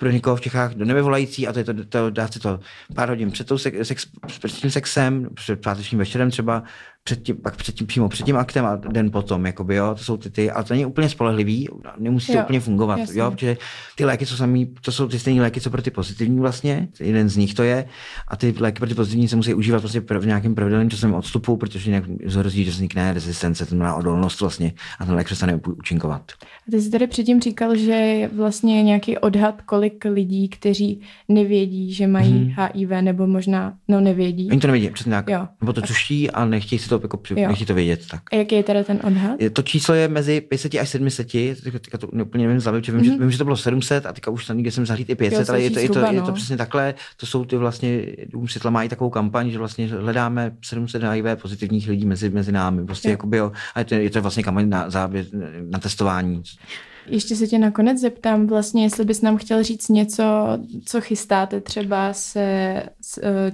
pro 0.00 0.10
někoho 0.10 0.36
v 0.36 0.40
Čechách 0.40 0.74
do 0.74 0.84
nebe 0.84 1.02
volající 1.02 1.46
a 1.46 1.52
to 1.52 1.58
je 1.58 1.64
to, 1.64 1.84
to 1.88 2.10
dát 2.10 2.32
si 2.32 2.40
to 2.40 2.60
pár 2.94 3.08
hodin 3.08 3.30
před, 3.30 3.46
tou 3.46 3.58
sex, 3.58 3.88
sex, 3.88 4.06
před 4.26 4.52
tím 4.52 4.70
sexem, 4.70 5.28
před 5.34 5.60
pátečním 5.60 5.98
večerem 5.98 6.30
třeba, 6.30 6.62
předtím, 7.04 7.36
pak 7.36 7.56
předtím, 7.56 7.86
přímo 7.86 8.08
před 8.08 8.24
tím 8.24 8.36
aktem 8.36 8.66
a 8.66 8.76
den 8.76 9.10
potom, 9.10 9.46
jakoby, 9.46 9.74
jo, 9.76 9.94
to 9.94 10.04
jsou 10.04 10.16
ty, 10.16 10.30
ty 10.30 10.50
ale 10.50 10.64
to 10.64 10.74
není 10.74 10.86
úplně 10.86 11.08
spolehlivý, 11.08 11.68
nemusí 11.98 12.32
jo, 12.32 12.38
to 12.38 12.44
úplně 12.44 12.60
fungovat, 12.60 12.98
jasně. 12.98 13.20
jo, 13.20 13.30
protože 13.30 13.56
ty 13.96 14.04
léky 14.04 14.26
jsou 14.26 14.36
samý, 14.36 14.74
to 14.80 14.92
jsou 14.92 15.08
ty 15.08 15.18
stejné 15.18 15.42
léky, 15.42 15.60
co 15.60 15.70
pro 15.70 15.82
ty 15.82 15.90
pozitivní 15.90 16.40
vlastně, 16.40 16.88
jeden 17.00 17.28
z 17.28 17.36
nich 17.36 17.54
to 17.54 17.62
je, 17.62 17.84
a 18.28 18.36
ty 18.36 18.54
léky 18.60 18.78
pro 18.78 18.88
ty 18.88 18.94
pozitivní 18.94 19.28
se 19.28 19.36
musí 19.36 19.54
užívat 19.54 19.82
prostě 19.82 20.00
v 20.00 20.26
nějakém 20.26 20.54
pravidelném 20.54 20.90
časovém 20.90 21.14
odstupu, 21.14 21.56
protože 21.56 21.90
jinak 21.90 22.04
zhrozí, 22.26 22.64
že 22.64 22.70
vznikne 22.70 23.12
rezistence, 23.12 23.66
to 23.66 23.70
znamená 23.70 23.94
odolnost 23.94 24.40
vlastně 24.40 24.72
a 24.98 25.06
ten 25.06 25.14
lék 25.14 25.26
přestane 25.26 25.60
účinkovat. 25.78 26.32
A 26.68 26.70
ty 26.70 26.80
jsi 26.80 26.90
tady 26.90 27.06
předtím 27.06 27.40
říkal, 27.40 27.76
že 27.76 28.30
vlastně 28.36 28.82
nějaký 28.82 29.18
odhad, 29.18 29.62
kolik 29.62 29.89
lidí, 30.04 30.48
kteří 30.48 31.00
nevědí, 31.28 31.92
že 31.92 32.06
mají 32.06 32.32
hmm. 32.32 32.54
HIV, 32.56 32.90
nebo 33.00 33.26
možná, 33.26 33.74
no 33.88 34.00
nevědí. 34.00 34.48
Oni 34.50 34.60
to 34.60 34.66
nevědí, 34.66 34.90
přesně 34.90 35.10
tak. 35.10 35.28
Jo. 35.28 35.48
Nebo 35.60 35.72
to 35.72 35.82
cuští 35.82 36.30
a 36.30 36.44
nechtějí 36.44 36.78
si 36.78 36.88
to, 36.88 37.00
jako, 37.02 37.20
nechtějí 37.34 37.66
to 37.66 37.74
vědět. 37.74 38.00
Tak. 38.10 38.22
A 38.32 38.36
jaký 38.36 38.54
je 38.54 38.62
teda 38.62 38.84
ten 38.84 39.00
odhad? 39.04 39.36
To 39.52 39.62
číslo 39.62 39.94
je 39.94 40.08
mezi 40.08 40.40
500 40.40 40.74
až 40.74 40.88
700, 40.88 41.26
teďka 41.72 41.98
to 41.98 42.06
úplně 42.06 42.46
nevím 42.46 42.60
zlavit, 42.60 42.86
vím, 42.86 42.96
mm-hmm. 42.96 43.04
že, 43.04 43.10
mhm. 43.10 43.20
vím, 43.20 43.30
že 43.30 43.38
to 43.38 43.44
bylo 43.44 43.56
700 43.56 44.06
a 44.06 44.12
teďka 44.12 44.30
už 44.30 44.46
tam 44.46 44.56
někde 44.56 44.70
jsem 44.70 44.86
zahlít 44.86 45.10
i 45.10 45.14
500, 45.14 45.38
jo, 45.38 45.44
ale 45.48 45.62
je 45.62 45.70
to, 45.70 45.78
je, 45.78 45.88
to, 45.88 45.98
je, 45.98 46.04
to, 46.06 46.12
je 46.14 46.22
to 46.22 46.32
přesně 46.32 46.56
takhle, 46.56 46.94
to 47.16 47.26
jsou 47.26 47.44
ty 47.44 47.56
vlastně, 47.56 48.02
Dům 48.28 48.48
světla 48.48 48.70
mají 48.70 48.88
takovou 48.88 49.10
kampaň, 49.10 49.50
že 49.50 49.58
vlastně 49.58 49.86
hledáme 49.86 50.52
700 50.64 51.02
HIV 51.02 51.24
pozitivních 51.42 51.88
lidí 51.88 52.06
mezi, 52.06 52.30
mezi 52.30 52.52
námi, 52.52 52.86
prostě 52.86 53.08
jo. 53.08 53.10
jakoby, 53.10 53.36
jo, 53.36 53.52
a 53.74 53.78
je 53.78 53.84
to, 53.84 53.94
je 53.94 54.10
to 54.10 54.22
vlastně 54.22 54.42
kampaň 54.42 54.68
na, 54.68 54.90
záběr, 54.90 55.24
na 55.70 55.78
testování. 55.78 56.42
Ještě 57.06 57.36
se 57.36 57.46
tě 57.46 57.58
nakonec 57.58 57.98
zeptám 57.98 58.46
vlastně, 58.46 58.82
jestli 58.82 59.04
bys 59.04 59.22
nám 59.22 59.36
chtěl 59.36 59.62
říct 59.62 59.88
něco, 59.88 60.22
co 60.84 61.00
chystáte 61.00 61.60
třeba 61.60 62.12
se, 62.12 62.82
s, 63.00 63.18
eh, 63.22 63.52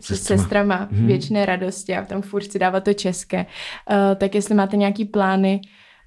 se 0.00 0.16
sestrama 0.16 0.88
hmm. 0.92 1.06
věčné 1.06 1.46
radosti 1.46 1.96
a 1.96 2.04
tam 2.04 2.22
furt 2.22 2.52
si 2.52 2.58
dávat 2.58 2.84
to 2.84 2.92
české. 2.94 3.38
Uh, 3.90 3.96
tak 4.16 4.34
jestli 4.34 4.54
máte 4.54 4.76
nějaký 4.76 5.04
plány, 5.04 5.60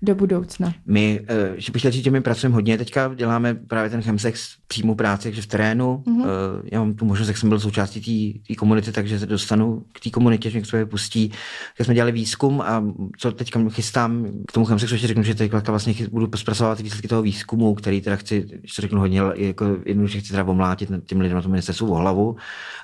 do 0.06 0.16
budoucna? 0.16 0.74
My, 0.86 1.20
uh, 1.20 1.56
že 1.58 1.72
bych 1.72 1.82
chtěl 1.82 1.92
říct, 1.92 2.04
že 2.04 2.12
my 2.12 2.22
pracujeme 2.22 2.54
hodně. 2.56 2.78
Teďka 2.78 3.14
děláme 3.16 3.56
právě 3.56 3.90
ten 3.90 4.02
chemsex 4.02 4.56
přímou 4.68 4.96
práci, 4.96 5.24
takže 5.24 5.42
v 5.42 5.48
terénu. 5.48 6.04
Mm-hmm. 6.08 6.26
Já 6.72 6.80
mám 6.80 6.94
tu 6.94 7.06
možnost, 7.06 7.28
jak 7.28 7.38
jsem 7.38 7.50
byl 7.50 7.60
součástí 7.60 8.42
té 8.48 8.56
komunity, 8.56 8.92
takže 8.92 9.20
se 9.20 9.26
dostanu 9.26 9.84
k 9.94 10.00
té 10.00 10.10
komunitě, 10.10 10.50
že 10.50 10.58
někdo 10.58 10.88
pustí. 10.88 11.32
Tak 11.78 11.86
jsme 11.86 11.94
dělali 11.94 12.12
výzkum 12.12 12.62
a 12.62 12.84
co 13.18 13.32
teďka 13.32 13.70
chystám 13.70 14.28
k 14.48 14.52
tomu 14.52 14.66
chemsexu, 14.66 14.96
ještě 14.96 15.08
řeknu, 15.08 15.24
že 15.24 15.36
teďka 15.36 15.64
vlastně 15.68 15.94
budu 16.12 16.30
zpracovat 16.36 16.80
výsledky 16.80 17.08
toho 17.08 17.22
výzkumu, 17.22 17.76
který 17.76 18.02
teda 18.02 18.16
chci, 18.16 18.46
když 18.60 18.76
to 18.76 18.82
řeknu 18.82 19.00
hodně, 19.00 19.22
jako 19.36 19.78
jednoduše 19.86 20.20
chci 20.20 20.32
teda 20.32 20.44
omlátit 20.44 20.92
těm 21.06 21.22
lidem 21.22 21.36
na 21.36 21.42
tom 21.42 21.52
ministerstvu 21.52 21.92
o 21.92 21.96
hlavu 21.96 22.36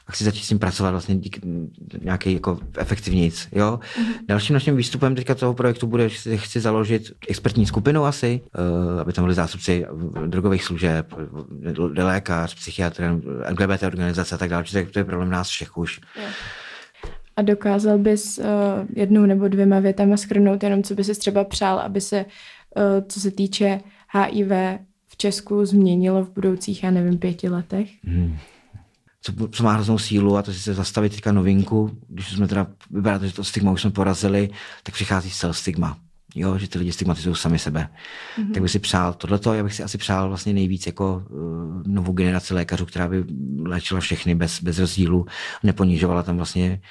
a 0.08 0.12
chci 0.12 0.24
začít 0.24 0.44
s 0.44 0.48
tím 0.48 0.60
pracovat 0.60 0.92
vlastně 0.92 1.16
díky 1.16 1.42
nějaký 2.04 2.34
jako 2.34 2.60
efektivnějc. 2.78 3.48
Jo? 3.52 3.80
Mm-hmm. 3.82 4.14
Dalším 4.28 4.54
naším 4.54 4.76
výstupem 4.76 5.16
teďka 5.16 5.36
toho 5.36 5.54
projektu 5.54 5.88
bude, 5.88 6.10
že 6.10 6.38
chci 6.38 6.60
založit 6.60 7.11
expertní 7.28 7.66
skupinu 7.66 8.06
asi, 8.06 8.42
uh, 8.94 9.02
aby 9.02 9.14
tam 9.14 9.24
byli 9.24 9.36
zástupci 9.36 9.86
drogových 10.28 10.64
služeb, 10.64 11.14
lékař, 11.98 12.56
psychiatr, 12.56 13.22
LGBT 13.50 13.84
organizace 13.84 14.36
a 14.36 14.38
tak 14.38 14.50
dále. 14.50 14.64
To 14.92 15.00
je 15.00 15.06
problém 15.06 15.30
nás 15.30 15.50
všech 15.50 15.78
už. 15.78 16.00
A 17.36 17.42
dokázal 17.42 17.98
bys 17.98 18.38
uh, 18.38 18.46
jednou 18.96 19.26
nebo 19.26 19.48
dvěma 19.48 19.80
větama 19.80 20.18
schrnout 20.18 20.64
jenom, 20.64 20.84
co 20.84 20.96
by 20.96 21.04
si 21.04 21.20
třeba 21.20 21.44
přál, 21.44 21.80
aby 21.80 22.02
se, 22.02 22.26
uh, 22.76 23.08
co 23.08 23.20
se 23.20 23.32
týče 23.32 23.82
HIV 24.08 24.52
v 25.08 25.18
Česku 25.18 25.66
změnilo 25.66 26.24
v 26.24 26.30
budoucích, 26.30 26.84
já 26.84 26.92
nevím, 26.92 27.18
pěti 27.18 27.50
letech? 27.50 27.90
Hmm 28.04 28.38
co, 29.22 29.34
co 29.48 29.64
má 29.64 29.74
hroznou 29.74 29.98
sílu 29.98 30.38
a 30.38 30.42
to 30.42 30.54
si 30.54 30.60
se 30.60 30.74
zastavit 30.74 31.12
teďka 31.12 31.32
novinku, 31.32 31.98
když 32.08 32.30
jsme 32.30 32.48
teda 32.48 32.68
vybrali, 32.92 33.28
že 33.28 33.34
to 33.34 33.44
stigma 33.44 33.72
už 33.72 33.82
jsme 33.82 33.92
porazili, 33.92 34.50
tak 34.84 34.96
přichází 34.96 35.30
self 35.30 35.58
stigma. 35.58 35.98
Jo, 36.36 36.58
že 36.58 36.68
ty 36.68 36.80
lidi 36.80 36.92
stigmatizují 36.92 37.36
sami 37.36 37.60
sebe. 37.60 37.90
Mm-hmm. 38.38 38.52
Tak 38.52 38.62
bych 38.62 38.72
si 38.72 38.80
přál 38.80 39.14
tohleto, 39.14 39.54
já 39.54 39.64
bych 39.64 39.74
si 39.74 39.84
asi 39.84 39.98
přál 39.98 40.28
vlastně 40.28 40.54
nejvíc 40.54 40.86
jako 40.86 41.24
uh, 41.30 41.84
novou 41.88 42.14
generaci 42.14 42.54
lékařů, 42.54 42.86
která 42.86 43.08
by 43.08 43.24
léčila 43.66 44.00
všechny 44.00 44.36
bez, 44.36 44.64
bez 44.64 44.80
rozdílu, 44.80 45.26
neponižovala 45.64 46.24
tam 46.24 46.38
vlastně 46.38 46.82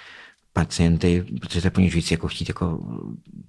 pacienty, 0.52 1.24
protože 1.40 1.60
to 1.60 1.66
je 1.66 1.70
ponižující 1.70 2.14
jako 2.14 2.28
chtít 2.28 2.48
jako 2.48 2.80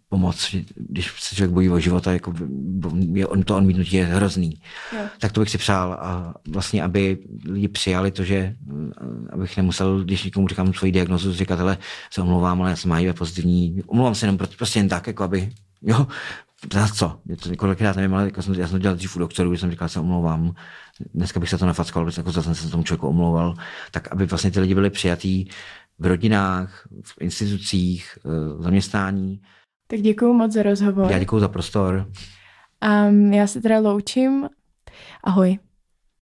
pomoc, 0.10 0.56
když 0.76 1.14
se 1.20 1.36
člověk 1.36 1.54
bojí 1.54 1.70
o 1.70 1.80
život 1.80 2.08
a 2.08 2.12
jako 2.12 2.34
je, 3.14 3.28
on 3.28 3.44
to 3.44 3.58
odmítnutí 3.58 3.96
je 3.96 4.06
hrozný. 4.06 4.62
Jo. 4.94 5.00
Tak 5.20 5.32
to 5.32 5.40
bych 5.40 5.50
si 5.50 5.58
přál 5.58 5.94
a 5.94 6.34
vlastně, 6.48 6.84
aby 6.84 7.18
lidi 7.46 7.68
přijali 7.68 8.12
to, 8.12 8.24
že 8.24 8.56
abych 9.30 9.58
nemusel, 9.58 10.04
když 10.04 10.24
někomu 10.24 10.48
říkám 10.48 10.74
svoji 10.74 10.92
diagnozu, 10.92 11.34
říkat, 11.34 11.60
ale 11.60 11.78
se 12.12 12.22
omlouvám, 12.22 12.62
ale 12.62 12.70
já 12.70 12.76
jsem 12.76 12.92
HIV 12.92 13.16
pozitivní, 13.16 13.82
omlouvám 13.88 14.16
se 14.16 14.26
jenom 14.26 14.38
prostě 14.58 14.80
jen 14.80 14.90
tak, 14.90 15.08
jako 15.08 15.24
aby, 15.24 15.50
jo, 15.82 16.08
za 16.74 16.88
co? 16.88 17.20
Je 17.26 17.38
to 17.38 17.56
kolikrát 17.56 17.96
nevím, 17.96 18.14
ale 18.14 18.26
jako 18.26 18.42
jsem, 18.42 18.54
já 18.54 18.68
jsem 18.68 18.80
dělal 18.80 18.98
dřív 18.98 19.16
u 19.16 19.20
doktorů, 19.20 19.58
jsem 19.58 19.72
říkal, 19.72 19.88
že 19.88 19.94
se 19.94 20.00
omlouvám. 20.00 20.54
Dneska 21.14 21.40
bych 21.40 21.50
se 21.50 21.58
to 21.58 21.66
nafackal, 21.66 22.10
jako 22.18 22.32
zase 22.32 22.56
jsem 22.56 22.56
se 22.56 22.72
tomu 22.72 22.84
člověku 22.84 23.08
omlouval, 23.08 23.54
tak 23.92 24.12
aby 24.12 24.26
vlastně 24.26 24.52
ty 24.52 24.60
lidi 24.60 24.76
byli 24.76 24.90
přijatý 24.90 25.46
v 26.00 26.06
rodinách, 26.06 26.88
v 27.04 27.22
institucích, 27.22 28.18
eh, 28.26 28.30
v 28.58 28.62
zaměstnání. 28.62 29.42
Tak 29.88 30.02
děkuji 30.02 30.34
moc 30.34 30.52
za 30.52 30.64
rozhovor. 30.64 31.12
Já 31.12 31.20
děkuji 31.20 31.40
za 31.40 31.48
prostor. 31.48 32.08
Um, 33.10 33.34
já 33.34 33.48
se 33.48 33.62
teda 33.62 33.80
loučím. 33.80 34.50
Ahoj. 35.24 35.60